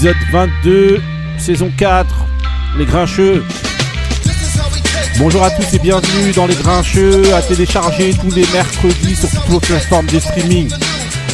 [0.00, 1.00] épisode 22,
[1.36, 2.06] saison 4,
[2.78, 3.44] Les Grincheux.
[5.18, 9.48] Bonjour à tous et bienvenue dans Les Grincheux, à télécharger tous les mercredis sur toutes
[9.48, 10.70] vos plateformes de streaming.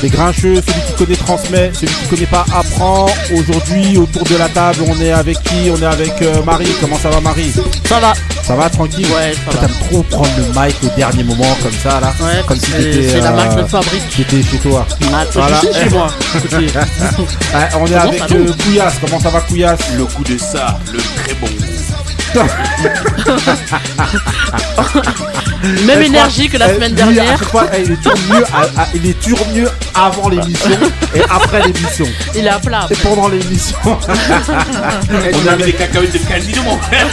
[0.02, 3.06] Les Grincheux, celui qui connaît transmet, celui qui connaît pas apprend.
[3.32, 5.70] Aujourd'hui, autour de la table, on est avec qui?
[5.70, 6.68] On est avec euh, Marie.
[6.80, 7.52] Comment ça va Marie?
[7.88, 8.12] Ça va.
[8.44, 9.06] Ça va tranquille?
[9.06, 9.66] Ouais, ça va.
[9.66, 13.08] T'aimes trop prendre le mic au dernier moment comme ça là Ouais, Comme si t'étais,
[13.08, 14.02] c'est la euh, marque de fabrique.
[14.16, 14.86] T'étais chez toi.
[15.32, 15.60] Voilà.
[15.60, 16.06] Chez moi.
[17.54, 18.36] Ouais, on est bon, avec va?
[18.36, 18.94] euh, Couillasse.
[19.00, 19.80] Comment ça va Couillasse?
[19.96, 21.75] Le coup de ça, le très bon goût.
[25.86, 27.38] Même énergie que la semaine dernière.
[27.78, 30.70] il est toujours mieux, à- à- il est toujours mieux avant l'émission
[31.14, 32.06] et après l'émission.
[32.34, 32.86] Il est à plat.
[32.90, 33.76] Et pendant l'émission.
[33.86, 37.06] On a avec, des cacahuètes de casino, mon frère.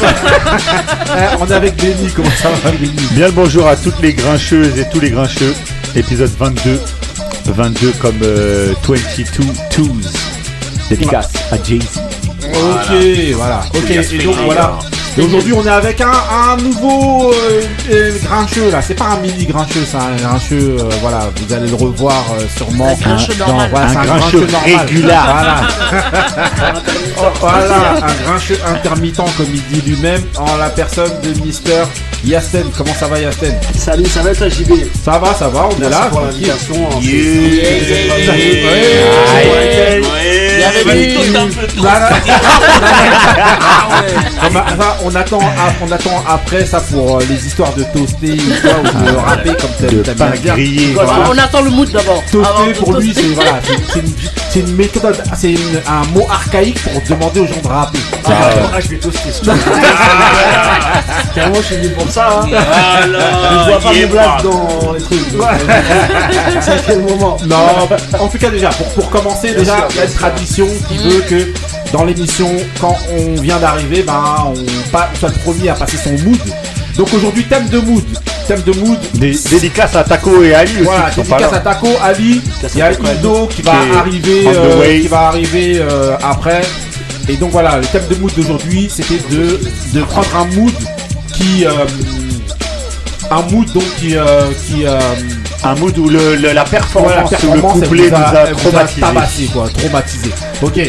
[1.18, 2.10] eh, on est avec Benny.
[2.16, 2.92] Comment ça va Benny?
[3.12, 5.54] Bien le bonjour à toutes les grincheuses et tous les grincheux.
[5.96, 6.80] Épisode 22.
[7.46, 9.24] 22 comme euh, 22
[9.70, 9.88] Twos.
[10.90, 12.00] Dédicace à Jay-Z.
[12.46, 13.62] Ok, voilà.
[13.76, 14.78] Ok, et donc voilà.
[15.16, 17.62] Et aujourd'hui, on est avec un, un nouveau euh,
[17.92, 18.82] euh, grincheux là.
[18.82, 20.78] C'est pas un mini grincheux, c'est un grincheux.
[20.80, 22.88] euh, voilà, vous allez le revoir euh, sûrement.
[22.90, 23.70] Un grincheux dans- normal.
[23.72, 24.62] voilà, Un grincheux normal.
[24.88, 25.04] régulier.
[25.04, 25.62] Voilà.
[27.20, 31.84] Oh, voilà, un grincheux intermittent comme il dit lui-même en la personne de Mister
[32.26, 32.66] Yasten.
[32.76, 34.72] Comment ça va Yasten Salut, ça va être JB
[35.06, 36.08] Ça va, ça va, on est là.
[36.10, 36.90] pour l'invitation.
[36.98, 37.04] Ouais.
[40.56, 41.88] Il y avait Vas-y, du- toast un peu, toast.
[45.06, 45.40] On, attend,
[45.82, 49.52] on attend après ça pour euh, les histoires de toaster ou, quoi, ou de râper
[49.60, 50.94] comme pain bien grillé.
[50.94, 51.30] Voilà.
[51.30, 52.24] On attend le mood d'abord.
[52.32, 53.60] Toaster pour lui, c'est voilà,
[54.52, 55.56] c'est- une, méthode, c'est
[55.88, 58.00] un mot archaïque pour demander aux gens de rapper.
[58.26, 58.32] Ah,
[58.76, 59.30] ah, je vais toaster.
[61.36, 62.42] Carrément, je suis venu pour ça.
[62.42, 62.48] Hein.
[62.48, 65.32] Je vois pas mes blagues dans les trucs.
[65.34, 67.88] donc, euh, C'est quel moment Non,
[68.20, 70.98] en tout cas déjà, pour, pour commencer, déjà, sûr, il y a une tradition qui
[70.98, 71.54] veut que
[71.94, 72.50] dans l'émission,
[72.82, 76.40] quand on vient d'arriver, ben, on, pa- on soit le premier à passer son mood.
[76.98, 78.04] Donc aujourd'hui, thème de mood.
[78.48, 78.98] Thème de mood.
[79.14, 80.84] Dé- Dédicace à Taco et Ali aussi.
[80.84, 82.42] Voilà, pas dédicace à Taco, Ali,
[82.74, 82.92] il y a.
[82.92, 86.62] Ido qui va Qui est arriver, euh, qui va arriver euh, après.
[87.30, 89.60] Et donc voilà, le thème de mood d'aujourd'hui, c'était de,
[89.94, 90.74] de prendre un mood
[91.34, 91.72] qui, euh,
[93.32, 94.24] un mood donc qui, euh,
[94.68, 95.00] qui, euh,
[95.64, 99.02] Un mood où le, le- la performance, voilà, la ou le couplet nous a traumatisés.
[99.02, 100.30] tabassé, quoi, traumatisé.
[100.62, 100.80] Ok.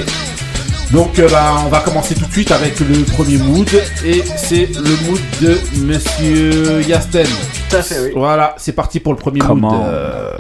[0.93, 3.69] Donc euh, bah, on va commencer tout de suite avec le premier mood
[4.05, 7.27] et c'est le mood de Monsieur Yasten.
[7.27, 8.11] Tout à fait, oui.
[8.15, 9.81] Voilà, c'est parti pour le premier Comment mood.
[9.89, 10.37] euh,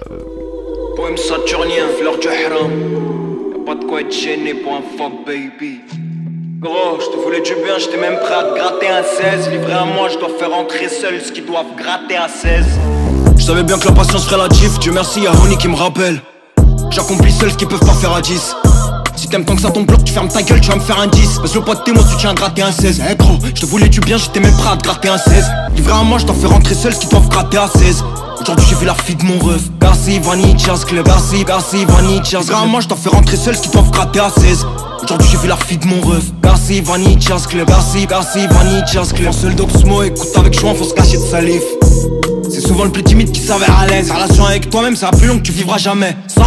[0.97, 2.71] Poème saturnien, fleur du haram.
[3.57, 5.81] Y'a pas de quoi être gêné pour un fuck baby.
[6.61, 9.51] Gros, je te voulais du bien, j'étais même prêt à te gratter un 16.
[9.51, 12.65] Livré à moi, je dois faire entrer seul ce qu'ils doivent gratter à 16.
[13.37, 15.75] Je savais bien que la patience ferait la gif, Dieu merci, y'a Honey qui me
[15.75, 16.21] rappelle.
[16.91, 18.55] J'accomplis seul ce qu'ils peuvent pas faire à 10.
[19.17, 20.99] Si t'aimes tant que ça ton bloc, tu fermes ta gueule, tu vas me faire
[20.99, 21.39] un 10.
[21.39, 23.03] Parce que le pote t'es moi, tu tiens à gratter un 16.
[23.11, 25.45] Eh gros, je te voulais du bien, j'étais même prêt à te gratter un 16.
[25.77, 28.05] Livré à moi, je dois faire entrer seul ce qu'ils doivent gratter à 16.
[28.41, 32.55] Aujourd'hui j'ai vu la fille de mon ref Merci Vanitchas Club Merci, merci Vanitchas Livré
[32.57, 34.67] à moi, je dois faire entrer seul ce qu'ils doivent gratter à 16.
[35.03, 39.33] Aujourd'hui j'ai vu la fille de mon ref Merci Vanitchas Club Merci, merci Vanitchas Club
[39.33, 41.63] Seul d'Oxmo, écoute avec joie, faut se cacher de salif
[42.51, 44.09] c'est souvent le plus timide qui s'avère à l'aise.
[44.09, 46.17] La relation avec toi-même, c'est la plus longue que tu vivras jamais.
[46.29, 46.47] Ça,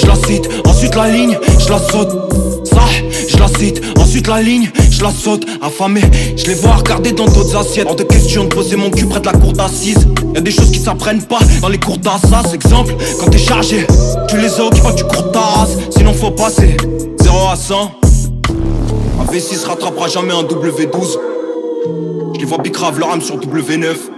[0.00, 0.48] je la cite.
[0.66, 2.10] Ensuite la ligne, je la saute.
[2.64, 2.82] Ça,
[3.28, 3.80] je la cite.
[3.98, 5.46] Ensuite la ligne, je la saute.
[5.62, 6.02] Affamé,
[6.36, 7.86] je les vois regarder dans d'autres assiettes.
[7.88, 10.06] Hors de question de poser mon cul près de la cour d'assises.
[10.34, 12.52] Y'a des choses qui s'apprennent pas dans les cours d'assas.
[12.52, 13.86] Exemple, quand t'es chargé,
[14.28, 15.76] tu les as pas tu cours ta race.
[15.96, 16.76] Sinon faut passer
[17.20, 17.92] 0 à 100.
[19.20, 21.18] Un V6 rattrapera jamais un W12.
[22.34, 24.17] Je les vois bicrave leur âme sur W9.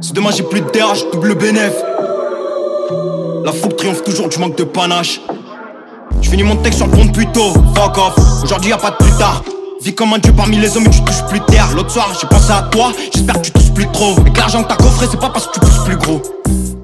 [0.00, 1.72] Si demain j'ai plus de DH, double bénéf.
[3.44, 5.20] La fougue triomphe toujours du manque de panache.
[6.20, 8.14] Je finis mon texte sur le pont de puto, fuck off.
[8.44, 9.42] Aujourd'hui y a pas de plus tard.
[9.82, 11.68] Vis comme un dieu parmi les hommes et tu touches plus terre.
[11.74, 14.14] L'autre soir j'ai pensé à toi, j'espère que tu tousses plus trop.
[14.26, 16.22] Et que l'argent que t'as coffré c'est pas parce que tu pousses plus gros.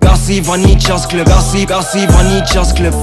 [0.02, 2.94] Merci Vanitchas Club, merci, merci Vanitchas Club.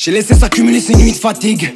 [0.00, 1.74] J'ai laissé s'accumuler ces nuits de fatigue.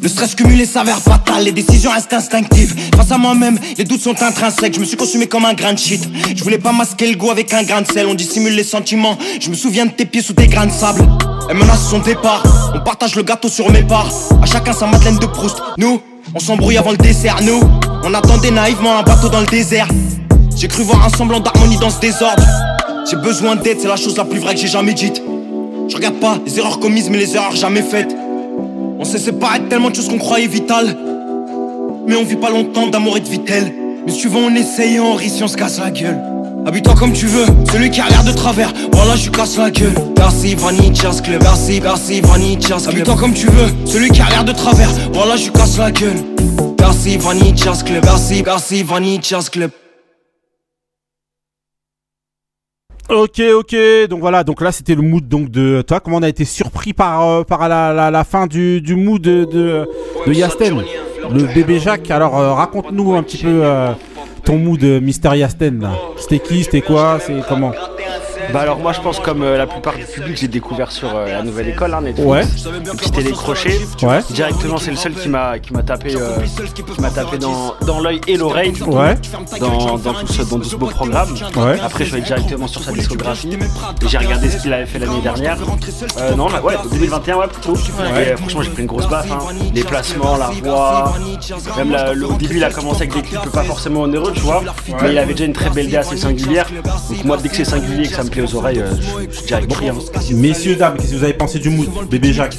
[0.00, 2.72] Le stress cumulé s'avère fatal, les décisions restent instinctives.
[2.94, 4.74] Face à moi-même, les doutes sont intrinsèques.
[4.76, 6.08] Je me suis consumé comme un grain de shit.
[6.36, 8.06] Je voulais pas masquer le goût avec un grain de sel.
[8.06, 9.18] On dissimule les sentiments.
[9.40, 11.04] Je me souviens de tes pieds sous tes grains de sable.
[11.50, 12.44] Elle menace son départ.
[12.76, 14.12] On partage le gâteau sur mes parts.
[14.40, 15.56] À chacun sa Madeleine de Proust.
[15.78, 16.00] Nous,
[16.36, 17.42] on s'embrouille avant le dessert.
[17.42, 17.60] Nous,
[18.04, 19.88] on attendait naïvement un bateau dans le désert.
[20.56, 22.44] J'ai cru voir un semblant d'harmonie dans ce désordre.
[23.10, 25.20] J'ai besoin d'aide, c'est la chose la plus vraie que j'ai jamais dite.
[25.92, 28.16] Je regarde pas les erreurs commises, mais les erreurs jamais faites.
[28.98, 30.96] On s'est séparés de tellement de choses qu'on croyait vitales.
[32.08, 33.70] Mais on vit pas longtemps d'amour et de vitelle.
[34.06, 36.18] Mais veux, on essaye et on si on se casse la gueule.
[36.64, 39.92] Habille-toi comme tu veux, celui qui a l'air de travers, voilà je casse la gueule.
[40.16, 42.88] Merci Vanitchas Club, merci, merci Vanitchas Club.
[42.88, 46.16] Habille-toi comme tu veux, celui qui a l'air de travers, voilà je casse la gueule.
[46.80, 49.70] Merci Vanitchas Club, merci, merci Vanitchas Club.
[53.14, 53.76] Ok, ok.
[54.08, 56.00] Donc voilà, donc là c'était le mood donc de toi.
[56.00, 59.20] Comment on a été surpris par euh, par la, la, la fin du, du mood
[59.20, 59.86] de de,
[60.26, 60.82] de Yasten,
[61.30, 62.10] le bébé Jacques.
[62.10, 63.92] Alors euh, raconte-nous un petit peu euh,
[64.44, 65.86] ton mood, euh, Mister Yasten.
[66.16, 67.72] C'était qui, c'était quoi, c'est comment?
[68.52, 71.26] Bah alors moi je pense comme euh, la plupart du public j'ai découvert sur euh,
[71.26, 72.28] la nouvelle école hein, Netflix.
[72.28, 72.42] Ouais.
[72.84, 73.80] Le petit télécrochet.
[74.02, 74.20] Ouais.
[74.30, 76.38] Directement c'est le seul qui m'a qui m'a tapé euh,
[76.74, 79.16] qui m'a tapé dans, dans l'œil et l'oreille Ouais.
[79.60, 81.28] dans, dans, tout ce, dans tout ce beau programme.
[81.56, 81.78] Ouais.
[81.82, 83.48] Après je suis allé directement sur sa discographie
[84.02, 85.56] et j'ai regardé ce qu'il avait fait l'année dernière.
[86.18, 87.74] Euh, non là, ouais 2021 ouais plutôt.
[87.76, 89.30] Et, franchement j'ai pris une grosse baffe.
[89.30, 89.38] hein.
[89.74, 91.14] Les placements, la voix.
[91.76, 94.40] Même la- le- au début il a commencé avec des clips pas forcément onéreux tu
[94.40, 94.62] vois.
[95.02, 96.66] Mais il avait déjà une très belle idée assez singulière.
[97.10, 98.90] Donc moi dès que c'est singulier et que ça me plaît aux oreilles, euh,
[99.48, 100.34] je hein.
[100.34, 102.56] Messieurs dames, qu'est-ce que vous avez pensé du mood, bébé Jacques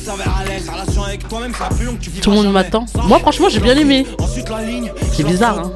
[2.22, 2.86] Tout le monde m'attend.
[3.08, 4.06] Moi, franchement, j'ai bien aimé.
[5.14, 5.72] C'est bizarre, hein.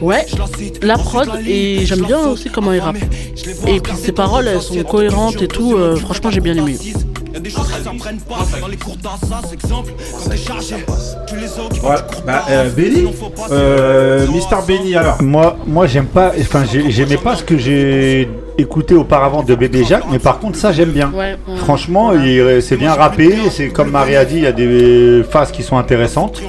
[0.00, 0.26] Ouais,
[0.82, 2.96] la prod, et j'aime bien aussi comment il rappe.
[3.66, 5.76] Et puis ses paroles, elles sont cohérentes et tout.
[5.76, 6.76] euh, franchement, j'ai bien aimé.
[11.82, 11.96] Ouais.
[12.26, 13.04] Bah euh, Benny,
[13.50, 15.22] euh, Mister Benny alors.
[15.22, 18.28] Moi, moi j'aime pas, enfin j'ai- j'aimais pas ce que j'ai
[18.58, 21.10] écouté auparavant de Bébé Jacques, mais par contre ça j'aime bien.
[21.14, 21.36] Ouais.
[21.56, 22.12] Franchement,
[22.60, 25.78] c'est bien rappé, c'est comme Marie a dit, il y a des phases qui sont
[25.78, 26.42] intéressantes.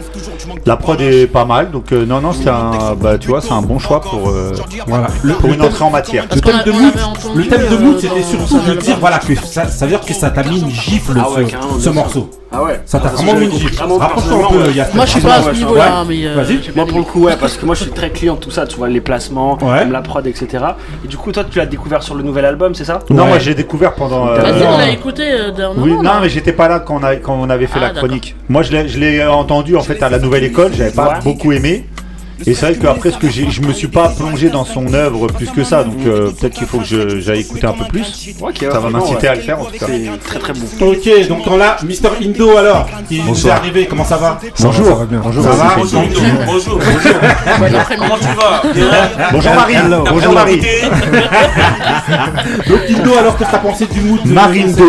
[0.66, 3.52] La prod est pas mal, donc euh, non, non, c'est un, bah tu vois, c'est
[3.52, 4.54] un bon choix pour, euh,
[4.88, 5.08] Voilà.
[5.24, 6.26] Le, pour le une entrée en matière.
[6.34, 6.94] Le thème a- de mood,
[7.36, 10.02] le thème de mood, c'était surtout son de dire voilà que ça, ça veut dire
[10.02, 11.46] que ça t'a mis une gifle Ah ouais,
[11.80, 12.30] ce, morceau.
[12.52, 12.82] Ah ouais.
[12.86, 13.84] Ça t'a que vraiment mis une gifle.
[13.84, 14.96] Raconte-toi un peu.
[14.96, 16.26] Moi, je suis pas à ce niveau-là, mais.
[16.26, 16.44] euh,
[16.76, 18.66] Moi pour le coup ouais parce que moi je suis très client de tout ça,
[18.66, 19.80] tu vois les placements, Ouais.
[19.80, 20.64] même la prod etc.
[21.06, 23.00] Et du coup toi tu l'as découvert sur le nouvel album c'est ça?
[23.10, 24.26] Non, moi j'ai découvert pendant.
[24.26, 25.26] Vas-y, on l'a écouté
[25.56, 25.84] dernièrement.
[25.84, 28.36] Oui, non, mais j'étais pas là quand on, avait fait Ah, la chronique.
[28.50, 30.74] Moi, je l'ai- je l'ai entendu en fait à la nouvelle école.
[30.74, 31.86] J'avais pas beaucoup aimé.
[32.46, 35.28] Et c'est vrai qu'après, ce que j'ai, je me suis pas plongé dans son œuvre
[35.28, 35.84] plus que ça.
[35.84, 38.30] Donc euh, peut-être qu'il faut que j'aille écouter un peu plus.
[38.42, 39.86] Ok, Ça va m'inciter à le faire en tout cas.
[39.88, 40.66] C'est très très bon.
[40.82, 44.40] Ok, donc on a Mister Indo alors, qui nous est arrivé, comment ça va?
[44.60, 44.86] Bonjour.
[44.86, 45.20] Ça va bien.
[45.24, 45.44] Bonjour.
[45.44, 45.76] Ça va?
[45.78, 46.02] Bonjour,
[46.46, 46.80] bonjour,
[47.60, 47.80] bonjour.
[47.98, 48.62] Comment tu vas?
[49.32, 49.76] Bonjour Marie.
[50.10, 50.62] Bonjour Marie.
[52.68, 54.86] Donc Indo alors, qu'est-ce que t'as pensé du mood de Marindo.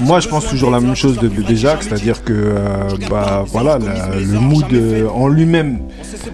[0.00, 4.16] Moi, je pense toujours la même chose de Jacques, c'est-à-dire que, euh, bah, voilà, la-
[4.16, 5.80] le mood euh, en lui-même,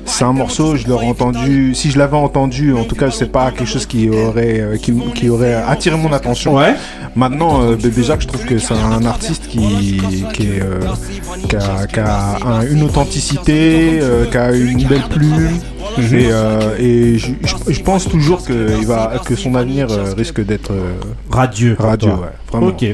[0.04, 0.57] c'est un morceau.
[0.58, 4.08] Je l'aurais entendu, si je l'avais entendu, en tout cas, c'est pas quelque chose qui
[4.10, 6.56] aurait, euh, qui, qui aurait attiré mon attention.
[6.56, 6.74] Ouais.
[7.14, 10.00] Maintenant, euh, Bébé Jacques, je trouve que c'est un artiste qui,
[10.34, 10.80] qui, est, euh,
[11.48, 15.58] qui a, qui a un- une authenticité, euh, qui a une belle plume.
[15.98, 20.12] Et, euh, et je, je- je pense toujours que, il va, que son avenir euh,
[20.16, 20.94] risque d'être euh,
[21.30, 21.76] Radieux.
[21.78, 22.10] radieux.
[22.10, 22.20] toi.
[22.20, 22.66] Ouais, vraiment.
[22.68, 22.84] Ok.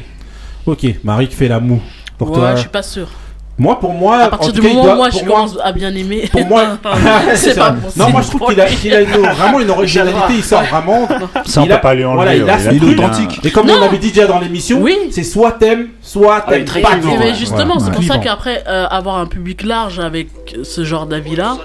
[0.66, 1.80] Ok, Marie qui fait la moue.
[2.16, 2.54] Pour Ouais, toi.
[2.54, 3.08] je suis pas sûr.
[3.56, 5.58] Moi, pour moi, À partir du cas, il moment doit- où moi je moi- commence
[5.62, 6.28] à bien aimer.
[6.32, 6.64] Pour moi,
[7.36, 10.18] c'est pas bon Non, moi je trouve qu'il a, il a une- vraiment une originalité.
[10.30, 11.06] Il sort vraiment.
[11.46, 12.16] Ça, on il peut a- pas lui enlever.
[12.16, 12.98] Voilà, il a ouais, son il truc.
[12.98, 13.40] authentique.
[13.44, 13.74] Et comme Non.
[13.78, 14.96] on avait dit déjà dans l'émission, Oui.
[15.12, 16.96] c'est soit t'aimes, soit Ah, il est t'aimes très pas.
[16.96, 17.34] Mais ouais.
[17.34, 20.28] justement, c'est pour ça qu'après, euh, avoir un public large avec
[20.64, 21.56] ce genre d'avis-là,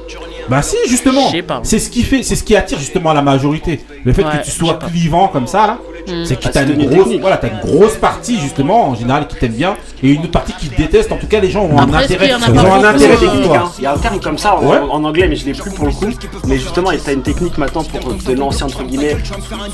[0.47, 1.31] Bah si, justement.
[1.63, 3.79] C'est ce qui fait, c'est ce qui attire justement la majorité.
[4.03, 6.25] Le fait Ouais, que tu sois clivant comme ça là, Mm.
[6.25, 7.21] c'est que Ah, t'as une grosse, technique.
[7.21, 10.53] voilà, t'as une grosse partie justement en général qui t'aime bien et une autre partie
[10.53, 11.11] qui te déteste.
[11.11, 13.43] En tout cas, les gens ont un Après, intérêt, ils ont un intérêt euh, avec
[13.45, 13.57] toi.
[13.65, 13.71] hein.
[13.77, 14.77] Il y a un terme comme ça en, Ouais.
[14.89, 16.07] en anglais, mais je l'ai plus pour le coup.
[16.47, 19.17] Mais justement, tu as une technique maintenant pour te lancer entre guillemets,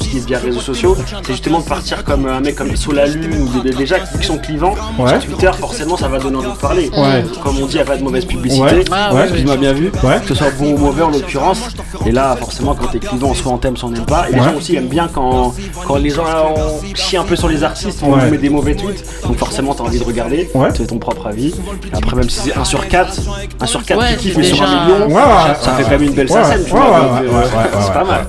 [0.02, 0.96] ce qui est via réseaux sociaux.
[1.26, 4.26] C'est justement de partir comme un mec comme Sous la Lune ou des, gens qui
[4.26, 4.76] sont clivants.
[5.00, 5.10] Ouais.
[5.20, 6.90] Sur Twitter, forcément, ça va donner envie de parler.
[6.96, 7.24] Ouais.
[7.44, 8.62] Comme on dit, il n'y a pas de mauvaise publicité.
[8.64, 8.86] Ouais.
[8.92, 9.28] Ah, Ouais.
[9.36, 11.60] Tu m'as bien vu, que ce soit bon ou mauvais en l'occurrence.
[12.06, 14.30] Et là, forcément, quand t'es clivant, soit on t'aime, soit on n'aime pas.
[14.30, 15.54] Et les gens aussi aiment bien quand,
[15.88, 18.30] quand les gens euh, chient un peu sur les artistes, on Ouais.
[18.32, 19.04] met des mauvais tweets.
[19.24, 20.50] Donc forcément, t'as envie de regarder.
[20.54, 20.72] Ouais.
[20.74, 21.48] Tu fais ton propre avis.
[21.94, 23.14] Et après, même si c'est 1 sur 4,
[23.62, 25.22] 1 sur 4 Ouais, qui kiffe, sur déjà- un million, Ouais, ouais,
[25.62, 26.90] ça ouais, fait quand même une belle ouais, scène, tu ouais, vois.
[26.90, 27.94] ouais, donc, ouais, ouais, ouais, c'est ouais.
[27.94, 28.28] pas mal.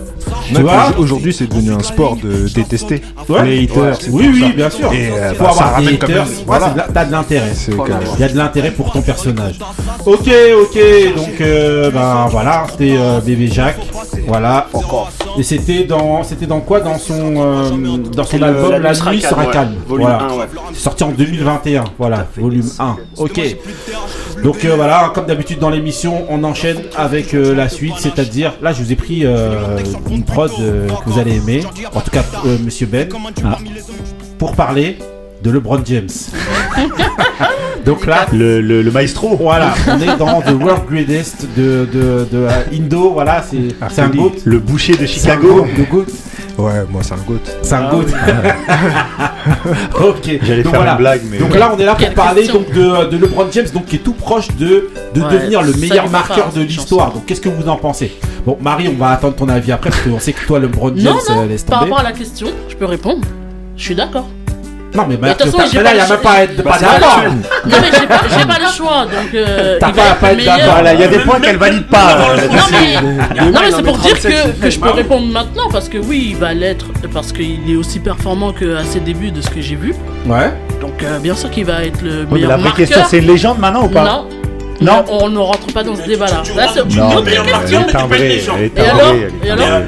[0.52, 3.00] Tu vois Aujourd'hui, c'est devenu un sport de détester.
[3.28, 3.44] Ouais.
[3.44, 4.48] Les haters, Oui, oui, ça.
[4.56, 4.92] bien sûr.
[4.92, 6.24] Et, euh, bah, ça ramène quand haters.
[6.24, 6.66] même- Ouais, voilà.
[6.66, 7.52] c'est de la- T'as de l'intérêt.
[7.68, 9.58] Il y a de l'intérêt pour ton personnage.
[10.04, 10.28] Ok,
[10.62, 10.78] ok,
[11.16, 13.78] donc euh, ben voilà, c'était euh, bébé Jacques,
[14.26, 14.66] voilà.
[15.38, 18.78] Et c'était dans, c'était dans quoi Dans son, euh, dans son C'est le- album La
[18.78, 20.18] La Nuit sera calme, Voilà.
[20.30, 20.44] 1, ouais.
[20.72, 22.96] C'est sorti en 2021, voilà, volume 1.
[23.18, 23.40] Ok.
[24.42, 28.72] Donc euh, voilà, comme d'habitude dans l'émission, on enchaîne avec euh, la suite, c'est-à-dire là
[28.72, 29.78] je vous ai pris euh,
[30.10, 31.62] une prod euh, que vous allez aimer,
[31.94, 33.08] en tout cas euh, Monsieur Ben,
[34.38, 34.98] pour parler
[35.42, 36.08] de LeBron James.
[37.84, 39.36] Donc là, Le, le, le maestro.
[39.36, 43.10] voilà, on est dans The World Greatest de, de, de euh, Indo.
[43.12, 44.32] Voilà, c'est c'est un goat.
[44.44, 45.64] Le boucher de C'est un Chicago.
[45.76, 46.06] le goat.
[46.58, 47.38] Ouais, moi c'est un goat.
[47.62, 48.06] C'est un Ah goat.
[50.08, 50.38] ok.
[50.42, 50.92] J'allais Donc faire voilà.
[50.92, 51.38] une blague, mais.
[51.38, 52.60] Donc là, on est là pour Quelle parler question.
[52.62, 55.72] donc de, de LeBron James, donc qui est tout proche de, de Ouais, devenir le
[55.74, 57.12] meilleur marqueur de l'histoire.
[57.12, 58.16] Donc qu'est-ce que vous en pensez?
[58.44, 61.14] Bon, Marie, on va attendre ton avis après parce qu'on sait que toi, LeBron James,
[61.28, 63.20] Non, non, euh, laisse Par rapport à la question, je peux répondre.
[63.76, 64.26] Je suis d'accord.
[64.96, 66.10] Non, mais, bah, de toute façon, t'as- j'ai mais là, pas il n'y a le
[66.12, 67.22] même pas à être Bah, pas d'accord.
[67.66, 70.30] Non mais j'ai pas, j'ai pas le choix, donc euh, T'as il pas à pas
[70.32, 70.56] être meilleur.
[70.56, 70.72] d'accord.
[70.74, 72.14] Voilà, il y a des points qu'elle valide pas.
[72.50, 75.98] Non mais, non, c'est pour dire 37, que, que je peux répondre maintenant parce que
[75.98, 79.60] oui, il va l'être parce qu'il est aussi performant qu'à ses débuts de ce que
[79.60, 79.94] j'ai vu.
[80.26, 80.52] Ouais.
[80.80, 82.86] Donc euh, bien sûr qu'il va être le Oui, mais meilleur la vraie marqueur.
[82.86, 84.28] question, c'est une légende maintenant ou pas non.
[84.80, 85.04] Non.
[85.08, 86.42] on ne rentre pas dans ce débat-là.
[86.54, 87.80] Là, c'est une autre meilleur question.
[88.76, 88.80] Et
[89.50, 89.80] alors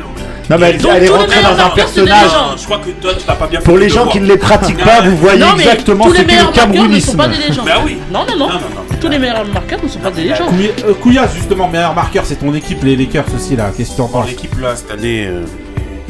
[0.51, 2.31] Non, mais elle, Donc, elle est rentrée dans un personnage.
[2.57, 4.83] Je crois que toi, tu t'as pas bien Pour les gens qui ne les pratiquent
[4.83, 7.17] pas, vous voyez Non exactement tous ce les qu'est le meilleurs marqueurs ne sont camerounisme.
[7.17, 7.67] pas des légendes.
[7.67, 7.99] Bah oui.
[8.11, 8.49] Non non non.
[8.49, 8.97] Non, non, non.
[9.01, 10.49] Tous les meilleurs marqueurs ne sont pas des légendes.
[10.51, 13.71] Couilla- euh, Couillasse, justement, meilleur marqueur, c'est ton équipe, les Lakers aussi, là.
[13.77, 14.27] Qu'est-ce que tu en penses?
[14.27, 15.45] l'équipe là, cette année, euh,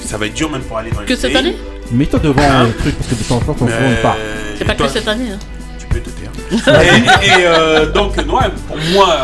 [0.07, 1.57] ça va être dur même pour aller dans les Que cette année?
[1.90, 4.16] Mets-toi devant le truc parce que de temps en temps, ton il part.
[4.57, 5.30] C'est pas que cette année.
[5.35, 5.38] Hein.
[5.78, 6.30] Tu peux te taire.
[7.23, 8.25] et euh, donc, ouais,
[8.68, 9.16] pour moi,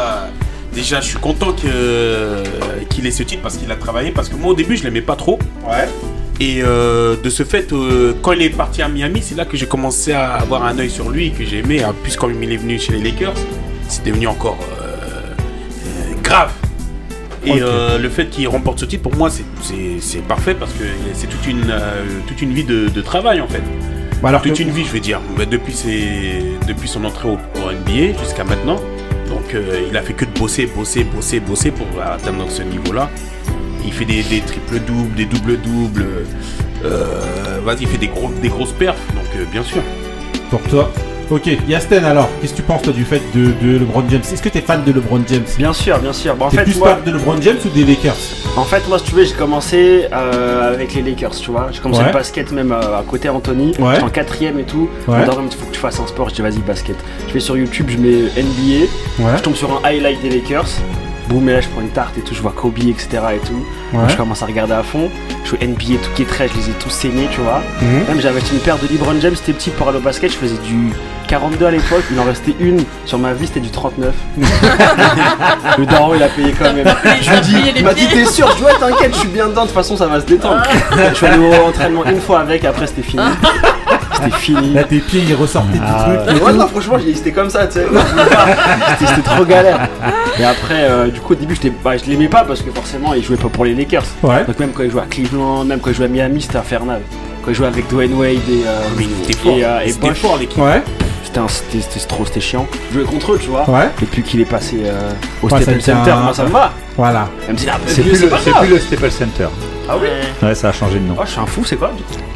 [0.75, 2.43] déjà, je suis content que-
[2.91, 4.11] qu'il ait ce titre parce qu'il a travaillé.
[4.11, 5.39] Parce que moi, au début, je l'aimais pas trop.
[5.67, 5.89] Ouais.
[6.41, 9.57] Et euh, de ce fait, euh, quand il est parti à Miami, c'est là que
[9.57, 11.85] j'ai commencé à avoir un œil sur lui et que j'ai aimé.
[11.85, 13.35] En plus, quand il est venu chez les Lakers,
[13.89, 14.85] c'est devenu encore euh,
[15.87, 16.51] euh, grave.
[17.47, 21.27] Et euh, le fait qu'il remporte ce titre, pour moi, c'est- parfait parce que c'est
[21.29, 23.63] toute une, euh, toute une vie de, de travail en fait.
[24.23, 25.21] Bah alors Toute que- une vie, je veux dire.
[25.37, 28.81] Bah, depuis, ses- depuis son entrée au, au NBA jusqu'à maintenant.
[29.29, 33.11] Donc, euh, il a fait que de bosser, bosser, bosser, bosser pour atteindre ce niveau-là.
[33.85, 36.07] Il fait des, triples-doubles, des doubles-doubles.
[36.85, 39.15] Euh, Vas-y, il fait des, gros, des grosses perfs.
[39.15, 39.83] Donc, euh, bien sûr.
[40.51, 40.91] pour toi.
[41.31, 44.21] Ok, Yasten alors, qu'est-ce que tu penses toi du fait de, de LeBron James?
[44.31, 45.45] Est-ce que t'es fan de LeBron James?
[45.57, 46.35] Bien sûr, bien sûr.
[46.37, 48.15] Bon, en T'es fait, plus moi, fan de LeBron James ou des Lakers?
[48.57, 51.69] En fait, moi, si tu veux, j'ai commencé euh, avec les Lakers, tu vois.
[51.73, 52.09] J'ai commencé Ouais.
[52.09, 53.73] le basket même euh, à côté Anthony.
[53.79, 53.93] Ouais.
[53.95, 54.89] J'étais en quatrième et tout.
[55.09, 55.19] Ouais.
[55.19, 56.29] Me dit, faut que tu fasses un sport.
[56.29, 56.97] Je dis, vas-y, basket.
[57.29, 58.85] Je vais sur YouTube, je mets NBA.
[59.21, 59.37] Ouais.
[59.39, 60.69] Je tombe sur un highlight des Lakers.
[61.29, 62.35] Boum, et là, je prends une tarte et tout.
[62.35, 63.09] Je vois Kobe, etc.
[63.35, 63.55] et tout.
[63.93, 64.01] Ouais.
[64.01, 65.11] Donc, je commence à regarder à fond.
[65.45, 67.63] Je joue NBA, tout qui est très, je les ai tous saignés, tu vois.
[67.81, 68.05] Mhm.
[68.09, 70.33] Même j'avais acheté une paire de LeBron James, c'était petit pour aller au basket.
[70.33, 70.93] Je faisais du
[71.29, 72.05] 42 à l'époque.
[72.11, 74.15] Il en restait une sur ma vie, c'était du 39.
[75.79, 76.87] le daron, il a payé quand même.
[77.21, 79.49] Je lui dis, Il m'a dit t'es sûr Je dis ouais t'inquiète je suis bien
[79.49, 80.63] dedans de toute façon ça va se détendre
[81.11, 83.23] Je suis allé au entraînement une fois avec après c'était fini
[84.15, 86.47] C'était fini Là tes pieds ils ressortaient Ah, du truc.
[86.47, 87.87] Ouais non franchement j'ai- c'était comme ça tu sais
[88.99, 89.89] C'était c'était trop galère
[90.39, 93.23] Et après euh, du coup au début bah, je l'aimais pas parce que forcément il
[93.25, 94.45] jouait pas pour les Lakers Ouais.
[94.47, 97.01] Donc même quand il jouait à Cleveland, même quand il jouait à Miami c'était infernal
[97.45, 98.81] Quand il jouait avec Dwayne Wade et, euh,
[99.47, 100.59] et, euh, et C'était Bosch fort, l'équipe.
[100.63, 100.83] Ouais.
[101.25, 103.89] C'était trop c'était chiant Je jouais contre eux tu vois Ouais.
[104.01, 105.11] Et puis qu'il est passé euh,
[105.43, 106.71] au Ouais, Staples Center un- moi ça me va?
[106.97, 107.29] Voilà.
[107.49, 109.49] Même si là C'est plus, le- c'est plus le Staples Center.
[109.89, 110.09] Ah oui?
[110.47, 111.17] Ouais, ça a changé de nom.
[111.19, 111.91] Oh je suis un fou c'est quoi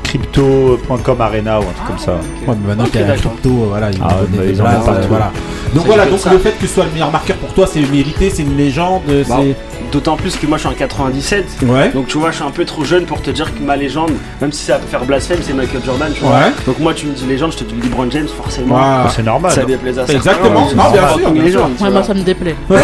[0.09, 2.12] Crypto.com Arena ou un truc comme ça.
[2.47, 4.65] Ouais, mais maintenant qu'il y a la crypto, voilà, ils Ah, bah, des ils en
[4.65, 4.91] partout.
[4.91, 5.31] euh, voilà.
[5.75, 6.33] Donc Ça, voilà, donc ça.
[6.33, 9.03] le fait que ce soit le meilleur marqueur pour toi, c'est mérité, c'est une légende,
[9.07, 9.57] Bah, c'est.
[9.92, 11.90] D'autant plus que moi je suis en 97, Ouais.
[11.95, 14.11] donc tu vois je suis un peu trop jeune pour te dire que ma légende,
[14.40, 16.30] même si ça peut faire blasphème, c'est Michael Jordan, tu vois.
[16.33, 16.52] Ouais.
[16.66, 18.75] Donc moi tu me dis légende, je te dis LeBron James forcément.
[18.76, 19.04] Voilà.
[19.07, 19.50] Oh, c'est normal.
[19.50, 20.14] Ça déplaise à certains.
[20.18, 20.66] Exactement.
[20.68, 22.57] c'est Non, bien pas sûr, légende, Ouais, moi ça me déplaît.
[22.68, 22.76] Ouais.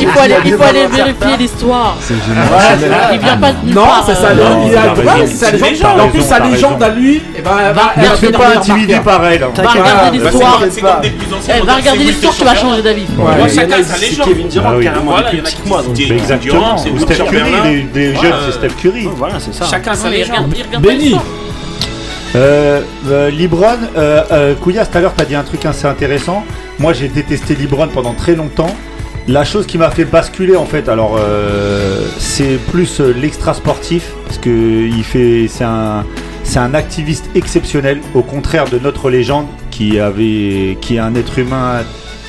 [0.00, 1.96] Il faut, aller- il faut aller, vérifier l'histoire.
[2.00, 3.08] C'est génial.
[3.12, 6.08] Il vient pas de nulle Non, part, c'est ça, non, il a ouais, légende, En
[6.08, 9.24] plus, sa légende à lui, ben, va- elle Ne va te fais pas intimider par
[9.26, 9.42] elle.
[9.44, 9.48] hein.
[9.56, 10.62] Va regarder Bah, l'histoire.
[10.64, 13.06] Eh, va regarder l'histoire, tu vas changer d'avis.
[13.16, 13.48] Ouais.
[13.48, 14.26] Chacun sa légende.
[14.28, 14.84] Kevin Durant Ah oui.
[14.84, 15.12] carrément
[15.68, 15.82] Moi.
[15.82, 19.08] donc- c'est Steph Curry, les, jeunes, c'est Steph Curry.
[19.16, 19.64] Voilà, c'est ça.
[19.66, 20.52] Chacun sa légende.
[20.80, 21.14] Benny.
[22.36, 26.44] Euh, euh, Libron, euh, Couillas, tout à l'heure, t'as dit un truc assez intéressant.
[26.78, 28.74] Moi, j'ai détesté Libron pendant très longtemps.
[29.26, 34.12] La chose qui m'a fait basculer, en fait, alors, euh, c'est plus euh, l'extra sportif,
[34.26, 34.48] parce que
[34.86, 36.04] il fait, c'est un,
[36.44, 41.38] c'est un activiste exceptionnel, au contraire de notre légende, qui avait, qui est un être
[41.38, 41.82] humain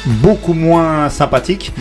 [0.06, 1.72] beaucoup moins sympathique.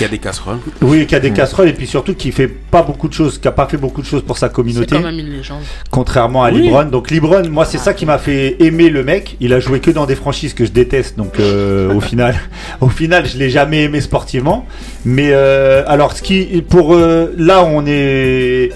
[0.00, 0.56] Qui a des casseroles.
[0.80, 3.46] Oui, qui a des casseroles et puis surtout qui fait pas beaucoup de choses, qui
[3.46, 5.60] a pas fait beaucoup de choses pour sa C'est communauté quand même une légende.
[5.90, 6.62] contrairement à Oui.
[6.62, 6.84] Libron.
[6.84, 9.36] Donc Libron, moi c'est ça qui m'a fait aimer le mec.
[9.40, 12.34] Il a joué que dans des franchises que je déteste, donc euh, au final,
[12.80, 14.64] au final, je l'ai jamais aimé sportivement.
[15.04, 18.70] Mais euh, alors, ce qui, pour euh, là, on est,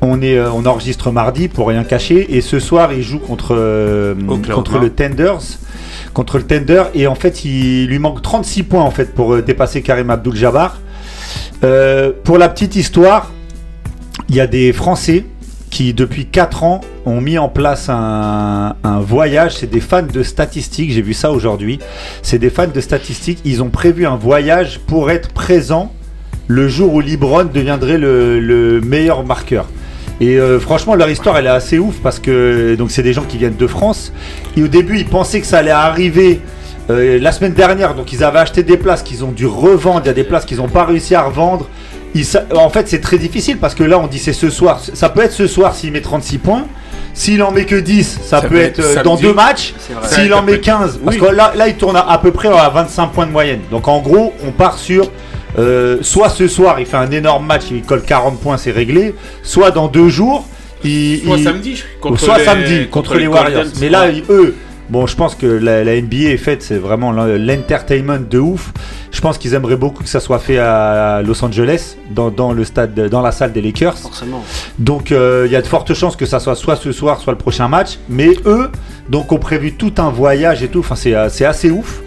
[0.00, 4.14] on est, euh, on enregistre mardi pour rien cacher, et ce soir il joue euh,
[4.54, 5.58] contre le Tenders.
[6.14, 9.42] Contre le Tender et en fait il lui manque 36 points en fait pour euh,
[9.42, 10.80] dépasser Karim Abdul-Jabbar.
[11.64, 13.32] Euh, pour la petite histoire,
[14.28, 15.26] il y a des Français
[15.70, 19.56] qui depuis 4 ans ont mis en place un, voyage.
[19.56, 21.80] C'est des fans de statistiques, j'ai vu ça aujourd'hui.
[22.22, 23.40] C'est des fans de statistiques.
[23.44, 25.92] Ils ont prévu un voyage pour être présent
[26.46, 29.66] le jour où LeBron deviendrait le meilleur marqueur.
[30.20, 33.24] Et euh, franchement, leur histoire, elle est assez ouf parce que donc c'est des gens
[33.24, 34.12] qui viennent de France.
[34.56, 36.40] Et au début, ils pensaient que ça allait arriver
[36.90, 37.94] euh, la semaine dernière.
[37.94, 40.02] Donc ils avaient acheté des places qu'ils ont dû revendre.
[40.04, 41.68] Il y a des places qu'ils n'ont pas réussi à revendre.
[42.14, 44.80] Ils en fait, c'est très difficile parce que là, on dit c'est ce soir.
[44.94, 46.64] Ça peut être ce soir s'il met 36 points.
[47.12, 49.72] S'il en met que 10, ça, Ça peut peut être être euh, dans deux matchs.
[50.02, 52.48] S'il en met être- 15, parce que là, là, il tourne à, à peu près
[52.48, 53.60] à 25 points de moyenne.
[53.70, 55.10] Donc en gros, on part sur
[55.58, 59.14] euh, soit ce soir, il fait un énorme match, il colle 40 points, c'est réglé.
[59.42, 60.46] Soit dans deux jours,
[60.84, 63.52] il, Soit il- samedi, ou contre soit les- samedi contre, les Warriors.
[63.64, 63.72] Guardians.
[63.80, 64.54] Mais là, ils- eux,
[64.90, 68.72] bon, je pense que la, la NBA est faite, c'est vraiment l'en- l'entertainment de ouf.
[69.12, 72.64] Je pense qu'ils aimeraient beaucoup que ça soit fait à Los Angeles, dans, dans le
[72.64, 73.96] stade, dans la salle des Lakers.
[73.96, 74.42] Forcément.
[74.80, 77.32] Donc euh, il y a de fortes chances que ça soit soit ce soir, soit
[77.32, 77.98] le prochain match.
[78.08, 78.70] Mais eux,
[79.08, 80.80] donc ont prévu tout un voyage et tout.
[80.80, 82.00] Enfin, c'est euh, c'est assez ouf.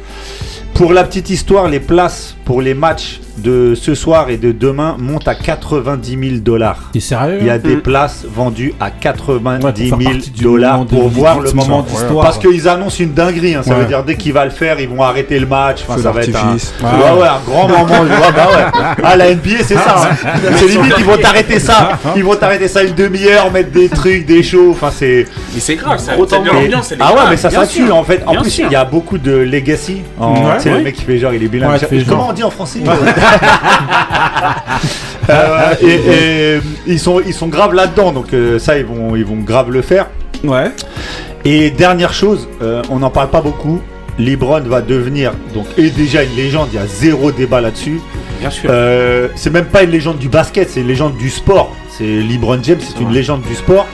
[0.74, 4.96] Pour la petite histoire, les places pour les matchs de ce soir et de demain
[5.00, 6.90] montent à 90 000 dollars.
[6.94, 7.82] T'es sérieux Il y a des Mm.
[7.82, 11.82] places vendues à 90 Ouais, pour faire 000 partie du dollars pour voir le moment
[11.82, 12.24] d'histoire.
[12.26, 13.56] Parce qu'ils annoncent une dinguerie.
[13.56, 13.62] hein.
[13.64, 13.82] Ça Ouais.
[13.82, 15.82] veut dire dès qu'il va le faire, ils vont arrêter le match.
[15.88, 16.54] Enfin, ça va être un.
[16.54, 17.22] Ouais.
[17.22, 17.84] Ouais, un grand moment.
[17.84, 18.96] Ouais, bah ouais.
[19.04, 19.96] Ah, la NBA, c'est ça.
[20.12, 20.16] hein.
[20.58, 21.90] C'est limite, ils vont t'arrêter ça.
[22.16, 24.72] Ils vont t'arrêter ça une demi-heure, mettre des trucs, des shows.
[24.72, 25.26] Enfin, c'est.
[25.54, 26.18] Mais c'est grave, ça.
[26.18, 27.96] Autant ça- de- l'ambiance, Ah ouais, mais ça, sûr.
[27.96, 28.24] en fait.
[28.26, 30.02] En plus, il y a beaucoup de legacy.
[30.20, 30.72] Ouais.
[30.72, 31.80] le mec qui fait genre, il est bilingue.
[32.08, 32.80] Comment on dit en français
[35.30, 39.26] Euh, et, et ils sont ils sont graves là-dedans, donc euh, ça ils vont ils
[39.26, 40.08] vont grave le faire.
[40.44, 40.72] Ouais.
[41.44, 43.82] Et dernière chose, euh, on n'en parle pas beaucoup.
[44.18, 46.70] LeBron va devenir donc est déjà une légende.
[46.72, 48.00] Il y a zéro débat là-dessus.
[48.40, 48.72] Bien sûr.
[49.36, 51.76] C'est même pas une légende du basket, c'est une légende du sport.
[51.90, 53.86] C'est LeBron James, c'est une légende du sport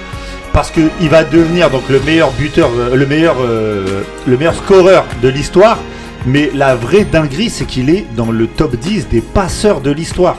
[0.53, 5.29] parce que il va devenir donc le meilleur buteur, le meilleur, le meilleur scoreur de
[5.29, 5.79] l'histoire.
[6.25, 10.37] Mais la vraie dinguerie, c'est qu'il est dans le top 10 des passeurs de l'histoire.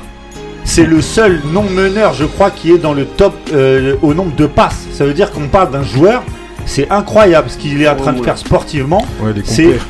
[0.65, 4.47] C'est le seul non-meneur, je crois, qui est dans le top euh, au nombre de
[4.47, 4.87] passes.
[4.93, 6.23] Ça veut dire qu'on parle d'un joueur.
[6.67, 8.25] C'est incroyable ce qu'il est en train de ouais.
[8.25, 9.05] faire sportivement.
[9.21, 9.35] Ouais,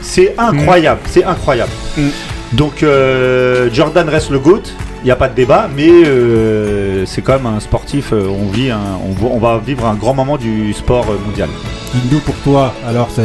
[0.03, 1.71] C'est incroyable, c'est incroyable.
[1.97, 2.09] Mm.
[2.55, 4.63] Donc euh, Jordan reste le GOAT,
[5.05, 8.49] il n'y a pas de débat, mais euh, c'est quand même un sportif, euh, on,
[8.49, 11.51] vit un- on, va- on va vivre un grand moment du sport euh, mondial.
[11.95, 13.23] Indo pour toi, alors ça,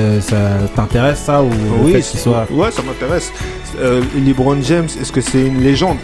[0.75, 3.31] t'intéresse ça ou le Oui, fait soit ouais, ça m'intéresse.
[3.79, 5.97] Euh, LeBron James, est-ce que c'est une légende?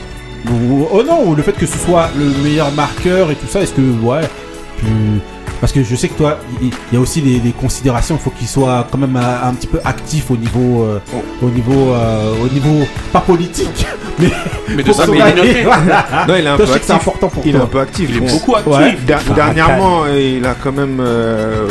[0.50, 3.62] Ou- Oh non, ou le fait que ce soit le meilleur marqueur et tout ça,
[3.62, 4.22] est-ce que ouais,
[4.78, 5.20] plus-
[5.66, 8.30] parce que je sais que toi, il y, a aussi des, des considérations, il faut
[8.30, 11.00] qu'il soit quand même un, un petit peu actif au niveau, euh,
[11.42, 13.84] au niveau, euh, au niveau pas politique,
[14.20, 14.30] mais
[14.76, 16.06] Mais de ça, mais il est voilà.
[16.28, 16.92] Non, il est un Toi, peu c'est actif.
[16.92, 18.08] important pour Il est un peu actif.
[18.12, 18.74] Il est Bon, beaucoup actif.
[18.78, 18.96] Ouais.
[19.36, 21.00] Dernièrement, il a quand même.
[21.00, 21.68] euh,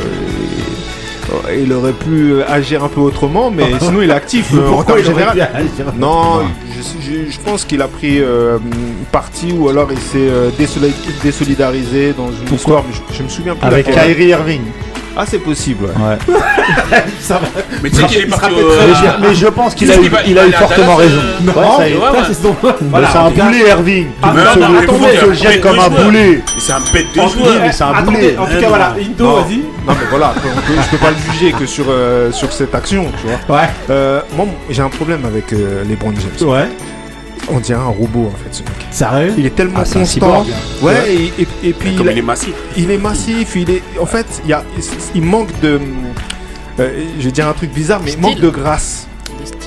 [1.56, 5.34] il aurait pu agir un peu autrement, mais sinon il est actif euh, en général.
[5.34, 5.92] pu agir?
[5.96, 8.58] Non, je, je- je pense qu'il a pris euh,
[9.04, 13.28] parti ou alors il s'est euh, désoli- désolidarisé dans une histoire, mais je, je me
[13.28, 13.66] souviens plus.
[13.66, 13.90] Avec.
[13.90, 14.62] Kyrie Irving.
[15.16, 15.84] Ah, c'est possible.
[15.84, 16.34] ouais.
[16.34, 17.04] Ouais.
[17.20, 17.46] Ça va.
[17.84, 19.88] Mais tu sais qu'il est parti rappelle au- très Mais, je, mais je pense qu'il
[19.92, 21.18] a, eu, il a eu fortement raison.
[21.20, 22.18] euh, Ouais, ouais, ouais.
[22.26, 22.56] c'est son-
[22.90, 24.06] voilà, un boulet Irving.
[24.20, 26.42] Ah, non, non, se- se jette comme un boulet.
[26.44, 27.46] Mais C'est un bête de En joueur.
[27.46, 28.36] tout cas, mais c'est un boulet.
[28.36, 28.68] En tout Non, cas, non.
[28.70, 29.34] voilà, Indo, Non.
[29.36, 29.56] vas-y.
[29.58, 30.34] Non, mais voilà,
[30.66, 33.56] je peux pas le juger que sur, euh, sur cette action, tu vois.
[33.60, 33.68] Ouais.
[33.90, 36.48] Euh, moi, j'ai un problème avec les Brown James.
[36.48, 36.66] Ouais.
[37.50, 38.72] On dirait un robot en fait, ce mec.
[38.90, 40.44] Sérieux Il est tellement Ah, constant.
[40.82, 42.54] Ouais, et, et- et puis Comme il, il est massif.
[42.76, 43.56] il est massif.
[43.56, 44.62] Il est, en fait, il, y a,
[45.14, 45.80] il manque de.
[46.80, 48.22] euh, je vais dire un truc bizarre, mais il Style.
[48.22, 49.06] manque de grâce.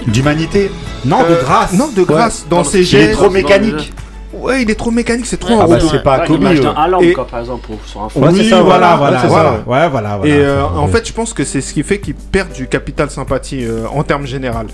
[0.08, 0.72] D'humanité.
[1.06, 1.74] Non, de Euh, grâce.
[1.74, 3.13] Non, de grâce dans ses Il est gestes.
[3.13, 3.94] trop mécanique.
[4.34, 6.44] Ouais, il est trop mécanique, c'est trop Ouais, un Ah bah c'est pas Ouais, Kobe.
[7.02, 8.22] Et- par exemple, pour- sur un fond.
[8.22, 8.98] Ouais, oui, ça, voilà, voilà.
[8.98, 9.50] voilà, Ouais, c'est ça, voilà.
[9.86, 10.34] Ouais, voilà, voilà.
[10.34, 13.10] Et euh, en fait, je pense que c'est ce qui fait qu'il perd du capital
[13.10, 14.68] sympathie euh, en termes général.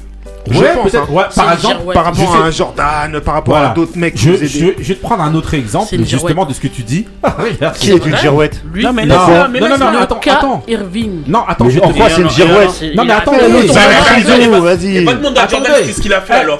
[0.51, 1.03] Je ouais, pense, peut-être.
[1.09, 1.13] hein.
[1.13, 1.93] Ouais, par exemple.
[1.93, 3.71] Par rapport à un Jordan, par rapport Voilà.
[3.71, 6.59] à d'autres mecs qui je, je, vais te prendre un autre exemple, justement, de ce
[6.59, 7.05] que tu dis.
[7.23, 7.75] Regarde.
[7.77, 10.63] Qui est une girouette Lui, Non, mais Non, non, non, non, attends, attends.
[10.67, 11.21] Irving.
[11.27, 13.31] Non, attends, Mais je vais en te quoi c'est une Non, girouette Non, mais attends,
[13.35, 15.03] Ah, vas-y.
[15.05, 16.59] Va demander à Jordan qu'est-ce qu'il a fait Eh, alors.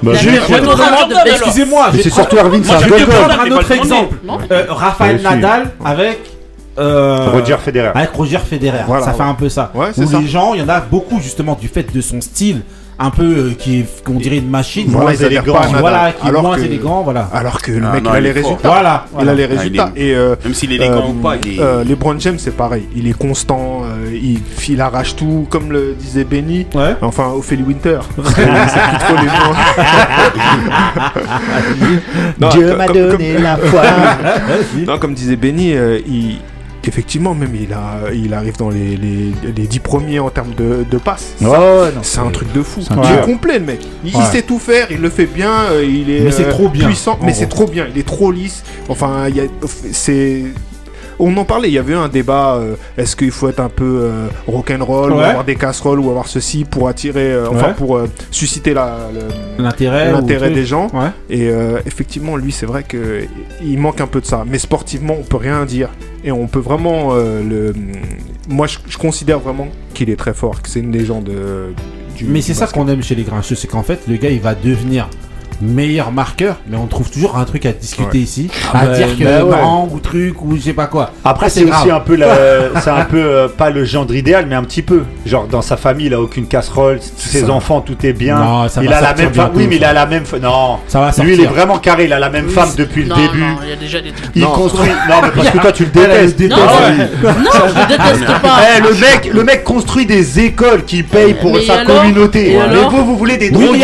[1.25, 4.15] Excusez-moi, c'est surtout Irving, je vais te prendre un autre exemple.
[4.51, 5.21] Euh, Raphaël.
[5.21, 6.19] Nadal avec.
[6.79, 7.91] euh, Roger Federer.
[7.93, 8.79] Avec Roger Federer.
[8.87, 9.71] Voilà, ça fait un peu ça.
[9.75, 10.19] Ouais, Où ça.
[10.19, 12.61] les gens, il y en a beaucoup justement du fait de son style,
[12.99, 14.85] un peu euh, qui est, qu'on dirait une machine.
[14.87, 15.57] Voilà, Moins élégant.
[15.79, 17.27] Voilà, qui est alors moins que, élégant, voilà.
[17.33, 18.69] Alors que le Ah, mec, non, il a il les est résultats.
[18.69, 19.05] Voilà.
[19.21, 19.91] Il a les résultats.
[19.95, 21.59] il est- Et euh, Même s'il est élégant euh, ou pas, il est.
[21.61, 22.87] euh, les Brown James, c'est pareil.
[22.95, 23.81] Il est constant.
[23.83, 26.67] euh, il, il arrache tout, comme le disait Benny.
[26.75, 26.95] Ouais.
[27.01, 27.99] Enfin, Ophélie Winter.
[28.23, 29.55] C'est trop les noms.
[32.51, 33.81] Dieu comme- m'a comme- donné la foi.
[34.87, 35.73] Non, comme disait Benny,
[36.87, 40.85] effectivement, même il, a, il arrive dans les, les, les 10 premiers en termes de,
[40.89, 41.33] de passes.
[42.01, 42.81] C'est un truc de fou.
[42.81, 43.81] Il est complet, le mec.
[44.03, 46.87] Il, sait tout faire, il le fait bien, euh, il est, mais euh, trop bien,
[46.87, 47.87] puissant, mais c'est trop bien.
[47.93, 48.63] Il est trop lisse.
[48.89, 49.27] Enfin,
[49.91, 50.43] c'est
[51.19, 53.69] on en parlait, il y avait eu un débat, euh, est-ce qu'il faut être un
[53.69, 57.99] peu euh, rock'n'roll, ou avoir des casseroles, ou avoir ceci pour attirer, euh, enfin pour
[58.31, 58.73] susciter
[59.57, 60.87] l'intérêt des gens.
[61.29, 61.49] Et
[61.85, 64.43] effectivement, lui, c'est vrai qu'il manque un peu de ça.
[64.47, 65.89] Mais sportivement, on peut rien dire.
[66.25, 67.73] Et on peut vraiment le...
[68.49, 71.29] Moi, je, considère vraiment qu'il est très fort, que c'est une légende.
[72.17, 74.39] du, mais c'est ça qu'on aime chez les grincheux, c'est qu'en fait le gars il
[74.39, 75.09] va devenir
[75.63, 79.17] meilleur marqueur, mais on trouve toujours un truc à discuter ici, ah à bah, dire
[79.17, 81.11] que bah ou truc ou je sais pas quoi.
[81.23, 82.17] Après, c'est aussi un peu,
[82.81, 85.03] c'est un peu euh, pas le gendre idéal, mais un petit peu.
[85.25, 88.37] Genre dans sa famille, il a aucune casserole, tous ses enfants, tout est bien.
[88.37, 89.51] Non, ça il va a la même femme.
[89.55, 90.23] Oui, mais il a la même.
[90.41, 91.23] Non, ça va.
[91.23, 92.05] Lui, il est vraiment carré.
[92.05, 93.45] Il a la même femme depuis le début.
[94.35, 94.89] Il construit.
[95.09, 96.41] Non, mais parce que toi, tu le détestes.
[96.51, 96.91] Ah
[97.23, 98.59] non, je le déteste pas.
[98.79, 102.57] Le mec, le mec construit des écoles qui payent pour sa communauté.
[102.69, 103.69] Mais vous, vous voulez des drogués.
[103.73, 103.83] Il y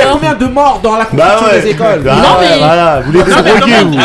[0.00, 1.60] a combien ah de morts dans la construction bah ouais.
[1.60, 2.02] des écoles.
[2.04, 2.58] Bah non, mais.
[2.58, 3.98] Voilà, vous les débrouillez ou.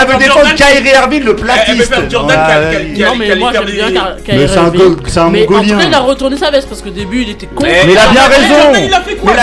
[0.00, 1.94] Elle veut défendre Kyrie Irving, le platiste.
[2.10, 3.90] Non, mais moi, j'aime bien
[4.24, 4.96] Kyrie Irving.
[5.06, 5.76] C'est un Mongolien.
[5.76, 7.62] Mais il a retourné sa veste parce qu'au début, il était con.
[7.62, 8.72] Mais il a bien raison.
[8.72, 9.00] Mais il a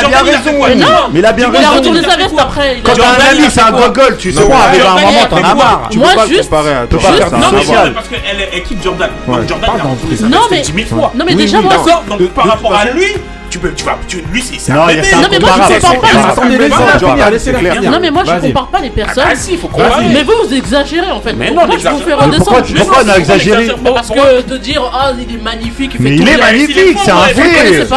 [0.08, 0.52] bien raison.
[1.12, 1.62] Mais il a bien raison.
[1.62, 2.78] Il a retourné sa veste après.
[2.84, 5.38] Quand t'as un ami, c'est un gogol, tu sais quoi, arrive à un moment, t'en
[5.38, 5.88] as marre.
[5.90, 6.88] Tu peux pas comparer un
[7.60, 7.94] social.
[7.94, 9.10] Parce qu'elle est équipe Jordan.
[9.48, 11.12] Jordan, il a retourné sa veste 10 000 fois.
[11.16, 11.74] Non, mais déjà, moi.
[12.36, 13.16] Par rapport à lui
[13.58, 13.98] tu peux, tu vas,
[14.32, 16.46] lui c'est Non, mais moi je compare pas.
[17.90, 19.60] Non mais moi je compare pas les ah, personnes.
[20.14, 21.34] Mais vous vous exagérez en fait.
[21.34, 22.64] Mais je vous fais redescendre.
[22.78, 26.38] Pourquoi exagéré Parce que de dire ah il est magnifique, il fait Mais il est
[26.38, 27.88] magnifique, c'est un fait.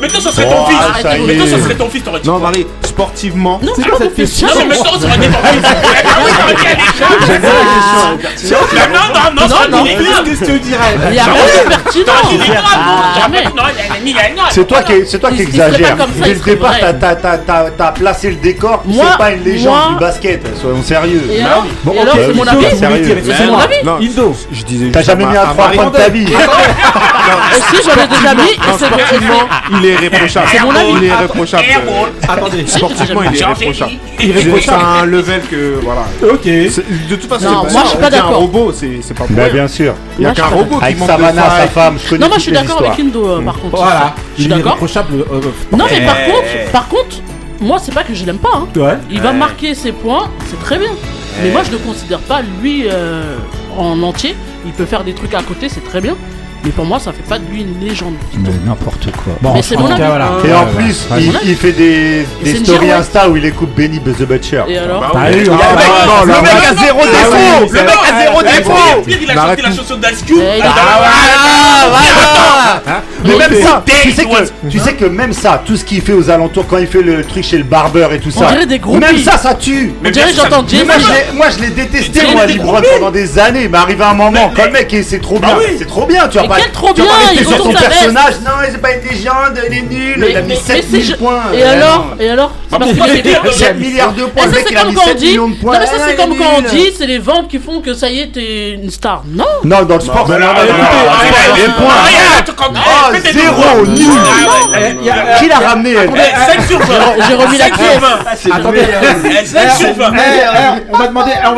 [0.00, 0.78] Mais toi oh, ah, ça serait ton fils.
[1.26, 2.28] Mais toi ça serait ton fils, t'aurais dit.
[2.28, 3.60] Non Marie, sportivement.
[3.62, 5.62] Non, c'est quoi cette question Non mais maintenant ça non dit ton fils.
[8.50, 8.58] Non
[8.92, 9.84] non non non non.
[9.84, 12.12] Qu'est-ce que non dirais Il y a rien de pertinent.
[13.18, 13.44] Jamais.
[13.44, 13.62] Non,
[14.04, 15.96] il y a c'est toi qui, c'est toi qui exagères.
[16.22, 16.74] Dès le départ,
[17.76, 18.82] t'as placé le décor.
[18.90, 20.42] C'est pas une légende du basket.
[20.60, 21.22] Soyons sérieux.
[21.42, 22.66] Bah bon, ok, c'est mon avis.
[22.72, 24.10] C'est mon avis.
[24.52, 24.90] Je disais.
[24.90, 26.26] T'as jamais mis un 3 points de ta vie.
[26.26, 30.48] Si j'en ai déjà mis, sportivement, il est irréprochable.
[30.50, 30.92] C'est mon avis.
[30.96, 31.64] Il est irréprochable.
[32.28, 33.92] Attendez, sportivement, il est irréprochable.
[34.20, 34.82] Irréprochable.
[34.82, 36.02] C'est un level que voilà.
[36.22, 36.44] Ok.
[36.44, 38.32] De toute façon, moi je suis pas d'accord.
[38.32, 39.24] Un robot, c'est pas.
[39.30, 39.94] Bah, bien sûr.
[40.18, 41.96] Il y a qu'un robot qui monte de sa femme.
[42.18, 43.60] Non, moi je suis d'accord avec Indo euh, par mm.
[43.60, 43.76] contre.
[43.76, 44.14] Voilà.
[44.38, 44.78] Je suis d'accord.
[45.72, 47.16] Non, mais par contre, par contre,
[47.60, 48.66] moi, c'est pas que je l'aime pas.
[49.10, 50.92] Il va marquer ses points, c'est très bien.
[51.42, 52.86] Mais moi, je le considère pas lui
[53.76, 54.34] en entier.
[54.64, 56.16] Il peut faire des trucs à côté, c'est très bien.
[56.64, 58.14] Mais pour moi, ça fait pas de lui une légende.
[58.36, 59.34] Mais n'importe quoi.
[59.40, 60.02] Bon, mais c'est mon avis.
[60.48, 61.06] Et en plus,
[61.44, 64.64] il, fait des, stories Insta où il écoute Benny the Butcher.
[64.68, 69.62] Et alors Le mec a zéro défaut Le mec a zéro défaut Il a chanté
[69.62, 70.38] la chanson d'Ice Cube.
[70.62, 70.98] Ah
[72.84, 73.84] voilà mais même ça,
[74.70, 77.24] tu sais, que, même ça, tout ce qu'il fait aux alentours, quand il fait le
[77.24, 79.92] truc chez le barbeur et tout ça, même ça, ça tue.
[80.00, 80.08] On
[81.34, 83.68] Moi, je l'ai détesté, moi, Libron, pendant des années.
[83.68, 86.48] Mais arrivé un moment, quand le mec, c'est trop bien, c'est trop bien, tu vas
[86.48, 88.34] pas rester sur ton personnage.
[88.44, 89.32] Non, il c'est pas intelligent,
[89.66, 91.42] il est nul, il a mis 7000 points.
[91.54, 95.48] Et alors Et alors 7 milliards de points, le mec, il a mis 7 millions
[95.48, 95.80] de points.
[95.86, 98.32] Ça, c'est comme quand on dit, c'est les ventes qui font que ça y est,
[98.32, 99.22] t'es une star.
[99.26, 103.07] Non Non, dans le sport, c'est les points.
[103.12, 104.06] 3, 0, nul.
[104.10, 106.86] Ah ah qui l'a ramené 5 sur 20.
[107.28, 107.86] J'ai remis la clé.
[110.90, 111.06] On va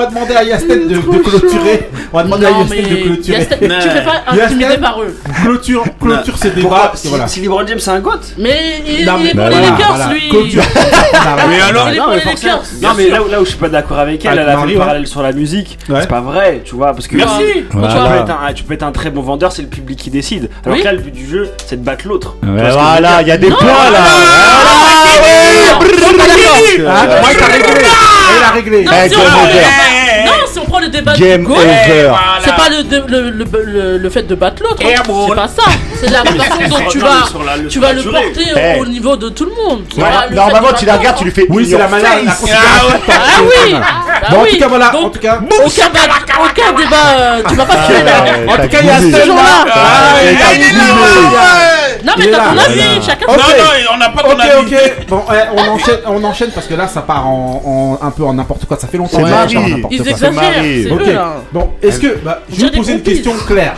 [0.06, 1.88] demander, à Yasten de, clôturer.
[2.12, 3.46] On va demander à Yasten de clôturer.
[3.46, 5.16] tu fais pas intimider par eux.
[5.42, 6.92] Clôture, clôture ces débats.
[7.26, 8.20] Si LeBron James c'est un goat.
[8.38, 10.30] Mais il est pour les Lakers lui.
[11.50, 14.58] Mais alors, non mais là où je suis pas d'accord avec elle, ah, elle a
[14.58, 15.78] fait le parallèle sur la musique.
[15.86, 17.16] C'est pas vrai, tu vois, parce que
[18.54, 20.50] tu peux être un très bon vendeur, c'est le public qui décide.
[20.64, 22.36] Alors là, le but du jeu jeu, c'est de battre l'autre.
[22.42, 24.00] voilà, il y a des points là
[30.78, 34.82] le débat C'est pas le, le, fait de battre l'autre.
[34.84, 35.02] Hein.
[35.28, 35.62] C'est pas ça.
[36.00, 39.84] C'est la façon dont tu vas, le- porter au- niveau de tout le monde.
[40.30, 41.46] Normalement, tu la regardes, tu lui fais.
[41.48, 42.10] Oui, c'est la manière.
[42.28, 43.74] Ah oui.
[44.22, 45.88] Ah bah, en tout en tout cas, aucun,
[46.72, 48.52] débat, tu vas pas ah, tuer là.
[48.52, 49.70] En tout cas, il y a ce ah,
[50.24, 54.50] là, non, mais t'as ton avis, chacun Non, non, on n'a pas ton avis.
[54.60, 55.24] Ok, ok.
[55.32, 58.76] Eh, on enchaîne, parce que là, ça part en, un peu en n'importe quoi.
[58.78, 59.90] Ça fait longtemps que ça part en n'importe quoi.
[59.90, 60.92] Ils exagèrent.
[60.92, 61.08] Ok.
[61.52, 62.18] Bon, est-ce que.
[62.24, 63.76] Bah, je vais vous poser une question claire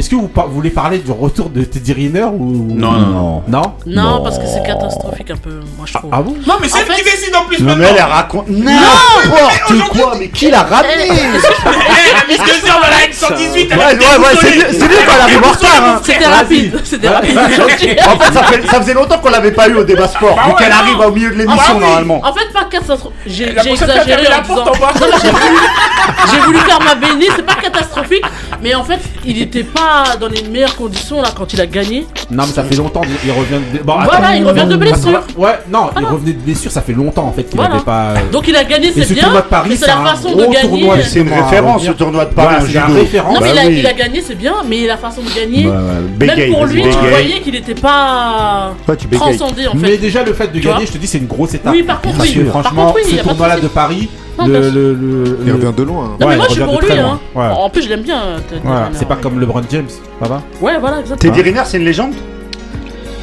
[0.00, 3.06] est-ce que vous, par- vous voulez parler du retour de Teddy Riner ou Non, non,
[3.06, 3.42] non.
[3.48, 3.72] non?
[3.86, 6.10] Non, parce que c'est catastrophique un peu, moi je trouve.
[6.12, 6.34] Ah bon?
[6.46, 7.88] Non, mais c'est En elle fait- qui décide en plus Non, mais maintenant.
[7.90, 10.12] elle, elle raconte n'importe quoi.
[10.18, 10.92] Mais qui l'a ramené?
[10.98, 14.66] Eh, Eh, la Miss Gueuseur, voilà, avec 118, elle Ouais, a ouais, ouais, c'est mieux,
[14.72, 15.70] c'est mieux quand elle arrive en retard.
[15.84, 16.00] Hein.
[16.02, 17.38] C'était rapide, c'était rapide.
[18.10, 20.34] En fait, ça, fait, ça faisait longtemps qu'on l'avait pas eu au débat sport.
[20.36, 20.76] Bah vu ouais, qu'elle non.
[20.78, 21.84] arrive au milieu de l'émission Ah bah oui.
[21.86, 22.20] normalement.
[22.24, 23.12] En fait, pas catastrophique.
[23.26, 24.54] J'ai La j'ai prochaine fois, exagéré la en disant.
[24.64, 24.92] porte en bas.
[26.32, 28.24] J'ai voulu faire ma bénie, c'est pas catastrophique,
[28.62, 29.89] mais en fait, il était pas
[30.20, 32.06] dans les meilleures conditions là quand il a gagné.
[32.30, 33.82] Non, mais ça fait longtemps, il revient de.
[33.82, 35.22] Bon, Voilà, attends, il revient de blessure.
[35.36, 37.76] Ouais, non, il revenait de blessure, ça fait longtemps en fait qu'il Voilà.
[37.76, 38.14] avait pas.
[38.32, 39.24] Donc il a gagné, c'est ce bien.
[39.24, 40.56] tournoi de Paris, mais c'est la façon de gagner.
[41.02, 42.94] C'est une Justement, référence ce tournoi de Paris c'est judo.
[42.94, 43.34] référence.
[43.34, 43.76] Non, mais Bah il, a, oui.
[43.80, 46.64] il a gagné, c'est bien, mais la façon de gagner, Ouais, ouais, même bégaye, pour
[46.66, 47.08] lui, tu bégaye.
[47.10, 49.36] voyais qu'il était pas Toi, tu bégayes.
[49.36, 49.96] transcendé en Mais fait.
[49.98, 51.72] déjà le fait de gagner, je te dis, c'est une grosse étape.
[51.72, 52.44] Oui, par contre, Parce oui.
[52.48, 54.08] franchement, ce tournoi-là de Paris,
[54.46, 56.04] le, bien le, le- Il le- revient de loin.
[56.04, 56.16] hein.
[56.20, 56.92] Non, Ouais, mais moi je suis pour lui.
[56.92, 57.18] Hein.
[57.34, 58.20] En plus, je l'aime bien.
[58.22, 59.88] euh, c'est pas comme LeBron James,
[60.22, 61.32] ça va Ouais, voilà, exactement.
[61.34, 62.14] Teddy Riner, c'est une légende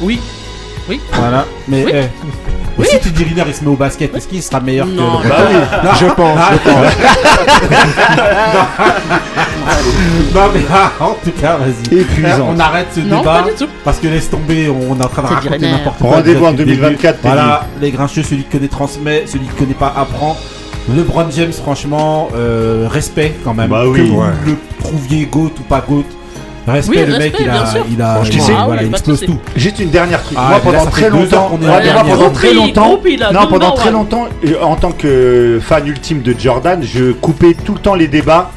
[0.00, 0.20] Oui.
[1.12, 1.92] Voilà, mais Oui.
[1.94, 2.04] eh,
[2.78, 5.28] mais si Teddy Riner il se met au basket, est-ce qu'il sera meilleur Non, que
[5.28, 6.92] bah LeBron Je pense, je pense.
[10.34, 12.00] Non mais ah, en tout cas, vas-y.
[12.00, 12.48] Épuisant.
[12.54, 13.68] On arrête ce Non, débat pas du tout.
[13.84, 16.10] parce que laisse tomber, on est en train de raconter n'importe quoi.
[16.16, 16.80] Rendez-vous en depuis le début.
[16.82, 17.34] 2024, Teddy.
[17.34, 20.36] Voilà, les grincheux, celui qui connaît transmet, celui qui connaît pas apprend.
[20.94, 23.68] LeBron James, franchement, euh, respect quand même.
[23.70, 23.98] Bah oui.
[23.98, 24.26] que vous Ouais.
[24.46, 26.04] le trouviez goat ou pas goat.
[26.66, 28.86] Respect, Oui, le mec, il a, il a, il, Ah voilà, oui, il pas de
[28.90, 29.38] explose tout.
[29.56, 30.36] Juste une dernière truc.
[30.38, 33.46] Ah, moi, là, pendant très longtemps, est Ouais, moi, pendant très longtemps, groupie, là, non,
[33.46, 34.28] pendant très longtemps,
[34.60, 38.50] en tant que fan ultime de Jordan, je coupais tout le temps les débats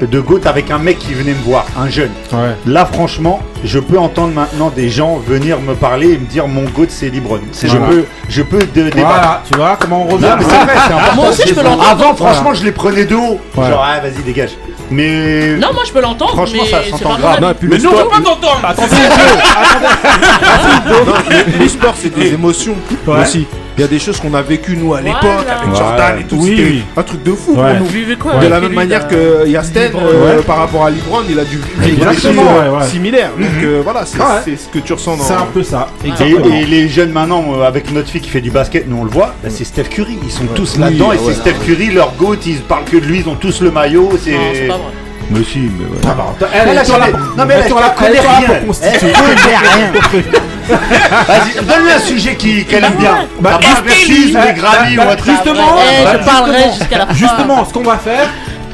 [0.00, 2.10] de GOAT avec un mec qui venait me voir, un jeune.
[2.32, 2.54] Ouais.
[2.66, 6.64] Là, franchement, je peux entendre maintenant des gens venir me parler et me dire mon
[6.64, 7.44] GOAT c'est Voilà.
[7.62, 8.96] Je peux, je peux dé- débattre.
[9.06, 10.26] Voilà, tu vois comment on revient.
[10.26, 11.14] Non, mais vrai.
[11.14, 11.88] Moi aussi, je peux l'entendre.
[11.90, 13.40] Avant, franchement, je les prenais de haut.
[13.56, 14.50] Genre, ah, vas-y, dégage.
[14.90, 15.56] Mais.
[15.56, 17.40] Non, moi je peux l'entendre, Franchement, mais ça s'entend pas grave.
[17.40, 18.60] Non, Mais nous, on peut pas t'entendre.
[20.86, 22.74] non, le, le sport, c'est des émotions
[23.06, 23.46] aussi.
[23.78, 25.58] Il y a des choses qu'on a vécues nous à l'époque Voilà.
[25.60, 25.78] avec Ouais.
[25.78, 26.36] Jordan et tout.
[26.40, 26.82] Oui, C'était oui.
[26.96, 27.56] un truc de fou Ouais.
[27.56, 27.84] pour nous.
[27.84, 30.42] Vous vivez quoi De la même manière là que Yasten, Lebron, euh, ouais.
[30.44, 32.86] par rapport à Libron, il a dû vivre des Exactement, choses ouais.
[33.54, 34.24] Donc euh, voilà, c'est Ouais.
[34.44, 35.24] c'est ce que tu ressens dans.
[35.24, 36.44] C'est un peu ça, Et, exactement.
[36.54, 39.10] et les jeunes maintenant, euh, avec notre fille qui fait du basket, nous on le
[39.10, 40.18] voit, bah, c'est Steph Curry.
[40.22, 42.96] Ils sont tous Oui, là-dedans et ouais, c'est Steph Curry, leur GOAT, ils parlent que
[42.96, 44.10] de lui, ils ont tous le maillot.
[44.22, 44.32] C'est.
[44.32, 44.82] Non, c'est pas vrai.
[45.28, 45.98] Mais si, mais ouais.
[46.08, 47.94] Ah bah, elle, Elle a est sur la- jamais- Non mais elle elle, elle elle
[47.96, 48.60] connaît rien.
[48.82, 49.92] Elle connaît rien.
[51.26, 53.26] Vas-y, donne-lui un sujet qui- qu'elle aime bien.
[53.40, 55.16] Bah, versus bah, ou bah.
[55.24, 57.14] Justement, Eh, bah, je parlerai justement, jusqu'à la fin.
[57.14, 58.28] Justement, ce qu'on va faire,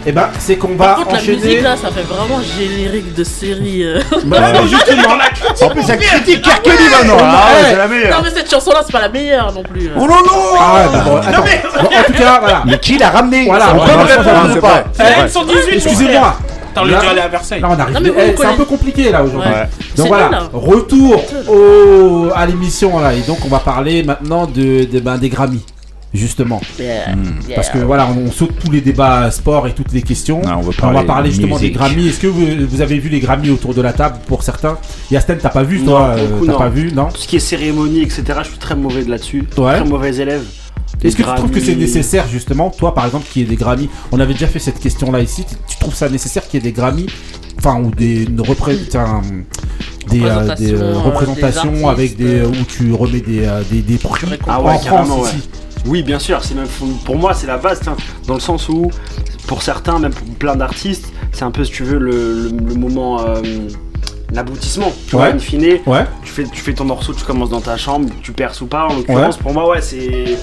[0.07, 1.37] eh ben, c'est qu'on va Par contre, la enchaîner.
[1.37, 3.83] musique là, ça fait vraiment générique de série.
[3.85, 4.01] euh.
[4.25, 5.15] Bah, non, justement.
[5.63, 7.17] En plus, elle critique Kerkeli maintenant.
[7.21, 8.23] Ah ouais, c'est la Non, meilleure.
[8.23, 9.91] mais cette chanson là, c'est pas la meilleure non plus.
[9.97, 11.43] Oh non non Ah ouais, bah, bon, attends.
[11.83, 12.63] Bon, en tout cas, voilà.
[12.67, 13.47] Mais qui l'a ramené?
[13.47, 14.61] Voilà, On peut répondre un ou peu.
[14.61, 15.29] pas C'est vrai.
[15.29, 16.37] 118, Excusez-moi.
[16.75, 17.61] T'as le aller à Versailles.
[17.61, 17.95] Là, on arrive.
[17.95, 19.51] Non, mais vous Eh, c'est un peu compliqué là aujourd'hui.
[19.51, 19.69] Ouais.
[19.95, 20.39] Donc voilà, là.
[20.55, 23.13] retour au, à l'émission là.
[23.13, 25.61] Et donc on va parler maintenant de, de- ben, des Grammys.
[26.15, 27.15] Justement, Yeah.
[27.55, 30.43] parce que voilà, on, saute tous les débats sport et toutes les questions.
[30.43, 31.73] Non, on veut on va parler justement musique.
[31.73, 32.09] des Grammys.
[32.09, 34.77] Est-ce que vous, vous avez vu les Grammys autour de la table pour certains?
[35.11, 36.59] Yasten, t'as pas vu Non, toi euh, T'as non.
[36.59, 37.07] pas vu Non?
[37.07, 39.45] Tout ce qui est cérémonie, etc., je suis très mauvais de là-dessus.
[39.57, 39.77] Ouais.
[39.81, 40.43] Très mauvais élève.
[41.03, 43.57] Est-ce que tu trouves que c'est nécessaire justement, toi par exemple, qu'il y ait des
[43.57, 43.89] Grammys?
[44.13, 45.45] On avait déjà fait cette question-là ici.
[45.49, 47.07] Tu, tu trouves ça nécessaire qu'il y ait des Grammys,
[47.59, 49.23] enfin ou des une repré- enfin,
[50.11, 53.97] des, euh, des, euh, Représentations, des avec des où tu remets des euh, des, des
[53.97, 55.49] prix Ah en France ici.
[55.87, 56.69] Oui, bien sûr, c'est même
[57.05, 58.91] pour moi c'est la base, tiens, dans le sens où
[59.47, 62.11] pour certains, même pour plein d'artistes, c'est un peu si tu veux le,
[62.51, 63.41] le- le moment, euh,
[64.33, 64.93] l'aboutissement.
[65.09, 66.05] Tu vois, in fine, Ouais.
[66.23, 68.87] tu fais, tu fais ton morceau, tu commences dans ta chambre, tu perces ou pas.
[68.87, 70.39] En l'occurrence, pour moi, ouais, c'est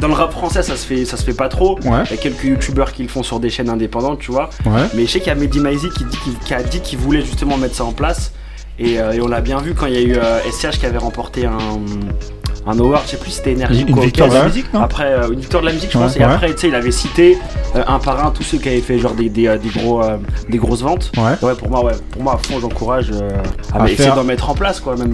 [0.00, 1.78] dans le rap français, ça se fait, ça se fait pas trop.
[1.84, 2.02] Ouais.
[2.06, 4.48] Il y a quelques youtubeurs qui le font sur des chaînes indépendantes, tu vois.
[4.66, 4.82] Ouais.
[4.94, 6.98] Mais je sais qu'il y a Mehdi Maizi qui, dit qu'il- qui a dit qu'il
[6.98, 8.32] voulait justement mettre ça en place.
[8.80, 10.86] Et, euh, et on l'a bien vu quand il y a eu euh, SCH qui
[10.86, 11.58] avait remporté un,
[12.68, 15.04] un award, je sais plus si c'était énergie ou victoire de la musique, non Après,
[15.12, 16.16] euh, une victoire de la musique, je Ouais, pense.
[16.16, 17.38] Et après, tu sais, il avait cité
[17.74, 20.02] euh, un par un tous ceux qui avaient fait genre des, des, euh, des gros,
[20.02, 21.10] euh, des grosses ventes.
[21.16, 21.32] Ouais.
[21.46, 23.10] Ouais, pour moi, ouais, pour moi, à fond, j'encourage
[23.72, 25.12] à, À essayer d'en mettre en place, quoi, même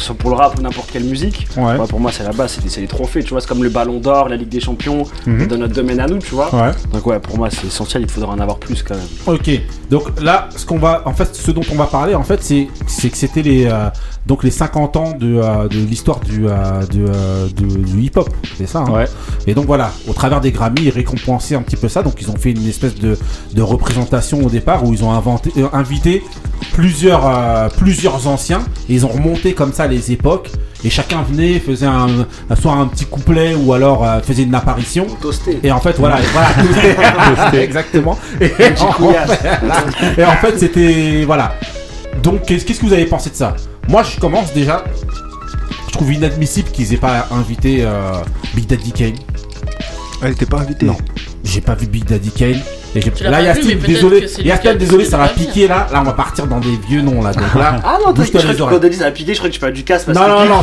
[0.00, 1.46] que ce soit pour le rap ou n'importe quelle musique.
[1.56, 1.76] Ouais.
[1.76, 3.40] Ouais, pour moi, c'est la base, c'est des trophées, tu vois.
[3.40, 5.46] C'est comme le Ballon d'Or, la Ligue des Champions, Mhm.
[5.46, 6.52] dans notre domaine à nous, tu vois.
[6.54, 6.70] Ouais.
[6.92, 8.02] Donc ouais, pour moi, c'est essentiel.
[8.02, 9.04] Il faudra en avoir plus quand même.
[9.26, 9.50] Ok.
[9.90, 12.68] Donc là, ce qu'on va, en fait, ce dont on va parler, en fait, c'est,
[12.86, 13.88] c'est que c'était les, euh,
[14.26, 18.28] donc les 50 ans de, euh, de l'histoire du, euh, de, euh, de- du hip-hop.
[18.56, 18.80] C'est ça.
[18.80, 19.06] hein Ouais.
[19.46, 22.02] Et donc voilà, au travers des Grammys, ils récompensaient un petit peu ça.
[22.02, 23.18] Donc ils ont fait une espèce de,
[23.54, 26.22] de représentation au départ où ils ont inventé, euh, invité
[26.72, 30.50] plusieurs, plusieurs anciens et ils ont remonté comme ça les époques.
[30.82, 32.26] Et chacun venait, faisait un,
[32.58, 35.06] soit un petit couplet ou alors euh, faisait une apparition.
[35.20, 35.60] Toasté.
[35.62, 38.18] Et en fait, voilà, et voilà, exactement.
[38.40, 38.50] Et
[38.80, 41.54] en, fait, et en fait, c'était voilà.
[42.22, 43.56] Donc, qu'est-ce qu'est-ce que vous avez pensé de ça?
[43.88, 44.84] Moi, je commence déjà.
[45.86, 48.12] Je trouve inadmissible qu'ils aient pas invité euh,
[48.54, 49.14] Big Daddy Kane.
[50.22, 50.86] Elle était pas invitée.
[50.86, 50.96] Non.
[51.42, 52.60] J'ai pas vu Big Daddy Kane.
[52.94, 54.26] Et j'ai- là, pas vu, Yastin, mais peut-être désolé,
[54.78, 55.86] désolé, ça va piquer là.
[55.92, 57.32] Là, on va partir dans des vieux noms là.
[57.32, 58.78] Donc là, Ah non, je crois que oreilles.
[58.78, 60.28] quand Denis a piqué, je crois que tu parlais du casse parce Non, que.
[60.30, 60.60] non, non,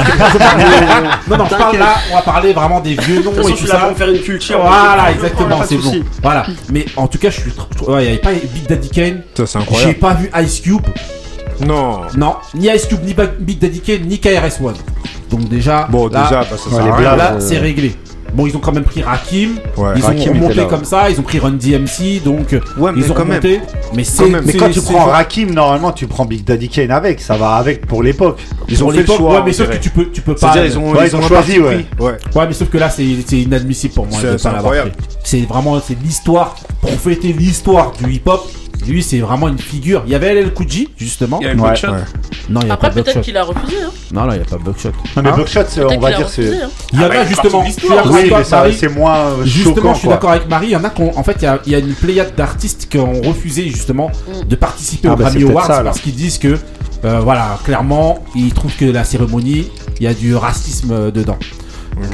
[1.30, 3.68] non, non, je parle là, on va parler vraiment des vieux noms et tout suis
[3.68, 3.96] là pour ça.
[3.96, 4.60] faire une culture.
[4.62, 5.94] Voilà, exactement, c'est bon.
[6.22, 7.52] Voilà, mais en tout cas, je suis.
[7.52, 9.22] trop- Ouais, il n'y avait pas Big Daddy Kane.
[9.36, 9.94] Ça, c'est J'ai incroyable.
[9.96, 10.82] pas vu Ice Cube.
[11.66, 12.02] Non.
[12.16, 14.76] Non, ni Ice Cube, ni Big Daddy Kane, ni KRS-One.
[15.32, 17.96] Donc déjà, Bon, là, déjà, bah, ça là, euh, c'est réglé.
[18.38, 19.56] Bon, ils ont quand même pris Rakim.
[19.76, 19.93] Ouais.
[19.95, 21.10] Ils Rakim ont là, comme ça.
[21.10, 22.21] Ils ont pris Run DMC.
[22.23, 23.41] Donc, Ouais, mais ils ont quand même.
[23.41, 23.62] remonté.
[23.95, 24.30] Mais c'est.
[24.30, 24.43] même.
[24.45, 27.19] Mais c'est- quand tu prends Rakim, normalement, tu prends Big Daddy Kane avec.
[27.19, 28.39] Ça va avec pour l'époque.
[28.69, 29.34] Ils ont fait le choix.
[29.39, 30.54] ouais, mais sauf que tu peux, tu peux pas.
[30.63, 31.86] Ils ont, Ouais, ils ont choisi, ouais.
[32.00, 32.17] Ouais.
[32.36, 34.91] Mais sauf que là, c'est inadmissible pour moi C'est- incroyable.
[35.23, 36.56] C'est vraiment, c'est l'histoire.
[36.80, 38.47] Pour fêter l'histoire du hip-hop,
[38.86, 40.04] lui, c'est vraiment une figure.
[40.06, 41.40] Il y avait LL Cool J, justement.
[41.42, 41.88] Il y avait Ouais, Buckshot.
[41.88, 41.98] ouais.
[42.50, 43.12] Non, il n'y a Après, pas Buckshot.
[43.13, 43.76] peut-être qu'il a refusé.
[43.86, 43.90] Hein.
[44.13, 44.90] Non, non, il n'y a pas Buckshot.
[45.16, 46.62] Non, mais Hein Buckshot, on va dire, c'est.
[46.62, 46.70] Hein.
[46.94, 47.63] Il y en Ah a fait justement.
[48.12, 49.94] Oui, mais ça, c'est moins euh, Justement, choquant.
[49.94, 50.68] je suis d'accord avec Marie.
[50.68, 51.94] Il y en a qui ont, en fait, il y a, il y a une
[51.94, 54.48] pléiade d'artistes qui ont refusé justement Mm.
[54.48, 56.58] de participer Ah aux bah, Grammy Awards ça, parce qu'ils disent que,
[57.06, 59.68] euh, voilà, clairement, ils trouvent que la cérémonie,
[60.00, 61.12] il y a du racisme euh,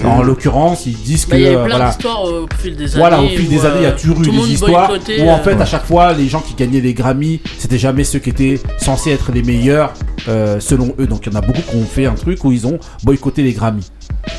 [0.06, 2.76] En l'occurrence, ils disent que, Bah, il y a eu plein voilà, d'histoires au fil
[2.76, 2.98] des années.
[2.98, 5.40] Voilà, au fil des années, il y a euh, toujours eu des histoires où en
[5.40, 8.30] euh, fait, à chaque fois, les gens qui gagnaient les Grammy, c'était jamais ceux qui
[8.30, 9.94] étaient censés être les meilleurs
[10.28, 11.08] euh, selon eux.
[11.08, 13.44] Donc il y en a beaucoup qui ont fait un truc où ils ont boycotté
[13.44, 13.90] les Grammy.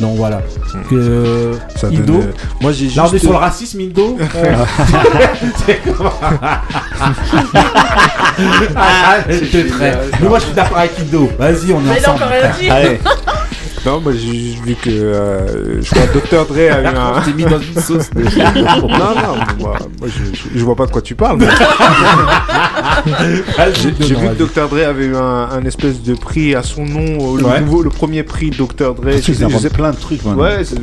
[0.00, 0.40] Donc voilà.
[0.88, 2.22] Que Ça Indo.
[2.60, 2.96] Moi, j'ai juste.
[2.96, 4.18] Là, on est sur le racisme, Indo.
[4.36, 4.64] Euh,
[8.76, 9.98] Ah, très.
[10.20, 11.30] Mais moi, je suis d'accord avec Indo.
[11.38, 12.24] Vas-y, on est Mais il a ensemble.
[12.24, 12.70] encore rien dit.
[12.70, 12.98] Allez,
[13.86, 14.88] Non, moi, j'ai juste vu que.
[14.90, 16.46] euh, je crois que Dr.
[16.46, 17.20] Dre a eu un.
[17.20, 18.10] Je t'ai mis dans une sauce.
[18.10, 18.22] de-
[18.80, 21.38] non, non, moi, moi, je, je- je vois pas de quoi tu parles.
[21.38, 21.46] mais
[23.56, 24.68] Vas-y, J'ai vu que Dr.
[24.68, 25.20] Dre avait eu un,
[25.52, 27.60] un espèce de prix à son nom, le, Ouais.
[27.60, 28.94] nouveau, le premier prix Dr.
[28.94, 29.20] Dre.
[29.22, 30.42] tu je sais- plein de trucs maintenant.
[30.42, 30.78] Ouais, c'est-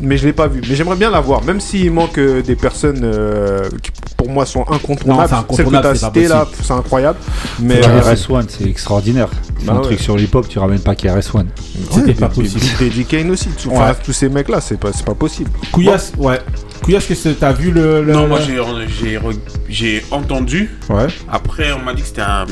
[0.00, 0.62] mais je l'ai pas vu.
[0.68, 4.62] Mais j'aimerais bien l'avoir, même s'il manque euh, des personnes euh, qui pour moi sont
[4.70, 5.30] incontournables.
[5.30, 7.18] Non, c'est Celles que incontournable, citées là, c'est incroyable.
[7.60, 9.28] Mais Mais euh, KRS-One, c'est extraordinaire.
[9.64, 9.82] Bah un ouais.
[9.82, 11.48] truc sur l'hip-hop, tu ramènes pas KRS-One.
[11.90, 12.60] C'était ouais, pas possible.
[12.80, 13.48] Daddy Kane aussi.
[13.50, 13.76] tout- Ouais.
[13.76, 15.50] Enfin, tous ces mecs là, c'est pas, c'est pas possible.
[15.72, 16.40] Couillasse, ouais.
[16.84, 18.02] Couillasse, qu'est-ce que t'as vu le.
[18.02, 18.38] le- Non, moi
[19.68, 20.70] j'ai entendu.
[20.88, 21.06] Ouais.
[21.30, 22.46] Après, on m'a dit que c'était un,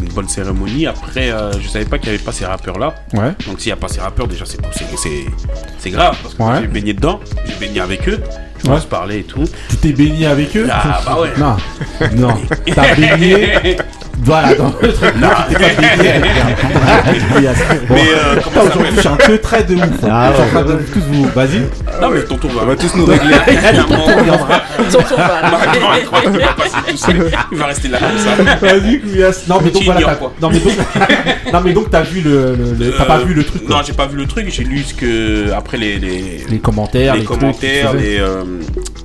[0.00, 0.86] une bonne cérémonie.
[0.86, 2.94] Après, euh, je savais pas qu'il y avait pas ces rappeurs là.
[3.14, 3.32] Ouais.
[3.46, 6.60] Donc s'il y a pas ces rappeurs, déjà c'est grave parce que Ouais.
[6.60, 8.20] j'ai baigné dedans, j'ai baigné avec eux,
[8.58, 8.74] je Ouais.
[8.76, 9.44] pense parler et tout.
[9.70, 11.30] Tu t'es baigné avec eux Ah bah ouais.
[11.38, 11.56] Non.
[12.16, 12.34] Non.
[12.74, 13.76] T'as baigné.
[14.24, 15.14] Voilà, dans le truc.
[15.16, 15.28] Non.
[17.90, 19.82] Mais euh, comment ça aujourd'hui, je suis un peu très de ouf.
[20.04, 20.08] hein.
[20.10, 20.50] Ah je suis en ouais.
[20.50, 21.24] train de tous vous.
[21.34, 21.58] Vas-y.
[22.00, 23.34] Non mais tonton va, On va tous nous régler.
[23.74, 25.16] Tonton
[26.38, 27.30] va tout seul.
[27.52, 28.36] Il va rester là comme ça.
[28.60, 29.48] Vas-y, Couillasse.
[29.48, 30.00] Non, mais donc voilà.
[30.02, 30.32] t'as- quoi.
[30.40, 30.72] Non, mais donc.
[31.52, 32.54] Non, mais donc, t'as vu le.
[32.54, 34.46] le- le- T'as pas Euh, vu le truc, Non, j'ai pas vu le truc.
[34.50, 38.42] J'ai lu ce que après les les, Les commentaires, les trucs commentaires, les, euh,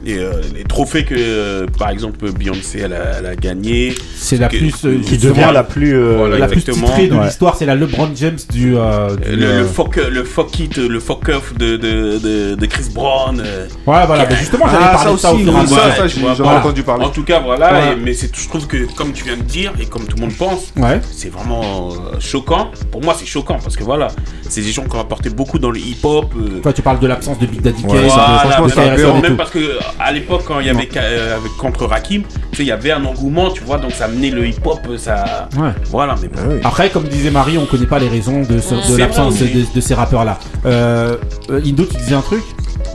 [0.08, 3.94] les, euh, les trophées que euh, par exemple Beyoncé elle a, elle a gagné.
[4.16, 4.74] C'est la que- plus.
[4.86, 5.94] euh, Qui devient la plus.
[5.96, 6.88] euh, Voilà, la plus exactement.
[6.88, 7.26] titrée de Ouais.
[7.26, 7.56] l'histoire.
[7.58, 8.72] C'est la LeBron James du.
[8.72, 12.86] du, Le, le fuck le fuck it le fuck off de, de, de, de Chris
[12.94, 13.42] Brown.
[13.46, 14.26] euh, Ouais, voilà.
[14.30, 16.60] Mais justement, j'allais Ah, parler ça de ça au aussi, et ça, ça, j'ai voilà.
[16.60, 17.06] entendu parler.
[17.06, 17.72] En tout cas, voilà.
[17.74, 17.94] Ouais.
[17.94, 20.22] et- mais c'est, je trouve que, comme tu viens de dire, et comme tout le
[20.22, 21.00] monde pense, Ouais.
[21.12, 21.90] c'est vraiment
[22.20, 22.72] choquant.
[22.92, 24.08] Pour moi, c'est choquant parce que voilà,
[24.50, 26.34] c'est des gens qui ont apporté beaucoup dans le hip-hop.
[26.38, 28.10] euh, Toi, tu parles de l'absence de Big Daddy Kane.
[28.10, 29.60] Franchement, même, c'est et parce que
[30.00, 33.04] à l'époque, quand il y avait euh, contre Rakim, tu sais, il y avait un
[33.06, 35.50] engouement, tu vois, donc ça menait le hip-hop, ça.
[35.58, 35.70] Ouais.
[35.90, 36.40] Voilà, mais bon.
[36.64, 36.68] Ah.
[36.68, 39.82] Après, comme disait Marie, on connaît pas les raisons de, ce- de C'est l'absence de
[39.82, 40.40] ces rappeurs-là.
[40.66, 41.18] Euh,
[41.50, 42.44] euh, Indo, tu disais un truc?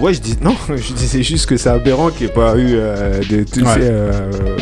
[0.03, 2.73] Ouais, je dis non, je disais juste que c'est aberrant qu'il n'y ait pas eu
[2.75, 3.75] euh, de, tous Ouais.
[3.75, 4.11] ces, euh,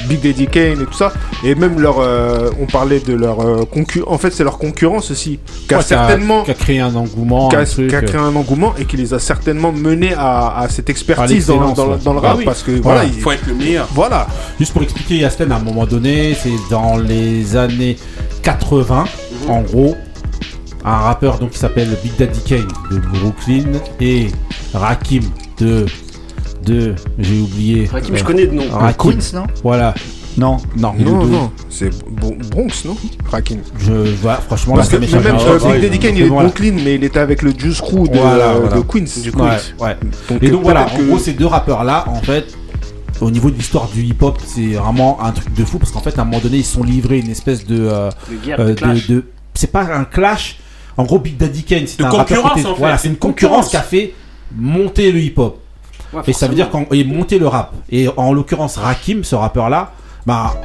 [0.06, 1.12] Big Daddy Kane et tout ça.
[1.42, 3.38] Et même leur, euh, on parlait de leur
[3.70, 4.12] concurrence.
[4.12, 7.48] En fait, c'est leur concurrence aussi, qui a Ouais, certainement, Qui a créé un engouement.
[7.48, 10.68] qui a, a euh, créé un engouement et qui les a certainement menés à, à
[10.68, 11.98] cette expertise dans, dans, ouais.
[12.04, 12.44] dans le Ah rap oui.
[12.44, 13.00] parce que Voilà.
[13.00, 13.88] voilà, Il faut être le meilleur.
[13.94, 14.26] voilà.
[14.58, 17.96] Juste pour expliquer, Yasten, à un moment donné, c'est dans les années
[18.42, 19.04] 80,
[19.46, 19.50] Mhm.
[19.50, 19.96] en gros,
[20.84, 24.28] un rappeur donc qui s'appelle Big Daddy Kane de Brooklyn et
[24.74, 25.22] Rakim
[25.58, 25.86] de.
[26.64, 26.94] de.
[27.18, 27.86] J'ai oublié.
[27.92, 28.64] Rakim, euh, je connais de nom.
[28.70, 29.12] Rakim.
[29.12, 29.46] Queens, non?
[29.62, 29.94] Voilà.
[30.38, 30.58] Non.
[30.76, 32.96] Non, Non, de- non, c'est Bron- Bronx, non?
[33.30, 33.58] Rakim.
[33.78, 35.24] Je vois, franchement, Parce que là, m'échappe.
[35.24, 36.48] même Ah, euh, ouais, Big Daddy Kane, il est de voilà.
[36.48, 38.76] Brooklyn, mais il était avec le Juice Crew de, Voilà, euh, voilà.
[38.76, 39.20] de Queens.
[39.22, 39.48] Du Ouais,
[39.80, 39.96] ouais.
[40.30, 42.46] Donc, Et euh, donc voilà, peut-être en que- gros, ces deux rappeurs-là, en fait,
[43.20, 46.16] au niveau de l'histoire du hip-hop, c'est vraiment un truc de fou parce qu'en fait,
[46.18, 47.80] à un moment donné, ils se sont livrés une espèce de.
[47.90, 49.24] euh, De guerre, euh, de de-
[49.54, 50.58] c'est pas un clash.
[51.00, 52.96] En gros, Big Daddy Kane, c'est De un rappeur qui concurrence, était- en fait, Voilà,
[52.98, 53.70] c'est c'est une concurrence concurrence.
[53.70, 54.14] qui a fait
[54.54, 55.58] monter le hip-hop.
[56.12, 57.72] Ouais, Et ça veut dire qu'en et monter le rap.
[57.90, 59.92] Et en l'occurrence, Rakim, ce rappeur-là,
[60.26, 60.60] bah,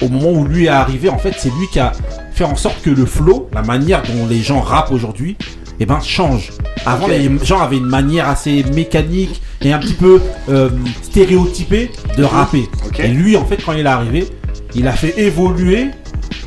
[0.00, 1.92] au moment où lui est arrivé, en fait, c'est lui qui a
[2.32, 5.36] fait en sorte que le flow, la manière dont les gens rappent aujourd'hui,
[5.80, 6.50] eh ben, change.
[6.86, 10.68] Avant, les gens avaient une manière assez mécanique et un petit peu euh,
[11.02, 12.68] stéréotypée de rapper.
[12.98, 14.26] Et lui, en fait, quand il est arrivé,
[14.74, 15.88] il a fait évoluer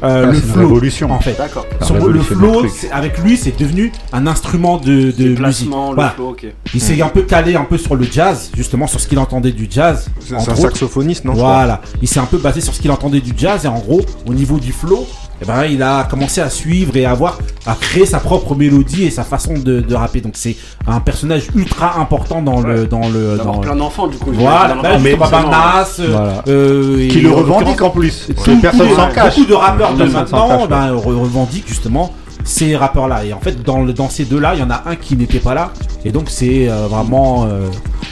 [0.03, 0.59] euh, Ah, le flow.
[0.61, 1.11] révolution.
[1.11, 1.37] En fait.
[1.37, 1.65] D'accord.
[2.07, 5.35] Le flow, avec lui, c'est devenu un instrument de, musique.
[5.35, 6.11] placement, le Voilà.
[6.11, 6.45] flow, ok.
[6.73, 9.51] Il s'est un peu calé un peu sur le jazz, justement sur ce qu'il entendait
[9.51, 10.07] du jazz.
[10.19, 10.55] C'est un autres.
[10.57, 13.67] saxophoniste, non Voilà, il s'est un peu basé sur ce qu'il entendait du jazz et
[13.67, 15.07] en gros, au niveau du flow,
[15.41, 19.03] eh ben, il a commencé à suivre et à avoir, à créer sa propre mélodie
[19.03, 20.21] et sa façon de, de rapper.
[20.21, 20.55] Donc c'est
[20.87, 24.31] un personnage ultra important dans le, dans le, D'avoir dans plein d'enfants, du coup.
[24.33, 25.51] voilà, bah, dans mais l'enfance, Baba forcément.
[25.51, 26.43] Nas, euh, Voilà.
[26.47, 28.27] euh, Qui le en revendique en plus.
[28.27, 29.35] tous- Personne tous s'en les- cache.
[29.35, 32.13] Beaucoup de rappeurs de Personne maintenant cache, ben, re- revendiquent justement
[32.43, 33.25] ces rappeurs-là.
[33.25, 35.39] Et en fait, dans, le- dans ces deux-là, il y en a un qui n'était
[35.39, 35.71] pas là.
[36.05, 37.67] Et donc, c'est euh, vraiment, euh,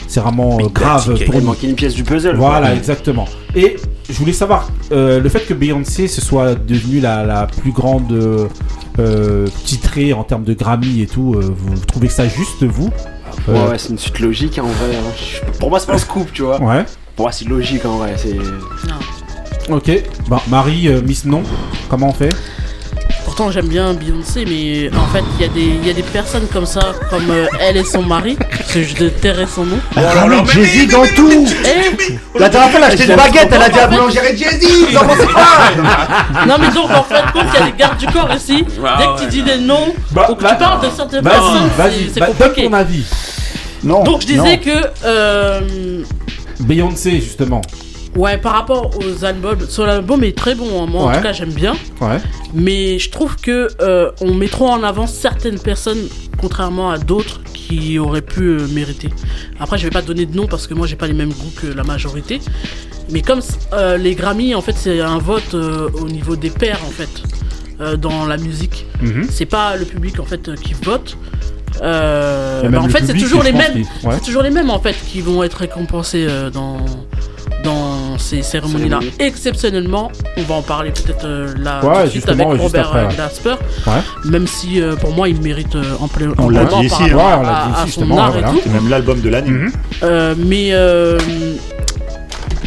[0.08, 1.46] c'est vraiment euh, grave Il pour nous.
[1.46, 2.36] manquait une pièce du puzzle.
[2.36, 2.76] Voilà, quoi.
[2.76, 3.26] exactement.
[3.54, 3.76] Et
[4.08, 8.12] je voulais savoir, euh, le fait que Beyoncé se soit devenue la, la plus grande
[8.12, 8.46] euh,
[8.98, 12.90] euh, titrée en termes de Grammy et tout, euh, vous trouvez que ça juste, vous
[13.48, 14.94] Ouais, Euh, ouais, c'est une suite logique hein, en vrai.
[14.96, 15.50] hein.
[15.58, 16.60] Pour moi, c'est pas un scoop, tu vois.
[16.62, 16.84] Ouais.
[17.16, 18.14] Pour moi, c'est logique en vrai.
[18.16, 18.36] C'est.
[19.70, 19.90] Ok.
[20.28, 21.42] Bah, Marie, euh, Miss Non,
[21.88, 22.28] comment on fait?
[23.36, 26.04] Pourtant, j'aime bien Beyoncé, mais en fait, il y, a des- il y a des
[26.04, 29.76] personnes comme ça, comme euh, elle et son mari, parce que je déterrais son nom.
[29.96, 33.60] Elle ramène Jay-Z dans tout Et La dernière fois, elle a acheté une baguette, elle
[33.62, 37.46] a dit à boulangère Jay-Z, vous en pensez pas Non mais donc en fait compte
[37.52, 38.64] il y a des gardes du corps ici.
[38.86, 41.24] Ah Dès que tu dis des noms Bah, ou que bah, tu parles de certaines
[41.24, 42.68] Vas-y, personnes, vas-y, c'est- c'est bah, donne compliqué.
[42.68, 43.04] ton avis.
[43.82, 44.04] Non.
[44.04, 44.58] Donc je disais non.
[44.58, 45.60] que euh,
[46.60, 47.62] Beyoncé, justement.
[48.16, 50.82] Ouais par rapport aux albums, sur l'album est très bon.
[50.82, 50.86] hein.
[50.86, 52.18] Moi en tout cas j'aime bien, Ouais.
[52.54, 55.98] mais je trouve que euh, on met trop en avant certaines personnes
[56.40, 59.08] contrairement à d'autres qui auraient pu euh, mériter.
[59.58, 61.52] Après je vais pas donner de nom parce que moi j'ai pas les mêmes goûts
[61.60, 62.40] que la majorité.
[63.10, 63.40] Mais comme
[63.72, 67.10] euh, les Grammy en fait c'est un vote au niveau des pairs en fait
[67.98, 68.86] dans la musique.
[69.02, 69.26] Mhm.
[69.30, 71.16] c'est pas le public en fait qui vote.
[71.80, 73.82] Bah, en fait, c'est toujours les mêmes.
[74.04, 74.14] ouais.
[74.14, 76.76] C'est toujours les mêmes en fait qui vont être récompensés dans
[78.14, 79.00] dans ces cérémonies-là.
[79.00, 79.16] Cérémonie.
[79.18, 82.86] Exceptionnellement, on va en parler peut-être euh, là Ouais, tout de suite justement, avec Robert
[82.88, 83.14] après, euh, ouais.
[83.14, 83.54] Glasper.
[83.86, 83.92] Ouais.
[84.30, 87.32] Même si euh, pour moi, il mérite euh, ample- On l'a dit ici, rapport ouais,
[87.38, 88.52] on l'a dit ici, justement, voilà.
[88.62, 89.50] C'est même l'album de l'année.
[89.50, 89.72] Mhm.
[90.02, 91.18] Euh, mais euh,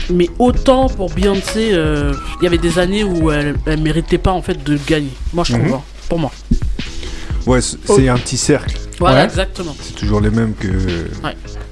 [0.10, 4.32] mais autant pour Beyoncé, euh, il y avait des années où elle, elle méritait pas
[4.32, 5.12] en fait de gagner.
[5.34, 5.66] Moi, je trouve.
[5.68, 5.74] Mhm.
[5.74, 6.32] hein, pour moi.
[7.46, 8.76] Ouais, c'est un petit cercle.
[9.00, 9.26] Voilà, Ouais.
[9.26, 9.76] exactement.
[9.80, 10.68] C'est toujours les mêmes que.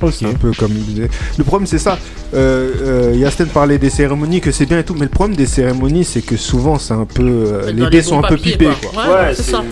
[0.02, 0.14] Ok.
[0.14, 1.10] C'est un peu comme il disait.
[1.38, 1.98] Le problème, c'est ça.
[2.34, 5.46] Euh, euh, Yasten parlait des cérémonies, que c'est bien et tout, mais le problème des
[5.46, 7.24] cérémonies, c'est que souvent, c'est un peu.
[7.24, 8.92] euh, les dés sont un peu pipés, quoi.
[8.94, 9.14] quoi.
[9.24, 9.64] Ouais, c'est ça.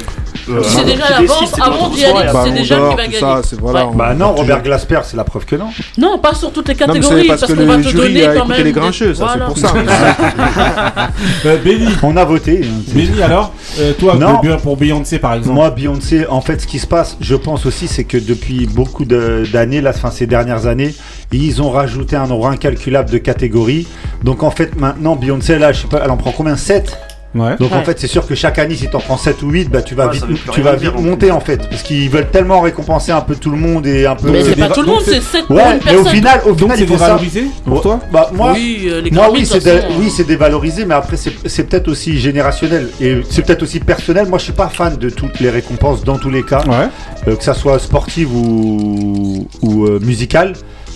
[0.50, 3.20] Euh, un déjà l'avance, c'est avant d'y aller, Ballon déjà qui va gagner.
[3.20, 3.86] ça, c'est voilà.
[3.86, 3.92] Ouais.
[3.94, 5.68] on- Bah non, on- Robert Glasper, c'est la preuve que non.
[5.98, 8.26] Non, pas sur toutes les catégories, c'est parce, parce que qu'on va te jury donner
[8.26, 8.58] a quand même.
[8.58, 9.74] les des- grincheux, ça, c'est pour ça.
[11.46, 12.62] Euh, Benny, On a voté.
[12.64, 14.18] hein, c'est- Benny alors, euh, toi,
[14.62, 15.56] pour Beyoncé par exemple.
[15.56, 19.06] Moi, Beyoncé, en fait, ce qui se passe, je pense aussi, c'est que depuis beaucoup
[19.06, 20.94] de- d'années, là, enfin, ces dernières années,
[21.32, 23.88] ils ont rajouté un nombre incalculable de catégories.
[24.24, 26.56] Donc, en fait, maintenant, Beyoncé, là, je sais pas, elle en prend combien?
[26.58, 26.98] 7
[27.36, 27.56] Ouais.
[27.60, 29.82] Donc, en fait, c'est sûr que chaque année, si t'en prends 7 ou 8, bah,
[29.82, 31.68] tu vas Ouais, vite, tu vas vite monter, en fait.
[31.68, 34.30] Parce qu'ils veulent tellement récompenser un peu tout le monde et un peu.
[34.30, 36.42] Mais c'est pas tout le monde, c'est- c'est 7 pour Ouais, une mais au final,
[36.46, 39.64] au final, ils dévalorisé pour toi Bah, moi, Oui, euh, les Moi, Grammy, oui, c'est
[39.64, 43.80] dé- oui, c'est dévalorisé, mais après, c'est c'est peut-être aussi générationnel et c'est peut-être aussi
[43.80, 44.28] personnel.
[44.28, 46.88] Moi, je suis pas fan de toutes les récompenses dans tous les cas, Ouais.
[47.28, 50.54] euh, que ça soit sportive ou, ou euh, musicale.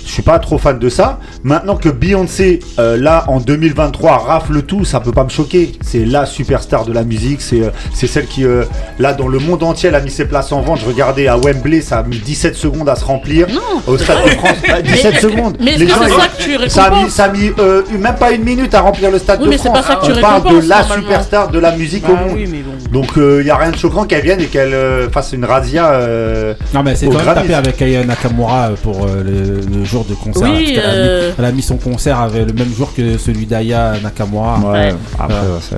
[0.08, 1.20] Je suis pas trop fan de ça.
[1.43, 5.74] Maintenant que Beyoncé, euh, là, en 2023, rafle tout, ça peut pas me choquer.
[5.82, 7.41] C'est la superstar de la musique.
[7.41, 8.64] C'est euh, c'est celle qui, euh,
[8.99, 10.80] là, dans le monde entier, elle a mis ses places en vente.
[10.80, 13.47] Je regardais à Wembley, ça a mis 17 secondes à se remplir.
[13.49, 14.30] Non, Au Stade de.
[14.30, 15.58] France, bah, 17 secondes.
[15.60, 18.16] Mais Les gens, ils- ça que tu ça a mis, ça a mis euh, même
[18.16, 19.82] pas une minute à remplir le stade Oui, de mais c'est France.
[19.82, 22.32] pas ça que tu On parle de la superstar de la musique Bah au monde.
[22.36, 22.72] oui, mais bon.
[22.91, 25.91] Donc il n'y a rien de choquant qu'elle vienne et qu'elle euh, fasse une razzia.
[25.91, 30.06] euh, Non mais c'est quand même tapé avec Aya Nakamura pour euh, le, le jour
[30.06, 30.43] de concert.
[30.43, 32.93] Oui, parce qu'elle a, euh, mis, elle a mis son concert avec le même jour
[32.95, 34.60] que celui d'Aya Nakamura.
[34.60, 34.93] Ouais.
[35.20, 35.41] après, Ouais.
[35.62, 35.78] c'est-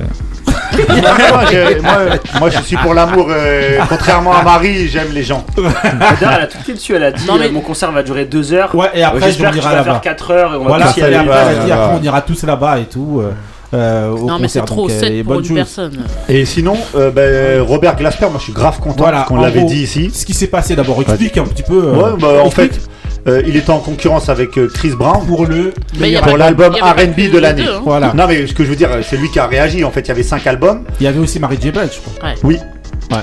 [1.34, 1.92] moi, j'ai- moi,
[2.40, 3.28] moi, je suis pour l'amour.
[3.30, 5.46] euh, contrairement à Marie, j'aime les gens.
[5.56, 6.96] D'ailleurs, elle a tout fait dessus.
[6.96, 8.74] Elle a dit Non, mais- euh, mon concert va durer 2 heures.
[8.76, 9.84] Ouais, et après on ira là-bas.
[9.84, 11.16] faire 4 heures et on va Voilà, tous y aller.
[11.16, 11.84] après, là-bas, elle a dit, là-bas.
[11.86, 13.22] après on ira tous là-bas et tout.
[13.22, 13.32] euh,
[13.74, 14.66] euh, au Non, mais c'est concert.
[14.66, 15.56] trop donc, euh, 7 et pour bonne une chose.
[15.58, 16.04] personne.
[16.28, 19.82] Et sinon, euh, ben, Robert Glasper, moi je suis grave content Voilà, qu'on l'avait dit
[19.84, 20.12] ici.
[20.14, 21.84] Ce qui s'est passé d'abord, explique un petit peu.
[21.86, 22.89] euh, Ouais, bah, en explique fait,
[23.28, 25.26] euh, il était en concurrence avec euh, Chris Brown.
[25.28, 25.74] pour le.
[26.00, 27.66] Mais Pour l'album R&B de l'année.
[27.68, 27.82] hein.
[27.84, 28.14] Voilà.
[28.16, 29.84] Non mais ce que je veux dire, c'est lui qui a réagi.
[29.84, 30.84] En fait, il y avait cinq albums.
[31.00, 31.72] Il y avait aussi Mary J.
[31.72, 32.30] Blige, je crois.
[32.44, 32.56] Oui.
[32.56, 32.62] Ouais.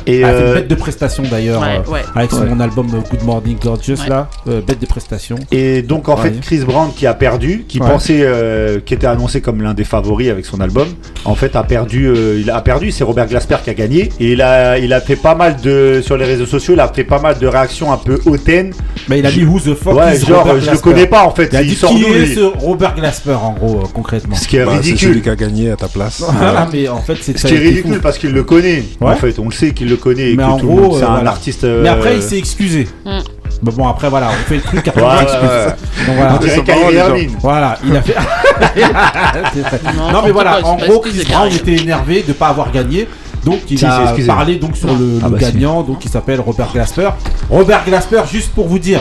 [0.07, 2.01] Et a fait euh, une bête de prestation d'ailleurs Ouais, euh, ouais.
[2.15, 2.63] avec son Ouais.
[2.63, 4.09] album euh, Good Morning Gorgeous Ouais.
[4.09, 5.37] là, euh, bête de prestation.
[5.53, 6.23] Et donc en Ouais.
[6.31, 7.89] fait Chris Brown qui a perdu, qui Ouais.
[7.89, 10.89] pensait, euh, qui était annoncé comme l'un des favoris avec son album,
[11.25, 12.91] en fait a perdu, euh, il a perdu.
[12.91, 16.01] C'est Robert Glasper qui a gagné et il a, il a fait pas mal de
[16.05, 18.73] sur les réseaux sociaux, il a fait pas mal de réactions un peu hautaines.
[19.09, 20.83] Mais il a Je- dit Who the fuck Ouais, is genre Robert je le Glasper
[20.83, 21.49] connais pas en fait.
[21.53, 24.35] Il a Il, dit sort qui est ce Robert Glasper en gros euh, concrètement?
[24.35, 25.09] Ce qui est Bah, c'est ridicule.
[25.11, 26.23] celui qui a gagné à ta place.
[26.29, 28.01] Voilà, mais en fait c'est Ce qui est ridicule fou.
[28.03, 28.83] parce qu'il le connaît.
[29.01, 29.13] Ouais.
[29.13, 30.33] En fait, on le sait qu'il le connaît.
[30.33, 31.31] et Mais que en tout gros, monde- c'est euh, un voilà.
[31.31, 31.63] artiste.
[31.65, 32.89] Mais euh, après il s'est excusé.
[33.05, 33.19] Mm.
[33.63, 35.49] Mais bon après voilà, on fait le truc après Ouais, on ouais, s'excuse.
[35.49, 36.07] ouais.
[36.07, 36.35] Donc voilà.
[36.35, 37.07] On dirait Son parole, Kyrie les gens.
[37.09, 37.31] Irving.
[37.41, 38.15] Voilà, il a fait.
[39.55, 39.81] C'est vrai.
[40.13, 43.09] non, mais voilà, en gros, Chris Brown était énervé de ne pas avoir gagné.
[43.45, 44.27] Donc il Si, a excusé.
[44.27, 45.45] parlé donc sur le, Ah le bah, si.
[45.53, 47.11] gagnant, donc il s'appelle Robert Glasper.
[47.49, 49.01] Robert Glasper, juste pour vous dire,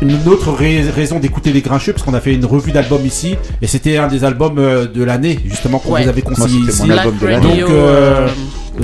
[0.00, 3.36] une autre rai- raison d'écouter les grincheux, parce qu'on a fait une revue d'albums ici,
[3.60, 6.02] et c'était un des albums euh, de l'année, justement, qu'on Ouais.
[6.02, 6.88] vous avait conseillé Moi, c'était ici.
[6.90, 7.60] mon album de l'année.
[7.60, 8.28] Donc, euh, euh, Euh,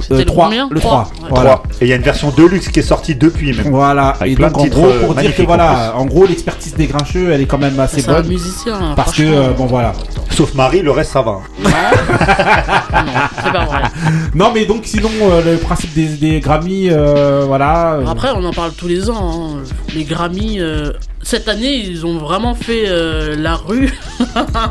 [0.03, 0.91] c'était le trois, combien le 3.
[0.91, 1.29] Trois, ouais.
[1.31, 1.63] Voilà.
[1.81, 3.69] Et il y a une version Deluxe qui est sortie depuis même.
[3.71, 6.27] Voilà, Avec et plein donc de en gros, euh, pour dire que voilà, en gros,
[6.27, 8.29] l'expertise des grincheux, elle est quand même assez C'est un bonne.
[8.29, 8.93] musicien.
[8.97, 9.93] Parce que, euh, bon voilà.
[10.31, 11.41] Sauf Marie, le reste ça va.
[11.63, 13.13] Non,
[13.45, 13.83] c'est pas vrai.
[14.35, 17.95] Non, mais donc, sinon, euh, le principe des, des Grammy, euh, voilà.
[17.95, 19.57] euh, Après, on en parle tous les ans.
[19.57, 19.63] hein.
[19.95, 20.93] Les Grammy, euh,
[21.29, 23.93] cette année, ils ont vraiment fait euh, la rue.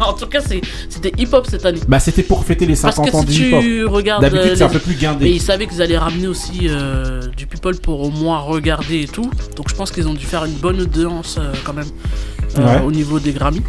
[0.07, 1.79] en tout cas, c'était hip-hop cette année.
[1.87, 3.61] Bah, c'était pour fêter les Parce 50 que ans si du hip-hop.
[3.61, 4.21] tu regardes.
[4.23, 5.29] D'habitude, euh, c'est un peu plus Mais guindé.
[5.29, 9.29] ils savaient qu'ils allaient ramener aussi euh, du people pour au moins regarder et tout.
[9.55, 11.85] Donc je pense qu'ils ont dû faire une bonne audience euh, quand même
[12.57, 12.81] Ouais.
[12.83, 13.61] au niveau des Grammy.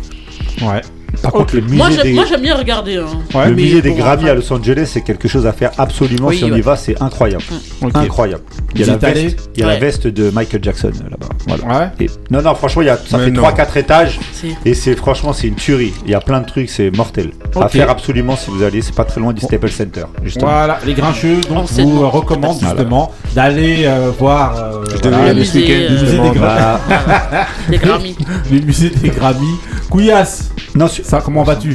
[0.62, 0.80] Ouais.
[1.23, 2.97] Par contre, le musée, Moi j'aime des, moi, j'aime bien regarder.
[2.97, 3.07] hein.
[3.35, 5.71] Ouais, le mais musée des bon, Grammy à Los Angeles, c'est quelque chose à faire
[5.79, 6.59] absolument Oui, si on ouais.
[6.59, 7.43] y va, c'est incroyable.
[7.83, 7.91] ok.
[7.97, 8.43] Incroyable.
[8.75, 9.79] Il y a, Vous la êtes allé veste, il y a la Ouais.
[9.81, 11.29] veste de Michael Jackson euh, là-bas.
[11.47, 11.81] Voilà.
[11.99, 12.05] Ouais.
[12.07, 13.43] Et- non, non, franchement, il y a, ça Mais fait non.
[13.43, 15.93] 3-4 étages C'est- et c'est franchement, c'est une tuerie.
[16.05, 17.31] Il y a plein de trucs, c'est mortel.
[17.57, 17.71] À Ok.
[17.73, 20.47] faire absolument si vous allez, c'est pas très loin du Staples Center, justement.
[20.47, 22.03] Voilà, les grincheux, donc, vous Enseignement.
[22.03, 22.75] euh, recommande Voilà.
[22.77, 26.19] justement d'aller euh, voir euh, devais y aller le week-end, euh, musée
[27.71, 28.16] des Grammy.
[28.51, 29.47] les musées des Grammy.
[29.91, 31.71] Couillasse, non, su- ça, comment vas-tu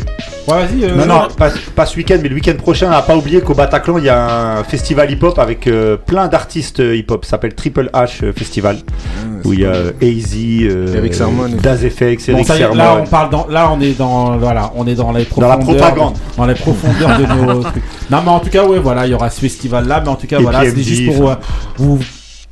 [0.47, 0.83] Ouais, vas-y.
[0.83, 3.53] euh, non, non, pas, pas ce week-end, mais le week-end prochain, à pas oublier qu'au
[3.53, 7.23] Bataclan, il y a un festival hip-hop avec euh, plein d'artistes euh, hip-hop.
[7.25, 8.77] Ça s'appelle Triple H Festival,
[9.45, 11.47] où il y a AZ, euh, Eric Sermon.
[11.61, 12.75] Daz FX, Bon, Eric est, Sermon.
[12.75, 15.57] là on parle dans, là on est dans, voilà, on est dans les Dans la
[15.57, 16.13] profondeurs, propagande.
[16.37, 17.83] dans les profondeurs de nos trucs.
[18.11, 20.15] Non, mais en tout cas, ouais, voilà, il y aura ce festival là, mais en
[20.15, 21.35] tout cas, Et voilà, MD, juste pour euh,
[21.77, 21.99] vous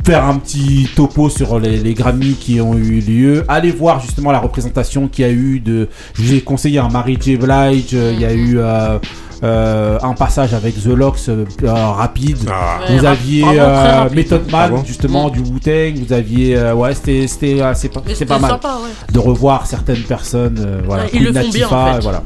[0.06, 3.44] faire un petit topo sur les, les Grammy qui ont eu lieu.
[3.48, 5.90] Allez voir justement la représentation qu'il y a eu de.
[6.14, 7.38] Je vous ai conseillé un Mary J.
[7.38, 7.90] Blige.
[7.94, 8.98] euh, Il y a eu euh,
[9.44, 12.38] euh, un passage avec The Lox euh, euh, rapide.
[12.52, 12.80] Ah.
[12.90, 14.16] Vous aviez euh, rapide.
[14.18, 15.32] Method Man Ah bon justement Mm.
[15.32, 15.94] du Wu-Tang.
[16.08, 19.14] Vous aviez euh, ouais c'était c'était euh, c'est pas, c'est pas c'était mal sympa, ouais.
[19.14, 20.58] de revoir certaines personnes.
[20.66, 21.04] euh, voilà.
[21.04, 22.00] Ouais, ils le font bien, en fait.
[22.02, 22.24] Voilà.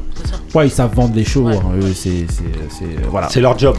[0.54, 1.44] Ouais, ils savent vendre les shows.
[1.44, 1.56] Ouais.
[1.56, 3.28] hein, eux, c'est c'est c'est voilà.
[3.30, 3.76] C'est leur job.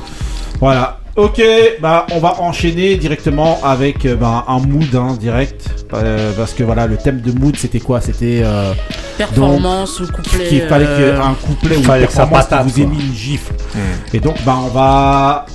[0.59, 0.99] Voilà.
[1.17, 1.41] Ok,
[1.81, 6.63] bah on va enchaîner directement avec euh, bah, un mood hein, direct euh, parce que
[6.63, 8.01] voilà le thème de mood c'était quoi?
[8.01, 8.71] C'était euh,
[9.17, 10.47] Performance ou couplet.
[10.47, 13.53] qu'il fallait euh, qu'un couplet ou une performance patate, vous ait mis une gifle.
[13.73, 14.15] Hmm.
[14.15, 15.47] Et donc bah on va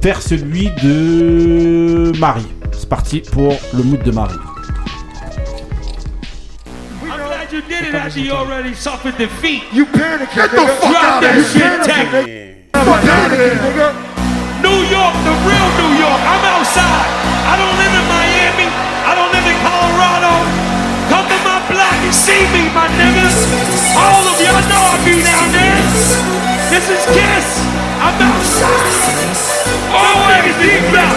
[0.00, 2.46] faire celui de Marie.
[2.70, 4.36] C'est parti pour le mood de Marie.
[7.02, 9.64] I'm glad you did it after you already suffered defeat.
[9.74, 10.78] You panicking, nigga.
[10.78, 12.06] Drop that shit, tech.
[12.72, 14.15] Panicking, nigga.
[14.66, 16.20] New York, the real New York.
[16.26, 17.06] I'm outside.
[17.46, 18.66] I don't live in Miami.
[19.06, 20.42] I don't live in Colorado.
[21.06, 23.46] Come to my block and see me, my niggas.
[23.94, 25.78] All of y'all know I be down there.
[26.66, 27.46] This is Kiss.
[28.02, 29.38] I'm outside.
[29.94, 31.14] All niggas deep block.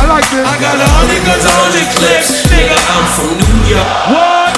[0.00, 0.48] I like this.
[0.48, 2.80] I got a hundred guns, a hundred clips, nigga.
[2.80, 3.92] I'm from New York.
[4.08, 4.56] What?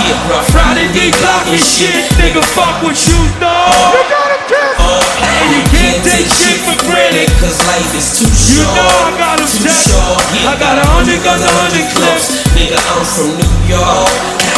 [0.00, 0.48] Here, rough.
[0.48, 2.40] Friday D block and shit, nigga.
[2.56, 3.68] Fuck what you know.
[4.00, 4.19] You
[4.50, 7.30] And you can't take shit for granted.
[7.38, 8.26] Cause life is too
[8.58, 9.94] You know I got 'em too set.
[9.94, 10.18] short.
[10.34, 12.42] Yeah, I got a hundred guns, a hundred clips.
[12.58, 14.49] Nigga, I'm from New York.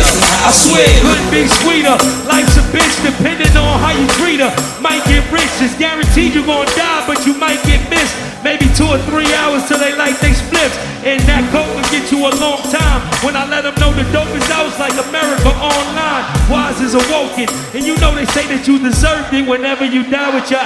[0.00, 1.96] I swear it couldn't be sweeter.
[2.28, 4.52] Life's a bitch depending on how you treat her.
[4.80, 8.14] Might get rich, it's guaranteed you're gonna die, but you might get missed.
[8.46, 10.78] Maybe two or three hours till they like they spliffs.
[11.02, 13.02] And that coke will get you a long time.
[13.26, 16.24] When I let them know the dope is out, like America online.
[16.46, 17.50] Wise is awoken.
[17.74, 20.62] And you know they say that you deserved it whenever you die with your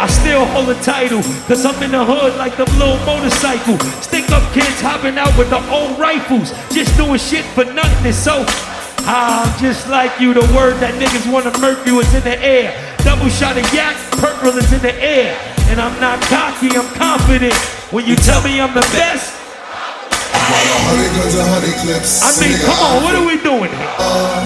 [0.00, 3.78] I still hold a title, cause I'm in the hood like the little motorcycle.
[4.02, 8.12] Stick up kids hopping out with the old rifles, just doing shit for nothing.
[8.12, 8.44] So,
[9.06, 10.32] I'm just like you.
[10.32, 12.72] The word that niggas wanna murk you is in the air.
[13.04, 15.36] Double shot of yak, purple is in the air.
[15.68, 17.54] And I'm not cocky, I'm confident.
[17.92, 19.43] When you tell me I'm the best,
[20.34, 22.22] Guns, clips.
[22.22, 23.92] I mean, come on, what are we doing here?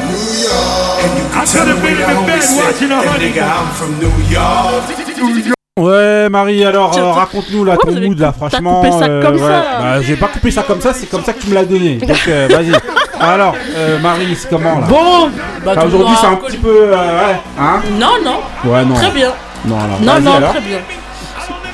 [0.09, 1.35] New York.
[1.35, 3.39] I could have been in the bed watching a hundred.
[3.39, 5.55] I'm from New York.
[5.79, 8.83] Ouais, Marie, alors euh, raconte-nous là ton mood là, franchement.
[8.83, 9.41] coupé ça euh, comme ouais.
[9.43, 9.79] ça, là.
[9.81, 11.95] Bah, j'ai pas coupé ça comme ça, c'est comme ça que tu me l'as donné.
[11.99, 12.73] Donc euh, vas-y.
[13.21, 14.87] Alors, euh, Marie, c'est comment là?
[14.89, 15.29] Bon,
[15.65, 16.69] bah, Enfin, Aujourd'hui, c'est un petit peu.
[16.93, 17.81] euh, ouais, hein?
[17.93, 18.95] Non, non, Ouais, non.
[18.97, 19.31] très bien.
[19.67, 20.51] Non, non, Non, vas-y, non, alors.
[20.51, 20.79] très bien.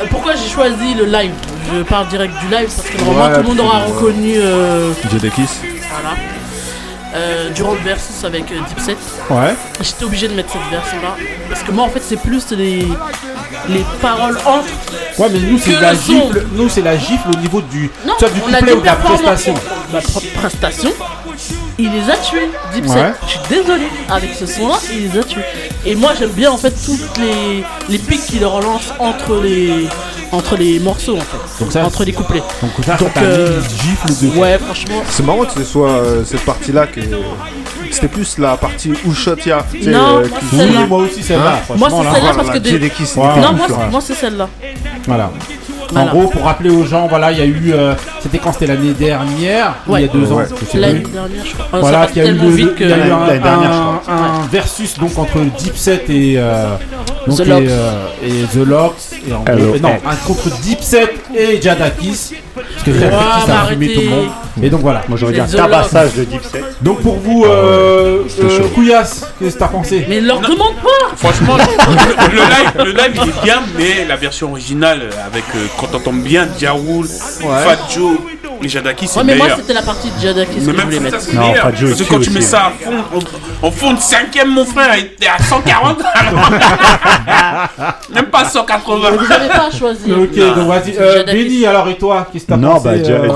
[0.01, 1.33] Euh, Pourquoi j'ai choisi le live?
[1.73, 4.35] Je pars direct du live parce que normalement Ouais, tout le monde aura puis, reconnu
[4.37, 4.93] euh,
[5.35, 5.61] Kiss.
[5.63, 6.17] voilà,
[7.15, 8.97] euh, durant le versus avec euh, Dipset.
[9.31, 9.55] Ouais.
[9.81, 11.17] J'étais obligé de mettre cette version là
[11.49, 12.87] parce que moi en fait c'est plus les,
[13.69, 14.69] les paroles entre.
[15.19, 16.45] Ouais, mais nous, c'est la gifle.
[16.55, 17.89] Nous, c'est la gifle au niveau du.
[18.05, 19.55] Non, soit du on a couplet ou de la prestation.
[19.93, 20.01] La
[20.41, 20.91] prestation,
[21.79, 22.95] il les a tués, Dipset.
[22.95, 23.13] Ouais.
[23.27, 25.43] Je suis désolé, avec ce son-là, il les a tués.
[25.87, 29.87] Et moi, j'aime bien en fait toutes les, les pics qu'il relance entre les,
[30.33, 32.43] entre les morceaux en fait, Donc ça, entre les couplets.
[32.63, 34.39] donc ça, Donc, euh, gifle de.
[34.39, 35.03] Ouais, franchement.
[35.11, 37.01] C'est marrant que ce soit euh, cette partie-là que.
[37.91, 39.65] C'était plus la partie où shot ya.
[39.85, 41.61] Non, euh, moi, qui- Oui, aussi, celle-là.
[41.71, 42.11] Hein Moi, c'est là.
[42.15, 42.59] celle-là parce que.
[42.59, 42.91] des- Ouais.
[42.97, 43.53] c'était Non,
[43.91, 44.49] moi c'est celle-là.
[45.07, 45.31] Voilà.
[45.95, 46.11] Voilà.
[46.11, 47.73] En gros, pour rappeler aux gens, voilà, il y a eu.
[47.73, 50.11] euh, C'était quand C'était l'année dernière ou il y a Ouais.
[50.13, 50.45] deux ans Ouais.
[50.61, 51.13] je sais L'année plus.
[51.13, 51.67] dernière, je crois.
[51.73, 52.85] Ah, Voilà, ça qu'il y passe a eu, tellement le- vite que.
[52.85, 54.15] il y a eu un, L'année dernière, je un- crois.
[54.15, 56.75] un versus donc entre Dipset et, euh,
[57.27, 57.67] donc The et, Lox.
[57.69, 58.67] euh, et The
[59.29, 59.67] et en Hello.
[59.71, 62.35] gros- non un contre Dipset et Jadakis
[62.85, 63.17] parce que Jadakis
[63.47, 64.09] Ouais, a mais fumé tout le arrêtez.
[64.27, 64.31] monde.
[64.63, 65.03] Et donc voilà.
[65.09, 66.65] Moi j'aurais dit Les un The tabassage de Dipset.
[66.81, 68.69] donc pour vous euh, c'était euh, chaud.
[68.75, 70.07] Couillasse qu'est-ce que t'as pensé?
[70.09, 71.17] Mais leur demande pas.
[71.17, 75.67] Franchement, le, le live, le live il est bien, mais la version originale avec euh,
[75.79, 78.17] quand t'entends bien Diawoul, Fat Joe
[78.65, 80.21] et Jadaki, c'est Ouais, mais moi c'était la partie de que
[80.61, 81.19] je même voulais mettre.
[81.35, 81.65] Non, meilleur.
[81.65, 83.05] Fat Joe Parce que quand tu mets aussi, ça à fond,
[83.63, 85.99] en, fond de cinquième, mon frère, il était à 140.
[88.15, 89.11] même pas 180.
[89.11, 90.13] Vous avez pas choisi.
[90.13, 91.25] ok donc vas-y euh.
[91.25, 93.29] Benny alors et toi qu'est-ce que t'as Non, pensé bah, Dia- euh,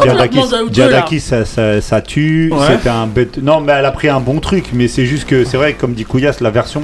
[1.18, 2.52] ça, ça, ça tue.
[2.52, 2.58] Ouais.
[2.68, 3.38] C'était un bête.
[3.42, 5.94] Non, mais elle a pris un bon truc, mais c'est juste que c'est vrai, comme
[5.94, 6.82] dit Couillasse, la version,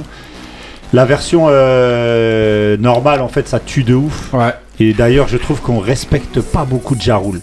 [0.93, 4.33] la version euh, normale, en fait, ça tue de ouf.
[4.33, 7.39] ouais Et d'ailleurs, je trouve qu'on respecte pas beaucoup de Jaroul.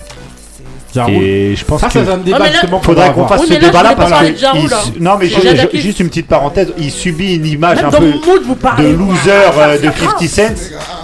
[0.95, 1.15] Jaroul.
[1.15, 3.55] Et je pense ça que un débat là- justement qu'on faudrait qu'on fasse Oui, ce
[3.61, 5.27] débat-là parce que il non mais
[5.81, 8.43] juste une petite parenthèse, il subit une image Même un peu mood,
[8.79, 10.55] de loser euh, de 50 Cent,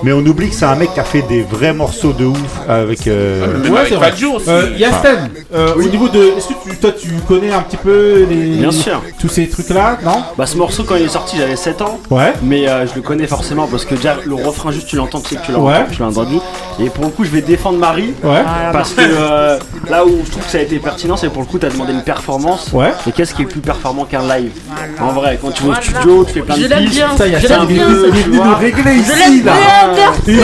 [0.02, 2.38] mais on oublie que c'est un mec qui a fait des vrais morceaux de ouf
[2.68, 3.06] avec.
[3.06, 4.12] euh, Même Ouais, c'est vrai.
[4.48, 6.18] Euh, Yasten, euh, au niveau de.
[6.36, 8.56] Est-ce que tu, toi tu connais un petit peu les.
[8.58, 9.02] Bien sûr.
[9.20, 10.22] Tous ces trucs là, non?
[10.36, 11.98] Bah, ce morceau, quand il est sorti, j'avais 7 ans.
[12.10, 12.32] Ouais.
[12.42, 15.30] Mais euh, je le connais forcément parce que déjà le refrain juste tu l'entends, tu
[15.30, 15.86] sais que tu l'as Ouais.
[15.92, 16.36] tu l'as entendu.
[16.80, 18.42] Et pour le coup je vais défendre Marie Ouais.
[18.72, 19.58] parce que euh,
[19.90, 21.92] là où je trouve que ça a été pertinent c'est pour le coup t'as demandé
[21.92, 22.68] une performance.
[22.72, 22.92] Ouais.
[23.08, 24.52] Et qu'est-ce qui est plus performant qu'un live?
[25.00, 26.94] En vrai quand tu vas au studio tu fais plein Je de l'aime pistes.
[26.94, 27.08] bien.
[27.16, 27.86] Ça, Je Yasten, l'aime il est bien.
[27.88, 28.46] venu- il est venu tu vois.
[28.46, 29.52] nous régler Je ici l'aime là.
[29.52, 30.38] bien, merci.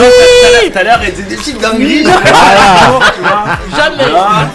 [0.71, 2.03] Tout à l'heure il était des petites dingueries.
[3.75, 4.11] Jamais.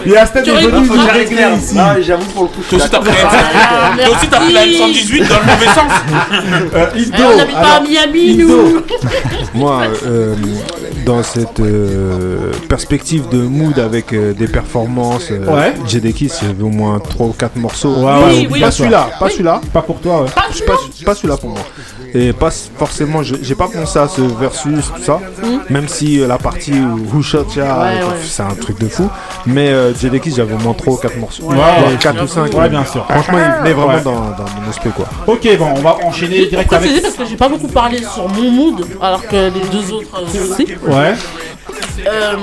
[0.07, 1.51] Yasten Tu est rigoles, venu faut nous que J'arrête régler clair.
[1.63, 1.75] Ici.
[1.77, 2.63] Non, j'avoue pour le coup.
[2.69, 4.83] Toi aussi, t'as pris, toi aussi, t'as pris la merci.
[4.83, 5.93] M118 dans le mauvais sens.
[6.75, 8.81] Euh, Indo, Eh, on n'habite pas à Miami, nous.
[9.55, 10.35] Moi, euh,
[11.05, 15.75] dans cette euh, perspective de mood avec euh, des performances, euh, Ouais.
[15.89, 17.95] Jadakis, il y avait au moins 3 ou 4 morceaux.
[17.95, 18.61] Ouais, Oui, oui.
[18.61, 19.33] pas celui-là, pas Oui.
[19.33, 19.61] celui-là.
[19.73, 20.29] Pas pour toi, ouais.
[20.35, 21.61] Pas, pas celui-là pour moi.
[22.15, 25.19] Et pas forcément, je- j'ai pas pensé à ce versus, tout ça.
[25.69, 28.01] Même si euh, la partie où Who Shot Ya, Ouais, ouais.
[28.25, 29.09] c'est un truc de fou.
[29.47, 31.50] Mais euh, Jadakis, j'avais au moins 3 ou 4 morceaux.
[31.51, 31.57] Ouais,
[31.91, 31.97] ouais.
[32.01, 32.53] 4 ou 5.
[32.55, 33.05] Ouais, bien sûr.
[33.09, 34.03] Franchement, il met vraiment Ouais.
[34.03, 35.07] dans, dans mon aspect, quoi.
[35.27, 36.91] Ok, bon, on va enchaîner direct Pourquoi avec.
[36.97, 40.09] c'est parce que j'ai pas beaucoup parlé sur mon mood, alors que les deux autres
[40.17, 40.67] euh, aussi.
[40.87, 41.15] Ouais.
[42.07, 42.37] Euh,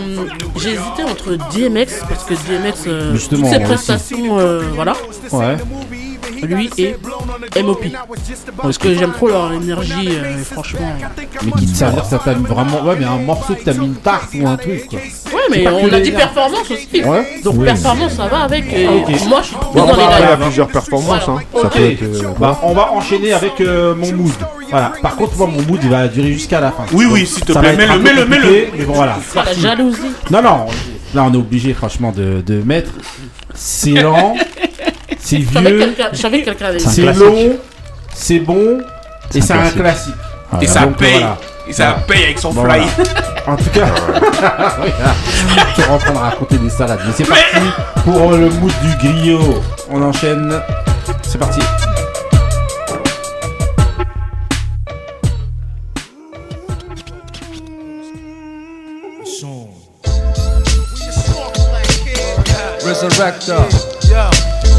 [0.58, 4.94] j'ai hésité entre DMX parce que DMX, euh, Justement, toutes ses prestations, euh, voilà,
[5.32, 5.58] Ouais.
[6.44, 6.96] Lui et
[7.64, 7.86] MOP.
[8.62, 10.94] Parce que j'aime trop leur énergie, euh, franchement.
[11.44, 12.82] Mais qui te dire que ça t'a mis vraiment.
[12.84, 15.00] Ouais, mais un morceau qui t'a mis une tarte ou un truc, quoi.
[15.00, 17.04] Ouais, mais on a les dit performance aussi.
[17.04, 17.40] Ouais.
[17.44, 17.66] Donc Oui.
[17.66, 18.72] performance, ça va avec.
[18.74, 19.10] Et Ok.
[19.28, 20.46] moi, je suis Bon, dans les Après, il y a lives.
[20.46, 21.28] plusieurs performances.
[21.30, 21.38] Hein.
[21.54, 21.72] Ça Ok.
[21.74, 24.32] peut être, euh, Bah, on va enchaîner avec euh, mon mood.
[24.70, 24.94] Voilà.
[25.02, 26.84] Par contre, moi, mon mood, il va durer jusqu'à la fin.
[26.94, 29.18] Oui, Donc, oui, s'il te ça plaît, mets-le, mets-le, compliqué, Mais bon, voilà.
[29.36, 30.00] Ah, la jalousie.
[30.32, 30.66] Non, non.
[31.14, 32.92] Là, on est obligé, franchement, de, de mettre.
[33.54, 34.36] C'est lent.
[35.30, 35.78] C'est vieux.
[35.80, 37.58] quelqu'un- je savais que quelqu'un avait C'est long.
[38.14, 38.80] C'est bon.
[39.34, 40.14] Et c'est un classique.
[40.62, 41.12] Et ça Donc, paye.
[41.20, 41.38] voilà.
[41.68, 42.00] Et ça Voilà.
[42.08, 42.82] paye avec son Bon, fly.
[43.46, 43.88] En tout cas,
[45.76, 47.00] tu es en train de raconter des salades.
[47.06, 47.44] Mais c'est parti
[48.06, 49.62] pour le mood du griot.
[49.92, 50.62] On enchaîne.
[51.24, 51.60] C'est parti.
[62.84, 63.68] Resurrector.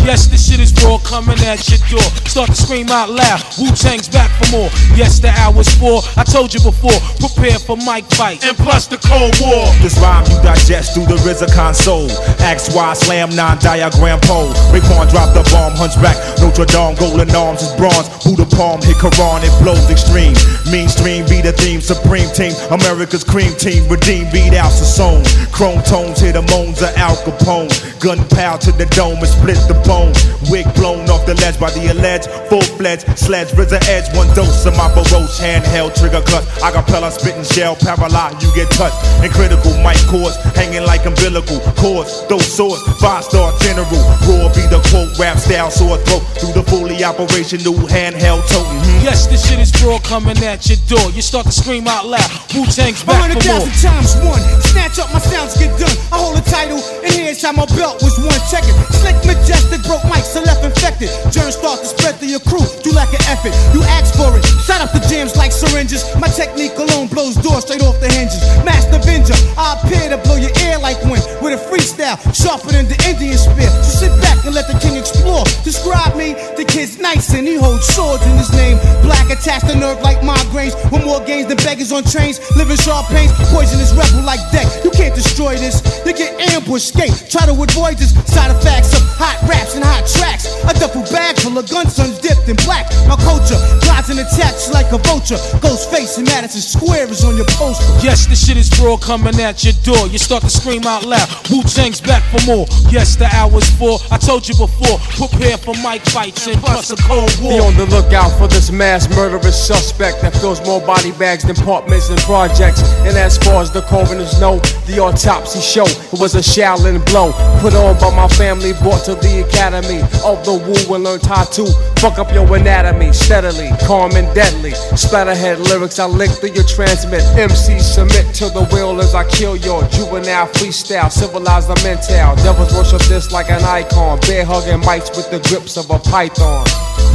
[0.08, 2.08] Yes, this shit is raw coming at your door.
[2.24, 3.44] Start to scream out loud.
[3.60, 4.70] Wu Tang's back for more.
[4.96, 6.00] Yes, the hour's four.
[6.16, 6.96] I told you before.
[7.20, 8.40] Prepare for mic fight.
[8.40, 9.68] And plus the Cold War.
[9.84, 12.08] This rhyme you digest through the RZA console.
[12.40, 14.48] XY slam nine diagram pole.
[14.72, 16.16] Raekwon drop the bomb, hunchback.
[16.40, 18.08] Notre Dame, golden arms is bronze.
[18.24, 20.32] Buddha palm, hit Quran, it blows extreme.
[20.72, 22.56] Mainstream be the theme, supreme team.
[22.72, 25.20] America's cream team, redeem beat out the Sassoon.
[25.58, 27.66] Chrome tones hit the moans of Al Capone.
[27.98, 30.14] Gunpowder to the dome and split the bone.
[30.54, 33.50] Wig blown off the ledge by the alleged full fledged sledge.
[33.58, 36.46] RZA edge, one dose of my baroche handheld trigger cut.
[36.62, 38.94] I got Acapella spitting shell, paralyzed, you get touched.
[39.18, 42.22] And critical mic cords hanging like umbilical cords.
[42.30, 43.90] Those swords, five star general.
[44.30, 46.22] Raw be the quote, rap style, sore throat.
[46.38, 48.78] Through the fully operational handheld toting.
[48.78, 49.02] Mhm.
[49.02, 51.10] Yes, this shit is raw coming at your door.
[51.10, 52.30] You start to scream out loud.
[52.54, 53.66] Wu Tang's back hundred for more.
[53.66, 54.62] thousand times one.
[54.62, 55.18] Snatch up my
[55.48, 55.96] sounds, get done.
[56.12, 58.28] I hold a title, and here's how my belt was one.
[58.48, 58.64] It.
[58.96, 61.12] Slick, majestic, broke mics, so left infected.
[61.30, 62.64] Germs start to spread through your crew.
[62.80, 63.52] Do like an effort.
[63.76, 64.44] You ask for it.
[64.64, 66.04] Shut up the jams like syringes.
[66.16, 68.40] My technique alone blows doors straight off the hinges.
[68.64, 72.88] Master Avenger, I appear to blow your ear like wind with a freestyle sharper than
[72.88, 73.68] the Indian spear.
[73.84, 75.44] So sit back and let the king explore.
[75.60, 78.80] Describe me, the kid's nice and he holds swords in his name.
[79.04, 80.72] Black attached to nerve like migraines.
[80.88, 82.40] With more gains than beggars on trains.
[82.56, 84.66] Living sharp pains, poisonous rebel like deck.
[84.84, 85.78] You can't destroy this.
[86.04, 87.14] You get ambushed, skate.
[87.30, 88.10] Try to avoid this.
[88.26, 90.50] Side effects of hot raps and hot tracks.
[90.66, 92.90] A duffel bag full of gun sons dipped in black.
[93.06, 93.54] My culture
[93.86, 95.38] glides and attacks like a vulture.
[95.62, 97.86] Ghost face and Madison Square is on your poster.
[98.02, 100.08] Yes, this shit is raw coming at your door.
[100.08, 101.28] You start to scream out loud.
[101.50, 102.66] Wu Tang's back for more.
[102.90, 103.98] Yes, the hour's four.
[104.10, 104.98] I told you before.
[105.14, 107.62] Prepare for mic fights and plus a cold Be war.
[107.70, 112.10] on the lookout for this mass murderous suspect that fills more body bags than apartments
[112.10, 112.82] and projects.
[113.06, 114.58] And as far as the coroners know,
[114.90, 119.14] the autopsy show it was a Shaolin blow put on by my family, brought to
[119.14, 121.66] the academy of the Wu and learned how to
[122.00, 124.72] fuck up your anatomy steadily, calm and deadly.
[124.96, 127.22] Splatterhead lyrics I lick through your transmit.
[127.36, 132.34] MC submit to the will as I kill your juvenile freestyle, civilize the mental.
[132.42, 136.64] Devils worship this like an icon, bear hugging mics with the grips of a python.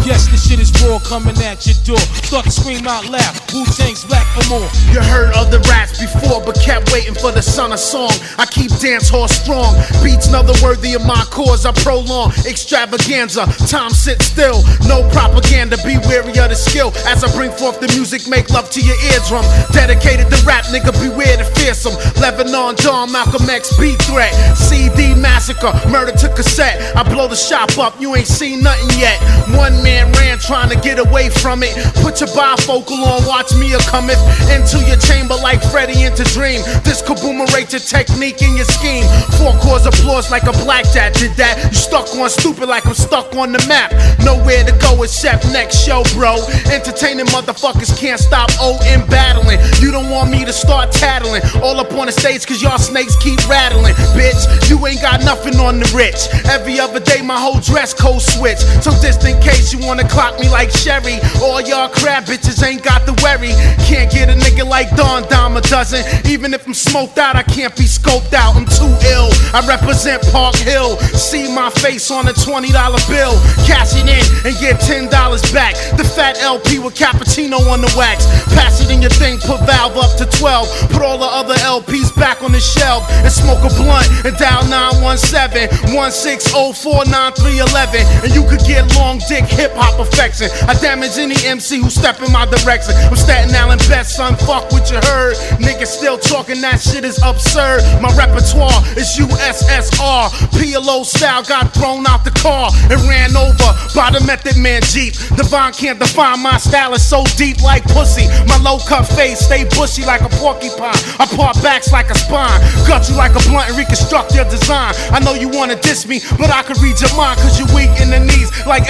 [0.06, 2.04] Yes, this shit is raw coming at your door.
[2.28, 3.34] Start to scream out loud.
[3.56, 4.68] Wu Tang's black for more.
[4.92, 8.12] You heard other raps before, but kept waiting for the son of song.
[8.38, 9.72] I keep dance hall strong.
[10.04, 11.66] Beats another worthy of my cause.
[11.66, 13.48] I prolong extravaganza.
[13.72, 14.60] Time sit still.
[14.88, 15.78] No propaganda.
[15.88, 16.92] Be wary of the skill.
[17.08, 19.48] As I bring forth the music, make love to your eardrum.
[19.72, 20.92] Dedicated to rap, nigga.
[21.00, 21.96] Beware the fearsome.
[22.20, 24.34] Lebanon, John, Malcolm X, B threat.
[24.60, 25.72] CD massacre.
[25.88, 26.96] Murder to cassette.
[26.96, 28.00] I blow the shop up.
[28.02, 29.16] You ain't seen nothing yet.
[29.56, 31.74] One man ran trying to get away from it.
[32.04, 33.26] Put your bifocal on.
[33.26, 34.20] Watch me a cometh
[34.52, 36.62] into your chamber like Freddy into Dream.
[36.84, 39.06] This could kaboomerate your technique and your scheme.
[39.38, 41.72] Four chords applause like a blackjack did that.
[41.72, 43.92] You stuck on stupid like I'm stuck on the map.
[44.24, 46.38] Nowhere to go except next show, bro.
[46.72, 49.60] Entertaining motherfuckers can't stop O in battling.
[49.82, 51.42] You don't want me to start tattling.
[51.62, 53.94] All up on the stage cause y'all snakes keep rattling.
[54.18, 56.28] Bitch, you ain't got nothing on the rich.
[56.50, 58.60] Every other day my whole dress code switch.
[58.82, 61.20] So just in case you wanna clock me like Sherry.
[61.42, 63.54] All y'all crab bitches ain't got the worry.
[63.88, 66.04] Can't get a nigga like Don Dime a dozen.
[66.26, 68.56] Even if I'm smoked out, I can't be scoped out.
[68.56, 69.30] I'm too ill.
[69.54, 70.98] I represent Park Hill.
[71.16, 72.72] See my face on a $20
[73.08, 73.34] bill.
[73.66, 75.10] Cash it in and get $10
[75.54, 75.76] back.
[75.98, 78.26] The fat LP with cappuccino on the wax.
[78.56, 80.92] Pass it in your thing, put valve up to 12.
[80.92, 84.66] Put all the other LPs back on the shelf and smoke a blunt and dial
[84.68, 88.02] 917 1604 9311.
[88.24, 90.50] And you could get long dick hip hop affection.
[90.68, 92.94] I damage any MC who step in my direction.
[93.10, 95.36] I'm Staten Island best son, fuck what you heard.
[95.62, 97.82] Niggas still talking, that shit is absurd.
[98.02, 100.30] My repertoire is USSR.
[100.54, 105.14] PLO style got thrown out the car and ran over by the Method Man Jeep.
[105.36, 108.28] Divine can't define my style, is so deep like pussy.
[108.48, 110.98] My low cut face stay bushy like a porcupine.
[111.20, 114.94] I part backs like a spine, gut you like a blunt and reconstruct your design.
[115.12, 117.94] I know you wanna diss me, but I can read your mind cause you're weak
[118.02, 118.90] in the knees like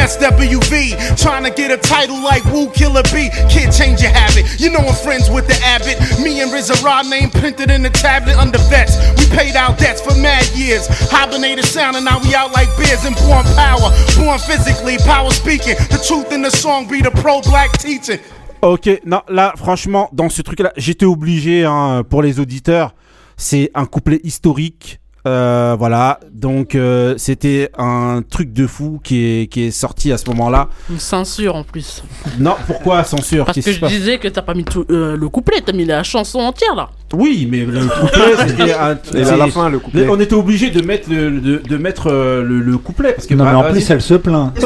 [0.53, 1.17] SWV.
[1.21, 3.29] Trying to get a title like Woo Killer B.
[3.49, 4.59] Can't change your habit.
[4.59, 5.97] You know I'm friends with the Abbott.
[6.21, 8.97] Me and RZA Rod name printed in the tablet under vets.
[9.17, 10.87] We paid out debts for mad years.
[11.09, 13.89] Hibernated sound and now we out like bears and born power.
[14.17, 15.75] Born physically, power speaking.
[15.89, 18.19] The truth in the song be the pro-black teaching.
[18.61, 22.95] Ok, non, là, franchement, dans ce truc-là, j'étais obligé, hein, pour les auditeurs,
[23.35, 29.47] c'est un couplet historique Euh, voilà, donc euh, c'était un truc de fou qui est,
[29.47, 30.67] qui est sorti à ce moment-là.
[30.89, 32.03] Une censure en plus.
[32.39, 33.45] Non, pourquoi censure?
[33.45, 35.85] Parce Qu'est-ce que je disais que t'as pas mis tout, euh, le couplet, t'as mis
[35.85, 36.89] la chanson entière là.
[37.13, 40.07] Oui, mais le couplet, c'était un- Et à la fin, le couplet.
[40.09, 43.35] On était obligé de mettre le, de, de mettre euh, le, le couplet parce que
[43.35, 43.73] Non, mais bah, en vas-y.
[43.73, 44.51] plus, elle se plaint.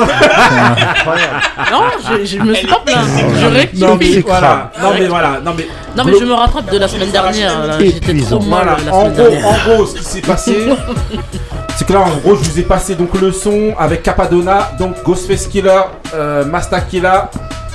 [1.71, 3.05] Non, je, je me suis pas plaint.
[3.39, 3.81] Je rectifie.
[3.83, 6.87] Non mais voilà, non mais voilà, non mais Non mais je me rattrape de la
[6.87, 7.79] semaine dernière.
[7.79, 9.47] J'étais trop molle Voilà, la en semaine gros, dernière.
[9.47, 10.46] en gros, ce qui s'est passé,
[11.77, 15.03] c'est que là, en gros, je vous ai passé donc le son avec Capadonna, donc
[15.03, 15.81] Ghostface Killer,
[16.13, 16.79] euh, Masta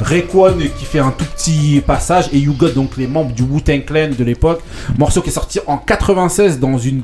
[0.01, 3.85] Rayquan qui fait un tout petit passage et You Got, donc les membres du Wu-Tang
[3.85, 4.61] Clan de l'époque.
[4.99, 7.03] Morceau qui est sorti en 96 dans une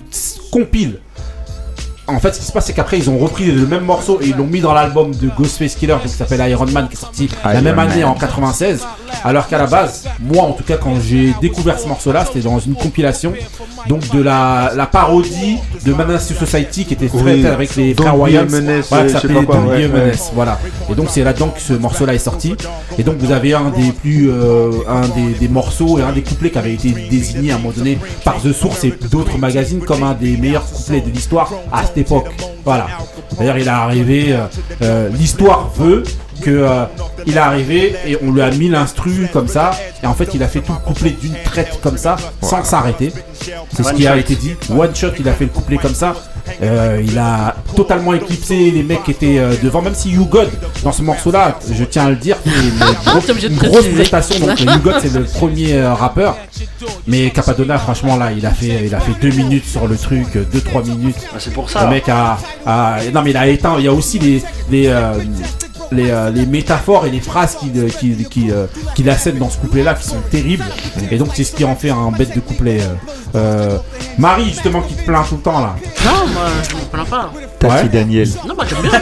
[0.50, 0.98] compile.
[2.08, 4.28] En fait, ce qui se passe, c'est qu'après, ils ont repris le même morceau et
[4.28, 7.00] ils l'ont mis dans l'album de Ghostface Killer, donc, qui s'appelle Iron Man, qui est
[7.00, 8.10] sorti la même année Man.
[8.10, 8.86] en 96.
[9.24, 12.58] Alors qu'à la base, moi, en tout cas, quand j'ai découvert ce morceau-là, c'était dans
[12.58, 13.32] une compilation,
[13.88, 17.46] donc de la, la parodie de Menace to Society, qui était faite Oui.
[17.46, 18.16] avec les Don't frères
[18.88, 20.58] Voilà, qui s'appelait Don't ouais, Voilà.
[20.90, 22.54] Et donc, c'est là-dedans que ce morceau-là est sorti.
[22.98, 26.22] Et donc, vous avez un des plus, euh, un des, des morceaux et un des
[26.22, 29.80] couplets qui avait été désigné à un moment donné par The Source et d'autres magazines
[29.80, 32.28] comme un des meilleurs couplets de l'histoire à cette époque.
[32.64, 32.86] Voilà.
[33.38, 34.46] D'ailleurs, il est arrivé, euh,
[34.82, 36.02] euh, l'histoire veut
[36.42, 36.84] que euh,
[37.26, 39.72] il est arrivé et on lui a mis l'instru comme ça.
[40.02, 43.12] Et en fait il a fait tout le couplet d'une traite comme ça sans s'arrêter.
[43.74, 44.54] C'est ce qui a été dit.
[44.70, 46.14] One shot il a fait le couplet comme ça
[46.62, 50.48] Euh, il a totalement éclipsé les mecs qui étaient euh, devant même si You God
[50.82, 54.60] dans ce morceau là je tiens à le dire c'est une, une grosse prestation donc
[54.60, 56.36] You God c'est le premier euh, rappeur
[57.06, 60.26] mais Capadonna franchement là il a fait il a fait deux minutes sur le truc
[60.52, 61.84] deux trois minutes Bah, c'est pour ça.
[61.84, 63.76] le mec a, a- non mais il a éteint.
[63.78, 65.12] Il y a aussi les les euh,
[65.92, 69.56] les, euh, les métaphores et les phrases qui qui qui, euh, qu'il assène dans ce
[69.58, 70.64] couplet là qui sont terribles.
[71.10, 72.80] Et donc c'est ce qui en fait un bête de couplet.
[72.80, 72.94] euh.
[73.34, 73.78] Euh,
[74.16, 75.76] Marie justement qui te plaint tout le temps là.
[76.04, 77.30] Non, moi je me plains pas.
[77.58, 77.88] Tati Ouais.
[77.88, 78.28] Daniel.
[78.46, 79.00] Non, moi j'aime bien.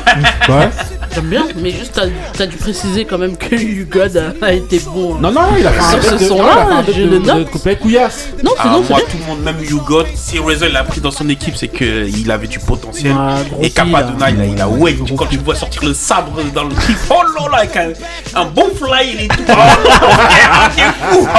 [0.56, 0.68] Ouais.
[1.14, 2.06] J'aime bien, mais juste t'as
[2.36, 5.14] t'as dû préciser quand même que You God a, a été bon.
[5.14, 6.82] Non non il a fait un bête ce de, son-là, ouais, il a fait un
[6.82, 7.50] bête je de- le de note.
[7.50, 8.28] couplet couillasse.
[8.44, 9.08] Non, Ah, sinon c'est moi, bien.
[9.10, 12.30] tout le monde, même You Got, si Razor l'a pris dans son équipe, c'est qu'il
[12.30, 13.14] avait du potentiel.
[13.18, 15.94] Ah, et Capadonna, fil, il a, il a ouais, tu- quand tu vois sortir le
[15.94, 17.88] sabre dans le clip, oh là avec un,
[18.40, 19.42] un bon fly, il est tout.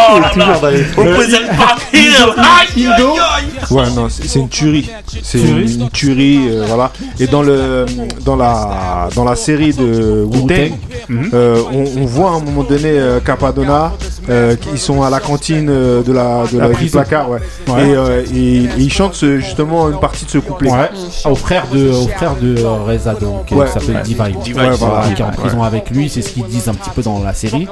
[0.09, 1.13] Oh là là, il est fou, oh là là.
[1.13, 3.45] Represent Park Hill, aïe, aïe, aïe.
[3.71, 4.89] Ouais, non, c'est une tuerie.
[5.23, 6.91] C'est une, une tuerie, euh, voilà.
[7.19, 7.85] Et dans le
[8.23, 10.73] dans la dans la série de Wu-Tang,
[11.09, 11.29] Mhm.
[11.33, 13.93] euh, on, on voit à un moment donné euh, Capadonna,
[14.29, 16.99] euh, ils sont à la cantine euh, de la de La la, du prison.
[16.99, 17.39] placard, ouais.
[17.67, 17.87] Ouais.
[17.89, 20.69] Et, euh, et- et ils chantent ce- justement une partie de ce couplet.
[20.69, 20.89] Ouais.
[21.25, 23.65] Au frère de au frère de Reza donc Ouais.
[23.67, 24.01] qui s'appelle Ouais.
[24.03, 24.39] Divine.
[24.43, 25.01] Divine, Voilà, voilà.
[25.27, 27.67] En prison avec lui, c'est ce qu'ils disent un petit peu dans la série.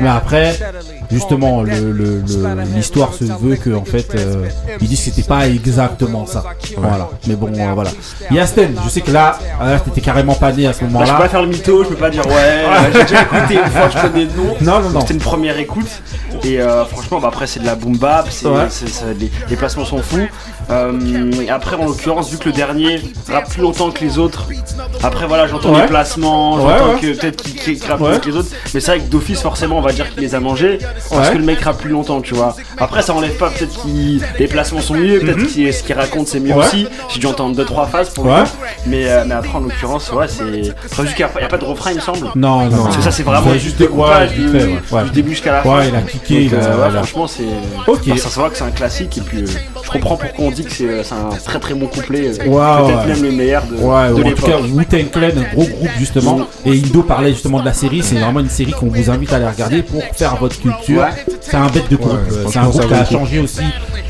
[0.00, 0.58] Mais après,
[1.10, 4.46] justement, le- le- le- l'histoire se veut que en fait, euh,
[4.80, 6.44] ils disent que c'était pas exactement ça.
[6.76, 7.08] Voilà.
[7.26, 7.90] Mais bon, euh, voilà.
[8.30, 10.92] Yasten, je sais que là, euh, t'étais carrément pas né à ce Bah, je peux
[10.98, 11.14] moment-là.
[11.18, 13.88] pas faire le mytho, je peux pas dire ouais, euh, j'ai déjà écouté une fois,
[13.94, 14.54] je connais le nom.
[14.60, 15.00] Non, non, non.
[15.00, 15.88] C'était une première écoute.
[16.44, 18.68] Et euh, franchement, bah, après, c'est de la boom bap, Ouais.
[19.18, 20.26] les, les placements sont fous.
[20.70, 23.00] Euh, et après, en l'occurrence, vu que le dernier
[23.30, 24.46] rappe plus longtemps que les autres,
[25.02, 25.82] après, voilà, j'entends Ouais.
[25.82, 26.97] les placements, Ouais, j'entends ouais.
[27.00, 28.12] Que peut-être qu'il, qu'il rappe Ouais.
[28.12, 28.48] plus que les autres.
[28.74, 30.78] Mais c'est vrai que d'office, forcément, on va dire qu'il les a mangés
[31.10, 31.32] parce Ouais.
[31.34, 32.54] que le mec rappe plus longtemps, tu vois.
[32.78, 33.88] Après, ça enlève pas, peut-être que
[34.38, 36.52] les placements sont mieux, peut-être que ce qu'il raconte c'est mieux.
[36.54, 36.64] Ouais.
[36.64, 36.86] aussi.
[37.08, 38.42] J'ai dû entendre 2-3 phases pour Ouais.
[38.86, 40.44] Mais, euh, mais après, en l'occurrence, ouais, c'est.
[40.44, 42.30] Vu qu'il n'y a, pas- il y a pas de refrain, il me semble.
[42.36, 42.84] Non, non.
[42.84, 45.04] Parce que ça, c'est vraiment Ouais, juste des ouais, coupages du, fait, ouais, ouais.
[45.04, 45.78] du début jusqu'à la fin.
[45.78, 47.42] Ouais, il a Donc, il a- euh, ouais, il franchement, c'est.
[47.86, 48.00] Ok.
[48.08, 49.46] Enfin, ça se voit que c'est un classique et puis euh,
[49.84, 52.28] je comprends pourquoi on dit que c'est un très très bon couplet.
[52.28, 53.06] Ouais, Peut-être ouais.
[53.06, 54.50] même le meilleur de, Ouais, de en tout l'époque.
[54.50, 56.40] cas, Wu-Tang Clan, un gros groupe justement.
[56.66, 58.02] Et Indo parlait justement de la série.
[58.02, 61.00] C'est vraiment une série qu'on vous invite à aller regarder pour faire votre culture.
[61.02, 61.24] Ouais.
[61.40, 62.12] C'est un bête de groupe.
[62.12, 63.62] Ouais, c'est un groupe qui a changé aussi,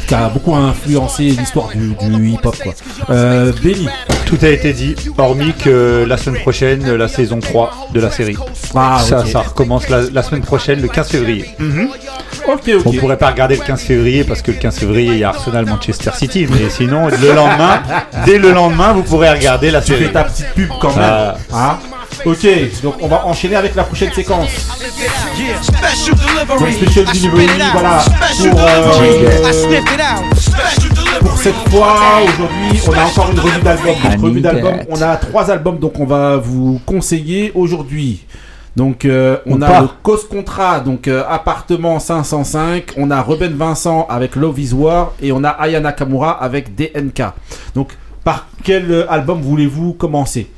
[0.07, 2.57] qui a beaucoup influencé l'histoire du, du hip-hop.
[2.62, 2.74] quoi.
[3.11, 3.89] Euh, Benny.
[4.26, 8.37] Tout a été dit, hormis que la semaine prochaine, la saison 3 de la série.
[8.74, 11.47] Ah, ça, ça recommence la, la semaine prochaine, le 15 février.
[12.47, 12.99] Ok, On ok.
[13.01, 15.64] pourrait pas regarder le 15 février parce que le 15 février, il y a Arsenal
[15.64, 16.47] Manchester City.
[16.51, 17.83] Mais sinon, le lendemain,
[18.26, 20.12] dès le lendemain, vous pourrez regarder la Tu fais série.
[20.12, 21.05] ta petite pub quand même.
[21.07, 21.37] Ah.
[21.55, 21.79] Hein
[22.24, 22.46] ok,
[22.82, 24.48] donc on va enchaîner avec la prochaine séquence.
[26.48, 28.04] Donc Special Delivery, voilà.
[28.50, 29.30] Pour, euh,
[31.20, 33.94] pour cette fois, aujourd'hui, on a encore une revue d'album.
[33.94, 38.24] Donc, revue d'album, on a trois albums, donc on va vous conseiller aujourd'hui.
[38.78, 39.80] Donc, euh, on a pas.
[39.80, 42.92] le Cause Contra, donc euh, appartement 505.
[42.96, 47.22] On a Ruben Vincent avec Love is War et on a Aya Nakamura avec DNK.
[47.74, 50.48] Donc, par quel euh, album voulez-vous commencer?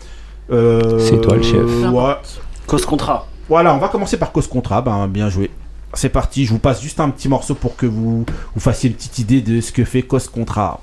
[0.53, 1.65] Euh, C'est toi le chef.
[1.91, 2.17] Ouais.
[2.67, 3.27] Cause Contra.
[3.49, 4.81] Voilà, on va commencer par Cause Contra.
[4.81, 5.51] Ben, bien joué.
[5.95, 8.25] C'est parti, je vous passe juste un petit morceau pour que vous,
[8.55, 10.81] vous fassiez une petite idée de ce que fait Cause Contra.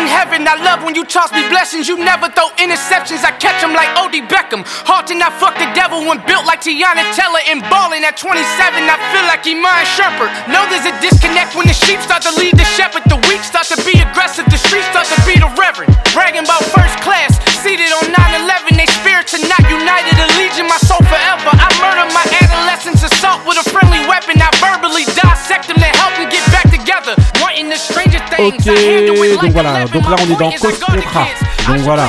[0.00, 1.84] In heaven, I love when you toss me blessings.
[1.84, 4.64] You never throw interceptions, I catch them like Odie Beckham.
[4.88, 8.40] Hard to not fuck the devil when built like Tiana Teller and balling at 27.
[8.40, 10.32] I feel like Iman Shepherd.
[10.48, 13.04] Know there's a disconnect when the sheep start to lead the shepherd.
[13.12, 15.92] The weak start to be aggressive, the streets start to be the reverend.
[16.16, 18.16] Bragging about first class, seated on 9
[18.48, 18.80] 11.
[18.80, 21.52] They spirits are not united, a legion, my soul forever.
[21.52, 24.40] I murder my adolescence, assault with a friendly weapon.
[24.40, 27.12] I verbally dissect them to help them get back together.
[27.42, 28.64] Wanting the stranger things.
[28.64, 31.26] Ok, donc voilà, donc là on est dans Cause Contrat.
[31.68, 32.08] Donc voilà.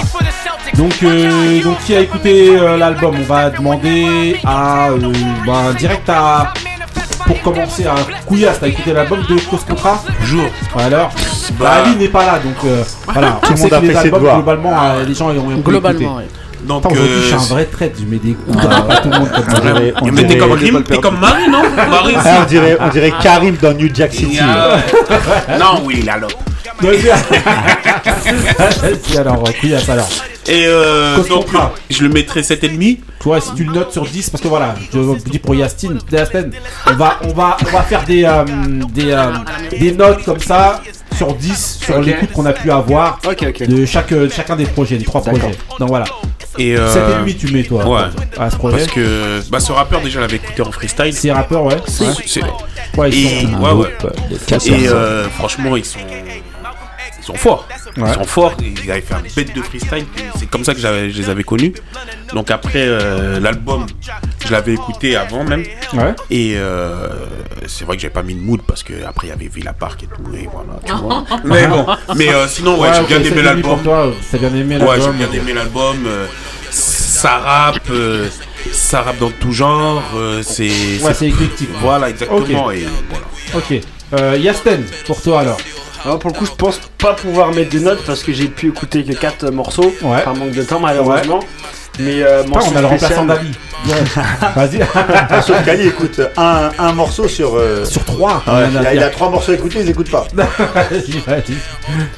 [0.76, 5.12] Donc, euh, donc qui a écouté euh, l'album On va demander à euh,
[5.46, 6.54] bah, direct à
[7.26, 10.50] pour commencer à Couillasse, t'as écouté l'album de Cause Contrat Toujours.
[10.78, 13.40] Alors, bah, Bah, Ali n'est pas là, donc euh, voilà.
[13.44, 14.36] Tout le monde a fait ses devoirs.
[14.36, 16.36] Globalement, euh, les gens ont un peu Globalement, écouté.
[16.66, 19.10] Donc, Attends, euh, je suis un vrai traite, je mets des coups à, à tout
[19.10, 22.40] le monde comme dirait- on Mais t'es dirait- comme t'es comme Marie, non Marie, Ah,
[22.44, 24.40] on dirait, on dirait Karim dans New Jack City.
[24.42, 24.78] Ah,
[25.60, 26.34] Non, oui, la lope.
[29.18, 30.10] Alors, euh, Couillasse, alors.
[30.48, 31.74] Et euh, donc, Contrat.
[31.90, 33.00] je le mettrai 7,5.
[33.20, 35.98] Toi, si tu le notes sur 10, parce que voilà, je vous dis pour Yastin,
[36.12, 36.46] Yastin,
[36.88, 38.44] on va, on va, on va faire des, euh,
[38.94, 39.32] des, euh,
[39.80, 40.82] des notes comme ça
[41.16, 43.20] sur 10 sur l'écoute qu'on a pu avoir
[43.68, 45.52] de chaque, euh, chacun des projets, des trois projets.
[45.80, 46.06] Donc voilà.
[46.58, 48.02] Et euh, 7,5 tu mets toi Ouais.
[48.38, 48.78] à ce projet.
[48.78, 51.14] Parce que bah, ce rappeur, déjà, l'avait écouté en freestyle.
[51.14, 51.78] Ces rappeurs, ouais.
[51.88, 52.42] C'est- c'est-
[52.98, 53.88] Ouais, ils et, sont- ouais, ouais.
[54.48, 56.00] casseurs, Et euh, franchement, ils sont,
[57.22, 57.68] ils sont forts.
[57.98, 58.04] Ouais.
[58.10, 58.54] Ils sont forts.
[58.62, 60.06] Ils avaient fait un bête de freestyle.
[60.38, 61.74] C'est comme ça que j'avais- je les avais connus.
[62.34, 63.86] Donc après euh, l'album,
[64.46, 65.64] je l'avais écouté avant même.
[65.94, 66.14] Ouais.
[66.30, 67.08] Et euh,
[67.68, 69.74] c'est vrai que j'avais pas mis de mood parce que après il y avait Villa
[69.74, 70.36] Park et tout.
[70.36, 71.24] Et voilà, tu vois.
[71.44, 73.80] mais bon, mais euh, sinon ouais, j'ai bien aimé 7,5 l'album.
[74.34, 75.98] bien aimé Ouais, j'ai bien aimé l'album.
[76.70, 78.28] ça rappe, euh,
[78.72, 80.02] ça rappe dans tout genre.
[80.16, 80.70] euh, c'est
[81.04, 81.70] Ouais, c'est éclectique.
[81.82, 82.66] Voilà, exactement.
[82.68, 82.76] Ok.
[82.76, 83.26] Et voilà.
[83.56, 83.82] Ok.
[84.14, 85.58] Euh, Yasten, pour toi alors.
[86.04, 88.70] Alors pour le coup, je pense pas pouvoir mettre de notes parce que j'ai pu
[88.70, 89.94] écouter que 4 morceaux.
[90.02, 90.24] Ouais.
[90.24, 91.42] Par manque de temps, malheureusement.
[92.00, 93.52] Mais euh, Putain, on a le remplaçant d'Ali.
[94.56, 94.80] Vas-y.
[95.44, 97.56] Sauf qu'Ali écoute un, un morceau sur.
[97.56, 98.44] euh, Sur 3.
[98.48, 100.26] ouais, il, a, il a trois morceaux à écouter, ils écoutent pas.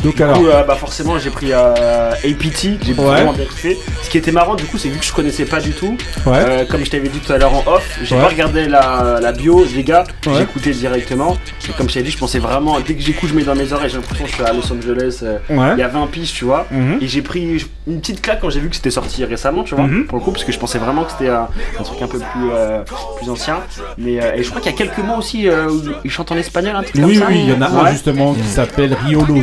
[0.03, 0.37] Donc Du alors.
[0.37, 3.05] coup, euh, bah forcément, j'ai pris euh, APT, j'ai Ouais.
[3.05, 3.77] vraiment bien kiffé.
[4.03, 5.97] Ce qui était marrant, du coup, c'est vu que je connaissais pas du tout.
[6.25, 6.33] Ouais.
[6.37, 8.21] euh, comme je t'avais dit tout à l'heure en off, j'ai Ouais.
[8.21, 10.33] pas regardé la, la bio des gars, Ouais.
[10.37, 11.37] j'ai écouté directement.
[11.67, 13.71] Et comme je t'avais dit, je pensais vraiment, dès que j'écoute, je mets dans mes
[13.73, 15.19] oreilles, j'ai l'impression que je suis à Los Angeles.
[15.23, 15.69] euh, Ouais.
[15.73, 16.67] Il y a 20 pistes, tu vois.
[16.71, 16.99] Mhm.
[17.01, 19.85] Et j'ai pris une petite claque quand j'ai vu que c'était sorti récemment, tu vois,
[19.85, 20.05] Mhm.
[20.07, 21.47] pour le coup, parce que je pensais vraiment que c'était un,
[21.79, 22.83] un truc un peu plus, euh,
[23.17, 23.57] plus ancien.
[23.97, 26.31] Mais euh, et je crois qu'il y a quelques mots aussi euh, où il chante
[26.31, 27.27] en espagnol, un truc Oui, comme ça.
[27.29, 29.37] oui, il y en a un justement qui s'appelle Riolo.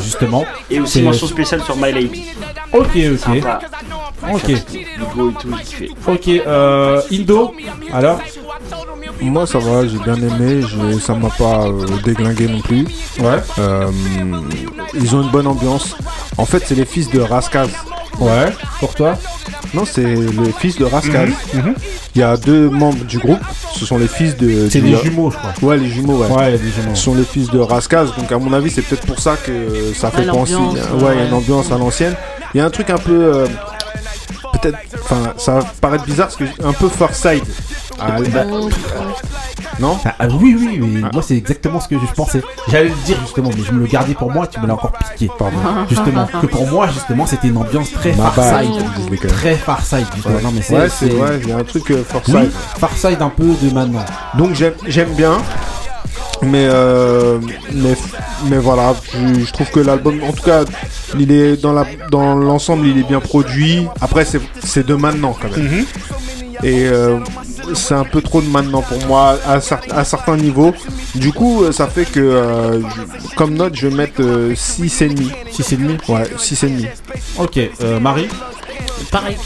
[0.00, 0.44] Justement.
[0.70, 2.24] Et aussi C'est- mention spéciale sur My Lady.
[2.72, 3.18] Ok, ok.
[3.18, 3.58] Sympa.
[4.32, 4.48] Ok.
[4.48, 5.90] Hugo et tout, j'ai kiffé.
[6.06, 7.54] Ok, euh, Indo,
[7.92, 8.20] alors
[9.20, 12.86] Moi ça va, j'ai bien aimé, je- ça m'a pas euh, déglingué non plus.
[13.18, 13.42] Ouais.
[13.58, 13.90] Euh,
[14.94, 15.94] ils ont une bonne ambiance.
[16.38, 17.68] En fait, c'est les fils de Raskaz.
[18.20, 19.16] Ouais, pour toi
[19.74, 21.28] Non, c'est les fils de Raskaz.
[21.54, 21.74] Mhm, mhm.
[22.14, 23.40] Il y a deux membres du groupe,
[23.74, 24.68] ce sont les fils de.
[24.68, 25.52] C'est du- des jumeaux, je crois.
[25.62, 26.26] Ouais, les jumeaux, ouais.
[26.28, 26.94] Ouais, il y a des jumeaux.
[26.94, 29.92] Ce sont les fils de Raskaz, donc à mon avis, c'est peut-être pour ça que
[29.94, 30.52] ça fait penser.
[30.54, 32.14] l'ambiance, Ouais, il y a une ambiance à l'ancienne.
[32.54, 33.12] Il y a un truc un peu.
[33.34, 33.46] euh,
[34.54, 34.78] peut-être.
[35.04, 37.44] Enfin, ça va paraître bizarre parce que un peu Farside.
[38.00, 38.44] Ah, bah,
[39.78, 42.42] non Ah, ah, oui, oui, mais moi c'est exactement ce que je pensais.
[42.68, 44.92] J'allais le dire justement, mais je me le gardais pour moi, tu me l'as encore
[44.92, 45.56] piqué, pardon.
[45.88, 48.70] Justement, que pour moi justement c'était une ambiance très Ma Farside.
[49.28, 50.36] Très Farside, justement.
[50.36, 50.42] Ouais.
[50.42, 50.76] Non, mais c'est.
[50.76, 52.34] Ouais, c'est vrai, il y a un truc euh, Farside.
[52.34, 54.04] Oui, Farside un peu de maintenant.
[54.36, 55.38] Donc j'aime j'aime bien.
[56.42, 57.38] Mais, euh,
[57.74, 57.94] mais,
[58.46, 60.64] mais voilà, je, je trouve que l'album, en tout cas,
[61.18, 63.86] il est dans la dans l'ensemble, il est bien produit.
[64.00, 65.68] Après, c'est c'est de maintenant quand même.
[65.68, 65.84] Mhm.
[66.62, 67.18] Et euh,
[67.74, 70.74] c'est un peu trop de maintenant pour moi à, cer- à certains niveaux.
[71.14, 74.20] Du coup, euh, ça fait que euh, je- comme note, je vais mettre
[74.54, 75.32] 6,5.
[75.50, 76.86] 6,5 Ouais, 6,5.
[77.38, 78.28] Ok, euh, Marie,
[79.10, 79.36] Pareil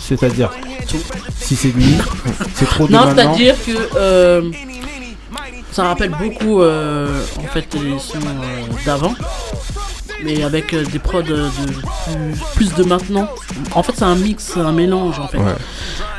[0.00, 0.50] c'est-à-dire
[1.40, 1.96] 6 et demi,
[2.54, 3.34] c'est trop de Non, maintenant.
[3.34, 4.50] c'est-à-dire que euh,
[5.72, 9.14] ça rappelle beaucoup euh, en fait les sons euh, d'avant,
[10.24, 11.44] mais avec euh, des prods de,
[12.54, 13.28] plus, plus de maintenant.
[13.74, 15.38] En fait, c'est un mix, un mélange en fait.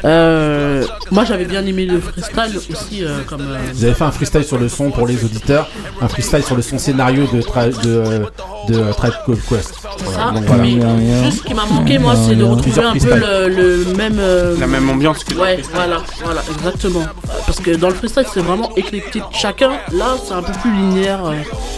[0.05, 4.11] Euh, moi, j'avais bien aimé le freestyle aussi, euh, comme euh, Vous avez fait un
[4.11, 5.67] freestyle sur le son pour les auditeurs,
[6.01, 8.25] un freestyle sur le son scénario de tra- de,
[8.73, 9.73] de Tribe Called Quest.
[10.03, 10.31] Voilà, ça.
[10.31, 10.63] donc voilà.
[10.63, 13.15] Mais juste ce qui m'a manqué, moi, c'est de retrouver Plusieurs un peu
[13.49, 14.17] le, le même.
[14.19, 15.75] euh, La même ambiance que le Ouais, freestyle.
[15.75, 17.03] voilà, voilà, exactement.
[17.45, 19.23] Parce que dans le freestyle, c'est vraiment éclectique.
[19.31, 21.25] Chacun, là, c'est un peu plus linéaire.
[21.25, 21.33] euh,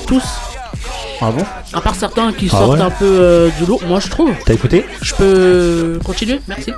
[0.07, 0.23] tous.
[1.21, 1.43] Ah bon
[1.73, 4.31] À part certains qui Ah sortent ouais un peu euh, du lot, moi je trouve.
[4.45, 6.39] T'as écouté Je peux continuer?
[6.47, 6.71] Merci.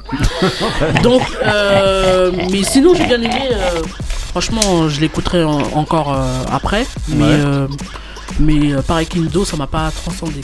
[1.04, 3.50] Donc, euh, mais sinon, j'ai bien aimé.
[3.52, 3.82] euh,
[4.32, 6.86] franchement, je l'écouterai en- encore euh, après.
[7.10, 7.30] Mais Ouais.
[7.32, 7.68] euh,
[8.40, 10.42] Mais euh, pareil qu'Indo, ça m'a pas transcendé.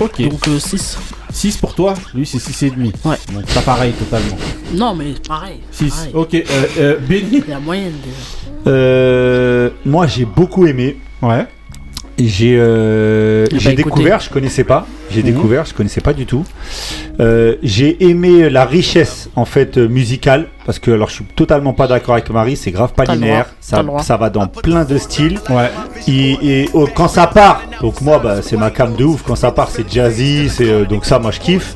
[0.00, 0.22] Ok.
[0.28, 0.98] Donc 6.
[1.32, 2.92] 6 pour toi, lui c'est 6,5.
[3.04, 3.16] Ouais.
[3.32, 4.36] Donc pas pareil totalement.
[4.74, 5.60] Non, mais pareil.
[5.70, 5.90] 6.
[5.90, 6.10] pareil.
[6.14, 6.42] Ok, euh,
[6.78, 8.70] euh, Benny La moyenne déjà.
[8.70, 10.98] Euh, moi, j'ai beaucoup aimé.
[11.22, 11.46] Ouais.
[12.28, 13.76] J'ai euh, J'ai pas écouté.
[13.76, 14.86] découvert, je connaissais pas.
[15.10, 15.32] J'ai Mhm.
[15.32, 16.44] découvert, je connaissais pas du tout.
[17.18, 21.72] Euh, j'ai aimé la richesse en fait euh, musicale parce que alors je suis totalement
[21.72, 23.82] pas d'accord avec Marie, c'est grave pas linéaire, ça,
[24.16, 25.40] va dans plein de styles.
[25.50, 25.70] Ouais.
[26.06, 29.22] Et, et, oh, quand ça part, donc moi bah, c'est ma cam de ouf.
[29.26, 31.74] Quand ça part, c'est jazzy, c'est euh, donc ça moi je kiffe.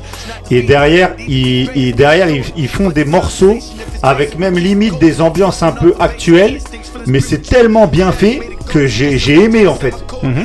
[0.51, 3.57] Et derrière, ils, et derrière ils, ils font des morceaux
[4.01, 6.59] avec même limite des ambiances un peu actuelles,
[7.07, 8.39] mais c'est tellement bien fait
[8.75, 9.93] que j'ai aimé en fait.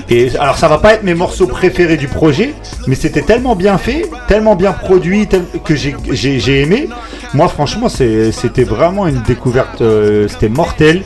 [0.09, 2.55] Et alors ça va pas être mes morceaux préférés du projet,
[2.87, 6.89] mais c'était tellement bien fait, tellement bien produit tel- que j'ai aimé.
[7.35, 11.03] Moi franchement c'était vraiment une découverte, euh, c'était mortel.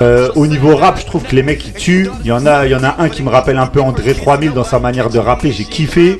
[0.00, 2.10] Euh, au niveau rap, je trouve que les mecs ils tuent.
[2.22, 4.14] Il y en a, il y en a un qui me rappelle un peu André
[4.14, 5.52] 3000 dans sa manière de rapper.
[5.52, 6.18] J'ai kiffé.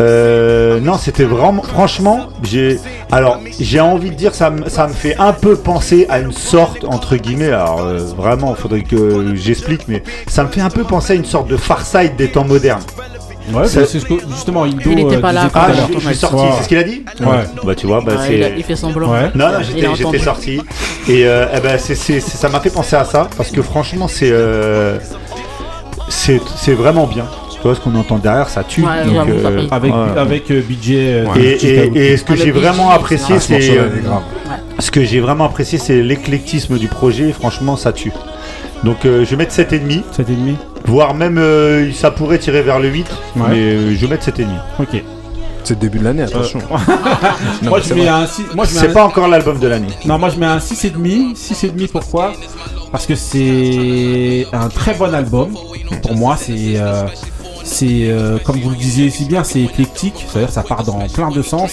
[0.00, 2.78] Euh, non, c'était vraiment, franchement, j'ai,
[3.10, 6.32] alors j'ai envie de dire ça, me- ça me fait un peu penser à une
[6.32, 7.52] sorte entre guillemets.
[7.52, 11.24] Alors euh, vraiment, faudrait que j'explique, mais ça me fait un peu penser à une
[11.24, 12.82] sorte de Farside des temps modernes.
[13.52, 14.78] Ouais, c'est ce que justement Indo.
[14.90, 17.44] Il était euh, pas là Ah, je, suis sorti, c'est ce qu'il a dit Ouais.
[17.64, 18.34] Bah tu vois, bah Ouais, c'est.
[18.36, 19.10] il, a- il fait semblant.
[19.12, 19.30] Ouais.
[19.34, 20.60] Non, non, Il j'étais, sorti.
[21.08, 23.28] Et euh, eh ben, ça m'a fait penser à ça.
[23.36, 24.98] Parce que franchement, c'est, euh,
[26.08, 27.26] c'est, c'est vraiment bien.
[27.52, 28.82] Tu vois ce qu'on entend derrière, ça tue.
[28.84, 29.68] Ouais, Donc, paye.
[29.70, 30.18] Avec, ouais.
[30.20, 30.90] avec euh, BJ.
[30.92, 33.78] euh, Et, et- et ce que Avec j'ai vraiment apprécié, Ah, ce c'est.
[33.78, 33.88] euh,
[34.78, 37.32] ce que j'ai vraiment apprécié, c'est l'éclectisme du projet.
[37.32, 38.12] Franchement, ça tue.
[38.84, 40.02] Donc, euh, je vais mettre 7,5.
[40.12, 40.54] 7,5
[40.86, 43.06] Voire même, euh, ça pourrait tirer vers le 8.
[43.36, 43.42] Ouais.
[43.50, 44.46] Mais euh, je vais mettre 7,5.
[44.80, 45.02] Ok.
[45.64, 46.60] C'est le début de l'année, attention.
[47.62, 48.42] Non, moi je mets un 6.
[48.54, 49.88] Moi je mets C'est un- pas encore l'album de l'année.
[50.04, 51.34] Non, moi je mets un 6,5.
[51.34, 52.32] 6,5 pourquoi?
[52.92, 55.50] Parce que c'est un très bon album.
[56.02, 56.74] Pour moi, c'est.
[56.76, 57.04] euh,
[57.66, 61.30] c'est euh, comme vous le disiez si bien, c'est éclectique, c'est-à-dire ça part dans plein
[61.30, 61.72] de sens.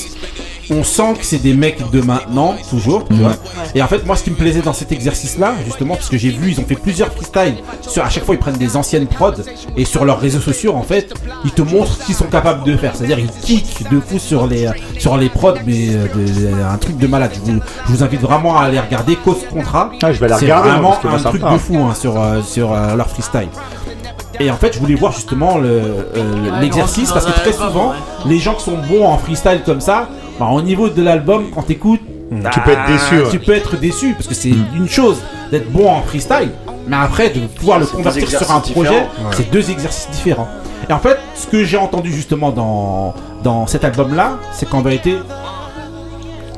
[0.70, 3.34] On sent que c'est des mecs de maintenant, toujours, tu vois.
[3.76, 6.30] Et en fait, moi, ce qui me plaisait dans cet exercice-là, justement, parce que j'ai
[6.30, 7.56] vu, ils ont fait plusieurs freestyles.
[7.82, 9.34] Sur, à chaque fois, ils prennent des anciennes prods
[9.76, 11.14] et sur leurs réseaux sociaux, en fait,
[11.44, 12.96] ils te montrent ce qu'ils sont capables de faire.
[12.96, 14.70] C'est-à-dire, ils kickent de fou sur les,
[15.00, 17.32] sur les prods, mais euh, de- un truc de malade.
[17.46, 19.92] Je vous, je vous invite vraiment à aller regarder Cause Contrat.
[20.02, 21.42] Ah, je vais la C'est regarder, moi, vraiment parce que moi, un ça me truc
[21.42, 21.54] parle.
[21.56, 23.50] de fou hein, sur, euh, sur euh, leur freestyle.
[24.44, 27.94] Et en fait, je voulais voir justement le, euh, l'exercice parce que très souvent,
[28.26, 31.64] les gens qui sont bons en freestyle comme ça, bah, au niveau de l'album, quand
[31.64, 32.02] t'écoutes,
[32.52, 33.30] Tu peux être déçu, ouais.
[33.30, 35.22] Tu peux être déçu parce que c'est une chose
[35.52, 36.50] d'être bon en freestyle,
[36.88, 38.90] mais après de pouvoir le convertir sur un projet.
[38.90, 39.32] Ouais.
[39.34, 40.48] c'est deux exercices différents.
[40.90, 43.14] Et en fait, ce que j'ai entendu justement dans,
[43.44, 45.20] dans cet album-là, c'est qu'en vérité,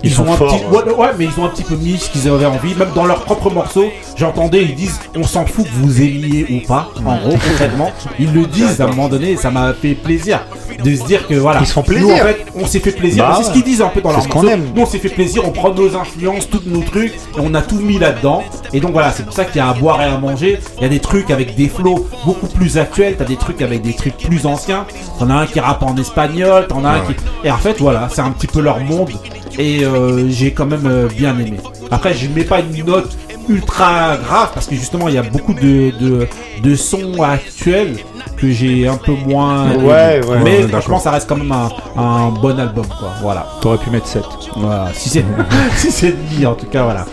[0.06, 0.84] Ils sont ont un forts, petit, ouais.
[0.84, 2.74] ouais, ouais, mais ils ont un petit peu mis ce qu'ils avaient envie.
[2.76, 6.68] Même dans leurs propres morceaux, j'entendais, ils disent on s'en fout que vous aimiez ou
[6.68, 6.89] pas.
[7.06, 10.39] En gros, concrètement, ils le disent à un moment donné, et ça m'a fait plaisir
[10.84, 11.62] de se dire que voilà.
[11.62, 12.14] Ils se font Nous, plaisir.
[12.16, 13.26] en fait, on s'est fait plaisir.
[13.28, 14.49] Bah c'est ce qu'ils disent un peu dans C'est leur ce qu'on morceaux.
[14.58, 14.72] aime.
[14.76, 17.62] Nous, on s'est fait plaisir, on prend nos influences, tous nos trucs, et on a
[17.62, 18.43] tout mis là-dedans.
[18.74, 20.60] Et donc voilà, c'est pour ça qu'il y a à boire et à manger.
[20.78, 23.82] Il y a des trucs avec des flows beaucoup plus actuels, t'as des trucs avec
[23.82, 24.86] des trucs plus anciens.
[25.18, 27.16] T'en as un qui rappe en espagnol, t'en as un qui.
[27.45, 29.12] Et en fait, voilà, c'est un petit peu leur monde.
[29.58, 29.95] Et euh,
[30.30, 31.58] j'ai quand même euh, bien aimé.
[31.91, 33.16] Après, je mets pas une note
[33.48, 36.28] ultra grave parce que justement, il y a beaucoup de, de,
[36.64, 37.98] de sons actuels
[38.38, 39.72] que j'ai un peu moins.
[39.72, 39.84] aimé.
[39.84, 43.10] Ouais, ouais, Mais ouais, franchement, ça reste quand même un, un bon album, quoi.
[43.22, 43.46] Voilà.
[43.62, 44.24] T'aurais pu mettre 7.
[44.58, 45.26] Voilà, si c'est
[45.78, 47.06] si c'est demi en tout cas voilà.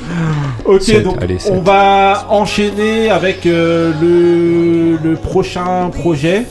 [0.65, 6.47] Ok donc allez, on va enchaîner avec euh, le, le prochain projet.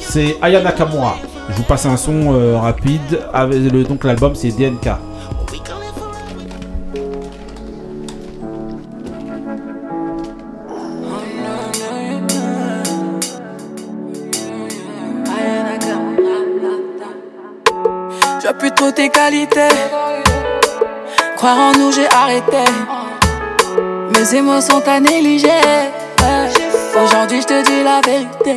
[0.00, 1.16] C'est Aya Nakamura.
[1.50, 3.20] Je vous passe un son euh, rapide.
[3.32, 4.88] Avec le, donc l'album c'est DNK.
[24.24, 25.50] Mes émotions t'as négligé.
[26.96, 28.56] Aujourd'hui, je te dis la vérité.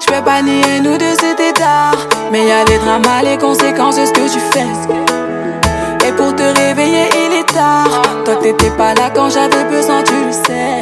[0.00, 1.98] Je peux pas nier nous deux, c'était tard.
[2.32, 6.08] Mais y a les dramas, les conséquences de ce que tu fais.
[6.08, 7.90] Et pour te réveiller, il est tard.
[8.24, 10.80] Toi, t'étais pas là quand j'avais besoin, tu le sais.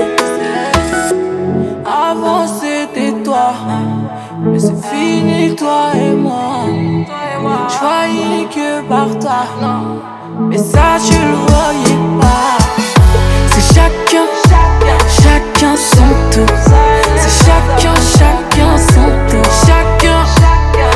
[1.84, 3.52] Avant, c'était toi.
[4.44, 6.66] Mais c'est fini, toi et moi.
[7.68, 9.42] Je voyais que par toi.
[10.38, 12.38] Mais ça, tu le voyais pas.
[15.38, 16.56] C'est chacun, chacun son tour.
[17.16, 19.44] C'est chacun, chacun son tour.
[19.66, 20.24] Chacun,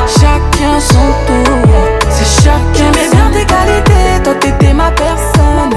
[0.07, 1.57] chacun son tour.
[2.09, 2.61] C'est chacun.
[2.73, 5.73] J'aimais bien tes qualités, toi t'étais ma personne.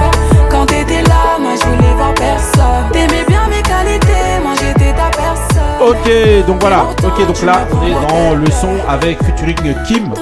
[0.51, 2.91] Quand t'étais là, moi je voulais voir personne.
[2.93, 5.81] T'aimais bien mes qualités, moi j'étais ta personne.
[5.81, 6.87] Ok donc voilà.
[7.05, 10.13] Ok, donc là, on est dans le son avec featuring Kim.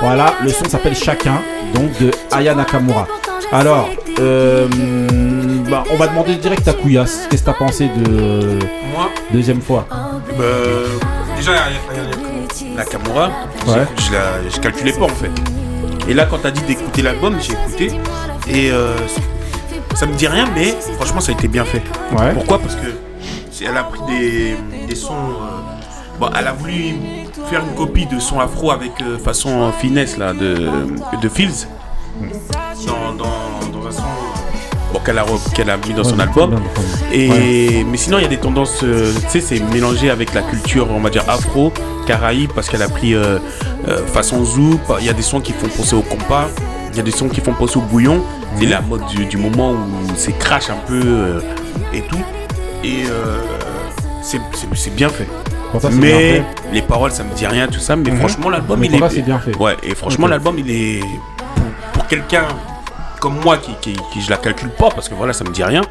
[0.00, 1.40] Voilà, le son s'appelle Chacun,
[1.74, 3.06] donc de Aya Nakamura.
[3.50, 3.88] Alors,
[4.20, 4.68] euh,
[5.70, 7.26] bah, on va demander direct à Kouyas.
[7.30, 8.58] Qu'est-ce que t'as pensé de
[8.94, 10.44] Moi deuxième fois Bah,
[11.36, 11.52] déjà,
[12.76, 13.30] Nakamura,
[13.66, 13.86] Ouais.
[13.96, 15.30] je, la- je calculais pas en fait.
[16.08, 17.90] Et là, quand t'as dit d'écouter l'album, j'ai écouté.
[18.48, 18.94] Et euh,
[19.94, 21.82] ça me dit rien, mais franchement, ça a été bien fait.
[22.16, 22.32] Ouais.
[22.34, 22.58] Pourquoi?
[22.60, 22.86] Parce que
[23.68, 24.56] elle a pris des,
[24.86, 25.12] des sons.
[25.14, 26.94] euh, bon, elle a voulu
[27.50, 30.68] faire une copie de son afro avec euh, façon finesse là, de,
[31.20, 31.66] de Fields.
[32.86, 34.02] Dans, dans, dans un son
[34.92, 36.56] bon, qu'elle a, qu'elle a mis dans son album.
[37.12, 37.84] Et, Ouais.
[37.90, 40.88] Mais sinon, il y a des tendances, euh, tu sais, c'est mélangé avec la culture,
[40.90, 41.72] on va dire, afro,
[42.06, 43.38] caraïbe, parce qu'elle a pris euh,
[43.88, 44.80] euh, façon zouk.
[45.00, 46.48] Il y a des sons qui font penser au compas,
[46.92, 48.22] il y a des sons qui font penser au bouillon.
[48.58, 49.76] C'est la mode du, du moment où
[50.16, 51.40] c'est crash un peu euh,
[51.92, 52.18] et tout.
[52.82, 53.38] Et euh,
[54.22, 55.28] c'est bien fait.
[55.92, 56.44] Mais fait.
[56.72, 57.96] les paroles, ça me dit rien, tout ça.
[57.96, 58.18] Mais Mhm.
[58.18, 59.10] franchement, l'album, il pour est.
[59.14, 59.56] c'est bien fait.
[59.56, 61.00] Ouais, et franchement, l'album, il est.
[61.00, 62.44] Pour, pour quelqu'un
[63.20, 65.64] comme moi qui, qui, qui je la calcule pas, parce que voilà, ça me dit
[65.64, 65.82] rien.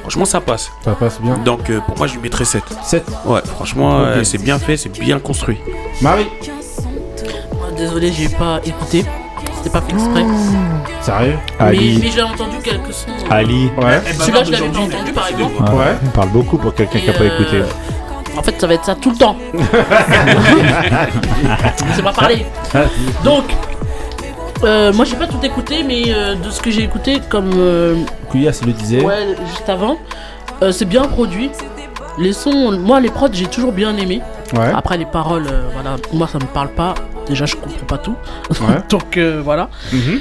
[0.00, 0.70] Franchement, ça passe.
[0.84, 1.36] Ça passe bien.
[1.38, 2.62] Donc, euh, pour moi, je lui mettrais 7.
[2.82, 5.58] 7 Ouais, franchement, euh, c'est bien fait, c'est bien construit.
[6.00, 6.26] Marie
[7.54, 9.04] Moi, Désolé, j'ai pas écouté.
[9.58, 10.24] C'était pas fait exprès.
[11.02, 11.38] Sérieux?
[11.60, 12.00] Mais, Ali.
[12.02, 13.06] mais j'ai entendu quelques sons.
[13.30, 13.70] Ali.
[13.80, 14.00] Ouais.
[14.18, 15.62] Celui-là, je l'avais pas entendu par exemple.
[15.74, 15.94] Ouais.
[16.04, 17.62] On parle beaucoup pour quelqu'un qui n'a pas euh, écouté.
[18.36, 19.36] En fait, ça va être ça tout le temps.
[21.94, 22.46] C'est pas parler.
[23.24, 23.44] Donc,
[24.64, 27.96] euh, moi j'ai pas tout écouté, mais euh, de ce que j'ai écouté, comme euh,
[28.30, 29.02] Kouyas le disait.
[29.02, 29.98] ouais, juste avant,
[30.62, 31.50] euh, c'est bien produit.
[32.18, 34.20] Les sons, moi les prods, j'ai toujours bien aimé.
[34.54, 34.70] Ouais.
[34.74, 36.94] Après les paroles, euh, voilà, moi ça me parle pas.
[37.28, 38.14] Déjà, je comprends pas tout.
[38.50, 38.76] Ouais.
[38.90, 39.68] donc euh, voilà.
[39.92, 40.20] Mhm.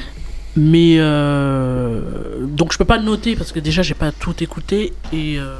[0.57, 2.01] Mais euh,
[2.41, 5.55] donc je peux pas le noter parce que déjà j'ai pas tout écouté et, euh,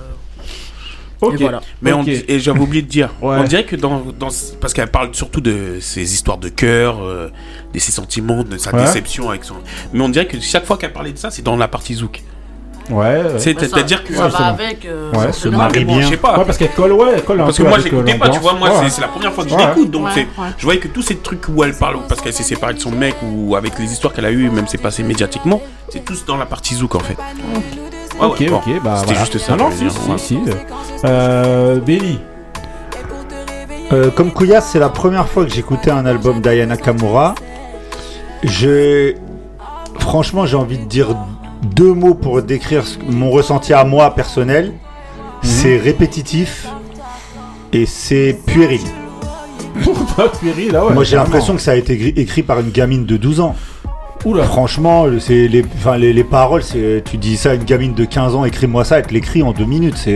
[1.22, 1.34] Ok.
[1.35, 1.61] et voilà.
[1.81, 3.38] Mais on- et j'avais oublié de dire, Ouais.
[3.39, 4.30] on dirait que dans, dans
[4.60, 7.30] parce qu'elle parle surtout de ses histoires de cœur, euh,
[7.73, 8.81] de ses sentiments, de sa Ouais.
[8.81, 9.56] déception avec son.
[9.93, 12.22] Mais on dirait que chaque fois qu'elle parlait de ça, c'est dans la partie zouk.
[12.89, 13.22] Ouais.
[13.38, 14.84] C'est- ça- C'est-à-dire que ça va avec.
[14.85, 16.02] euh, Ouais, se marie bien.
[16.02, 16.39] je sais pas.
[16.39, 18.39] Ouais, parce qu'elle colle, ouais, elle colle un Parce que moi euh, j'écoutais pas, tu
[18.39, 19.68] vois, moi c'est- c'est la première fois que je Ouais.
[19.68, 20.48] l'écoute, donc Ouais, c'est, ouais.
[20.57, 22.91] je voyais que tous ces trucs où elle parle, parce qu'elle s'est séparée de son
[22.91, 26.38] mec ou avec les histoires qu'elle a eues, même c'est passé médiatiquement, c'est tous dans
[26.38, 27.15] la partie zouk en fait.
[28.20, 28.58] Ouais, Ok, ouais, bon.
[28.58, 29.20] ok, bah C'était voilà.
[29.20, 29.56] juste ça.
[29.56, 30.18] Non, non, je si, dire, si, ouais.
[30.18, 30.38] si.
[31.06, 31.80] Euh.
[33.94, 37.36] Euh, comme Kouyas, c'est la première fois que j'écoutais un album d'Ayana Kamura.
[38.44, 39.14] Je...
[40.00, 41.16] Franchement, j'ai envie de dire
[41.64, 44.74] deux mots pour décrire mon ressenti à moi personnel.
[45.42, 46.68] C'est répétitif
[47.74, 48.82] et c'est puéril.
[50.40, 50.94] Puéril, là, ouais.
[50.94, 53.56] moi, j'ai l'impression que ça a été écrit par une gamine de 12 ans.
[54.26, 54.43] Oula.
[54.43, 56.61] Franchement, les, paroles,
[57.06, 59.52] tu dis ça à une gamine de 15 ans, écris-moi ça, elle te l'écrit en
[59.52, 60.07] deux minutes.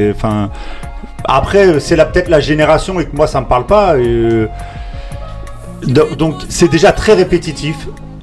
[1.23, 3.95] Après, c'est peut-être la génération et que moi ça me parle pas.
[3.95, 4.47] euh,
[5.87, 7.75] do- donc, c'est déjà très répétitif.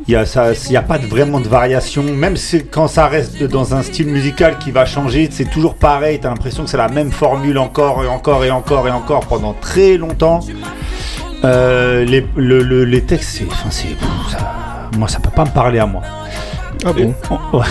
[0.08, 2.34] Il y a pas vraiment de variation, même
[2.72, 6.18] quand ça reste dans un style musical qui va changer, c'est toujours pareil.
[6.20, 9.52] T'as l'impression que c'est la même formule encore et encore et encore et encore pendant
[9.52, 10.40] très longtemps.
[11.44, 13.86] Euh, les, le- le- les textes, c'est,
[14.96, 16.02] moi ça peut pas me parler à moi.
[16.84, 17.14] Ah bon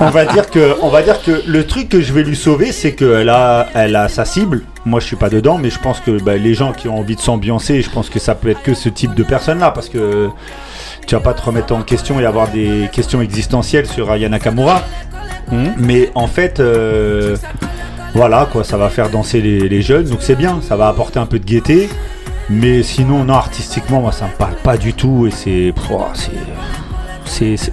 [0.00, 2.72] On, va dire que, on va dire que le truc que je vais lui sauver,
[2.72, 4.62] c'est qu'elle a, elle a sa cible.
[4.86, 7.16] Moi, je suis pas dedans, mais je pense que bah, les gens qui ont envie
[7.16, 10.30] de s'ambiancer, je pense que ça peut être que ce type de personne-là, parce que
[11.06, 14.82] tu vas pas te remettre en question et avoir des questions existentielles sur Aya Nakamura.
[15.76, 17.36] Mais en fait, euh,
[18.14, 21.18] voilà quoi, ça va faire danser les, les jeunes, donc c'est bien, ça va apporter
[21.18, 21.88] un peu de gaieté.
[22.52, 26.06] Mais sinon, non, artistiquement, moi, ça me parle pas du tout et c'est, oh,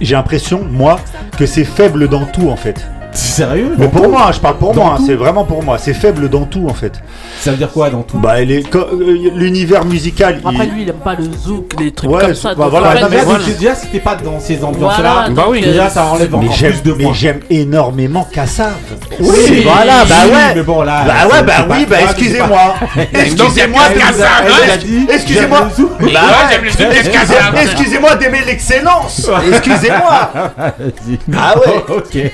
[0.00, 1.00] j'ai l'impression, moi,
[1.36, 2.86] que c'est faible dans tout en fait.
[3.12, 5.78] Sérieux Mais pour moi, je parle pour Dans moi, hein, c'est vraiment pour moi.
[5.78, 6.92] C'est faible dans tout en fait.
[7.40, 8.18] Ça veut dire quoi dans tout?
[8.18, 10.40] Bah, elle est- quand- euh, l'univers musical.
[10.44, 12.50] Après, il- lui, il aime pas le zouk, les trucs Ouais, comme ça.
[12.54, 13.44] bah donc, voilà, en fait, déjà, voilà.
[13.44, 16.04] si- déjà, si t'es pas dans ces ambiances-là, Voilà, bah donc, oui, euh, déjà ça
[16.06, 17.12] enlève Mais encore j'aime, plus de mais points.
[17.14, 18.72] j'aime énormément Kassav.
[19.20, 20.54] Oui, voilà, bah oui, ouais.
[20.56, 22.74] mais bon, là, bah c'est- ouais, bah c'est pas oui, bah excusez-moi.
[23.14, 24.42] Excusez-moi, Kassav.
[24.42, 24.78] elle nous a ouais.
[24.78, 25.58] dit, Excusez-moi.
[25.58, 25.90] j'aime le zouk.
[25.98, 27.54] Bah Ouais, ouais, j'aime le zouk, excusez- Kassav.
[27.62, 29.30] Excusez-moi d'aimer l'excellence.
[29.52, 30.30] Excusez-moi.
[30.56, 31.18] Vas-y.
[31.36, 31.84] Ah ouais.
[31.96, 32.32] ok.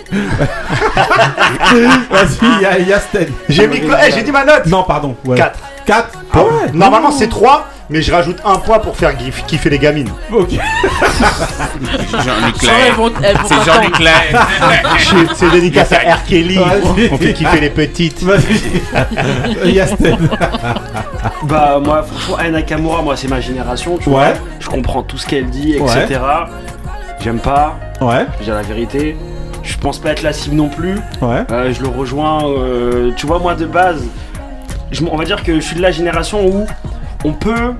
[2.10, 3.28] Vas-y, y a Sten.
[3.48, 4.66] J'ai mis quoi Eh, J'ai dit ma note.
[4.66, 5.16] Non, pardon.
[5.24, 5.36] Ouais.
[5.36, 5.58] 4.
[5.86, 9.68] 4 Ah ouais Normalement, c'est 3, mais je rajoute un point pour faire kiff- kiffer
[9.70, 10.08] les gamines.
[10.32, 10.50] Ok.
[10.52, 10.62] Jean-Luc
[12.62, 12.90] Elles Lahaye.
[12.96, 13.70] vont- elles vont C'est.
[13.70, 14.34] Jean-Luc Lahaye.
[14.98, 16.24] C'est- C'est dédicace à R.
[16.26, 16.56] Kelly.
[16.56, 17.10] Vas-y.
[17.12, 18.22] On fait kiffer les petites.
[18.22, 19.70] Vas-y.
[19.72, 20.16] Y a Sten.
[21.44, 24.20] Bah moi franchement Aya Nakamura moi c'est ma génération tu vois.
[24.20, 24.34] Ouais.
[24.60, 26.02] Je comprends tout ce qu'elle dit Ouais.
[26.04, 26.20] etc.
[27.22, 28.26] J'aime pas, Ouais.
[28.38, 29.16] je dis la vérité.
[29.64, 30.94] Je pense pas être la cible non plus.
[31.22, 31.44] Ouais.
[31.50, 32.46] Euh, je le rejoins.
[32.48, 34.04] euh, tu vois moi de base
[34.92, 36.66] je- on va dire que je suis de la génération où
[37.24, 37.72] on peut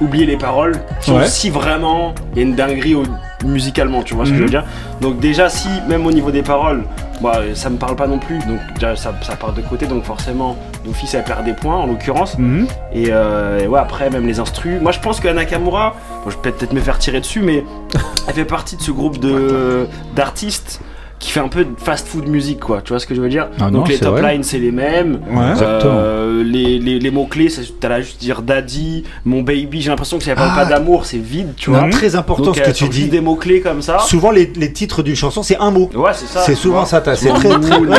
[0.00, 1.26] oublier les paroles sauf Ouais.
[1.26, 3.02] si vraiment il y a une dinguerie au-
[3.44, 4.50] musicalement, tu vois ce que je veux Mhm.
[4.50, 4.64] dire.
[5.04, 6.82] Donc déjà si même au niveau des paroles,
[7.20, 10.02] bah, ça me parle pas non plus, donc déjà ça, ça part de côté, donc
[10.02, 12.38] forcément d'office elle perd des points en l'occurrence.
[12.38, 12.66] Mhm.
[12.94, 14.80] Et, euh, et ouais après même les instrus.
[14.80, 15.94] Moi je pense que Nakamura,
[16.24, 17.66] bon, je vais peut-être me faire tirer dessus, mais
[18.28, 20.80] elle fait partie de ce groupe de d'artistes
[21.18, 23.28] qui fait un peu de fast food musique quoi, tu vois ce que je veux
[23.30, 24.32] dire Ah Donc non, les c'est top vrai.
[24.34, 25.62] lines c'est les mêmes, Ouais.
[25.62, 27.48] Euh, les, les, les mots clés,
[27.80, 30.60] t'as là juste dire daddy, mon baby, j'ai l'impression que ça parle Ah.
[30.60, 31.88] pas d'amour, c'est vide, tu Non, vois.
[31.88, 33.06] très important Donc, ce que euh, tu dis.
[33.08, 34.00] des mots clés comme ça.
[34.00, 35.88] Souvent, les, les titres d'une chanson, c'est un mot.
[35.94, 36.40] Ouais, c'est ça.
[36.40, 37.90] C'est souvent ça, t'as- c'est très, très- cool,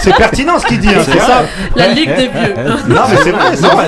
[0.00, 1.44] c'est- pertinent ce qu'il dit, hein, C'est ça.
[1.76, 2.54] La ligue des vieux.
[2.88, 3.86] Non, mais c'est vrai, c'est vrai.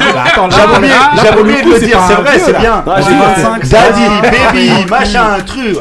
[0.50, 2.84] J'avais oublié, de le dire, c'est vrai, c'est bien.
[2.98, 3.18] J'ai Ouais.
[3.36, 5.76] 25, Daddy, baby, machin, truc.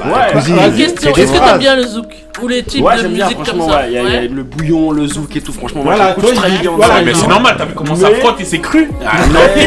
[0.75, 2.07] Question, est-ce que t'aimes bien le zouk?
[2.41, 3.85] Ou les types Ouais, de j'aime bien, musique comme franchement, ça ouais.
[3.87, 4.27] Il y, a- il y a Ouais.
[4.27, 5.83] le bouillon, le zouk et tout, franchement.
[5.83, 6.71] moi, Voilà, j'écoute toi, très bien.
[6.71, 7.01] voilà, ça.
[7.03, 9.63] Mais c'est normal, t'as vu comment ça Mais- frotte et c'est cru Ah, Mais-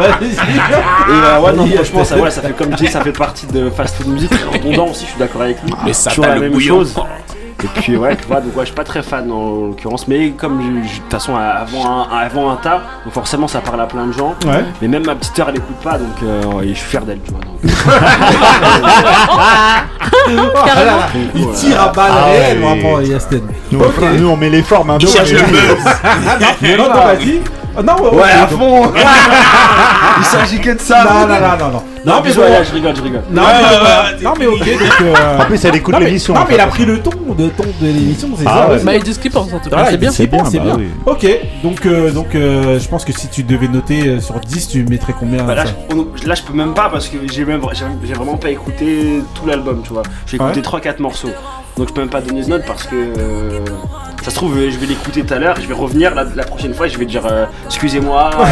[0.00, 3.46] Et euh, ouais, non, franchement, ça, ouais, ça fait comme je dis, ça fait partie
[3.46, 4.30] de fast food music.
[4.52, 5.72] Répondant aussi, je suis d'accord avec lui.
[5.84, 6.78] Mais ça Toujours t'a la le même bouillon.
[6.80, 6.94] chose.
[7.62, 10.30] Et puis ouais, tu vois, donc ouais, je suis pas très fan en l'occurrence, mais
[10.30, 14.06] comme de toute façon avant un, avant un tas, donc forcément ça parle à plein
[14.06, 14.34] de gens.
[14.46, 14.64] Ouais.
[14.80, 17.32] Mais même ma petite sœur elle écoute pas, donc euh, je suis fier d'elle, tu
[17.32, 17.40] vois.
[17.40, 17.60] donc.
[20.64, 20.98] Carrément.
[21.34, 22.64] Il tire à balles Ah réelles, ouais.
[22.80, 23.42] vraiment, Yasten.
[23.72, 25.06] Nous, on- nous, on met les formes un peu.
[25.06, 25.84] Il cherche le buzz
[26.62, 27.40] Mais non, t'as pas dit
[27.76, 28.92] Ah, Non, ouais, Ouais, à fond
[30.18, 31.82] Il s'agit que de ça Non, non, non, non, non.
[32.04, 32.42] Non, mais bon.
[32.64, 33.22] je rigole, je rigole.
[33.30, 35.00] Non, Ouais, mais, ouais, ouais, non, mais ok, donc.
[35.02, 36.34] euh, En plus, elle écoute non, mais- l'émission.
[36.34, 38.72] Non, en mais il a pris le ton de ton de l'émission, c'est Ah ça.
[38.72, 38.82] ouais.
[38.82, 40.10] Bah, ils disent ce qu'ils pensent en tout cas, Voilà, c'est bien.
[40.10, 40.76] C'est bien, c'est bah bien.
[40.78, 40.88] oui.
[41.06, 41.26] Ok,
[41.62, 44.84] donc, euh, donc euh, je pense que si tu devais noter euh, sur 10, tu
[44.84, 47.44] mettrais combien Bah là, ça je, on- là, je peux même pas parce que j'ai
[47.44, 50.02] même j'ai j'ai vraiment pas écouté tout l'album, tu vois.
[50.26, 50.80] J'ai écouté Ouais.
[50.80, 51.30] 3-4 morceaux.
[51.76, 53.60] Donc je peux même pas donner de note parce que euh,
[54.22, 56.74] ça se trouve je vais l'écouter tout à l'heure, je vais revenir la, la prochaine
[56.74, 58.44] fois et je vais dire euh, excusez-moi, euh,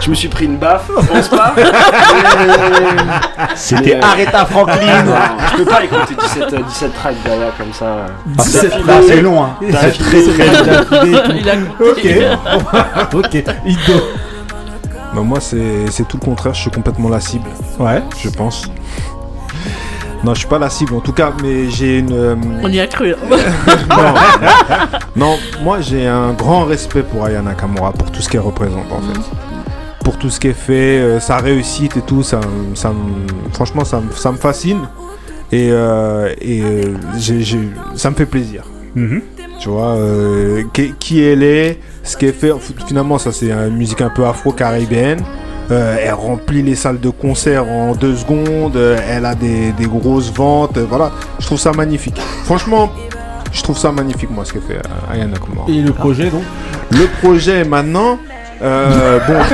[0.00, 1.54] je me suis pris une baffe, je pense pas.
[3.54, 5.02] C'était euh, Aretha Franklin.
[5.04, 5.12] Non,
[5.52, 8.06] je peux pas écouter 17, euh, 17 tracks derrière comme ça.
[8.38, 9.50] Ah, c'est- long, hein.
[9.60, 11.24] C'est très très long.
[11.36, 13.92] Il a Ok, ok, Ido.
[15.12, 16.54] Bah, moi, c'est c'est tout le contraire.
[16.54, 18.02] Je suis complètement la cible, Ouais.
[18.22, 18.64] je pense.
[20.22, 22.12] Non, je suis pas la cible en tout cas, mais j'ai une.
[22.12, 23.12] euh, On y a cru.
[23.14, 23.16] hein.
[25.16, 25.26] non.
[25.30, 29.00] Non, moi j'ai un grand respect pour Aya Nakamura, pour tout ce qu'elle représente en
[29.00, 29.20] fait.
[30.04, 33.84] Pour tout ce qu'elle fait, euh, sa réussite et tout, ça, me- ça me- franchement
[33.84, 34.80] ça, me- ça me fascine.
[35.52, 38.62] Et, euh, et euh, j'ai- j'ai- ça me fait plaisir.
[38.94, 39.22] Mhm.
[39.58, 42.52] Tu vois, euh, qui, qui elle est, ce qu'elle fait.
[42.86, 45.20] Finalement, ça c'est une musique un peu afro-caribéenne.
[45.70, 48.76] Euh, elle remplit les salles de concert en deux secondes.
[48.76, 50.76] euh, elle a des, des grosses ventes.
[50.78, 52.20] euh, voilà, je trouve ça magnifique.
[52.44, 52.90] Franchement,
[53.52, 55.66] je trouve ça magnifique, moi, ce qu'elle fait, euh, Aya Nakamura.
[55.68, 56.42] Et le projet donc?
[56.90, 58.18] Le projet maintenant,
[58.62, 59.34] euh, bon,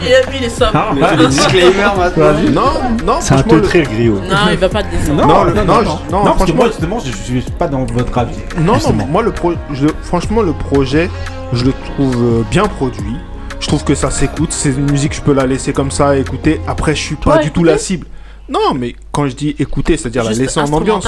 [0.00, 0.68] Il a mis les sommes.
[0.74, 2.32] Ah, Mais les disclaimers maintenant.
[2.52, 2.62] non,
[3.04, 4.14] non, C'est un franchement, le- teutré, le griot.
[4.28, 5.26] Non, il va pas te descendre.
[5.26, 7.50] Non, le- non, non, non, non, non, parce que franchement- moi justement, je je suis
[7.58, 8.36] pas dans votre avis.
[8.60, 11.10] Non, non, moi le pro, je- franchement le projet,
[11.52, 13.16] je le trouve bien produit.
[13.64, 14.52] Je trouve que ça s'écoute.
[14.52, 16.60] C'est une musique, je peux la laisser comme ça, écouter.
[16.66, 18.06] Après, je suis pas du tout la cible.
[18.46, 21.06] Non, mais quand je dis écouter, c'est-à-dire la laisser en ambiance.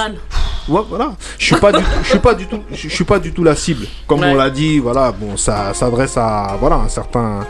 [0.66, 1.12] Ouais, voilà.
[1.38, 3.32] Je suis pas du, tout- je suis pas du tout, je je suis pas du
[3.34, 3.86] tout la cible.
[4.06, 4.32] Comme Ouais.
[4.32, 7.40] on l'a dit, voilà, bon, ça s'adresse à, voilà, un certain,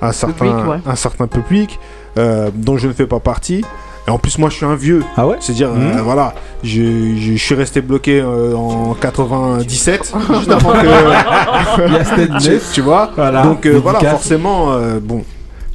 [0.00, 0.78] un certain, Public, ouais.
[0.86, 1.80] un certain public
[2.18, 3.64] euh, dont je ne fais pas partie.
[4.08, 5.04] Et en plus, moi, je suis un vieux.
[5.16, 6.00] Ah ouais C'est-à-dire, euh, Mhm.
[6.00, 6.34] voilà,
[6.64, 12.62] je, je, je suis resté bloqué euh, en 97, juste avant que.
[12.74, 15.22] Tu, vois Voilà, Donc, euh, voilà, forcément, euh, bon.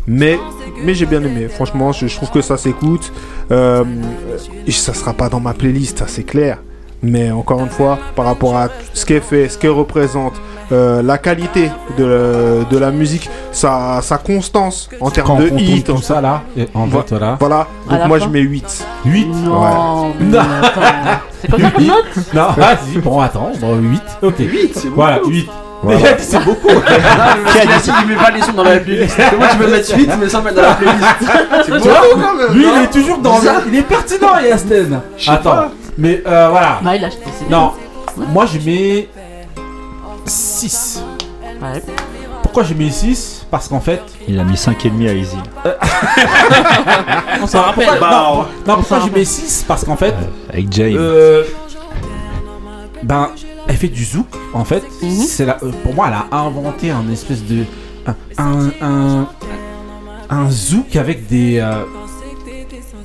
[0.08, 0.40] Mais,
[0.84, 1.48] mais j'ai bien aimé.
[1.50, 3.12] Franchement, je, je trouve que ça s'écoute.
[3.52, 3.84] Euh,
[4.66, 6.60] et ça sera pas dans ma playlist, ça c'est clair.
[7.08, 10.34] Mais encore une fois, par rapport à ce qu'elle fait, ce qu'elle représente,
[10.72, 15.60] euh, la qualité de, de la musique, sa, sa constance en termes on de tourne
[15.62, 15.86] hit.
[15.86, 17.38] tout ça là, et en Vo- fait voilà.
[17.40, 18.86] Voilà, donc moi fin je mets 8.
[19.06, 20.82] 8 Non, mais attends.
[21.42, 24.02] C'est comme ça qu'on note Non, vas-y, bon attends, bon 8.
[24.24, 24.34] Ok.
[24.40, 25.50] 8, c'est Voilà, 8.
[25.84, 26.00] Voilà.
[26.18, 26.68] c'est beaucoup.
[27.52, 29.16] Qui a dit ça Il met pas les sons dans la playlist?
[29.30, 31.06] Comment tu peux mettre 8 mais sans mettre dans la playlist?
[31.22, 32.54] C'est Tu beaucoup quand même.
[32.58, 33.48] Lui, non il est toujours dans le.
[33.72, 35.00] Il est pertinent, Yasten.
[35.28, 35.72] Attends, pas.
[35.98, 36.80] Mais euh, voilà.
[36.84, 37.74] Bah, il a acheté ses Non,
[38.30, 39.08] moi je mets
[40.26, 41.04] 6.
[41.62, 41.82] Ouais.
[42.44, 44.02] Pourquoi j'ai mis 6 Parce qu'en fait.
[44.28, 45.38] Il a mis 5,5 à Easy.
[47.42, 47.88] On s'en rappelle.
[47.88, 50.14] Pourquoi, Bah, non, non, pourquoi j'ai mis 6 Parce qu'en fait.
[50.50, 50.96] Avec James.
[50.98, 51.44] Euh,
[53.04, 53.30] ben,
[53.68, 54.84] elle fait du zouk, en fait.
[55.02, 55.10] Mhm.
[55.12, 57.64] C'est la, euh, pour moi, elle a inventé un espèce de.
[58.06, 58.16] Un.
[58.38, 59.28] Un, un,
[60.30, 61.60] un zouk avec des.
[61.60, 61.84] euh,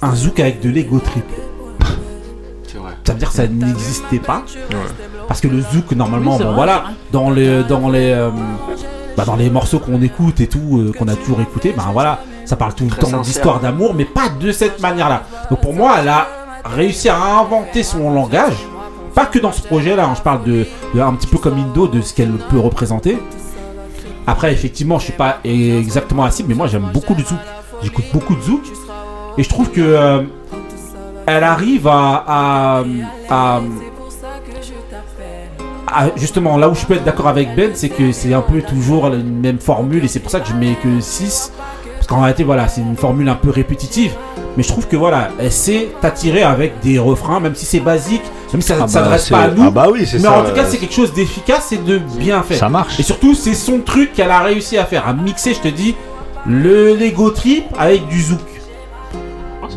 [0.01, 1.24] un zouk avec de l'ego trip.
[3.04, 4.42] Ça veut dire que ça n'existait pas.
[5.28, 8.30] Parce que le zouk, normalement, Oui, bon, vrai, voilà, dans les, dans les, euh,
[9.16, 12.20] bah, dans les morceaux qu'on écoute et tout, euh, qu'on a toujours écouté, ben voilà,
[12.44, 15.22] ça parle tout le Très temps d'histoire d'amour, mais pas de cette manière-là.
[15.50, 16.26] Donc pour moi, elle a
[16.64, 18.54] réussi à inventer son langage,
[19.14, 20.04] pas que dans ce projet-là.
[20.06, 23.18] hein, je parle de, de un petit peu comme Indo, de ce qu'elle peut représenter.
[24.26, 27.38] Après, effectivement, je suis pas exactement cible, mais moi j'aime beaucoup le zouk.
[27.82, 28.62] J'écoute beaucoup de zouk.
[29.38, 30.22] Et je trouve que euh,
[31.27, 32.82] elle arrive à, à,
[33.31, 33.61] à-
[35.86, 38.62] à- justement là où je peux être d'accord avec Ben, c'est que c'est un peu
[38.62, 41.53] toujours la même formule et c'est pour ça que je mets que 6.
[41.97, 44.12] Parce qu'en réalité, voilà, c'est une formule un peu répétitive.
[44.57, 48.23] Mais je trouve que voilà, elle sait t'attirer avec des refrains, même si c'est basique,
[48.53, 49.62] même si ça Ah ne bah, s'adresse c'est- pas à nous.
[49.66, 51.99] ah bah oui, mais ça, en tout cas, euh, c'est quelque chose d'efficace et de
[51.99, 52.57] bien fait.
[52.57, 52.99] Ça marche.
[52.99, 55.94] Et surtout, c'est son truc qu'elle a réussi à faire, à mixer, je te dis,
[56.44, 58.40] le Lego Trip avec du zouk.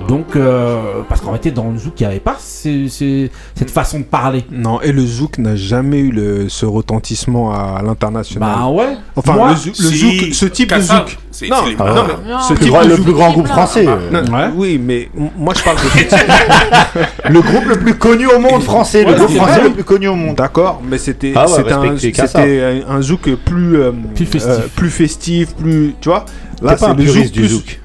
[0.07, 3.71] Donc, euh, parce qu'en réalité, dans le zouk, il n'y avait pas ces- ces- cette
[3.71, 4.43] façon de parler.
[4.51, 8.49] Non, et le zouk n'a jamais eu le- ce retentissement à l'international.
[8.57, 8.97] Bah ouais.
[9.15, 11.17] Enfin, Moi, le, zouk- le si, zouk, ce type de zouk.
[11.31, 12.19] c'est- Non, c'est les non, meilleurs.
[12.25, 12.39] mais Non.
[12.39, 13.85] ce Le type grand- de le zouk- plus grand groupe français.
[13.87, 14.49] euh, Non, Ouais.
[14.55, 15.81] Oui, mais moi je parle de.
[17.29, 19.05] Le groupe le plus connu au monde français.
[19.05, 19.63] Ouais, le groupe c'est français vrai.
[19.69, 20.35] le plus connu au monde.
[20.35, 24.49] D'accord, mais c'était Ah ouais, c'était un, c'était zouk plus euh, Plus festif.
[24.51, 26.25] euh, plus festif, plus tu vois.
[26.59, 27.79] T'es pas un le du plus- zouk.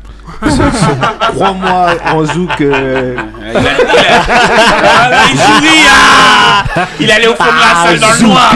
[1.35, 2.61] Crois-moi, en zouk.
[2.61, 4.23] euh, Il, a- il a-
[4.83, 8.53] Voilà, il sourit, ah Il allait au fond de la salle dans le noir.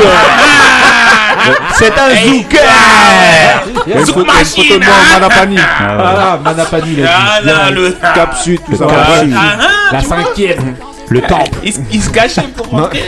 [1.74, 5.18] C'est un zouker Zouk machine, hein.
[5.20, 5.56] Manapani.
[5.78, 7.46] Voilà, Manapani, il a Ah dit.
[7.46, 7.90] là, le...
[8.14, 8.86] Cap Sud, tout ça.
[8.86, 9.18] Cap Ouais.
[9.20, 9.34] Sud.
[9.36, 10.76] Ah, ah, La cinquième.
[11.08, 11.50] Le temple.
[11.62, 13.02] il, il se cachait pour rentrer.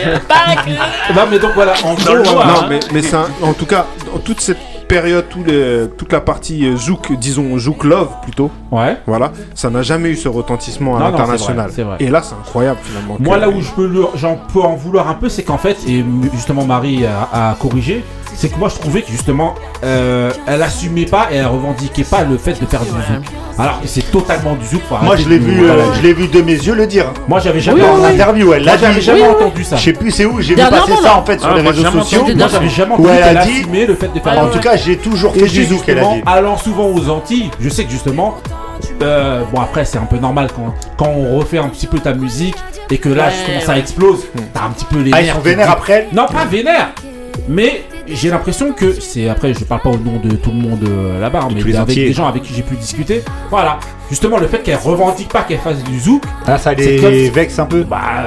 [1.14, 2.14] Non, mais donc voilà, en gros.
[2.16, 6.12] Non, mais, mais c'est un- en tout cas, dans toute cette période, tout les- toute
[6.12, 8.96] la partie euh, zouk, disons zouk love plutôt, Ouais.
[9.06, 11.70] voilà, ça n'a jamais eu ce retentissement à l'international.
[12.00, 13.16] Et là, c'est incroyable finalement.
[13.18, 15.76] Moi, que- là où je peux j'en peux en vouloir un peu, c'est qu'en fait,
[15.88, 18.04] et justement Marie a, a corrigé,
[18.36, 19.54] c'est que moi je trouvais que justement,
[19.84, 23.24] euh, elle assumait pas et elle revendiquait pas le fait de faire du zouk.
[23.58, 24.82] Alors que c'est totalement du zouk.
[24.88, 25.82] faut Moi, arrêter je l'ai de- vu, voilà.
[25.84, 27.06] euh, je l'ai vu de mes yeux le dire.
[27.26, 28.12] Moi, j'avais jamais en entendu.
[28.14, 29.00] interview, elle Moi, l'a j'avais dit.
[29.00, 29.44] jamais Oui, oui.
[29.44, 29.76] entendu ça.
[29.76, 31.62] Je sais plus c'est où, j'ai vu Dernièrement, passer ça en fait sur Ah, les
[31.62, 32.18] moi, réseaux jamais sociaux.
[32.20, 32.34] entendu.
[32.36, 34.42] Moi, j'avais jamais entendu elle qu'elle a dit- assumait le fait de faire du En
[34.44, 34.52] zouk.
[34.52, 36.22] tout cas, j'ai toujours fait du zouk, elle a justement, dit.
[36.26, 38.36] allant souvent aux Antilles, je sais que justement,
[39.02, 42.12] euh, bon après c'est un peu normal quand, quand on refait un petit peu ta
[42.12, 42.54] musique
[42.90, 43.78] et que là Ouais, justement ça ouais.
[43.80, 44.20] explose,
[44.52, 46.26] t'as un petit peu les Ah, ils nerfs sont qui vénères te- après elle Non
[46.26, 46.88] pas vénère,
[47.48, 50.80] mais j'ai l'impression que c'est après je parle pas au nom de tout le monde
[50.88, 53.22] euh, là-bas, hein, mais tous les avec des gens avec qui j'ai pu discuter.
[53.50, 53.78] Voilà,
[54.10, 57.24] justement le fait qu'elle revendique pas qu'elle fasse du zouk, Ah, ça C'est comme les
[57.26, 57.82] si- vexe un peu.
[57.82, 58.24] bah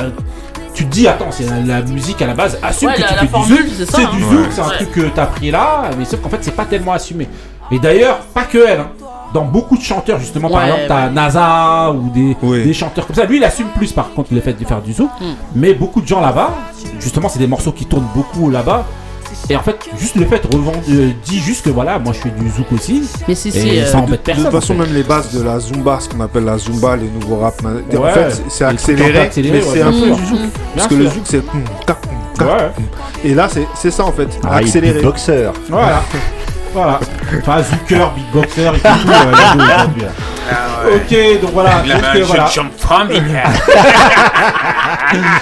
[0.74, 3.08] tu te dis attends c'est la, la musique à la base assume Ouais, que la-
[3.08, 4.12] tu la fais formule, du zouk c'est ça, c'est hein.
[4.16, 4.30] du Ouais.
[4.44, 4.76] zouk c'est un Ouais.
[4.76, 7.28] truc que t'as pris là mais sauf qu'en fait c'est pas tellement assumé
[7.72, 8.88] et d'ailleurs pas que elle hein.
[9.34, 11.12] Dans beaucoup de chanteurs justement par Ouais, exemple t'as ouais.
[11.14, 12.64] NASA ou des, Oui.
[12.64, 14.94] des chanteurs comme ça lui il assume plus par contre le fait de faire du
[14.94, 15.26] zouk Mm.
[15.56, 16.50] mais beaucoup de gens là-bas
[17.00, 18.86] justement c'est des morceaux qui tournent beaucoup là-bas
[19.50, 22.30] et en fait juste le fait revend euh, dit juste que voilà moi je fais
[22.32, 23.80] du zouk aussi Mais si, et si.
[23.80, 24.84] euh, ça De, embête de personne toute façon, en fait.
[24.86, 28.04] même les bases de la Zumba, ce qu'on appelle la Zumba, les nouveaux rap, en
[28.12, 30.40] fait, c'est- accéléré, accélérés, mais ouais, c'est un peu du zouk.
[30.76, 31.42] Parce que le zouk, c'est.
[33.24, 35.02] Et là, c'est c'est ça en fait, Ah, accéléré.
[35.02, 35.54] boxeur.
[35.70, 36.02] Voilà.
[36.74, 37.00] voilà.
[37.42, 38.88] Enfin, Zucker, Big Boxer et tout.
[38.88, 40.10] euh, les deux, aujourd'hui, là.
[40.96, 41.70] Ok, donc voilà.
[41.86, 42.46] Il donc, euh, voilà.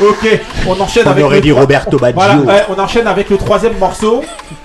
[0.01, 1.23] Ok, on enchaîne On avec.
[1.25, 2.15] aurait le dit trois- Roberto Baggio.
[2.21, 4.23] Voilà, ouais, on enchaîne avec le troisième morceau.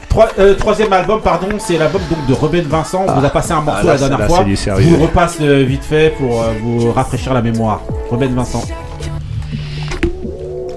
[0.09, 3.05] Trois- euh, troisième album, pardon, c'est l'album donc de Ruben Vincent.
[3.09, 4.39] On vous a passé un morceau Ah, là, la dernière là, fois.
[4.39, 4.87] c'est du Je sérieux.
[4.91, 7.81] vous le repasse euh, vite fait pour euh, vous rafraîchir la mémoire.
[8.11, 8.63] Ruben Vincent.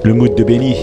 [0.03, 0.77] Le mood de Benny.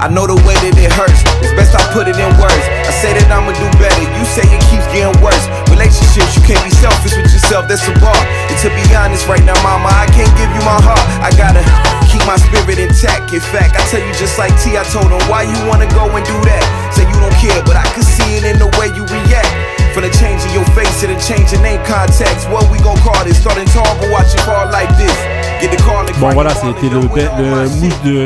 [0.00, 1.20] I know the way that it hurts.
[1.44, 2.64] It's best I put it in words.
[2.88, 4.00] I say that I'ma do better.
[4.00, 5.44] You say it keeps getting worse.
[5.68, 7.68] Relationships, you can't be selfish with yourself.
[7.68, 8.16] That's a bar.
[8.48, 11.04] And to be honest, right now, mama, I can't give you my heart.
[11.20, 11.60] I gotta
[12.08, 13.36] keep my spirit intact.
[13.36, 16.08] In fact, I tell you just like T, I told him, why you wanna go
[16.08, 16.64] and do that?
[16.96, 19.52] Say you don't care, but I can see it in the way you react.
[19.92, 22.48] From the change in your face to the change in name contacts.
[22.48, 23.36] What we gon' call this?
[23.36, 25.12] Starting tall, but watching fall like this.
[25.60, 28.24] Get the call and Bon voilà, c'était le, le mood de,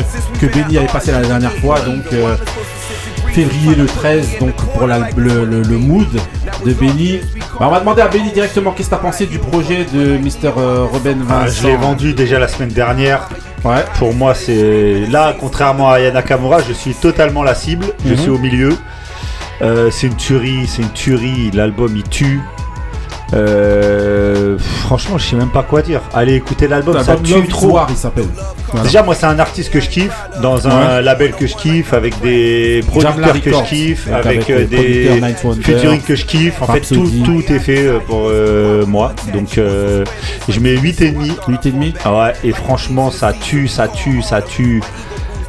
[0.48, 2.36] que Benny avait passé la dernière fois, donc euh,
[3.32, 6.06] février le 13, donc pour la- le, le- le mood
[6.64, 7.20] de Benny.
[7.58, 10.52] Bah, on va demander à Benny directement qu'est-ce que t'as pensé du projet de Mr.
[10.56, 11.46] euh, Ah, Vincent.
[11.62, 13.28] je l'ai vendu déjà la semaine dernière.
[13.64, 13.84] Ouais.
[13.98, 17.86] Pour moi, c'est là, contrairement à Yana Kamura, je suis totalement la cible.
[18.04, 18.18] Je Mhm.
[18.18, 18.76] suis au milieu.
[19.62, 21.50] Euh, c'est une tuerie, c'est une tuerie.
[21.54, 22.40] L'album il tue.
[23.32, 26.00] Euh, franchement, je sais même pas quoi dire.
[26.12, 27.70] Allez écouter l'album, ça tue trop.
[27.70, 28.26] War, il s'appelle.
[28.68, 28.84] Voilà.
[28.84, 31.02] Déjà, moi, c'est un artiste que je kiffe, dans un Ouais.
[31.02, 35.62] label que je kiffe, avec des producteurs que je kiffe, avec, avec euh, les des
[35.62, 36.60] featuring que je kiffe.
[36.60, 39.12] En fait, tout, est fait euh, pour euh, moi.
[39.32, 40.04] Donc, euh,
[40.48, 41.14] je mets 8,5.
[41.48, 44.82] 8,5 Ah ouais, et franchement, ça tue, ça tue, ça tue.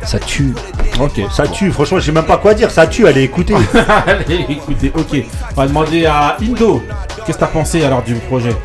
[0.04, 0.54] Ça tue.
[1.00, 1.20] Ok.
[1.32, 2.70] Ça tue, franchement, je sais même pas quoi dire.
[2.70, 3.56] Ça tue, allez écouter.
[4.06, 5.24] Allez, écoutez, ok.
[5.58, 6.84] On va demander à Indo.
[7.26, 8.56] Qu'est-ce que t'as pensé alors du projet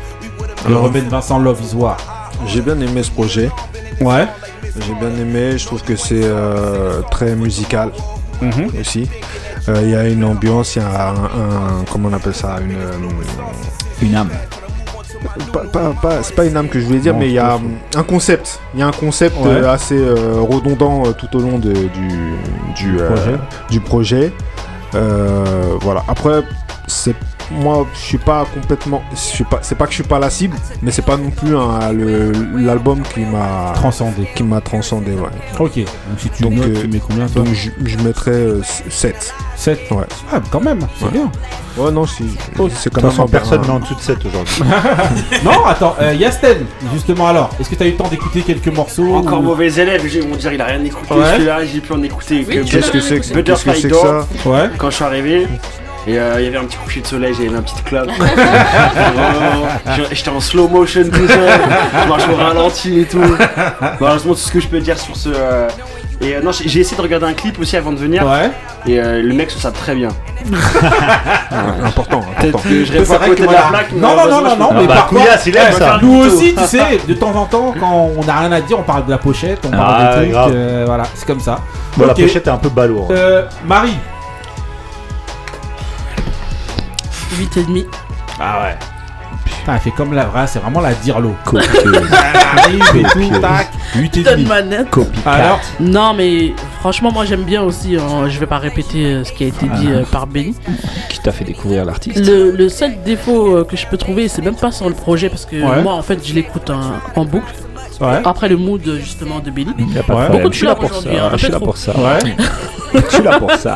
[0.67, 1.97] Le Ruben Vincent Love is War.
[2.45, 3.49] J'ai bien aimé ce projet.
[3.99, 4.27] Ouais.
[4.63, 5.57] J'ai bien aimé.
[5.57, 7.91] Je trouve que c'est euh, très musical
[8.41, 8.69] Mhm.
[8.79, 9.09] aussi.
[9.69, 12.57] Euh, Il y a une ambiance, il y a un, un- comment on appelle ça,
[12.63, 14.29] une euh, Une âme.
[15.53, 17.39] pas, pas- pas- c'est pas une âme que je voulais dire, Non, mais il y
[17.39, 17.59] a
[17.95, 18.59] un concept.
[18.73, 19.63] Il y a un concept Ouais.
[19.67, 22.07] assez redondant tout au long de- du,
[22.75, 23.35] du, projet.
[23.69, 24.31] du projet.
[25.81, 26.03] Voilà.
[26.07, 26.41] Après,
[26.87, 27.15] c'est
[27.51, 29.03] moi, je suis pas complètement.
[29.11, 29.59] Je suis pas.
[29.61, 31.53] C'est pas que je suis pas la cible, mais c'est pas non plus
[32.57, 34.27] l'album qui m'a Transcendé.
[34.35, 35.11] qui m'a transcendé.
[35.11, 35.29] Ouais.
[35.59, 35.75] Ok.
[35.77, 35.85] Donc
[36.17, 39.33] si tu Donc, notes, euh, tu mets combien toi Donc je, je mettrais euh, 7.
[39.55, 40.03] 7 Ouais.
[40.31, 41.11] Ah, quand même, c'est Ouais.
[41.11, 41.31] bien.
[41.77, 42.23] Ouais, non, si.
[42.75, 44.63] C'est De quand même façon, personne un- n'est en dessous de 7 aujourd'hui.
[45.45, 49.15] non, attends, euh, Yasten, justement alors, est-ce que t'as eu le temps d'écouter quelques morceaux
[49.15, 51.13] Encore ou- mauvais élève, ils vont dire il a rien écouté.
[51.13, 51.33] Ouais.
[51.33, 52.45] Celui-là, j'ai pu en écouter.
[52.47, 54.69] Oui, tu Qu'est-ce que c'est que, qu'est-ce Butterfly que, c'est que ça Ouais.
[54.77, 55.47] Quand je suis arrivé,
[56.07, 58.09] et euh, il y avait un petit coucher de soleil, j'avais un petit club.
[58.19, 61.59] Vraiment, je- J'étais en slow motion tout seul,
[62.03, 63.21] je marche au ralenti et tout.
[63.99, 65.29] Malheureusement, tout ce que je peux dire sur ce.
[65.33, 65.67] euh,
[66.21, 68.23] Et euh, non, j'ai essayé de regarder un clip aussi avant de venir.
[68.25, 68.51] Ouais.
[68.87, 70.09] Et euh, le mec se sape très bien.
[70.51, 70.57] Ouais,
[71.85, 72.69] Important, Peut-être important.
[72.69, 73.91] que je réponds C'est à vrai côté que de la plaque.
[73.93, 74.93] Non, non, non, non, non, mais pas.
[74.95, 76.01] par contre.
[76.01, 78.83] Nous aussi, tu sais, de temps en temps, quand on n'a rien à dire, on
[78.83, 81.59] parle de la pochette, on parle Ah, des trucs, euh, voilà, c'est comme ça.
[81.97, 83.09] Bon, la pochette est un peu balourd.
[83.11, 83.93] Euh, Marie.
[87.37, 87.85] 8 et demi.
[88.39, 88.75] Ah ouais.
[89.45, 91.33] Putain, elle fait comme la vraie, c'est vraiment la dirlo.
[91.45, 91.69] Copieuse.
[91.83, 94.45] Elle arrive et tout, tac, 8 et Donne demi.
[94.49, 94.89] manette.
[94.89, 95.31] Copycat.
[95.31, 97.95] Alors, Non, mais franchement, moi j'aime bien aussi.
[97.95, 100.55] hein, je vais pas répéter euh, ce qui a été dit euh, par Benny.
[101.09, 104.41] Qui t'a fait découvrir l'artiste Le, le seul défaut euh, que je peux trouver, c'est
[104.41, 105.81] même pas sur le projet parce que Ouais.
[105.81, 107.53] moi en fait je l'écoute en, en boucle.
[108.01, 108.21] Ouais.
[108.25, 109.73] Après le mood justement de Benny.
[109.93, 110.27] Y a pas Ouais.
[110.27, 111.09] de Beaucoup de Je suis là fleurs pour ça.
[111.09, 111.91] aujourd'hui, hein, un Je suis là pour ça.
[111.97, 112.35] Ouais.
[113.09, 113.75] Je suis là pour ça.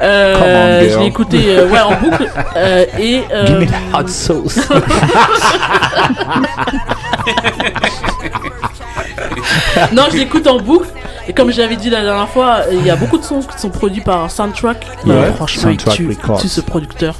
[0.00, 4.06] Euh, je l'ai écouté euh, ouais, en boucle euh, et euh, Give me the hot
[4.06, 4.58] sauce.
[9.92, 10.88] non je l'écoute en boucle
[11.28, 13.70] et comme j'avais dit la dernière fois il y a beaucoup de sons qui sont
[13.70, 15.12] produits par Soundtrack Ouais.
[15.14, 16.40] Euh, franchement il Soundtrack Records.
[16.40, 17.14] tue ce producteur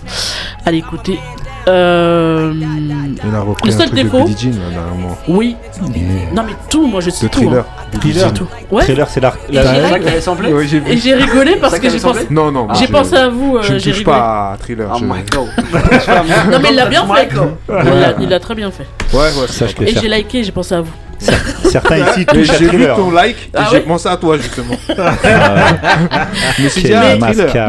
[0.64, 1.18] à l'écouter
[1.68, 2.52] euh,
[3.24, 5.18] Il a repris Le un seul truc défaut- de Billie Jean là, dernièrement.
[5.28, 5.56] oui
[6.34, 7.64] non mais tout moi je sais De tout thriller.
[8.00, 8.30] Billie Jean.
[8.30, 9.32] tout ouais Trailer, c'est la.
[9.50, 9.62] Et la-
[10.66, 12.68] j'ai- et rigolé parce que j'ai pensé Non, non.
[12.74, 14.88] j'ai pensé à vous euh, Je ne j'ai touche rigolé pas à thriller.
[14.92, 15.48] Oh je- my god.
[16.52, 17.28] non mais il l'a bien fait
[18.20, 20.92] il l'a- très bien fait Ouais, ouais, et j'ai liké j'ai pensé à vous
[21.70, 24.36] Certains ici touchent à j'ai vu ton like et Ah j'ai ouais pensé à toi
[24.38, 24.74] justement.
[26.68, 27.18] Thriller.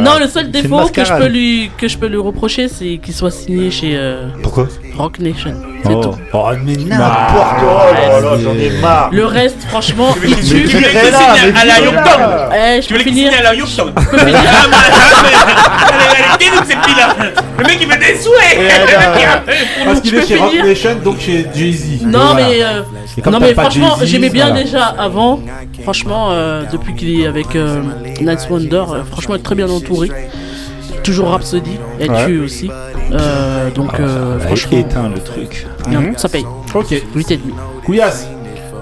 [0.02, 3.14] non le seul défaut que je peux lui que je peux lui reprocher c'est qu'il
[3.14, 4.68] soit signé chez euh, Pourquoi?
[5.00, 5.54] Rock Nation.
[5.84, 6.16] C'est Oh, tout.
[6.34, 7.86] Oh mais n'importe quoi.
[7.90, 9.10] Oh là là, j'en ai marre.
[9.14, 10.64] le reste franchement il Mais tue.
[10.66, 10.82] qui est
[11.12, 11.20] là,
[11.54, 12.50] mais à la là.
[12.78, 13.32] Eh, Tu veux les finir.
[13.32, 14.36] signer à la Youngstown je peux finir.
[14.46, 17.16] Ah, ah, Elle est quelle cette fille-là.
[17.60, 18.58] Le mec il fait des souhaits.
[18.58, 19.32] Là,
[19.82, 22.02] a- Parce qu'il est chez Rock Nation, donc chez Jay-Z.
[22.04, 22.82] non mais euh,
[23.32, 25.40] non mais franchement j'aimais bien déjà avant.
[25.84, 27.82] Franchement euh, depuis qu'il est avec euh,
[28.20, 30.10] Night Wonder franchement il est très bien entouré
[31.04, 32.26] toujours Rhapsody elle Ouais.
[32.26, 32.70] tue aussi
[33.12, 35.66] Euh, donc euh, Elle a franchement éteint le truc.
[35.90, 36.18] non, Mhm.
[36.18, 36.46] ça paye
[36.76, 36.94] Ok.
[37.16, 37.54] 8 et demi
[37.86, 38.28] Couillasse.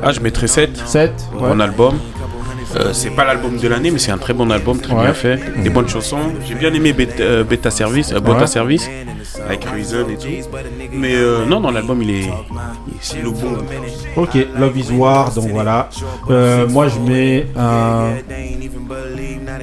[0.03, 0.77] Ah, je mettrais 7.
[0.85, 1.11] 7.
[1.39, 1.97] Bon album.
[2.79, 5.01] Euh, c'est pas l'album de l'année, mais c'est un très bon album, très Ouais.
[5.03, 5.39] bien fait.
[5.63, 6.17] Des bonnes chansons.
[6.47, 8.47] J'ai bien aimé Beta, euh, Beta Service, euh, Bota Ouais.
[8.47, 8.89] Service,
[9.49, 10.49] avec Reason et tout.
[10.93, 12.29] Mais euh, non, non, l'album il est,
[13.01, 13.57] c'est le bon.
[14.15, 15.89] Ok, Love is War, donc voilà.
[16.29, 18.09] Euh, moi je mets un.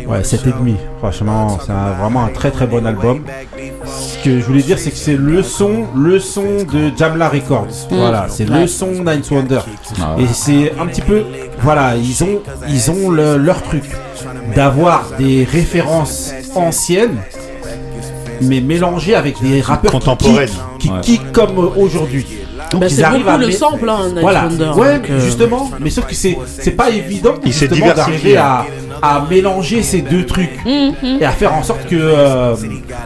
[0.06, 0.74] Ouais, 7,5.
[0.98, 3.22] Franchement, c'est vraiment un très très bon album.
[3.86, 6.42] Ce que je voulais dire, c'est que c'est le son, le son
[6.72, 7.68] de Jamla Records.
[7.90, 9.60] Voilà, c'est le son Ninth Wonder.
[10.00, 11.22] Ah Et c'est un petit peu.
[11.60, 13.84] Voilà, ils ont, ils ont le- leur truc
[14.54, 17.16] d'avoir des références anciennes,
[18.40, 20.48] mais mélangées avec des rappeurs qui Contemporaines.
[20.48, 21.00] kick- qui Ouais.
[21.02, 22.26] kick comme aujourd'hui.
[22.70, 25.20] Donc Bah, ils arrivent beaucoup à le sample hein, Night voilà, Wonder, ouais, donc, euh,
[25.20, 28.34] justement, mais sauf que c'est c'est pas évident justement diversifié.
[28.34, 28.64] d'arriver à,
[29.02, 31.18] à mélanger ces deux trucs Mhm.
[31.20, 32.54] et à faire en sorte que, euh,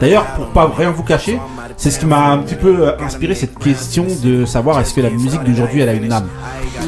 [0.00, 1.38] d'ailleurs, pour pas rien vous cacher,
[1.76, 5.00] c'est ce qui m'a un petit peu euh, inspiré cette question de savoir est-ce que
[5.02, 6.28] la musique d'aujourd'hui elle a une âme.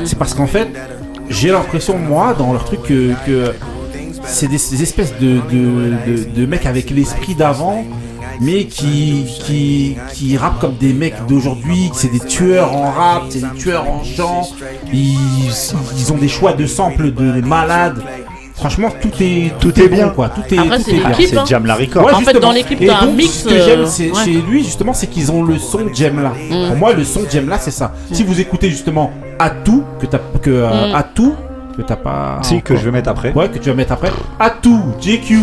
[0.04, 0.68] C'est parce qu'en fait,
[1.31, 3.55] j'ai l'impression moi dans leur truc que, que
[4.24, 7.85] c'est des, ces espèces de, de, de- de mecs avec l'esprit d'avant
[8.43, 13.40] mais qui, qui, qui rappent comme des mecs d'aujourd'hui, c'est des tueurs en rap, c'est
[13.40, 14.48] des tueurs en chant,
[14.93, 15.16] ils,
[15.98, 18.02] ils ont des choix de samples de malades.
[18.55, 20.28] Franchement, tout est tout, est, bien quoi.
[20.31, 21.09] Tout est, Après, tout c'est est bien.
[21.11, 21.44] l'équipe, hein.
[21.47, 22.05] Jamla Records.
[22.05, 22.40] Ouais, En fait, justement.
[22.40, 24.24] dans l'équipe, t'as un mix, Ce que j'aime euh, c'est- ouais.
[24.24, 26.31] chez lui, justement, c'est qu'ils ont le son Jamla.
[26.51, 26.69] Mm.
[26.69, 27.93] Pour moi, le son Jamla, c'est ça.
[28.12, 30.94] Si vous écoutez justement Atou, que t'as que euh, Mm.
[30.94, 31.34] Atou,
[31.76, 32.38] que t'as pas.
[32.42, 32.76] Si, que encore.
[32.76, 33.32] je vais mettre après.
[33.32, 34.10] Ouais, que tu vas mettre après.
[34.38, 35.38] Atou, JQ.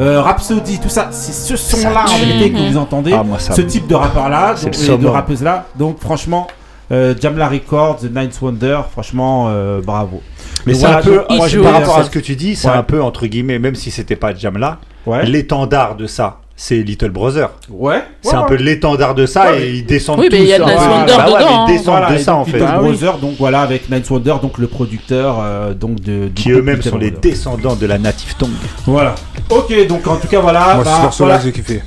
[0.00, 3.52] euh, Rhapsody, tout ça, c'est ce son-là en vérité que vous entendez, Ah, moi, ça
[3.54, 5.10] ce me- type de rappeur-là, C'est donc, le et de summum.
[5.12, 5.66] rappeuse-là.
[5.76, 6.46] Donc franchement,
[6.92, 10.20] euh, Jamla Records, The Ninth Wonder, franchement, euh, bravo.
[10.66, 12.36] Mais Donc c'est voilà, un peu, donc, moi, il par rapport à ce que tu
[12.36, 12.74] dis, c'est Ouais.
[12.76, 15.24] un peu entre guillemets, même si c'était pas Jamla, Ouais.
[15.26, 17.50] l'étendard de ça, c'est Little Brother.
[17.70, 18.02] Ouais.
[18.20, 18.46] C'est Ouais, un ouais.
[18.48, 19.62] peu l'étendard de ça Ouais.
[19.62, 20.74] et ils descendent Oui, mais tous il y a Voilà.
[20.90, 21.64] Wonder Bah ouais, dedans, mais hein.
[21.68, 22.58] ils descendent Voilà, de ça en fait.
[22.58, 22.88] Little oui.
[22.90, 26.28] Brother, donc voilà, avec Ninth Wonder, donc le producteur, euh, donc de.
[26.34, 27.30] Qui eux-mêmes sont les Brother.
[27.30, 28.50] descendants de la Native Tongue.
[28.86, 29.14] Voilà.
[29.50, 30.74] Ok, donc en tout cas, voilà.
[30.74, 31.44] Moi, bah, ce morceau-là voilà.
[31.44, 31.82] j'ai kiffé.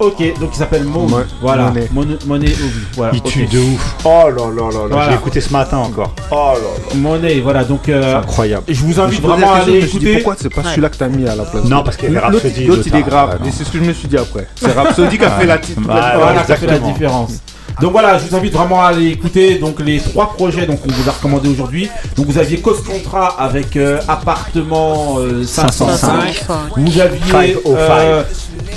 [0.00, 1.00] Ok, donc il s'appelle Mo.
[1.06, 1.64] Mo- voilà.
[1.64, 1.88] Monet.
[1.92, 2.16] Monet.
[2.26, 2.52] Monet.
[2.96, 3.12] Voilà.
[3.14, 3.96] Il tue de ouf.
[4.04, 4.86] Oh là là là là.
[4.88, 5.04] Voilà.
[5.04, 6.14] Je l'ai écouté ce matin encore.
[6.30, 6.94] Oh là là.
[6.96, 7.64] Money, voilà.
[7.64, 8.64] Donc, euh, incroyable.
[8.66, 10.22] je vous invite vraiment à aller je me suis dit, écouter.
[10.22, 12.26] pourquoi c'est pas celui-là que t'as mis à la place Non, parce qu'il y avait
[12.26, 12.64] Rhapsody.
[12.64, 13.38] l'autre, il est grave.
[13.42, 14.46] ah, Et c'est ce que je me suis dit après.
[14.56, 15.58] C'est Rhapsody qui a fait la
[16.56, 17.32] fait différence.
[17.80, 20.90] Donc voilà, je vous invite vraiment à aller écouter donc les trois projets donc qu'on
[20.92, 21.88] vous a recommandé aujourd'hui.
[22.16, 25.96] Donc vous aviez Cause Contra avec euh, appartement euh, 505.
[25.96, 26.56] 505.
[26.76, 27.66] Vous aviez 505.
[27.76, 28.22] euh,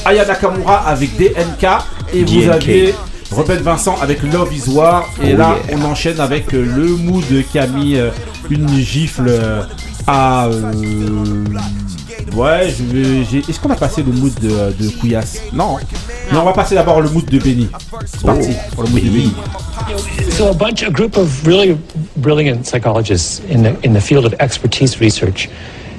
[0.06, 1.68] Aya Nakamura avec DNK
[2.14, 2.50] et vous DNK.
[2.52, 2.96] aviez
[3.32, 5.78] Rebelle Vincent avec Love Is War et Oh là yeah.
[5.78, 8.10] on enchaîne avec euh, le mood qui a mis euh,
[8.50, 9.64] une gifle euh,
[10.06, 10.72] à euh,
[12.36, 15.42] ouais je vais est-ce qu'on a passé le mood de, de Couillasse?
[15.52, 15.78] Non.
[16.32, 17.70] Mais on va passer d'abord le mood de Benny.
[18.06, 18.76] C'est parti oh.
[18.76, 19.34] pour le mood de Benny.
[20.32, 21.78] So a bunch, a group of really
[22.18, 25.50] brilliant psychologists in the, in the field of expertise research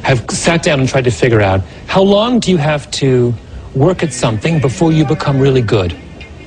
[0.02, 3.34] have sat down and tried to figure out how long do you have to
[3.74, 5.94] work at something before you become really good,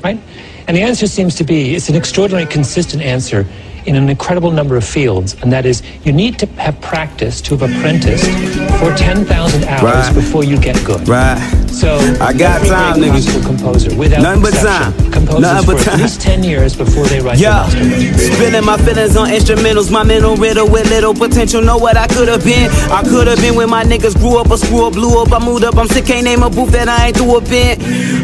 [0.04, 0.20] right?
[0.68, 3.46] And the answer seems to be, it's an extraordinarily consistent answer
[3.86, 7.56] in an incredible number of fields, and that is you need to have practice to
[7.56, 8.26] have apprenticed
[8.80, 10.14] for 10,000 hours Right.
[10.14, 11.08] before you get good.
[11.08, 11.67] Right.
[11.72, 13.46] So I got time, niggas.
[13.46, 15.12] composer, without Nothing but exception, time.
[15.12, 15.94] composes Nothing but for time.
[15.96, 18.34] at least 10 years before they write Yeah, their masterpiece.
[18.36, 19.92] spilling my feelings on instrumentals.
[19.92, 21.62] My mental riddle with little potential.
[21.62, 22.72] Know what I could have been.
[22.92, 25.32] I could have been when my niggas grew up, a screw up, blew up.
[25.32, 25.76] I moved up.
[25.78, 27.78] I'm sick, can't name a booth that I ain't threw up in.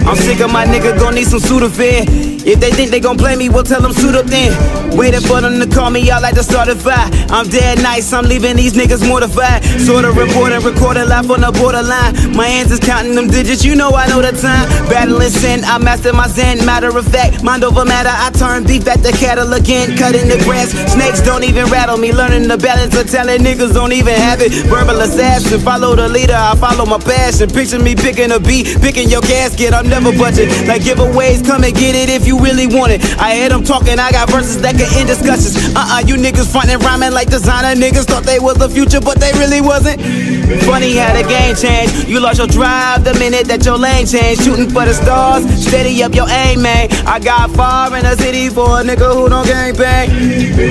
[0.08, 2.32] I'm sick of my nigga, gon' need some Sudafed.
[2.46, 4.52] If they think they gon' play me, we'll tell them suit up then.
[4.98, 7.08] Waiting for them to call me out like the start of fire.
[7.30, 9.64] I'm dead nice, I'm leaving these niggas mortified.
[9.64, 12.36] Sorta reporting, recording live on the borderline.
[12.36, 14.68] My hands is counting them digits, you know I know the time.
[14.90, 16.66] Battling sin, I master my zen.
[16.66, 19.98] Matter of fact, mind over matter, I turn beef at the cattle again.
[19.98, 22.12] Cutting the grass, snakes don't even rattle me.
[22.12, 24.52] Learning the balance of talent, niggas don't even have it.
[24.68, 27.50] Verbal assassin, follow the leader, I follow my passion.
[27.50, 30.50] Picture me picking a beat, picking your casket, I'm never budging.
[30.68, 33.04] Like giveaways, come and get it if you really want it.
[33.20, 35.56] I hear them talking, I got verses that can end discussions.
[35.76, 39.20] Uh uh you niggas frontin' rhyming like designer niggas thought they was the future, but
[39.20, 40.02] they really wasn't.
[40.64, 42.08] Funny how the game changed.
[42.08, 44.44] You lost your drive the minute that your lane changed.
[44.44, 46.92] Shooting for the stars, steady up your aim, man.
[47.08, 50.10] I got far in the city for a nigga who don't gang bang.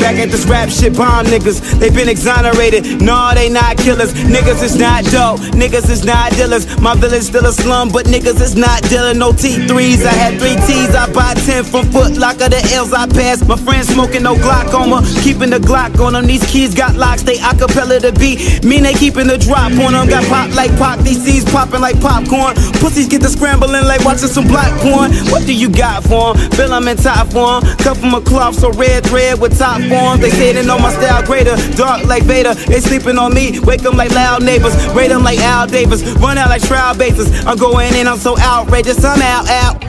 [0.00, 1.80] Back at this rap shit, bomb niggas.
[1.80, 3.00] They been exonerated.
[3.00, 4.12] No, they not killers.
[4.12, 5.40] Niggas is not dope.
[5.56, 6.68] Niggas is not dealers.
[6.78, 9.18] My village still a slum, but niggas is not dealing.
[9.18, 10.04] No T3s.
[10.04, 10.94] I had three T's.
[10.94, 12.50] I bought 10 from Foot Locker.
[12.52, 13.48] The L's I passed.
[13.48, 15.00] My friends smoking no glaucoma.
[15.24, 16.26] Keeping the Glock on them.
[16.26, 17.22] These kids got locks.
[17.22, 18.62] They acapella the beat.
[18.62, 20.06] Mean they keeping the drop on them.
[20.08, 21.00] Got pop like pop.
[21.00, 22.41] These C's popping like popcorn.
[22.80, 25.12] Pussies get the scrambling like watching some black porn.
[25.30, 26.50] What do you got for 'em?
[26.52, 27.62] Feel I'm in top form.
[27.78, 30.20] Cut from a cloth so red thread with top form.
[30.20, 31.56] They they know my style greater.
[31.76, 32.54] Dark like Vader.
[32.54, 33.60] They sleeping on me.
[33.60, 34.74] Wake them like loud neighbors.
[34.94, 36.02] Rate them like Al Davis.
[36.24, 37.28] Run out like trial bases.
[37.46, 38.06] I'm going in.
[38.08, 39.04] I'm so outrageous.
[39.04, 39.82] I'm out, out.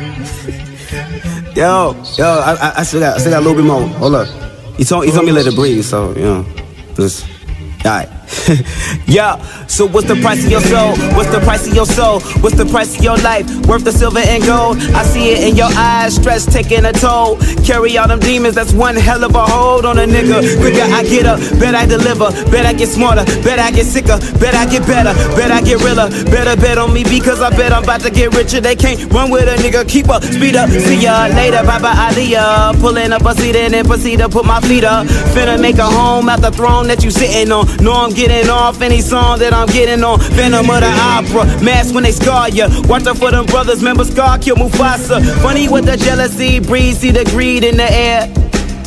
[1.55, 3.85] Yo, yo, I, I, I still got, I still got a little bit more.
[3.99, 4.27] Hold up.
[4.77, 6.45] He told, he told me to let it breathe, so you know,
[6.95, 7.27] just,
[7.85, 8.09] alright.
[9.07, 9.41] yeah.
[9.67, 10.95] So what's the price of your soul?
[11.15, 12.19] What's the price of your soul?
[12.41, 13.47] What's the price of your life?
[13.65, 14.77] Worth the silver and gold?
[14.93, 17.37] I see it in your eyes, stress taking a toll.
[17.65, 20.39] Carry all them demons, that's one hell of a hold on a nigga.
[20.61, 24.19] Quicker I get up, bet I deliver, bet I get smarter, bet I get sicker,
[24.39, 26.09] bet I get better, bet I get realer.
[26.25, 28.61] Better bet on me because I bet I'm about to get richer.
[28.61, 29.87] They can't run with a nigga.
[29.87, 31.63] Keep up, speed up, see ya later.
[31.63, 32.79] Bye bye, Aliyah.
[32.79, 35.07] Pulling up a seat and then proceed to put my feet up.
[35.33, 37.65] Finna make a home at the throne that you sitting on.
[37.83, 40.19] Know I'm getting off any song that I'm getting on.
[40.31, 42.69] Venom of the opera, mask when they scar ya.
[42.87, 45.21] Watch out for them brothers, remember Scar kill Mufasa.
[45.41, 48.31] Funny with the jealousy, breeze, see the greed in the air.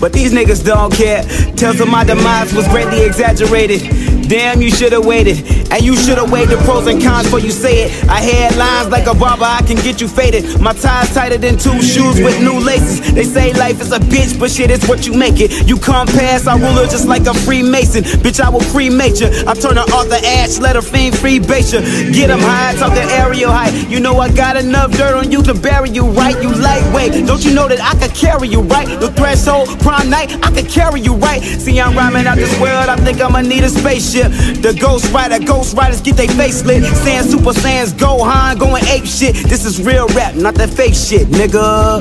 [0.00, 1.22] But these niggas don't care.
[1.56, 3.82] Tells them my demise was greatly exaggerated.
[4.28, 5.38] Damn, you should've waited.
[5.70, 8.08] And you should've weighed the pros and cons before you say it.
[8.08, 10.60] I had lines like a barber, I can get you faded.
[10.60, 13.12] My tie's tighter than two shoes with new laces.
[13.14, 15.68] They say life is a bitch, but shit it's what you make it.
[15.68, 18.02] You come past our ruler just like a Freemason.
[18.02, 19.28] Bitch, I will cremate you.
[19.46, 21.80] I turn an Arthur Ashe, let her fiend free bait you.
[22.12, 23.88] Get high, talk the aerial height.
[23.88, 26.40] You know I got enough dirt on you to bury you, right?
[26.42, 27.26] You lightweight.
[27.26, 28.88] Don't you know that I could carry you, right?
[28.98, 31.42] The threshold, prime night, I could carry you, right?
[31.42, 34.15] See, I'm rhyming out this world, I think I'ma need a spaceship.
[34.16, 36.82] The Ghost Rider, Ghost Riders get they face lit.
[36.84, 39.34] Saying Super Saiyans Gohan, going ape shit.
[39.46, 42.00] This is real rap, not that fake shit, nigga.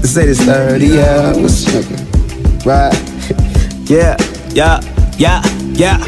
[0.06, 2.64] Say this 30 hours, nigga.
[2.64, 2.94] Right?
[3.88, 4.16] Yeah,
[4.54, 4.80] yeah,
[5.18, 5.42] yeah,
[5.74, 5.98] yeah.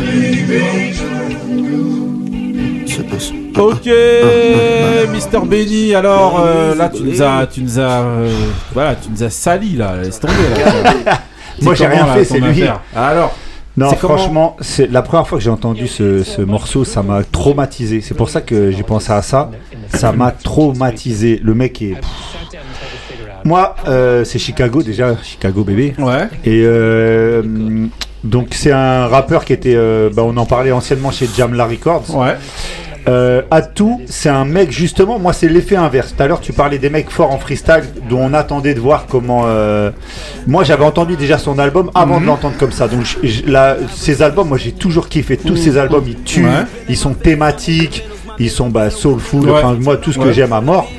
[3.55, 3.87] Ok,
[5.13, 5.95] Mister Benny.
[5.95, 8.31] Alors euh, là, tu nous as, tu nous as, euh,
[8.73, 9.97] voilà, tu nous as sali là.
[9.97, 10.35] Laisse tomber.
[11.05, 11.21] Là.
[11.63, 12.63] Moi, j'ai rien là, fait, c'est lui.
[12.63, 13.35] affaire Alors.
[13.77, 18.01] Non, franchement, c'est la première fois que j'ai entendu ce, ce morceau, ça m'a traumatisé.
[18.01, 19.51] C'est pour ça que j'ai pensé à ça.
[19.95, 21.41] Ça m'a traumatisé.
[21.43, 21.95] Le mec est.
[23.45, 25.95] Moi, euh, c'est Chicago déjà, Chicago bébé.
[25.99, 26.29] Ouais.
[26.45, 27.43] Et euh,
[28.25, 32.15] donc c'est un rappeur qui était, euh, bah, on en parlait anciennement chez Jamla Records.
[32.17, 32.37] Ouais.
[33.09, 36.15] Euh, Atou, c'est un mec justement, moi c'est l'effet inverse.
[36.17, 39.07] Tout à l'heure tu parlais des mecs forts en freestyle dont on attendait de voir
[39.09, 39.45] comment.
[39.47, 39.91] euh,
[40.47, 42.23] Moi j'avais entendu déjà son album avant Mhm.
[42.23, 42.87] de l'entendre comme ça.
[42.87, 45.37] Donc je- je- là, ces albums, moi j'ai toujours kiffé.
[45.39, 45.57] Tous Mhm.
[45.57, 46.65] ces albums ils tuent, Ouais.
[46.89, 48.05] ils sont thématiques,
[48.39, 49.41] ils sont bah, soulful.
[49.49, 49.53] Ouais.
[49.53, 50.91] Enfin moi tout ce que j'aime à mort.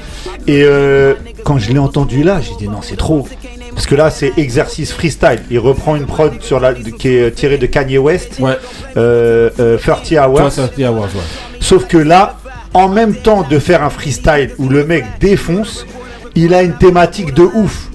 [0.47, 1.13] Et euh,
[1.43, 3.27] quand je l'ai entendu là, j'ai dit non c'est trop.
[3.75, 5.41] Parce que là c'est exercice freestyle.
[5.51, 8.37] Il reprend une prod sur la, qui est tirée de Kanye West.
[8.39, 8.57] Ouais.
[8.97, 10.33] Euh, euh, 30 Hours.
[10.37, 11.48] Toi, ça, c'est Hours, ouais.
[11.69, 12.35] Sauf que là,
[12.73, 15.85] en même temps de faire un freestyle où le mec défonce,
[16.33, 17.89] il a une thématique de ouf.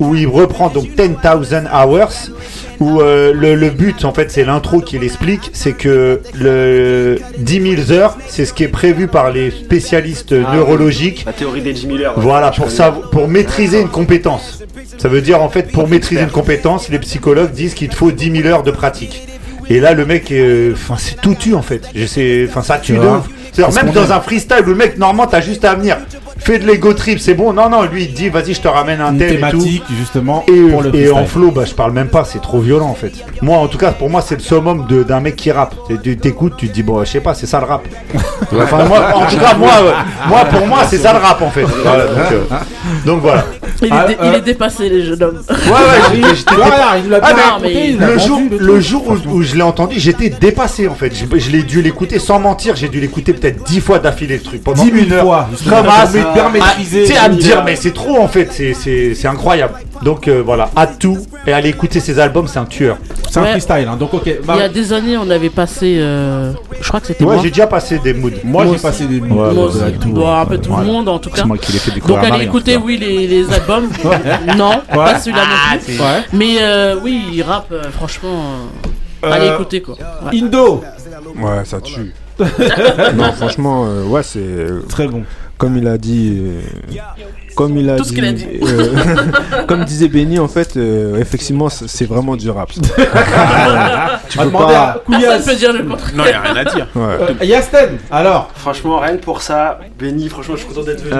[0.00, 2.08] Où il reprend donc 10,000 hours.
[2.80, 5.50] Où euh, le, le but, en fait, c'est l'intro qui l'explique.
[5.52, 10.56] C'est que le 10 000 heures, c'est ce qui est prévu par les spécialistes Ah,
[10.56, 11.22] neurologiques.
[11.24, 12.14] La théorie des 10 000 heures.
[12.16, 14.64] Voilà, pour, savoir- pour maîtriser une compétence.
[14.98, 18.10] Ça veut dire, en fait, pour maîtriser une compétence, les psychologues disent qu'il te faut
[18.10, 19.22] 10 000 heures de pratique.
[19.70, 21.88] Et là, le mec, euh, enfin, c'est tout tue, en fait.
[21.94, 23.18] Je sais, enfin, ça tue Tu de vois.
[23.18, 23.28] ouf.
[23.52, 25.96] C'est-à-dire, Parce même dans un freestyle le mec, normalement, t'as juste à venir.
[26.38, 27.52] Fais de l'ego trip, c'est bon.
[27.52, 29.58] Non, non, lui, il te dit, vas-y, je te ramène un thème et tout.
[29.58, 31.12] thématique justement Et, pour le et freestyle.
[31.12, 33.12] en flow, bah, je parle même pas, c'est trop violent en fait.
[33.42, 35.74] Moi, en tout cas, pour moi, c'est le summum de- d'un mec qui rappe.
[35.88, 37.82] C'est- Tu t'écoutes, tu te dis, bon, je sais pas, c'est ça le rap.
[38.56, 39.92] enfin, moi, en tout cas, moi, euh,
[40.28, 41.64] moi, pour moi, c'est ça le rap en fait.
[41.84, 42.40] Voilà, donc, euh,
[43.04, 43.44] donc voilà.
[43.82, 45.40] Il, est, Ah, dé- il est dépassé, les jeunes hommes.
[45.48, 46.52] Ouais, ouais, j'étais-
[47.22, 47.58] Ah,
[48.06, 51.12] le jour, le jour où, où je l'ai entendu, j'étais dépassé en fait.
[51.14, 54.42] Je, je l'ai dû l'écouter sans mentir, j'ai dû l'écouter peut-être 10 fois d'affilée le
[54.42, 54.62] truc.
[54.62, 55.24] Pendant 10 000 une heure.
[55.24, 55.86] fois, Comme
[56.60, 56.66] à.
[57.02, 59.74] Tu sais, à me dire, mais c'est trop en fait, c'est incroyable.
[60.02, 62.96] Donc euh, voilà, à tout et aller écouter ses albums, c'est un tueur.
[63.28, 63.50] C'est un Ouais.
[63.52, 64.22] freestyle, hein, donc ok.
[64.26, 65.96] Il y a des années, on avait passé.
[65.98, 67.42] euh, je crois que c'était Ouais, moi.
[67.42, 68.30] j'ai déjà passé des moods.
[68.42, 68.82] Moi, Moi j'ai aussi.
[68.82, 69.44] passé des mots.
[69.46, 69.78] ouais, Moi aussi.
[70.00, 71.42] tout, Bon, un peu tout le monde en tout cas.
[71.42, 73.88] C'est moi qui l'ai fait Donc découvrir à allez Marie, écouter, oui, les, les albums.
[74.56, 75.98] non, pas celui-là non plus.
[76.00, 76.24] Ouais.
[76.32, 78.42] Mais euh, oui, il rappe, euh, franchement.
[79.24, 79.96] euh, Allez Euh, écouter quoi.
[80.32, 80.38] Ouais.
[80.40, 80.82] Indo.
[81.36, 82.14] Ouais, ça tue.
[82.38, 84.40] non, franchement, euh, ouais, c'est.
[84.88, 85.24] Très bon.
[85.58, 86.40] Comme il a dit.
[87.54, 88.14] Comme il a Tout ce dit.
[88.16, 88.46] qu'il a dit.
[88.62, 88.94] euh,
[89.66, 92.70] comme disait Benny, en fait, euh, effectivement, c'est vraiment du rap.
[94.28, 95.02] tu peux demander pas.
[95.10, 96.12] Personne peut dire le contraire.
[96.14, 96.86] Non, il a rien à dire.
[96.94, 97.02] Ouais.
[97.40, 98.50] Euh, Yasten, alors.
[98.54, 101.16] Franchement, rien que pour ça, Benny, franchement, je suis content d'être venu.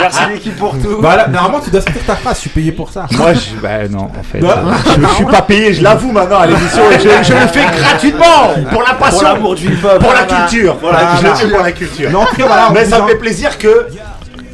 [0.00, 0.96] Merci l'équipe pour tout.
[1.00, 3.06] Voilà, normalement, tu dois sortir ta phrase, je suis payé pour ça.
[3.12, 4.40] Moi, je, bah non, en fait.
[4.40, 4.62] Bah,
[4.96, 6.82] je, je suis pas payé, je l'avoue maintenant à l'émission.
[6.92, 9.98] Je, je le fais gratuitement pour la passion, Pour l'amour du hip-hop.
[10.00, 10.76] pour la culture.
[10.80, 10.98] Voilà.
[11.20, 12.10] je le fais pour la culture.
[12.10, 13.86] Cas, voilà, Mais ça me fait plaisir que.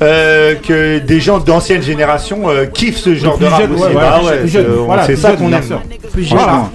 [0.02, 3.82] Euh, que des gens d'ancienne génération euh, kiffent ce genre plus de rap jeune, aussi.
[3.82, 5.80] ouais, Bah ouais, ouais, plus jeune, c'est- on- voilà, c'est plus ça jeune, qu'on aime.
[6.12, 6.70] Plus Voilà.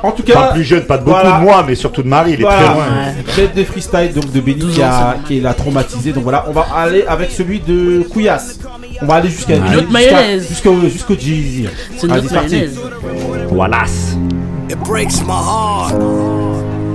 [0.00, 1.38] En tout Pas cas, plus jeune, pas de beaucoup voilà.
[1.38, 2.56] de moi, mais surtout de Marie, il est Voilà.
[2.62, 2.84] très loin.
[3.36, 6.12] Bête de freestyle donc de Benny qui, a, qui l'a traumatisé.
[6.12, 8.60] Donc voilà, on va aller avec celui de Couillasse.
[9.02, 10.46] On va aller jusqu'à Une autre mayonnaise.
[10.48, 11.66] jusqu'au jusqu'au Jeezy.
[11.96, 12.78] C'est une autre mayonnaise.
[13.50, 13.78] Voilà.
[14.70, 15.94] It breaks my heart.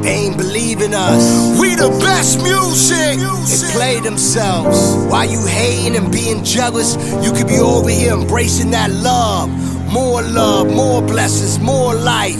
[0.03, 1.57] They ain't believe in us.
[1.57, 3.17] We the best music.
[3.19, 4.97] They play themselves.
[5.09, 9.49] While you hating and being jealous, you could be over here embracing that love.
[9.93, 12.35] More love, more blessings, more life.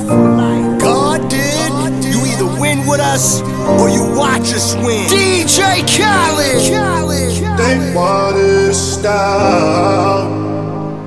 [0.78, 1.72] God did.
[2.04, 3.42] You either win with us
[3.80, 5.08] or you watch us win.
[5.08, 7.34] DJ Khaled.
[7.58, 10.30] They want to stop.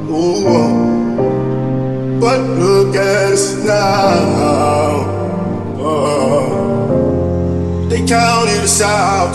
[0.09, 2.19] Ooh, oh.
[2.19, 5.05] but look at us now.
[5.79, 6.46] Oh.
[7.97, 9.33] They counted us out.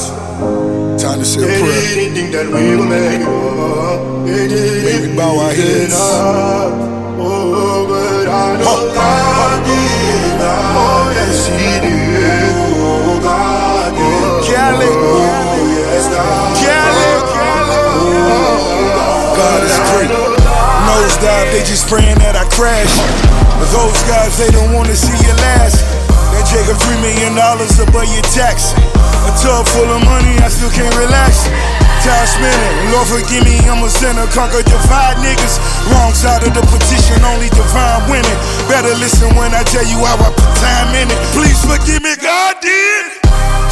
[1.02, 3.26] Time to say a They didn't think that we would make it.
[3.26, 5.98] Oh, they didn't May we bow our heads.
[5.98, 10.38] Oh, but I know life did.
[10.78, 12.54] Oh, yes, he did.
[12.78, 14.54] Oh, God did.
[14.54, 14.86] Cali.
[14.86, 16.54] Oh, oh, yes, God.
[16.62, 17.10] Cali.
[17.98, 20.14] Oh, God is great.
[20.86, 22.94] Nosedive, they just praying that I crash.
[23.58, 25.82] But those guys, they don't wanna see you last.
[26.52, 28.76] That Jacob three million dollars above your tax.
[28.76, 31.48] A tub full of money, I still can't relax.
[32.04, 34.28] Time spinning, Lord forgive me, I'm a sinner.
[34.36, 35.56] Conquer divide niggas.
[35.88, 38.40] Wrong side of the petition, only divine winning.
[38.68, 41.20] Better listen when I tell you how I put time in it.
[41.32, 43.22] Please forgive me, God did.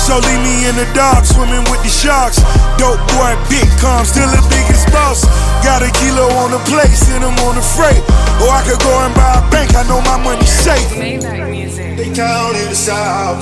[0.10, 2.42] So leave me in the dark, swimming with the sharks.
[2.82, 5.22] Dope boy, big calm, still the biggest boss.
[5.62, 8.02] Got a kilo on the plate, send him on the freight.
[8.42, 10.90] Or I could go and buy a bank, I know my money's safe.
[10.98, 13.38] They counted us out.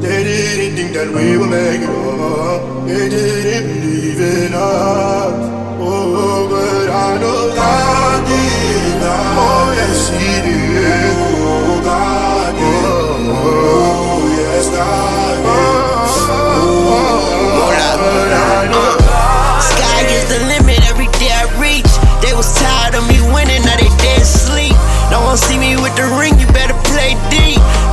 [0.00, 2.86] They didn't think that we would make it up.
[2.88, 5.44] They didn't believe in us.
[5.76, 9.02] Oh, but I know God did.
[9.36, 11.12] Oh, yes, He did.
[11.44, 13.28] Oh, God did.
[13.28, 14.17] Oh,
[19.60, 21.90] Sky is the limit every day I reach.
[22.22, 24.26] They was tired of me winning, now they dead
[25.38, 27.14] see me with the ring, you better play.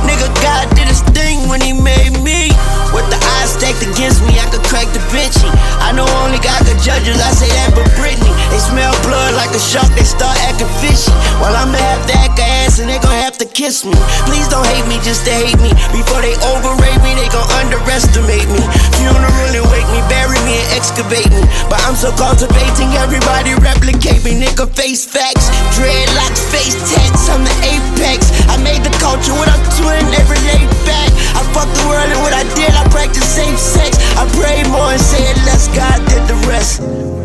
[0.04, 2.52] Nigga, God did his thing when he made me.
[2.92, 3.18] With the
[3.48, 5.48] stacked against me, I could crack the Vinci.
[5.80, 8.35] I know only God could judge us, I say that but Britney.
[8.50, 11.12] They smell blood like a shark, they start acting fishy.
[11.42, 13.96] While I'ma have to act ass and they gon' have to kiss me.
[14.24, 15.70] Please don't hate me just to hate me.
[15.92, 18.62] Before they overrate me, they gon' underestimate me.
[19.00, 21.42] Funeral and wake me, bury me and excavate me.
[21.68, 24.38] But I'm so cultivating, everybody replicate me.
[24.38, 28.30] Nigga, face facts, dreadlocks, face tats, I'm the apex.
[28.48, 31.10] I made the culture what I'm doing every day back.
[31.36, 33.96] I fuck the world and what I did, I practice safe sex.
[34.16, 37.15] I pray more and say it less, God did the rest.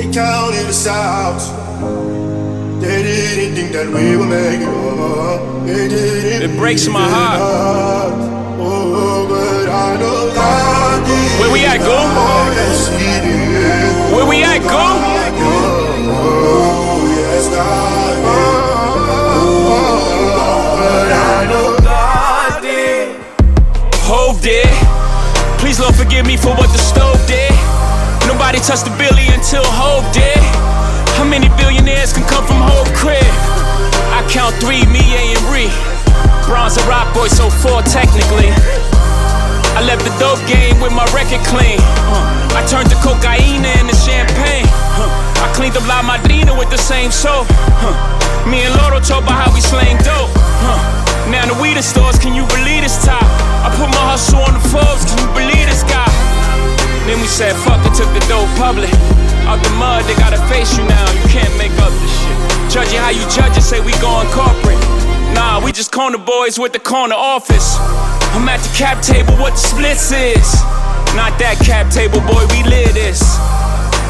[0.00, 1.40] They counted us out.
[2.80, 5.66] They didn't think that we would make it up.
[5.66, 7.38] They didn't It breaks my heart.
[8.58, 11.02] Oh, but I know God.
[11.38, 11.92] Where we at, go?
[11.92, 14.14] Oh, yes, He did.
[14.16, 14.80] Where we at, go?
[16.16, 18.24] Oh, yes, God.
[18.24, 18.80] Oh,
[20.80, 23.20] but I know God did.
[24.08, 24.66] Hove did.
[25.60, 27.49] Please, Lord, forgive me for what the stove did.
[28.50, 30.42] Nobody touched the billy until Hove did.
[31.14, 33.22] How many billionaires can come from Hove crib?
[34.10, 35.70] I count three, me, A, and Ree.
[36.50, 38.50] Bronze a rock boy, so four technically.
[39.78, 41.78] I left the dope game with my record clean.
[42.10, 44.66] Uh, I turned the cocaine into champagne.
[44.98, 45.46] Huh.
[45.46, 47.46] I cleaned up La Madrina with the same soap.
[47.78, 47.94] Huh.
[48.50, 50.26] Me and Loro talk about how we slang dope.
[50.66, 53.22] Uh, now the weed stores, can you believe this top?
[53.62, 55.99] I put my hustle on the Forbes, can you believe this guy?
[57.06, 58.90] Then we said fuck it, took the dope public.
[59.48, 61.06] Out the mud, they gotta face you now.
[61.12, 62.38] You can't make up this shit.
[62.70, 64.78] Judge it how you judge it, say we going corporate.
[65.34, 67.76] Nah, we just corner boys with the corner office.
[68.34, 70.46] I'm at the cap table, what the splits is.
[71.18, 73.18] Not that cap table, boy, we live this.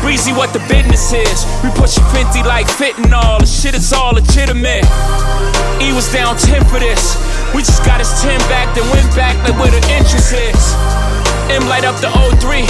[0.05, 1.45] Breezy, what the business is.
[1.65, 3.41] We pushing 50 like fitting all.
[3.41, 4.85] The shit is all legitimate.
[5.81, 7.17] E was down 10 for this.
[7.55, 11.19] We just got his 10 back, then went back like where the interest is.
[11.51, 12.62] M light up the O3.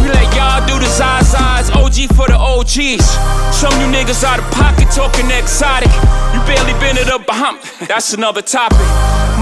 [0.00, 3.04] We let y'all do the Zazas, OG for the OGs.
[3.52, 5.92] Some you niggas out of pocket talking exotic.
[6.32, 7.60] You barely been it up behind.
[7.86, 8.80] That's another topic.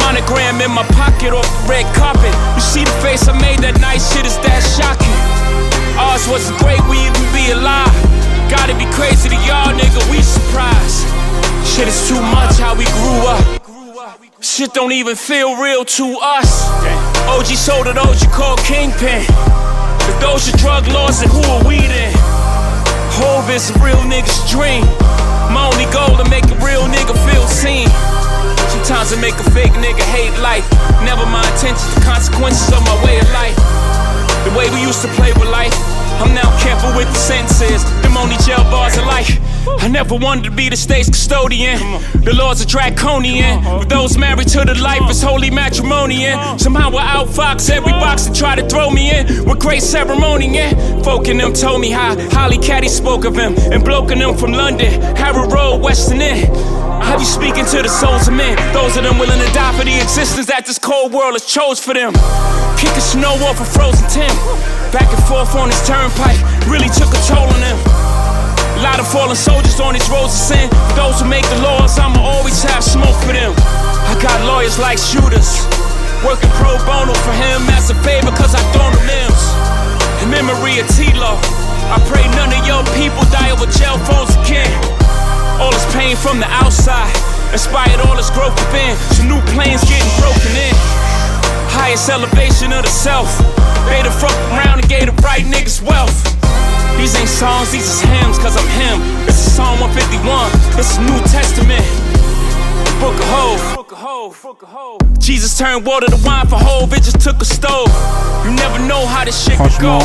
[0.02, 2.34] Monogram in my pocket off the red carpet.
[2.58, 5.18] You see the face I made that night, shit is that shocking.
[5.94, 7.94] Ours wasn't great, we even be alive.
[8.50, 11.06] Gotta be crazy to y'all, nigga, we surprised.
[11.62, 13.71] Shit is too much how we grew up.
[14.42, 16.66] Shit don't even feel real to us.
[17.30, 19.22] OG sold it, OG called Kingpin.
[19.22, 22.10] If those are drug laws, then who are we then?
[23.22, 24.82] Hove is a real nigga's dream.
[25.54, 27.86] My only goal to make a real nigga feel seen.
[28.66, 30.66] Sometimes I make a fake nigga hate life.
[31.06, 33.54] Never my intentions, the consequences of my way of life.
[34.42, 35.74] The way we used to play with life.
[36.18, 37.86] I'm now careful with the sentences.
[38.02, 39.38] Them only jail bars of life.
[39.78, 41.78] I never wanted to be the state's custodian.
[42.24, 43.64] The laws are draconian.
[43.78, 46.26] With those married to the life, it's holy matrimony.
[46.58, 49.44] Somehow I outfox every box that try to throw me in.
[49.44, 51.02] With great ceremony, yeah.
[51.02, 53.54] Folk in them told me how Holly Caddy spoke of him.
[53.72, 56.54] And bloke in them from London, Harrow Road, Western End.
[57.02, 58.56] Have you speaking to the souls of men?
[58.72, 61.78] Those of them willing to die for the existence that this cold world has chose
[61.80, 62.12] for them.
[62.78, 64.34] Kicking snow off a frozen Tim.
[64.92, 68.01] Back and forth on this turnpike really took a toll on them.
[68.82, 70.66] A lot of fallen soldiers on these roads of sin.
[70.90, 73.54] For those who make the laws, I'ma always have smoke for them.
[74.10, 75.70] I got lawyers like shooters.
[76.26, 79.42] Working pro bono for him as a favor, cause I the limbs.
[80.18, 81.38] In memory of T-Lo,
[81.94, 84.74] I pray none of your people die over jail phones again.
[85.62, 87.14] All this pain from the outside.
[87.54, 88.98] Inspired all this growth within.
[89.14, 90.74] Some new planes getting broken in.
[91.70, 93.30] Highest elevation of the self.
[93.86, 96.31] They the fuck around and gave the right niggas wealth.
[97.02, 99.26] These ain't songs, these is hymns, cause I'm him.
[99.26, 101.82] This is Psalm 151, this is New Testament.
[103.02, 105.18] Book of Hove.
[105.18, 107.90] Jesus turned water to wine for Hove, it just took a stove.
[108.46, 109.98] You never know how this shit could go.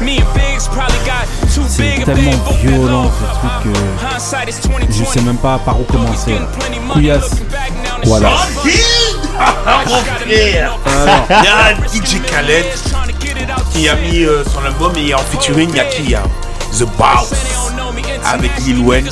[0.00, 3.24] Me and Biggs probably got too c'est big and tellement big both been violent ce
[3.28, 4.92] truc euh, que is 2020.
[4.92, 6.32] je sais même pas par où commencer.
[6.32, 6.48] là.
[6.94, 7.42] Couillasse.
[8.04, 8.30] Voilà.
[9.86, 11.26] Mon frère Alors.
[11.28, 12.64] Il y a DJ Khaled
[13.72, 16.22] qui a mis euh, son album et en featuring, il y a qui a
[16.78, 17.32] The Boss
[18.24, 19.08] avec Lil Wayne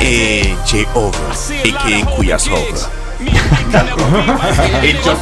[0.00, 1.18] et Jay Over
[1.64, 2.16] a.k.a.
[2.16, 2.88] Kouyas Over.
[4.82, 5.16] et John...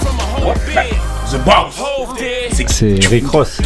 [1.31, 3.59] The Boss C'est Rick Ross.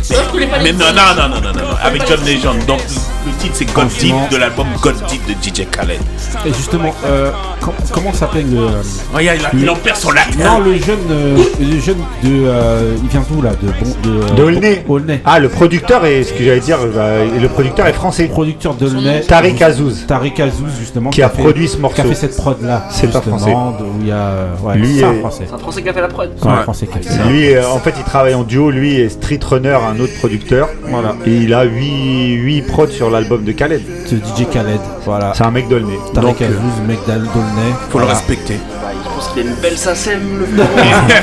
[0.63, 2.65] Mais non, non, non, non, non, non, avec John Legend.
[2.67, 2.81] Donc
[3.27, 5.99] le titre c'est God Deep de l'album God Deep de DJ Khaled.
[6.45, 7.31] Et justement, euh,
[7.61, 8.67] com- comment s'appelle le.
[9.15, 10.37] Regarde, il, a- il en perd son lac.
[10.39, 12.47] Non, le jeune, euh, le jeune de.
[12.47, 14.85] euh, il vient d'où là De bon, de, Aulnay.
[14.89, 15.23] Aulnay.
[15.25, 16.79] Ah, le producteur est ce que j'allais dire.
[16.95, 18.27] bah, le producteur est français.
[18.27, 19.23] Producteur d'Aulnay.
[19.23, 20.07] Tariq Azouz.
[20.07, 21.11] Tariq Azouz justement.
[21.11, 21.95] Qui a fait- produit ce morceau.
[21.97, 22.85] Qui a fait cette prod là.
[22.91, 23.53] C'est pas français.
[23.55, 24.17] Où il y a.
[24.17, 25.45] euh, Ouais, Lui c'est un est- français.
[25.49, 26.31] C'est un français qui a fait la prod.
[26.41, 27.25] C'est un français qui a fait ça.
[27.55, 28.71] Euh, en fait, il travaille en duo.
[28.71, 30.69] Lui et Street Runner, un autre producteur.
[30.85, 31.15] Voilà.
[31.27, 33.83] Et il a 8, 8 prods sur l'album de Khaled.
[34.07, 34.81] C'est DJ Khaled.
[35.05, 35.33] Voilà.
[35.35, 35.99] C'est un mec d'Aulnay.
[36.15, 36.49] Donc, euh,
[36.87, 37.73] mec d'Aulnay.
[37.91, 38.55] Faut le respecter.
[38.83, 40.47] Bah, je pense qu'il a une belle sasem, le.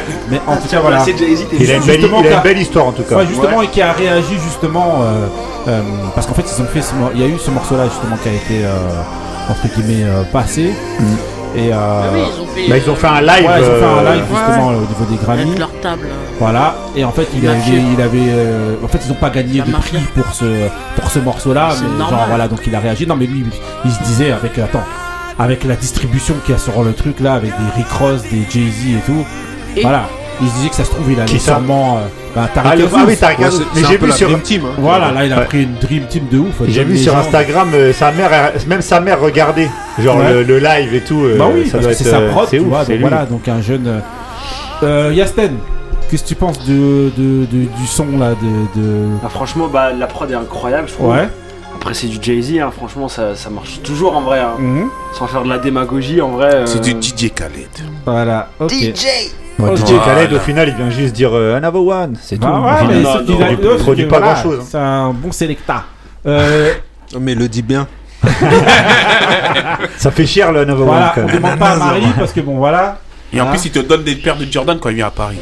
[0.31, 1.03] Mais en tout cas, voilà.
[1.03, 1.11] T'es
[1.59, 3.17] il a une belle, Justement, il a qu'a- une belle histoire en tout cas.
[3.17, 5.27] Ouais, justement, et qui a réagi justement euh,
[5.67, 5.81] euh,
[6.15, 8.29] parce qu'en fait, ils ont fait ce il y a eu ce morceau-là justement qui
[8.29, 8.69] a été euh,
[9.49, 10.71] entre guillemets euh, passé.
[11.55, 13.79] Et euh, oui, ils ont fait, Bah, ils ont fait un live, Ouais, ils ont
[13.79, 15.41] fait un euh, live justement au niveau des Grammys.
[15.43, 16.07] Avec leur table.
[16.39, 16.75] Voilà.
[16.95, 17.87] Et en fait, il avait, fièvre.
[17.93, 20.45] il avait, euh, en fait, ils ont pas gagné de prix pour ce,
[20.95, 21.69] pour ce morceau-là.
[21.81, 23.05] Mais genre voilà, donc il a réagi.
[23.05, 23.45] Non, mais lui,
[23.85, 24.83] il se disait avec, attends,
[25.39, 28.45] avec la distribution qu'il y a sur le truc là, avec des Rick Ross, des
[28.49, 29.25] Jay Z et tout.
[29.75, 30.03] Et- Voilà.
[30.41, 31.97] Il se disait que ça se trouve, il allait Qui sûrement.
[31.97, 32.01] euh,
[32.35, 32.99] bah, Tariq Ah, le- Azouz.
[32.99, 33.37] ah oui, Tariq
[33.75, 34.27] Mais j'ai vu sur.
[34.29, 34.61] Dream Team.
[34.65, 34.73] hein.
[34.77, 35.45] Voilà, là, il a Ouais.
[35.45, 36.61] pris une Dream Team de ouf.
[36.67, 37.15] J'ai vu sur.
[37.17, 40.33] Instagram, euh, sa mère, elle- même sa mère regardait, genre Ouais.
[40.33, 41.23] le, le live et tout.
[41.23, 42.79] euh, Bah oui, ça parce doit que c'est sa euh, prod, c'est tu ouf, vois.
[42.79, 42.97] Donc lui.
[42.99, 44.01] voilà, donc un jeune.
[44.83, 45.57] euh, Yasten,
[46.09, 49.91] qu'est-ce que tu penses de, de- de- du son là de, de- Ah, franchement, bah,
[49.93, 51.09] la prod est incroyable, je trouve.
[51.11, 51.27] Ouais.
[51.75, 54.39] Après, c'est du Jay-Z, hein, franchement, ça, ça marche toujours en vrai.
[54.39, 54.51] hein.
[54.59, 54.89] Mhm.
[55.17, 56.53] Sans faire de la démagogie, en vrai.
[56.53, 57.67] euh, C'est du DJ Khaled.
[58.05, 58.71] Voilà, ok.
[59.61, 59.75] Moi.
[59.75, 62.47] DJ Khaled, au final, il vient juste dire euh, Another One, c'est tout.
[62.47, 64.65] Bah non, il produit pas voilà, grand-chose, hein.
[64.67, 65.85] C'est un bon sélecta.
[66.25, 66.73] Euh,
[67.19, 67.87] Mais le dit bien.
[69.97, 72.41] Ça fait cher le Another voilà, One quand on demande pas à Marie parce que
[72.41, 72.99] bon voilà.
[73.33, 75.39] Et en plus, il te donne des paires de Jordan quand il vient à Paris.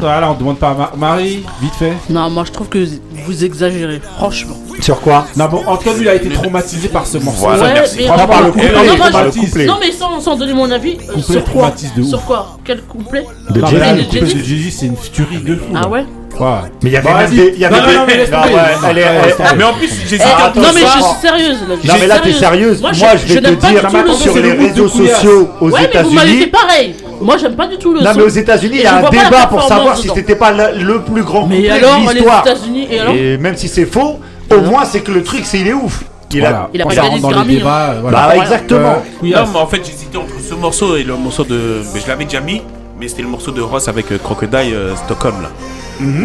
[0.00, 1.92] Voilà, on demande pas à Ma- Marie, vite fait.
[2.10, 2.78] Non, moi je trouve que
[3.26, 4.56] vous exagérez, franchement.
[4.80, 5.26] Sur quoi?
[5.36, 7.42] Non, bon, en tout cas, lui, il a été traumatisé par ce morceau.
[7.42, 7.96] Voilà, ouais, merci.
[7.98, 9.66] mais Franchement, par le couplet, non, moi, par je- le couplet.
[9.66, 11.52] non, mais sans, sans donner mon avis, euh, Couplet sur quoi?
[11.62, 12.08] traumatise de ouf.
[12.08, 12.58] Sur quoi?
[12.64, 13.24] Quel couplet?
[13.50, 13.72] De Non, Jay-Z.
[13.80, 15.64] mais là, de le de Jay-Z, c'est une tuerie de fou.
[15.74, 15.88] Ah là.
[15.88, 16.04] ouais?
[16.40, 16.46] Ouais.
[16.82, 17.36] Mais il y avait Bah, même vas-y.
[17.36, 17.52] des.
[17.54, 18.48] il y avait Non, des- non, mais laisse tomber.
[18.90, 19.56] elle est- elle-.
[19.56, 21.76] Mais en plus, j'ai Eh, attends, Non, mais je suis sérieuse là.
[21.80, 22.80] je Non, suis mais là, t'es sérieuse.
[22.80, 25.48] Moi, Moi, je vais n'aime te pas dire, du tout le sur les réseaux sociaux
[25.60, 26.46] aux Ouais, mais vous m'avez fait États-Unis.
[26.48, 26.94] pareil.
[27.20, 28.18] Moi, j'aime pas du tout le Non, son.
[28.18, 31.00] mais aux États-Unis, il y a un débat pour savoir si c'était pas le, le
[31.02, 32.46] plus grand Mais couplet alors, de les l'histoire.
[32.46, 34.18] États-Unis, et alors Et même si c'est faux,
[34.50, 36.02] au moins c'est que le truc, c'est il est ouf.
[36.32, 36.56] Il Voilà.
[36.58, 36.68] a.
[36.74, 37.90] Il a pas ça gagné rentre dans Grammy, les débats.
[37.92, 38.26] euh, voilà.
[38.28, 38.88] Bah, exactement.
[38.88, 39.46] Euh, Couillasse.
[39.46, 41.80] Non, mais en fait, j'hésitais entre ce morceau et le morceau de.
[41.94, 42.60] Mais je l'avais déjà mis,
[42.98, 45.48] mais c'était le morceau de Ross avec euh, Crocodile euh, Stockholm là.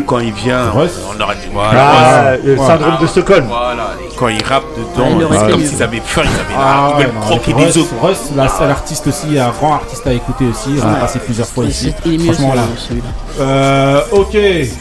[0.08, 2.38] Quand il vient, Ross on aurait dit Ah, voilà.
[2.44, 2.66] le Ouais.
[2.68, 3.46] syndrome de Stockholm.
[3.48, 5.68] Voilà, et quand il rappe Ah, dedans, il aurait c'est comme mieux.
[5.68, 7.94] s'ils avaient faim, ils avaient Ah là, ils ouais, veulent non, croquer des autres.
[8.02, 10.70] Russ, là, c'est l'artiste aussi, un grand artiste à écouter aussi.
[10.84, 11.94] On a passé plusieurs fois ici.
[11.96, 12.64] c'est- Il est mieux Franchement, là.
[12.78, 13.46] celui- celui-là.
[13.46, 14.38] Euh, ok,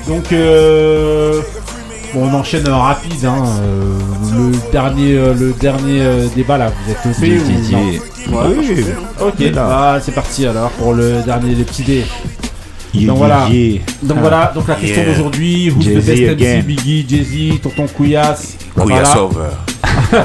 [0.08, 1.42] donc euh,
[2.14, 3.24] bon, on enchaîne euh, rapide.
[3.24, 3.98] Hein, euh,
[4.36, 7.88] le dernier, euh, le dernier euh, débat là, vous êtes au ou non?
[8.40, 8.84] Ouais,
[9.20, 12.04] Ok, bah, c'est parti alors pour le dernier, les petits dés.
[12.94, 13.48] Yeah, donc voilà.
[13.50, 13.80] yeah.
[14.02, 14.20] Donc Ah.
[14.20, 15.12] voilà, donc la question Yeah.
[15.12, 16.62] d'aujourd'hui, who's the best MC, again.
[16.66, 18.56] Biggie, Jay-Z, Tonton Couillasse.
[18.76, 19.50] Over.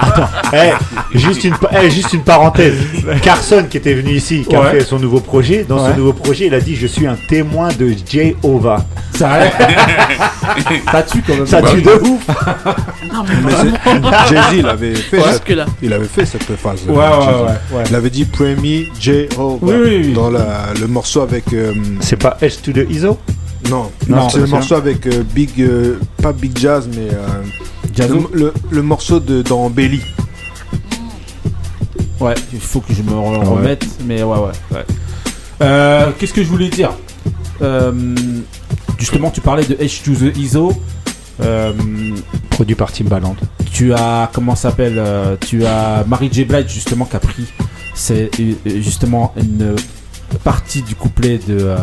[0.00, 0.72] Attends, eh,
[1.18, 2.74] juste, une, pa- eh, juste une parenthèse.
[3.22, 5.90] Carson qui était venu ici, qui a fait son nouveau projet, dans Ouais.
[5.92, 8.84] ce nouveau projet, il a dit Je suis un témoin de Jehovah.
[9.14, 9.28] Ça,
[10.92, 11.46] ça tue quand même.
[11.46, 12.26] Ça tue de ouf.
[13.44, 15.22] Mais c'est- Jay-Z, il avait fait, Ouais.
[15.24, 15.66] cette, Jusque-là.
[15.82, 16.80] il avait fait cette phase.
[16.88, 17.84] Ouais, ouais, ouais, ouais.
[17.88, 19.58] Il avait dit Pray me, Jehovah.
[19.62, 20.12] Oui, oui, oui.
[20.12, 21.52] Dans la- le morceau avec.
[21.52, 23.18] euh, C'est pas H to the ISO
[23.70, 25.50] non, Non, c'est le morceau avec euh, Big.
[25.60, 27.08] euh, pas Big Jazz, mais.
[27.12, 30.00] euh, le, le- le morceau de, dans Belly.
[32.20, 34.52] Ouais, il faut que je me re- remette, mais ouais, ouais.
[34.72, 34.84] ouais.
[35.62, 36.92] Euh, Qu'est-ce que je voulais dire?
[37.62, 37.92] Euh,
[38.98, 40.72] Justement, tu parlais de H to the ISO.
[41.42, 41.72] Euh,
[42.50, 43.34] Produit par Timbaland.
[43.72, 45.02] tu as comment ça s'appelle
[45.40, 47.44] Tu as Mary J Blige justement qui a pris
[47.96, 48.30] c'est
[48.64, 49.74] justement une
[50.42, 51.76] partie du couplet de euh,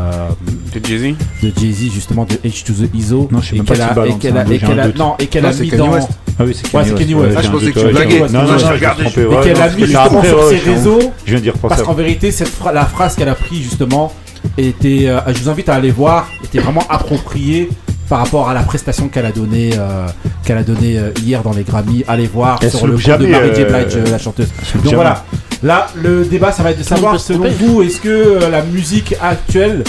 [0.73, 3.27] de Jay-Z de Jay-Z justement de H to the ISO.
[3.31, 4.80] Non, je sais et même pas a, balance, et qu'elle a, hein, et j'ai qu'elle
[4.80, 6.09] a- non et qu'elle a mis dans West.
[6.39, 7.93] Ah oui, c'est ouais, Kanye West, Kanye ouais, West j'ai Ah, je pensais que tu
[7.93, 8.19] blaguais.
[8.19, 11.43] Non, non, je regardais, et qu'elle a mis justement sur ses réseaux Je viens de
[11.43, 14.13] dire parce qu'en vérité cette la phrase qu'elle a pris justement
[14.57, 17.69] était euh, je vous invite à aller voir était vraiment appropriée
[18.12, 20.06] par rapport à la prestation qu'elle a donnée euh,
[20.44, 23.56] qu'elle a donné hier dans les Grammy allez voir Elle sur le compte de Mary
[23.56, 24.96] J euh, Blige euh, la chanteuse donc jamais.
[24.96, 25.24] voilà
[25.64, 29.16] là le débat ça va être de savoir selon vous est-ce que euh, la musique
[29.22, 29.86] actuelle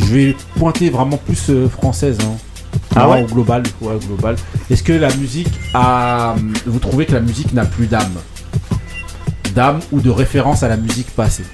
[0.00, 2.34] je vais pointer vraiment plus euh, française hein.
[2.96, 4.34] Ah ouais au global, ouais, au global.
[4.68, 6.34] Est-ce que la musique a.
[6.66, 8.14] Vous trouvez que la musique n'a plus d'âme?
[9.54, 11.44] D'âme ou de référence à la musique passée,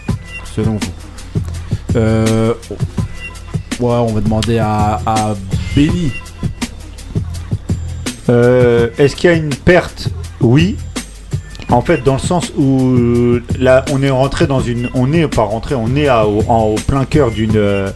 [0.56, 1.96] selon vous?
[1.96, 2.54] Euh,
[3.82, 5.34] On va demander à, à
[5.74, 6.12] Benny.
[8.28, 10.08] Euh, Est-ce qu'il y a une perte
[10.40, 10.76] Oui.
[11.70, 15.26] En fait, dans le sens où euh, là, on est rentré dans une, on est
[15.28, 17.90] pas rentré, on est à- au, en- au plein cœur d'une euh,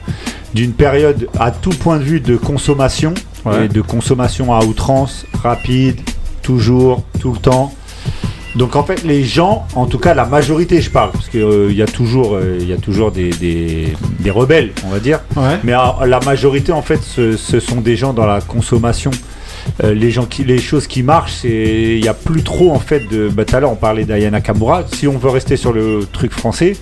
[0.54, 3.66] d'une période à tout point de vue de consommation Ouais.
[3.66, 6.00] et de consommation à outrance, rapide,
[6.42, 7.74] toujours, tout le temps.
[8.56, 11.82] Donc en fait, les gens, en tout cas la majorité, je parle, parce qu'il y
[11.82, 15.20] a toujours, euh, il y a toujours des, des, des rebelles, on va dire.
[15.36, 15.58] Ouais.
[15.64, 19.10] Mais euh, la majorité, en fait, ce, ce sont des gens dans la consommation.
[19.82, 22.78] Euh, les gens qui, les choses qui marchent, c'est, il n'y a plus trop en
[22.78, 23.28] fait de.
[23.28, 24.84] Bah, tout à l'heure, on parlait d'Ayana Kamura.
[24.92, 26.76] Si on veut rester sur le truc français,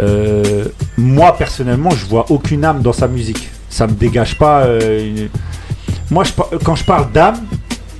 [0.00, 0.64] euh,
[0.98, 3.48] moi personnellement, je vois aucune âme dans sa musique.
[3.70, 4.64] Ça me dégage pas.
[4.64, 5.28] euh, une-
[6.10, 6.32] Moi, je,
[6.64, 7.36] quand je parle d'âme,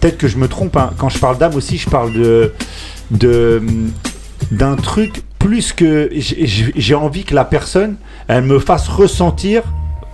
[0.01, 0.77] peut-être que je me trompe.
[0.77, 2.53] hein, quand je parle d'âme aussi, je parle de
[3.11, 3.63] de
[4.53, 7.97] d'un truc plus que j'ai- envie que la personne,
[8.29, 9.63] elle me fasse ressentir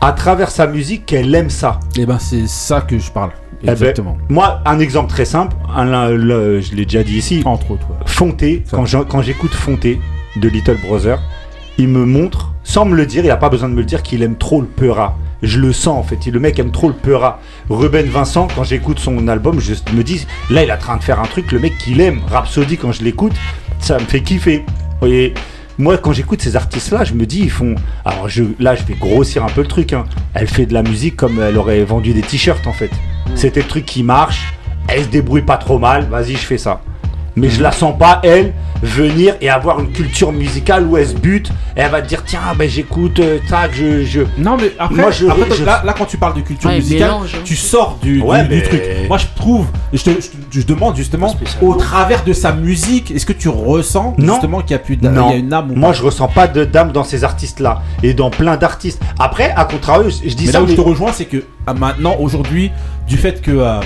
[0.01, 1.81] à travers sa musique qu'elle aime ça.
[1.99, 3.31] Et ben, c'est ça que je parle.
[3.63, 4.17] Eh ben, Exactement.
[4.29, 7.43] moi, un exemple très simple, un- le- je l'ai déjà dit ici.
[7.45, 7.97] Entre autres, ouais.
[8.07, 10.01] Fonté, quand j'écoute Fonté
[10.37, 11.21] de Little Brother,
[11.79, 14.03] il me montre, sans me le dire, il n'a pas besoin de me le dire,
[14.03, 15.17] qu'il aime trop le Peura.
[15.43, 17.41] Je le sens en fait, le mec aime trop le Peura.
[17.69, 21.03] Ruben Vincent, quand j'écoute son album, je me dis, là il est en train de
[21.03, 22.21] faire un truc, le mec qu'il aime.
[22.31, 23.33] Rhapsody, quand je l'écoute,
[23.81, 24.65] ça me fait kiffer.
[24.69, 25.35] Vous voyez
[25.79, 27.75] moi, quand j'écoute ces artistes-là, je me dis, ils font.
[28.05, 29.95] Alors je, là, je vais grossir un peu le truc.
[29.95, 30.05] hein.
[30.35, 32.91] Elle fait de la musique comme elle aurait vendu des t-shirts en fait.
[33.35, 34.53] C'était le truc qui marche.
[34.87, 36.07] Elle se débrouille pas trop mal.
[36.11, 36.83] Vas-y, je fais ça.
[37.37, 38.53] Mais je la sens pas, elle,
[38.83, 41.49] venir et avoir une culture musicale où elle se bute.
[41.77, 44.21] Et elle va te dire, tiens, ben j'écoute, euh, tac, je, je.
[44.37, 46.77] Non, mais après, Moi, je- après, je- là, là, quand tu parles de culture Ouais,
[46.77, 47.43] musicale, mélange, hein.
[47.45, 48.83] tu sors du, du- Ouais, du mais- truc.
[49.09, 53.11] Moi, je trouve, je, te, je, te- je demande justement, au travers de sa musique,
[53.13, 54.35] est-ce que tu ressens Non.
[54.35, 55.95] justement qu'il y a plus d'âme, Non, il y a une âme ou moi pas
[55.95, 59.01] je ressens pas de dame dans ces artistes-là et dans plein d'artistes.
[59.19, 60.59] Après, à contrario, je je dis Mais ça.
[60.59, 62.71] là où je te rejoins, c'est que ah, maintenant, aujourd'hui,
[63.09, 63.81] du fait que euh,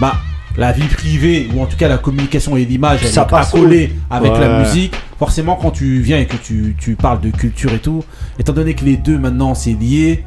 [0.00, 0.14] bah,
[0.56, 3.92] la vie privée, ou en tout cas la communication et l'image, elle Ça est accolée
[4.10, 7.72] au- avec la musique, forcément, quand tu viens et que tu, tu parles de culture
[7.72, 8.04] et tout,
[8.38, 10.24] étant donné que les deux maintenant c'est lié.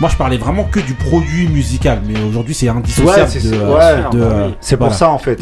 [0.00, 3.30] Moi, je parlais vraiment que du produit musical, mais aujourd'hui, c'est indissociable.
[3.30, 4.98] Ouais, de, ouais, euh, de, euh, c'est pour voilà.
[4.98, 5.40] ça en fait.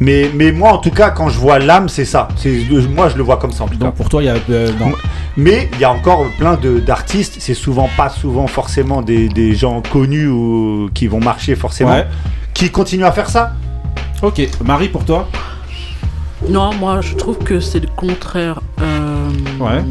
[0.00, 2.28] Mais, mais moi en tout cas, quand je vois l'âme, c'est ça.
[2.36, 2.60] C'est
[2.94, 3.86] moi je le vois comme ça en tout cas.
[3.86, 4.92] Donc pour toi, il y a euh, non.
[5.36, 7.36] Mais il y a encore plein de- d'artistes.
[7.40, 11.90] C'est souvent pas souvent forcément des, des gens connus ou qui vont marcher forcément.
[12.58, 13.52] Qui continuent à faire ça.
[14.20, 15.28] Ok, Marie, pour toi
[16.48, 18.60] Non, moi je trouve que c'est le contraire.
[18.82, 19.28] Euh,
[19.60, 19.82] Ouais.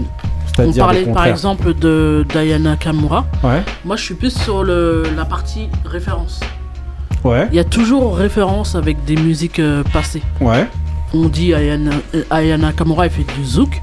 [0.59, 3.25] On parlait par exemple de Diana Kamura.
[3.43, 3.61] Ouais.
[3.85, 6.39] Moi je suis plus sur le, la partie référence.
[7.23, 7.47] Ouais.
[7.51, 10.23] Il y a toujours référence avec des musiques euh, passées.
[10.41, 10.67] Ouais.
[11.13, 13.81] On dit Ayana, euh, Ayana Kamura elle fait du zouk.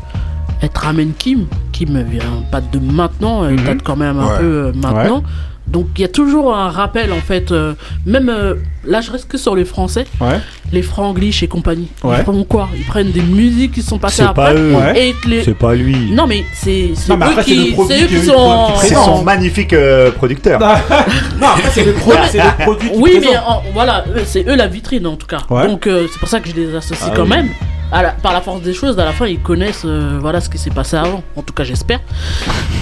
[0.61, 1.47] Elle te ramène Kim.
[1.73, 4.39] Kim vient pas de maintenant, elle date quand même un Ouais.
[4.39, 5.19] peu euh, maintenant.
[5.19, 5.24] Ouais.
[5.66, 7.50] Donc il y a toujours un rappel en fait.
[7.50, 7.72] euh,
[8.04, 8.54] même euh,
[8.84, 10.04] là je reste que sur les français.
[10.20, 10.38] Ouais.
[10.72, 11.88] Les franglish et compagnie.
[12.02, 12.16] Ouais.
[12.18, 12.68] Ils font quoi?
[12.76, 14.52] Ils prennent des musiques qui sont passées C'est après.
[14.52, 14.74] pas eux.
[14.96, 16.10] Et les- C'est pas lui.
[16.12, 18.72] Non mais c'est eux qui, c'est eux qui- qui sont.
[18.80, 20.60] qui C'est son magnifique euh, producteur.
[20.60, 24.46] non, après, c'est le, pro- c'est le produit qui Oui, mais en- voilà, eux, c'est
[24.48, 25.40] eux la vitrine en tout cas.
[25.50, 25.66] Ouais.
[25.66, 27.28] Donc euh, c'est pour ça que je les associe Ah quand oui.
[27.30, 27.48] même.
[27.93, 30.59] La- par la force des choses, à la fin, ils connaissent euh, voilà ce qui
[30.59, 31.23] s'est passé avant.
[31.36, 32.01] En tout cas, j'espère.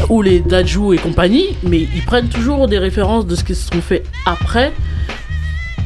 [0.09, 3.69] Ou les Dajou et compagnie, mais ils prennent toujours des références de ce qui se
[3.71, 4.73] sont fait après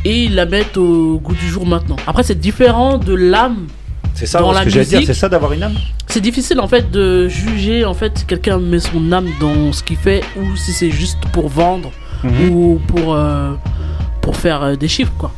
[0.05, 1.97] et ils la mettent au goût du jour maintenant.
[2.07, 3.67] Après, c'est différent de l'âme.
[4.15, 5.13] C'est ça dans ce la que j'allais dire, musique.
[5.13, 5.75] c'est ça d'avoir une âme?
[6.07, 9.83] C'est difficile en fait de juger en fait si quelqu'un met son âme dans ce
[9.83, 11.91] qu'il fait ou si c'est juste pour vendre
[12.25, 12.49] Mhm.
[12.51, 13.53] ou pour euh,
[14.23, 15.33] pour faire euh, des chiffres quoi.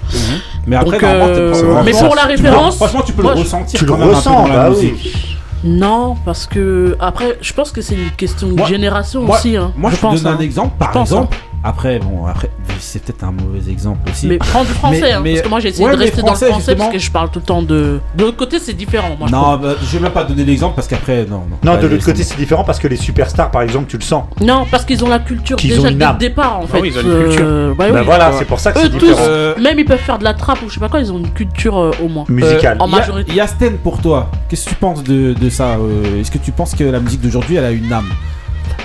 [0.69, 3.41] Mais après, Donc, euh, mais pour la tu peux- référence, franchement, tu peux moi, le
[3.41, 4.93] ressentir Tu le même ressens, dans la bah oui.
[4.93, 5.39] musique.
[5.65, 9.57] Non, parce que après, je pense que c'est une question de Moi- génération Moi, aussi.
[9.57, 10.23] Hein, moi, je, te pense.
[10.23, 10.41] donne un hein.
[10.41, 10.75] exemple.
[10.79, 14.27] Par Je pense, exemple, après, bon, après, c'est peut-être un mauvais exemple aussi.
[14.29, 16.23] Mais prends du français, Mais- hein, mais- parce que moi j'ai essayé Ouais, de rester
[16.23, 18.01] dans le français justement- parce que je parle tout le temps de.
[18.17, 19.17] De l'autre côté, c'est différent.
[19.19, 19.63] Moi, je Non, trouve.
[19.63, 21.39] bah, je vais même pas donner l'exemple parce qu'après, non.
[21.39, 23.97] Non, Non, Allez, de l'autre côté, c'est différent parce que les superstars, par exemple, tu
[23.97, 24.25] le sens.
[24.41, 26.13] Non, parce qu'ils ont la culture Qu'ils déjà ont une dès âme.
[26.15, 26.81] le départ en Ah fait.
[26.81, 27.45] oui, ils ont une culture.
[27.47, 29.25] Euh, bah Bah voilà, c'est pour ça que Eux c'est tous, différent.
[29.29, 31.19] Euh, Même ils peuvent faire de la trappe ou je sais pas quoi, ils ont
[31.19, 32.25] une culture euh, au moins.
[32.31, 33.31] Euh, en y a- majorité.
[33.33, 34.31] Il y a Sten pour toi.
[34.49, 35.77] Qu'est-ce que tu penses de, de ça
[36.21, 38.09] Est-ce que tu penses que la musique d'aujourd'hui, elle a une âme?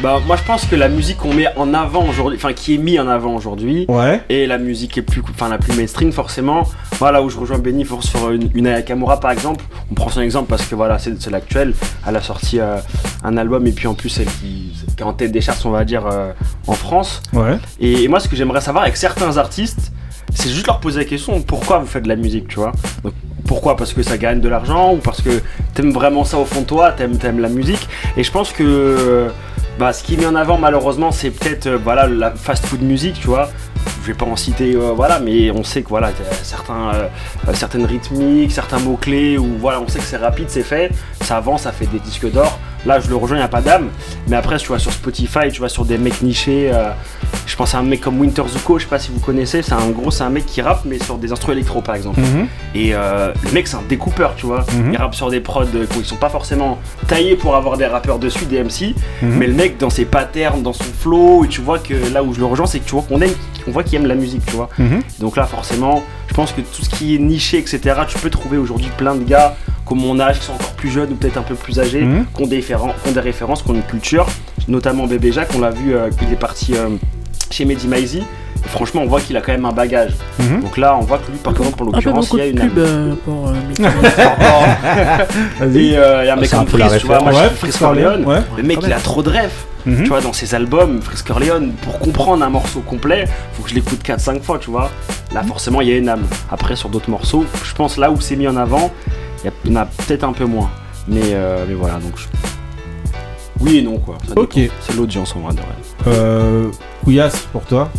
[0.02, 2.78] Bah moi je pense que la musique qu'on met en avant aujourd'hui, enfin qui est
[2.78, 4.22] mis en avant aujourd'hui, Ouais.
[4.28, 6.64] et la musique est plus, enfin la plus mainstream forcément.
[7.00, 9.64] Voilà où je rejoins Benny for- sur une, une Aya Nakamura par exemple.
[9.92, 11.74] On prend son exemple parce que voilà c'est l'actuel.
[12.06, 12.78] Elle a sorti euh,
[13.24, 15.70] un album et puis en plus celle qui, qui est en tête des charts on
[15.70, 16.34] va dire euh,
[16.68, 17.22] en France.
[17.32, 17.58] Ouais.
[17.80, 19.94] Et, et moi ce que j'aimerais savoir avec certains artistes,
[20.34, 22.74] c'est juste leur poser la question pourquoi vous faites de la musique, tu vois?
[23.06, 23.14] Donc,
[23.48, 23.76] pourquoi?
[23.78, 25.42] Parce que ça gagne de l'argent ou parce que
[25.74, 27.88] t'aimes vraiment ça au fond de toi, t'aimes t'aimes la musique?
[28.18, 29.28] Et je pense que
[29.80, 33.28] bah, ce qui mis en avant malheureusement c'est peut-être euh, la fast food musique, tu
[33.28, 33.50] vois.
[34.02, 36.12] Je vais pas en citer, euh, voilà, mais on sait que voilà,
[36.44, 37.08] certains, euh,
[37.54, 40.92] certaines rythmiques, certains mots clés, ou voilà, on sait que c'est rapide, c'est fait,
[41.22, 42.60] ça avance, ça fait des disques d'or.
[42.86, 43.90] Là, je le rejoins, il n'y a pas d'âme.
[44.28, 46.90] Mais après, tu vois, sur Spotify, tu vois, sur des mecs nichés, euh,
[47.46, 49.74] je pense à un mec comme Winter Zuko, je sais pas si vous connaissez, c'est
[49.74, 52.20] un gros, c'est un mec qui rappe, mais sur des instruments électro, par exemple.
[52.20, 52.48] Mhm.
[52.76, 54.66] Et euh, le mec, c'est un découpeur, tu vois.
[54.74, 54.94] Mhm.
[54.94, 58.20] Il rappe sur des prods euh, qui sont pas forcément taillés pour avoir des rappeurs
[58.20, 58.96] dessus, des MC.
[59.22, 59.38] Mhm.
[59.38, 62.34] Mais le mec, dans ses patterns, dans son flow, et tu vois que là où
[62.34, 63.34] je le rejoins, c'est que tu vois qu'on aime,
[63.68, 64.70] on voit qu'il aime la musique, tu vois.
[64.78, 65.02] Mhm.
[65.20, 68.58] Donc là, forcément, je pense que tout ce qui est niché, etc., tu peux trouver
[68.58, 71.42] aujourd'hui plein de gars comme mon âge, qui sont encore plus jeunes ou peut-être un
[71.44, 72.26] peu plus âgés, Mhm.
[72.36, 74.26] qui, ont des qui ont des références, qui ont une culture,
[74.68, 76.88] notamment Bébé Jacques, on l'a vu, euh, il est parti euh,
[77.52, 78.24] chez Mehdi Maizi.
[78.68, 80.12] Franchement, on voit qu'il a quand même un bagage.
[80.40, 80.62] Mhm.
[80.62, 82.78] Donc là, on voit que lui, par exemple, en l'occurrence, il y a une pub
[82.78, 83.50] euh, pour.
[83.50, 83.54] euh,
[85.62, 87.60] euh, il y a un mec comme peu la Frisk, tu vois, moi référence.
[87.62, 88.24] je Ouais, Orleans.
[88.26, 88.38] ouais.
[88.58, 89.02] Le mec, il a même.
[89.02, 89.52] trop de rêves.
[89.86, 93.76] Tu vois, dans ses albums, Frisk Orleans, pour comprendre un morceau complet, faut que je
[93.76, 94.90] l'écoute 4-5 fois, tu vois.
[95.34, 96.24] Là, forcément, il y a une âme.
[96.50, 98.92] Après, sur d'autres morceaux, je pense là où c'est mis en avant,
[99.44, 100.70] il y en a peut-être un peu moins.
[101.08, 102.14] Mais, euh, mais voilà, donc.
[102.16, 102.28] je-
[103.60, 104.18] Oui et non, quoi.
[104.28, 104.56] Ça Ok.
[104.56, 104.74] dépend.
[104.82, 105.68] C'est l'audience en vrai de vrai.
[106.08, 106.70] Euh,
[107.04, 107.90] Couillasse pour toi?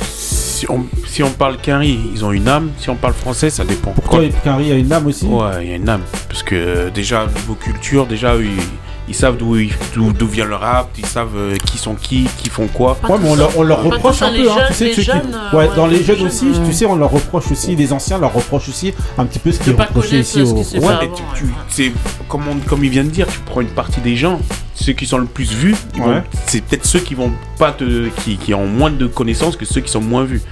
[0.00, 2.70] Si on, si on parle Quinry, ils ont une âme.
[2.78, 3.92] Si on parle français, ça dépend.
[3.92, 5.26] Pour toi, Quinry a une âme aussi?
[5.26, 6.02] Ouais, il y a une âme.
[6.28, 8.62] Parce que déjà, au niveau culture, déjà, eux, ils,
[9.08, 12.26] ils savent d'où ils- d'où d'où vient le rap, ils savent euh, qui sont qui,
[12.36, 12.98] qui font quoi.
[13.08, 15.02] Ouais, mais on leur, on leur Pas reproche un peu, hein, tu sais, ceux qui-
[15.02, 17.10] jeunes, euh, ouais, ouais, dans les les jeunes jeunes, aussi, euh, tu sais, on leur
[17.10, 20.20] reproche aussi, les anciens leur reprochent aussi un petit peu ce qui est pas reproché
[20.20, 20.54] ici au.
[20.54, 21.92] Ouais, avant, tu, tu- c'est
[22.28, 24.38] comme, on- comme il vient de dire, tu prends une partie des gens,
[24.74, 26.22] ceux qui sont le plus vus, Ouais.
[26.46, 29.80] c'est peut-être ceux qui vont pas te, qui, qui ont moins de connaissances que ceux
[29.80, 30.42] qui sont moins vus.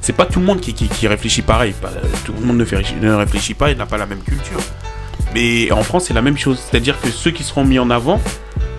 [0.00, 1.72] C'est pas tout le monde qui, qui, qui réfléchit pareil.
[1.80, 1.90] Pas-
[2.26, 4.58] tout le monde ne, fait, ne réfléchit pas et n'a pas la même culture.
[5.34, 6.58] Mais en France, c'est la même chose.
[6.70, 8.20] C'est-à-dire que ceux qui seront mis en avant,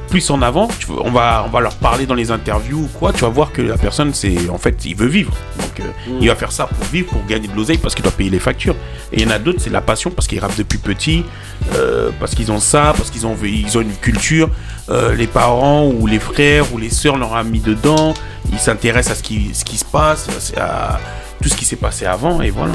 [0.09, 2.89] plus en avant, tu vois, on, va, on va leur parler dans les interviews ou
[2.97, 5.33] quoi, tu vas voir que la personne, c'est en fait, il veut vivre.
[5.59, 6.17] Donc, euh, Mm.
[6.21, 8.39] il va faire ça pour vivre, pour gagner de l'oseille, parce qu'il doit payer les
[8.39, 8.75] factures.
[9.11, 11.25] Et il y en a d'autres, c'est la passion, parce qu'ils rappent depuis petit,
[11.73, 14.49] euh, parce qu'ils ont ça, parce qu'ils ont, ils ont une culture.
[14.89, 18.13] euh, les parents ou les frères ou les sœurs leur ont mis dedans.
[18.53, 20.27] Ils s'intéressent à ce qui, ce qui se passe,
[20.57, 20.99] à
[21.41, 22.73] tout ce qui s'est passé avant, et voilà.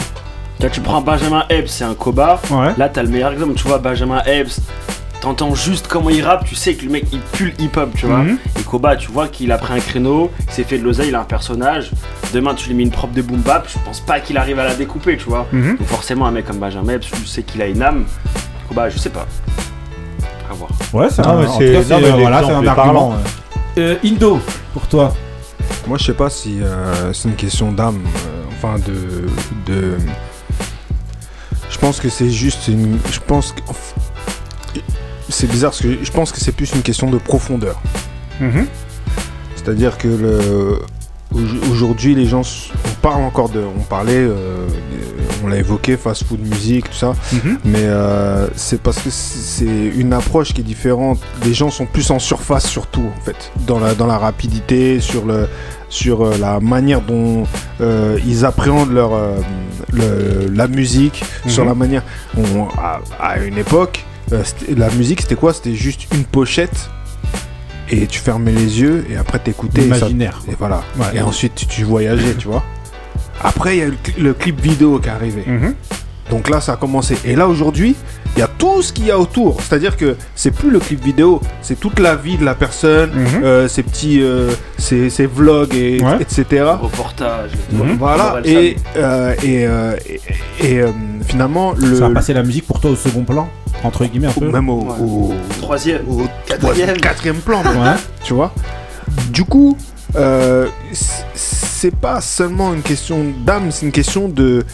[0.62, 2.41] Là, tu prends Benjamin Epps, c'est un cobard.
[2.77, 3.55] Là, t'as le meilleur exemple.
[3.55, 4.61] Tu vois, Benjamin Epps,
[5.20, 8.07] t'entends juste comment il rappe, tu sais que le mec il pue le hip-hop, tu
[8.07, 8.19] vois.
[8.19, 8.39] Mhm.
[8.59, 11.15] Et Koba, tu vois qu'il a pris un créneau, il s'est fait de l'oseille, il
[11.15, 11.91] a un personnage.
[12.35, 14.65] Demain, tu lui mets une propre de boom bap, je pense pas qu'il arrive à
[14.65, 15.47] la découper, tu vois.
[15.53, 15.78] Mhm.
[15.78, 18.05] Donc, forcément, un mec comme Benjamin Epps, tu sais qu'il a une âme.
[18.69, 19.27] Koba, je sais pas.
[20.51, 20.70] À voir.
[20.93, 23.15] Ouais, c'est Ah un, ouais, euh, voilà, un argument.
[23.78, 24.41] Euh, Indo,
[24.74, 25.15] pour toi
[25.87, 29.97] Moi, je sais pas si euh, c'est une question d'âme, euh, enfin de, de.
[31.70, 32.98] Je pense que c'est juste une.
[33.10, 33.62] Je pense que.
[35.28, 37.80] C'est bizarre parce que je pense que c'est plus une question de profondeur.
[38.40, 38.66] Mhm.
[39.56, 40.82] C'est-à-dire que le.
[41.35, 44.66] Au- Aujourd'hui, les gens, on parle encore de, on parlait, euh,
[45.44, 47.59] on l'a évoqué, fast-food, musique, tout ça, Mhm.
[47.65, 51.19] mais euh, c'est parce que c'est une approche qui est différente.
[51.44, 55.24] Les gens sont plus en surface surtout, en fait, dans la dans la rapidité, sur
[55.24, 55.48] le
[55.89, 57.44] sur euh, la manière dont
[57.81, 59.12] euh, ils appréhendent leur
[59.93, 61.69] le- la musique, sur Mhm.
[61.69, 62.02] la manière.
[62.36, 64.05] on- à, à une époque,
[64.77, 65.52] la musique c'était quoi?
[65.52, 66.90] C'était juste une pochette
[67.91, 69.83] et tu fermais les yeux et après t'écoutais.
[69.83, 70.83] et ça- Imaginaire, Et, voilà.
[70.99, 71.07] Ouais.
[71.17, 72.62] et ensuite tu, voyageais, tu vois.
[73.43, 75.43] Après il y a eu le clip vidéo qui est arrivé.
[75.47, 75.75] Mhm.
[76.31, 77.16] Donc là, ça a commencé.
[77.24, 77.97] Et là, aujourd'hui,
[78.36, 79.61] il y a tout ce qu'il y a autour.
[79.61, 83.44] C'est-à-dire que c'est plus le clip vidéo, c'est toute la vie de la personne, mhm.
[83.44, 86.65] euh, ses petits, euh, ses, vlogs, etc.
[86.81, 87.51] Reportage.
[87.73, 87.97] Mhm.
[87.98, 88.36] Voilà.
[88.47, 89.66] Euh, et,
[90.62, 90.85] et, et,
[91.27, 91.97] finalement, le...
[91.97, 93.48] ça a passé la musique pour toi au second plan,
[93.82, 94.48] entre guillemets, un peu.
[94.48, 97.62] Même au, au troisième, au quatrième, quatrième plan,
[98.23, 98.52] tu vois.
[99.32, 99.77] Du coup,
[101.35, 104.65] c'est pas seulement une question d'âme, c'est une question de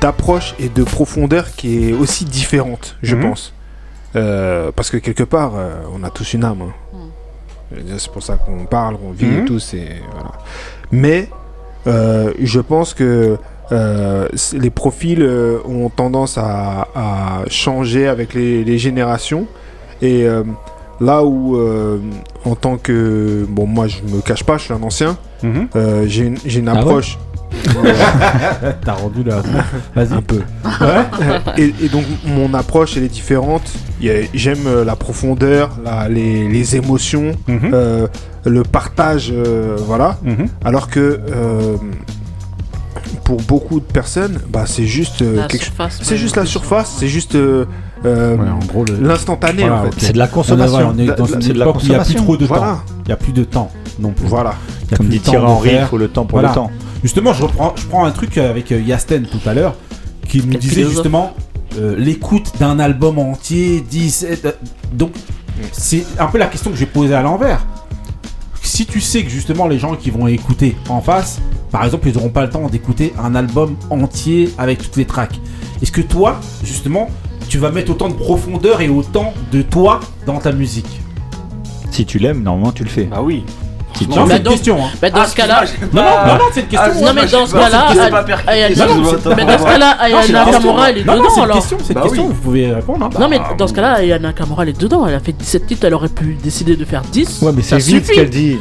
[0.00, 3.22] d'approche et de profondeur qui est aussi différente, je mhm.
[3.22, 3.54] pense.
[4.16, 6.62] Euh, parce que quelque part, euh, on a tous une âme.
[6.62, 6.98] Hein.
[7.72, 7.78] Mm.
[7.98, 9.74] C'est pour ça qu'on parle, qu'on vit tous.
[9.74, 9.80] Et.
[9.80, 9.88] Mhm.
[10.92, 11.28] Mais
[11.86, 13.36] euh, je pense que
[13.70, 15.26] les profils
[15.64, 19.46] ont tendance à, changer avec les, générations.
[20.02, 20.26] Et
[21.00, 21.58] là où,
[22.44, 23.44] en tant que.
[23.48, 25.16] Bon, moi, je me cache pas, je suis un ancien.
[25.42, 25.68] Mhm.
[26.06, 27.18] J'ai une, une, ah approche.
[28.84, 29.42] T'as rendu la.
[29.94, 30.12] Vas-y.
[30.12, 30.40] Un peu.
[30.64, 31.62] Ouais.
[31.82, 33.62] Et, donc, mon approche, elle est différente.
[34.00, 35.70] J'aime euh, la profondeur,
[36.08, 37.70] les, émotions, mhm.
[37.72, 38.06] euh,
[38.44, 40.18] le partage, euh, voilà.
[40.22, 40.48] Mhm.
[40.64, 41.20] Alors que.
[43.22, 45.24] Pour beaucoup de personnes, bah, c'est juste
[45.88, 47.64] c'est juste la surface, c'est juste euh,
[48.04, 49.66] euh, ouais, l'instantané.
[49.96, 50.92] C'est de la consommation.
[50.94, 51.72] On est dans une de la.
[51.82, 52.80] Il n'y a plus trop de temps.
[53.04, 54.12] Il n'y a plus de temps non.
[54.24, 54.54] Voilà.
[54.84, 56.48] Il y a Comme plus dit Thierry Henry, il faut le temps pour voilà.
[56.48, 56.70] le temps.
[57.04, 59.76] Justement, je, prends un truc avec euh, Yasten tout à l'heure,
[60.26, 61.34] qui nous disait justement
[61.78, 64.44] euh, l'écoute d'un album entier, 17.
[64.46, 64.52] Euh,
[64.94, 65.12] donc,
[65.70, 67.66] c'est un peu la question que j'ai posée à l'envers.
[68.62, 72.14] Si tu sais que justement les gens qui vont écouter en face, par exemple, ils
[72.14, 75.38] n'auront pas le temps d'écouter un album entier avec toutes les tracks.
[75.82, 77.10] Est-ce que toi, justement,
[77.50, 81.02] tu vas mettre autant de profondeur et autant de toi dans ta musique?
[81.90, 83.10] Si tu l'aimes, normalement tu le fais.
[83.12, 83.44] Ah oui
[83.94, 85.08] qui question, hein.
[85.14, 85.64] dans ce cas-là.
[85.92, 87.04] Non, non, non, c'est question.
[87.04, 88.10] Non, mais dans ce cas-là.
[88.10, 88.24] Bah
[89.36, 91.62] mais dans ce cas-là, Ayana Kamura, elle est dedans alors.
[91.62, 93.08] C'est question, vous pouvez répondre.
[93.18, 95.06] Non, mais dans ce cas-là, Ayana Kamura, elle est dedans.
[95.06, 97.42] Elle a fait 17 titres, elle aurait pu décider de faire 10.
[97.42, 98.58] Ouais, mais c'est vite ce qu'elle dit.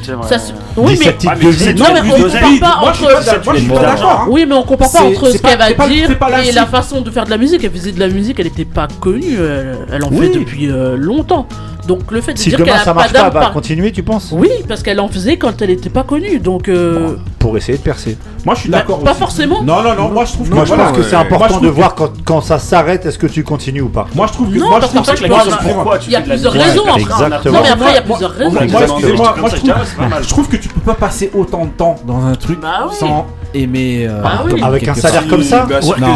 [0.77, 1.73] Oui, mais.
[1.73, 4.05] Non, mais on compare pas entre.
[4.05, 4.25] Hein.
[4.29, 6.09] Oui, mais on compare pas entre ce qu'elle va dire
[6.45, 7.63] et la façon de faire de la musique.
[7.63, 9.35] Elle faisait de la musique, elle n'était pas connue.
[9.37, 11.47] Euh, elle en fait depuis euh, longtemps.
[11.87, 14.03] Donc le fait de si dire qu'elle a ça pas d'âme, va bah, continuer, tu
[14.03, 14.29] penses?
[14.31, 16.39] Oui, parce qu'elle en faisait quand elle n'était pas connue.
[16.39, 17.17] Donc euh...
[17.39, 18.17] pour essayer de percer.
[18.45, 18.99] Moi, je suis bah, d'accord.
[18.99, 19.63] Pas forcément.
[19.63, 20.09] Non, non, non.
[20.09, 20.49] Moi, je trouve.
[20.49, 23.17] Que, moi, je pense que c'est euh, important de voir quand, quand ça s'arrête, est-ce
[23.17, 24.07] que tu continues ou pas?
[24.15, 24.59] Moi, je trouve que.
[24.59, 26.95] Non, moi, je trouve que, que il y a plusieurs raisons.
[26.95, 27.57] Exactement.
[27.57, 28.51] Non, mais après, il y a plusieurs raisons.
[28.51, 32.87] Moi, je trouve que tu peux pas passer autant de temps dans un truc bah
[32.99, 34.07] sans aimé.
[34.09, 34.21] Euh.
[34.63, 35.67] Avec un salaire comme ça.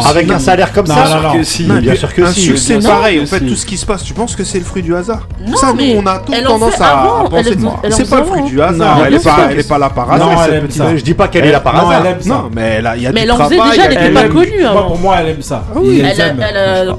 [0.08, 1.44] Avec un salaire comme ça Non, non, non.
[1.44, 1.64] Si.
[1.64, 2.56] bien sûr que un si.
[2.56, 4.82] C'est pareil, en fait, tout ce qui se passe, tu penses que c'est le fruit
[4.82, 7.56] du hasard Ça, nous, on a tendance à penser.
[7.90, 10.48] C'est pas le fruit du hasard, elle est pas là par hasard.
[10.96, 12.04] Je dis pas qu'elle est là par hasard.
[12.26, 13.12] Non, mais il y a.
[13.12, 14.64] Mais elle en déjà, elle était pas connue.
[14.72, 15.64] Pour moi, elle aime ça.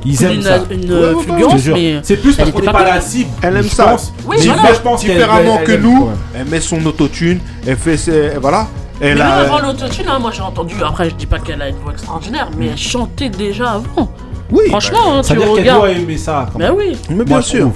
[0.05, 0.59] Ils aiment ça.
[0.71, 1.61] Une fulgurance.
[2.03, 3.29] C'est plus parce qu'on n'est pas la cible.
[3.41, 3.95] Elle aime ça.
[4.37, 6.09] Je pense différemment que nous.
[6.35, 7.97] Elle met son autotune, elle fait.
[8.41, 8.67] Voilà.
[9.01, 11.61] Mais là, même euh, avant l'autotune, hein, moi j'ai entendu, après je dis pas qu'elle
[11.61, 14.09] a une voix extraordinaire, mais elle chantait déjà avant.
[14.51, 15.79] Oui, franchement, hein, ça tu veut dire qu'elle regardes.
[15.81, 16.47] doit aimer ça.
[16.55, 17.71] Ben oui, mais bien sûr.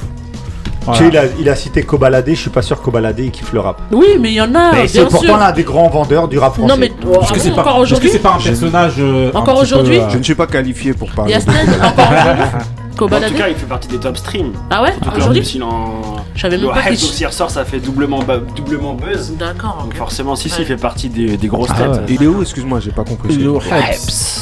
[0.91, 3.31] Tu sais, il, a, il a cité Kobalade, je suis pas sûr que Kobalade il
[3.31, 3.81] kiffe le rap.
[3.91, 4.73] Oui, mais il y en a.
[4.73, 6.67] Mais c'est pourtant l'un des grands vendeurs du rap français.
[6.67, 7.63] Non, mais parce que c'est pas.
[7.63, 8.95] Parce que c'est pas un personnage.
[8.99, 9.99] Euh, encore aujourd'hui.
[9.99, 11.31] Euh, je ne suis pas qualifié pour parler.
[11.31, 11.73] Yastel, de...
[11.85, 12.43] encore aujourd'hui.
[13.01, 14.53] En tout cas, il fait partie des top streams.
[14.69, 16.01] Ah ouais Aujourd'hui s'il en.
[16.35, 16.89] Je savais même pas.
[16.89, 18.19] Le s'il ressort, ça fait doublement,
[18.55, 19.33] doublement buzz.
[19.37, 19.83] D'accord.
[19.83, 22.01] Donc forcément, si, si, il fait partie des, des grosses ah têtes.
[22.09, 23.33] Il est où Excuse-moi, j'ai pas compris.
[23.33, 23.59] Il est où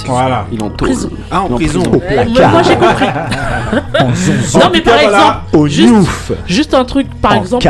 [0.06, 0.46] Voilà.
[0.52, 1.10] Il est en prison.
[1.30, 1.84] Ah, en prison.
[1.90, 3.06] Moi, j'ai compris.
[4.60, 5.70] Non, mais par exemple.
[6.46, 7.68] Juste un truc, par exemple.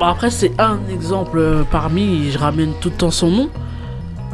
[0.00, 3.50] Après, c'est un exemple euh, parmi, je ramène tout le temps son nom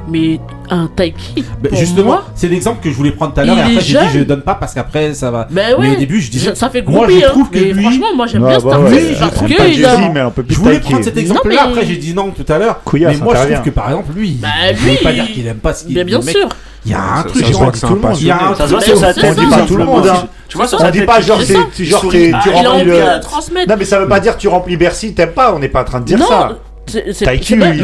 [0.09, 1.45] mais un taiki.
[1.63, 3.57] Ben, justement, c'est l'exemple que je voulais prendre tout à l'heure.
[3.57, 5.49] Et après, j'ai dit, je donne pas parce qu'après, ça va.
[5.51, 7.83] Ouais, mais au début, je disais, ça, fait groupie, moi, je trouve hein, que lui...
[7.83, 9.51] Franchement, moi, j'aime bien bah, ouais, cet artiste.
[9.59, 11.63] Ouais, je, je voulais prendre cet exemple-là.
[11.65, 12.81] Après, j'ai dit non tout à l'heure.
[12.93, 14.97] Mais moi, je trouve que par exemple, lui, bah, lui...
[14.97, 16.49] je pas dire qu'il aime pas ce qu'il Mais bien sûr.
[16.85, 18.17] Il y a un truc, on dit tout le monde.
[18.21, 20.09] Il y a un truc, on dit pas tout le monde.
[20.49, 23.67] Tu vois, dit pas genre, genre tu remplis euh, le.
[23.69, 25.53] Non, mais ça ne veut pas dire que tu remplis Bercy, t'aimes pas.
[25.53, 26.57] On n'est pas en train de dire ça.
[26.87, 27.83] Taiki, il,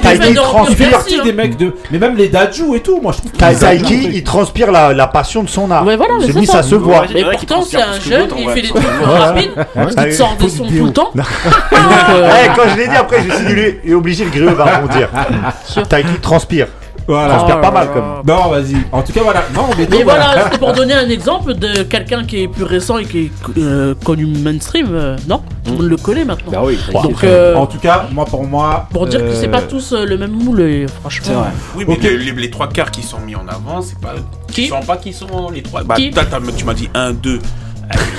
[0.00, 0.98] Taiki des transpire.
[1.90, 5.42] Mais même les Dajou et tout, moi je trouve Ta Taiki, il transpire la, passion
[5.42, 5.84] de son art.
[5.84, 7.04] Ouais, voilà, mais mis, ça, ça se voit.
[7.12, 10.48] Mais pourtant, c'est un jeune, il fait des trucs rapides, parce qu'il ah sort de
[10.48, 11.12] son tout le temps.
[11.14, 15.08] Quand je l'ai dit après, je me suis il est obligé, le griot va rebondir.
[15.88, 16.68] Taiki transpire.
[17.10, 17.46] Voilà.
[17.46, 18.22] Ça pas mal comme.
[18.26, 18.76] Non, vas-y.
[18.92, 19.44] En tout cas, voilà.
[19.54, 23.04] Non, mais, voilà, c'était pour donner un exemple de quelqu'un qui est plus récent et
[23.04, 25.42] qui est euh, connu mainstream, euh, non?
[25.66, 25.86] On mm.
[25.86, 26.52] le connaît maintenant.
[26.52, 28.86] Bah oui, Donc, euh, En tout cas, moi pour moi.
[28.92, 31.40] Pour dire que c'est pas tous le même moule, franchement.
[31.40, 31.50] Vrai.
[31.76, 34.14] Oui, mais les, trois quarts qui sont mis en avant, c'est pas.
[34.48, 34.64] Qui?
[34.64, 35.82] Je sens pas qui sont les trois.
[35.84, 37.38] Bah, tu m'as dit 1, 2.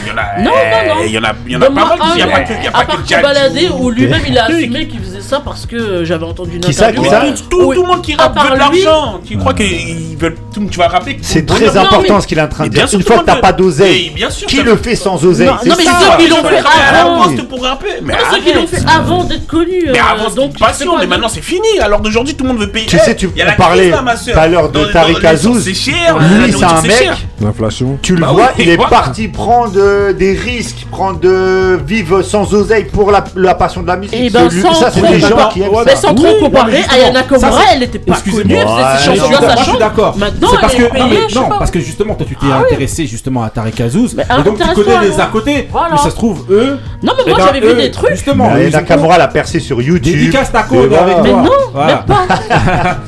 [0.04, 0.42] Il y en a.
[0.42, 1.02] Non, non, non.
[1.06, 1.86] Il y en a, il y en a pas mal.
[2.10, 3.22] Il n'y a pas que, il y a à pas part que Jack.
[3.24, 6.62] Baladé où lui-même il a assumé qu'il faisait ça parce que euh, j'avais entendu une
[6.62, 7.04] Qui ça, interview.
[7.04, 9.22] qui ça Tout, tout, le monde qui rappe veut de l'argent.
[9.26, 10.36] Tu crois qu'ils veulent.
[10.54, 11.18] tout- Tu vas rapper.
[11.22, 12.90] C'est très important ce qu'il est en train de dire.
[12.90, 15.48] sûr, Une fois que t'as pas d'oseille, Mais bien sûr, qui le fait sans oseille?
[15.48, 16.00] Non, mais ça.
[16.18, 17.36] ceux qui l'ont Tu fait avant.
[17.50, 17.88] pour rapper.
[18.02, 19.90] Mais Non, ceux qui l'ont fait avant d'être connus.
[19.92, 21.80] Mais euh, avant, donc passion, mais maintenant c'est fini.
[21.82, 22.88] Alors d'aujourd'hui, tout le monde veut payer.
[22.88, 24.34] Tu sais, tu là, ma sœur.
[24.34, 25.64] tout à l'heure de Tariq Azouz.
[25.64, 26.18] C'est cher.
[26.20, 27.10] Lui, c'est un mec.
[27.42, 27.98] L'inflation.
[28.02, 32.54] Tu le Bah vois, il est parti prendre euh, des risques, prendre de vivre sans
[32.54, 34.16] oseille pour la, la passion de la musique.
[34.20, 36.02] Et ben Celui- sans ça, c'est des gens comparer- qui aiment mais ça.
[36.08, 38.44] sans trop comparer, non, mais Aya justement, Nakamura, ça, c'est- elle était pas Excusez-moi.
[38.44, 40.18] connue, elle faisait d'accord.
[40.18, 43.44] Maintenant, parce que non, mais non, parce que justement toi tu t'es Ah intéressé justement
[43.44, 45.22] à Tariq Azouz Mais et donc tu connais les alors.
[45.22, 45.68] à côté.
[45.72, 45.90] Voilà.
[45.92, 46.78] Mais ça se trouve eux.
[47.04, 48.12] Non, mais eh moi ben, j'avais vu des trucs.
[48.12, 50.14] Justement, Mais ont- Nakamura l'a percé sur YouTube.
[50.14, 51.02] Dédicace est voilà.
[51.04, 51.24] avec toi.
[51.24, 52.26] Mais non, même pas.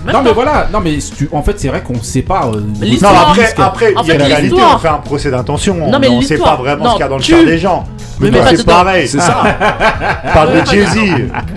[0.13, 2.43] Non mais voilà, non mais tu- en fait c'est vrai qu'on sait pas.
[2.53, 3.29] euh, Non, L'histoire.
[3.29, 5.75] après, après, il y a une réalité, on fait un procès d'intention.
[5.89, 6.42] Non, mais on sait l'histoire.
[6.43, 7.83] Pas vraiment Non, ce qu'il y a dans le cœur des gens.
[8.19, 9.07] Mais toi, c'est pareil.
[9.07, 9.43] C'est ça.
[10.33, 10.97] Parle de Jay-Z.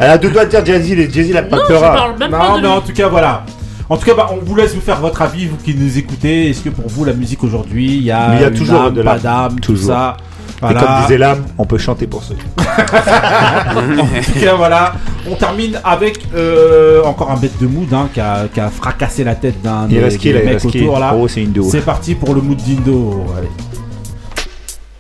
[0.01, 1.81] Elle a deux doigts de dire Jay-Z, Jay-Z, a pas Non, de je peur.
[1.95, 3.45] parle même pas Non de mais en tout cas voilà.
[3.89, 6.51] En tout cas, bah, on vous laisse vous faire votre avis, vous qui nous écoutez.
[6.51, 8.55] Est-ce que pour vous la musique aujourd'hui, il y a, Mais il y a une
[8.55, 9.95] toujours âme, de pas d'âme, tout Toujours.
[9.95, 10.17] ça.
[10.19, 10.81] Et Voilà.
[10.81, 12.35] comme disait l'âme, on peut chanter pour ceux.
[12.59, 14.95] en tout cas, voilà.
[15.31, 19.23] On termine avec euh, encore un bête de mood hein, qui, a, qui a fracassé
[19.23, 20.81] la tête d'un des, des mecs qui?
[20.83, 21.15] autour là.
[21.17, 21.47] Oh, c'est.
[21.71, 23.25] C'est parti pour le mood d'Indo.
[23.39, 23.49] Allez.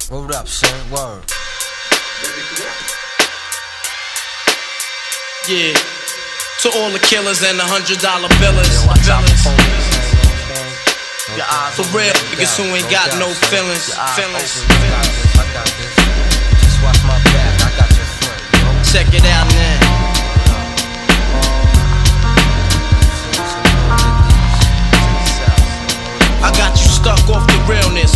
[0.08, 0.70] Hold up, son.
[0.86, 1.18] Word.
[5.50, 5.74] Yeah.
[6.62, 8.86] To all the killers and the hundred dollar billers.
[11.74, 13.98] For real, niggas who ain't got no feelings.
[14.14, 14.62] Feelings.
[16.62, 17.66] Just watch my back.
[17.66, 18.86] I got your front.
[18.86, 20.06] Check it out now.
[26.46, 28.15] I got you stuck off the realness.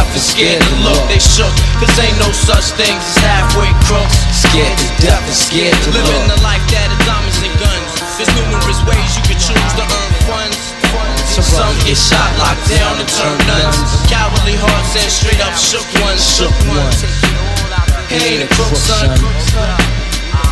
[0.00, 1.02] death and scared to look.
[1.12, 1.52] They shook.
[1.76, 4.16] Cause ain't no such thing as halfway crooks.
[4.32, 6.36] Scared to death and scared to Living look.
[6.36, 7.90] the life that is diamonds and guns.
[8.16, 10.56] There's numerous ways you can choose to earn funds.
[11.28, 13.76] Some get shot, locked down, and turn nuns.
[14.08, 17.00] Cowardly hearts and straight up shook ones, shook ones.
[18.08, 19.16] He ain't a crook, son.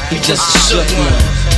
[0.08, 1.57] He just a shook one.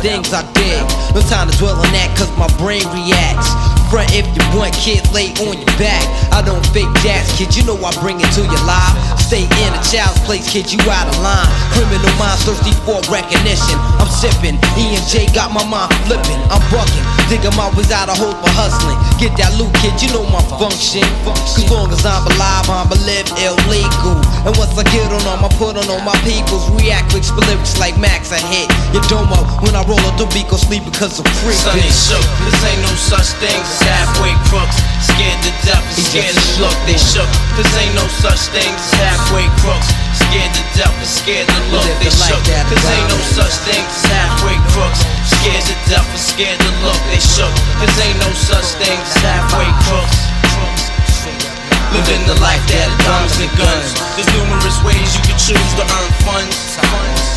[0.00, 0.82] things I did?
[1.14, 3.50] No time to dwell on that, cause my brain reacts.
[3.88, 6.04] Front if you want, kid, lay on your back.
[6.28, 8.94] I don't fake jazz, kid, you know I bring it to your life.
[9.16, 11.48] Stay in a child's place, kid, you out of line.
[11.72, 13.76] Criminal minds thirsty for recognition.
[13.96, 16.36] I'm sipping, E and J got my mind flipping.
[16.52, 19.00] I'm bucking, digging my ways out of hope for hustling.
[19.16, 21.04] Get that loot, kid, you know my function.
[21.24, 24.20] Cause long as I'm alive, I'm a live illegal.
[24.44, 26.68] And once I get on them, I put on all my peoples.
[26.76, 29.40] React with lyrics like Max, I hit your domo.
[29.64, 31.56] When I roll up the beat, go sleep because I'm free.
[31.56, 32.20] Son ain't shook.
[32.44, 34.76] This ain't no such thing as halfway crooks.
[35.00, 36.76] Scared to death and scared to look.
[36.84, 37.30] They shook.
[37.56, 39.88] This ain't no such thing as halfway crooks.
[40.28, 42.44] Scared to death and scared to look, they shook.
[42.44, 45.00] Cause ain't no such thing as halfway crooks.
[45.24, 47.54] Scared to death and scared to look, they shook.
[47.80, 50.97] Cause ain't no such thing as halfway crooks.
[51.92, 53.96] Living the life that of and guns.
[54.14, 56.76] There's numerous ways you can choose to earn funds.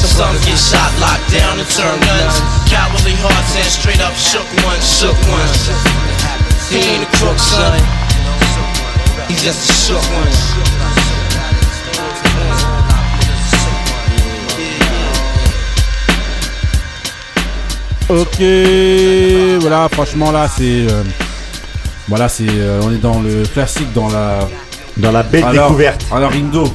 [0.03, 2.35] Some get shot, locked down, and turn guns.
[2.67, 5.71] Cowardly hearts and straight up shook ones, shook ones.
[6.69, 7.79] He ain't a crook, son.
[9.27, 10.31] He's just a shook one.
[18.09, 18.41] Ok,
[19.61, 21.03] voilà, franchement là c'est, euh,
[22.11, 24.39] voilà c'est, euh, on est dans le classique, dans la,
[24.97, 26.05] dans la belle Alors- découverte.
[26.11, 26.65] Alors Indo,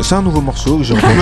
[0.00, 1.14] C'est un nouveau morceau que j'ai entendu.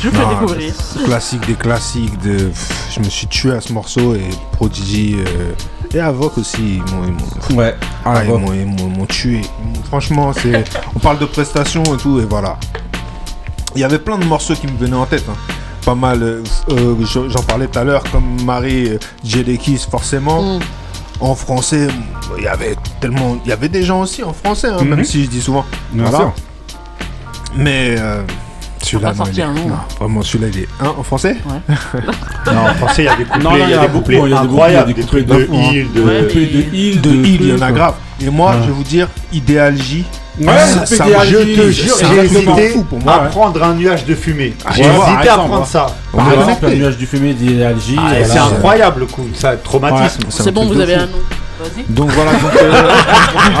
[0.00, 0.74] Je découvrir.
[1.04, 2.18] Classique des classiques.
[2.20, 2.50] De...
[2.94, 5.52] Je me suis tué à ce morceau et Prodigy euh,
[5.94, 6.80] et Avoc aussi.
[6.86, 8.40] Ils m'ont, ils m'ont- Ouais, Ah, ils Avoc.
[8.40, 9.40] m'ont, ils m'ont- ils m'ont tué.
[9.86, 10.64] Franchement, c'est...
[10.94, 12.58] on parle de prestations et tout, et voilà.
[13.74, 15.24] Il y avait plein de morceaux qui me venaient en tête.
[15.30, 15.36] hein.
[15.84, 16.94] Pas mal, euh, euh,
[17.28, 20.58] j'en parlais tout à l'heure, comme Marie euh, Jelekis, forcément.
[21.20, 21.88] En français,
[22.38, 23.36] il y avait tellement.
[23.44, 24.88] Il y avait des gens aussi en français, hein, Mhm.
[24.88, 25.64] même si je dis souvent.
[25.92, 26.32] Bien sûr.
[27.56, 28.22] Mais euh,
[28.82, 30.68] celui-là, non, il non, vraiment, celui-là, il est.
[30.80, 31.36] Hein, en français
[32.46, 34.16] Non, en français, il y a des couplets, Non, non, il y a des couplets
[34.16, 36.76] beaucoup, il y a des incroyables, des il y a trucs des de couplets de
[36.76, 37.14] Hill, fou, de...
[37.26, 37.94] il y en a grave.
[38.20, 38.56] Et moi, Ouais.
[38.62, 40.04] je vais vous dire, Idéal J.
[40.40, 43.28] Ouais, ça- c'est ça- Idéal je te jure, J'ai hésité fou pour à moi, ouais.
[43.28, 44.54] prendre un nuage de fumée.
[44.64, 45.86] Ah, J'ai ouais, hésité à prendre ça.
[46.16, 47.96] Par exemple, le nuage du fumée d'Algie.
[47.98, 50.22] Ah, c'est incroyable le coup, ça, traumatisme.
[50.30, 51.18] C'est bon, vous avez un nom.
[51.60, 51.84] Vas-y.
[51.88, 52.90] Donc voilà, donc, euh,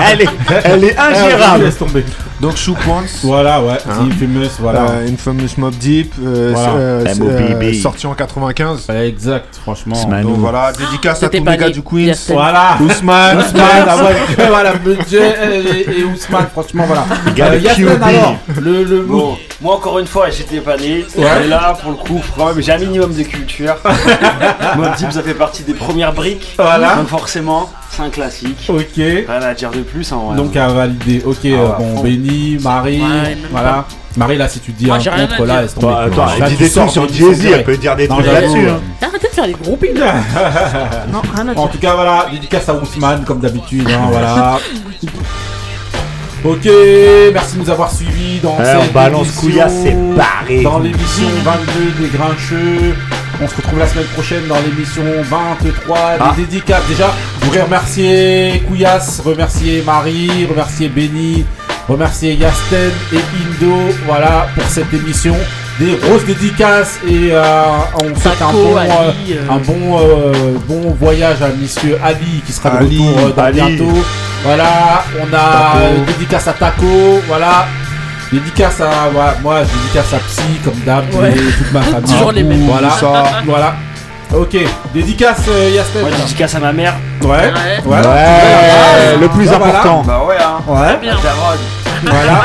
[0.10, 0.28] elle, est,
[0.64, 1.64] elle est ingérable.
[1.64, 2.04] Laisse tomber.
[2.42, 3.04] Donc Shoe Points.
[3.22, 4.08] Voilà, ouais, Hein.
[4.10, 4.80] Infamous, voilà.
[4.90, 6.72] Euh, Infamous Mob Deep, euh, Voilà.
[6.72, 8.88] euh, euh, sorti en 95.
[8.90, 9.94] Exact, franchement.
[9.94, 10.30] Smanou.
[10.30, 12.12] Donc voilà, dédicace à tous les gars du Queens.
[12.28, 12.76] Voilà.
[12.80, 13.96] Ousmane, Ousmane, ah
[14.48, 17.04] voilà, budget et, et Ousmane, franchement, voilà.
[17.38, 21.04] Euh, Yasmin, alors, le, le Bon, moi encore une fois, j'étais pas né.
[21.16, 21.24] Ouais.
[21.40, 23.76] Mais là, pour le coup, quand même, j'ai un minimum de culture.
[24.76, 26.54] Mob Deep, ça fait partie des premières briques.
[26.58, 26.96] Voilà.
[26.96, 28.66] Donc forcément, c'est un classique.
[28.68, 28.82] Ok.
[28.96, 30.12] Rien à dire de plus.
[30.12, 30.36] hein, ouais.
[30.36, 31.22] Donc à valider.
[31.24, 32.02] Ok, Ah, euh, bon, fond.
[32.02, 33.84] Benny, Marie, Ouais, voilà.
[34.16, 35.86] Marie, là, si tu dis Moi, un j'ai rien à contre, là, tomber.
[35.86, 38.66] Bah, attends, elle dit des trucs sur Jay-Z, elle peut dire des trucs là-dessus.
[38.68, 39.06] euh, hein.
[39.08, 39.94] Arrêtez de faire les gros piles.
[41.12, 44.58] Non, rien à En tout cas, voilà, dédicace à Ousmane, comme d'habitude, hein, voilà.
[46.44, 46.68] Ok,
[47.32, 50.62] merci de nous avoir suivis dans Alors, cette balance émission, couillasse, c'est barré.
[50.62, 52.94] Dans l'émission 22 des Grincheux.
[53.40, 56.34] On se retrouve la semaine prochaine dans l'émission 23 Ah.
[56.36, 56.82] des dédicaces.
[56.88, 57.10] Déjà,
[57.40, 61.44] je voudrais remercier Couillasse, remercier Marie, remercier Benny,
[61.88, 63.74] remercier Yasten et Indo,
[64.06, 65.36] voilà, pour cette émission.
[65.78, 67.42] Des grosses dédicaces et euh,
[67.94, 70.32] on souhaite un bon, Ali, euh, un bon, euh,
[70.68, 73.92] bon voyage à Monsieur Ali qui sera de Ali, retour euh, bientôt.
[74.44, 75.78] Voilà, on a Taco.
[75.78, 77.66] euh, dédicace à Taco, voilà.
[78.32, 81.30] Dédicace à voilà, moi, je dédicace à Psy comme d'hab Ouais.
[81.30, 82.12] et toute ma famille.
[82.12, 82.66] Toujours les mêmes.
[82.66, 83.24] Voilà, Ça.
[83.46, 83.74] voilà.
[84.34, 84.56] Ok,
[84.94, 85.70] dédicace euh.
[86.00, 86.94] Moi, dédicace à ma mère.
[87.22, 87.52] Ouais, Ouais.
[87.84, 88.08] voilà.
[88.08, 89.72] Ouais, le plus Bah, voilà.
[89.80, 90.02] important.
[90.06, 90.60] Bah ouais, hein.
[90.66, 91.16] Ouais, Bien.
[92.04, 92.42] Voilà.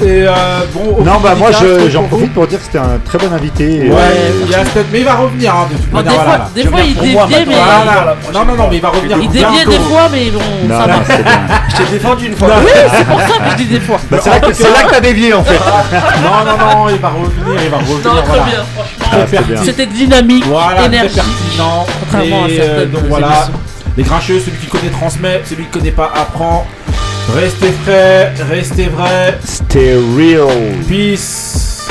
[0.00, 0.32] Et euh,
[0.74, 1.02] bon.
[1.02, 3.86] Non, bah moi je- j'en profite pour dire que c'était un très bon invité.
[3.86, 6.22] et, Ouais, euh, mais il va revenir hein, de toute Bon, des manière.
[6.24, 7.16] fois, des il déviait,
[7.46, 7.46] mais.
[7.46, 7.54] maintenant.
[7.84, 8.04] Voilà.
[8.04, 9.16] la prochaine Non, non, non, mais il va revenir.
[9.20, 9.70] Il déviait bientôt.
[9.70, 11.32] des fois, mais bon, Non, ça non, c'est bien.
[11.70, 12.48] Je t'ai défendu une fois.
[12.64, 13.98] Oui, c'est pour ça que je dis des fois.
[14.10, 15.58] Bah, c'est là que c'est là que t'as dévié en fait.
[16.22, 17.96] Non, non, non, il va revenir, il va revenir.
[18.04, 18.42] Non, très voilà.
[18.44, 18.98] bien, franchement.
[19.10, 19.40] Très Ah, c'est bien.
[19.40, 19.62] pertinent.
[19.64, 21.14] C'était dynamique, Voilà, très énergique.
[21.14, 21.86] pertinent.
[22.00, 23.52] Contrairement à Et, certaines euh, donc voilà, émissions.
[23.96, 26.66] les grincheux, celui qui connaît transmet, celui qui connaît pas apprend.
[27.34, 29.34] Restez frais, restez vrais.
[29.44, 30.48] Stay real.
[30.88, 31.88] Peace.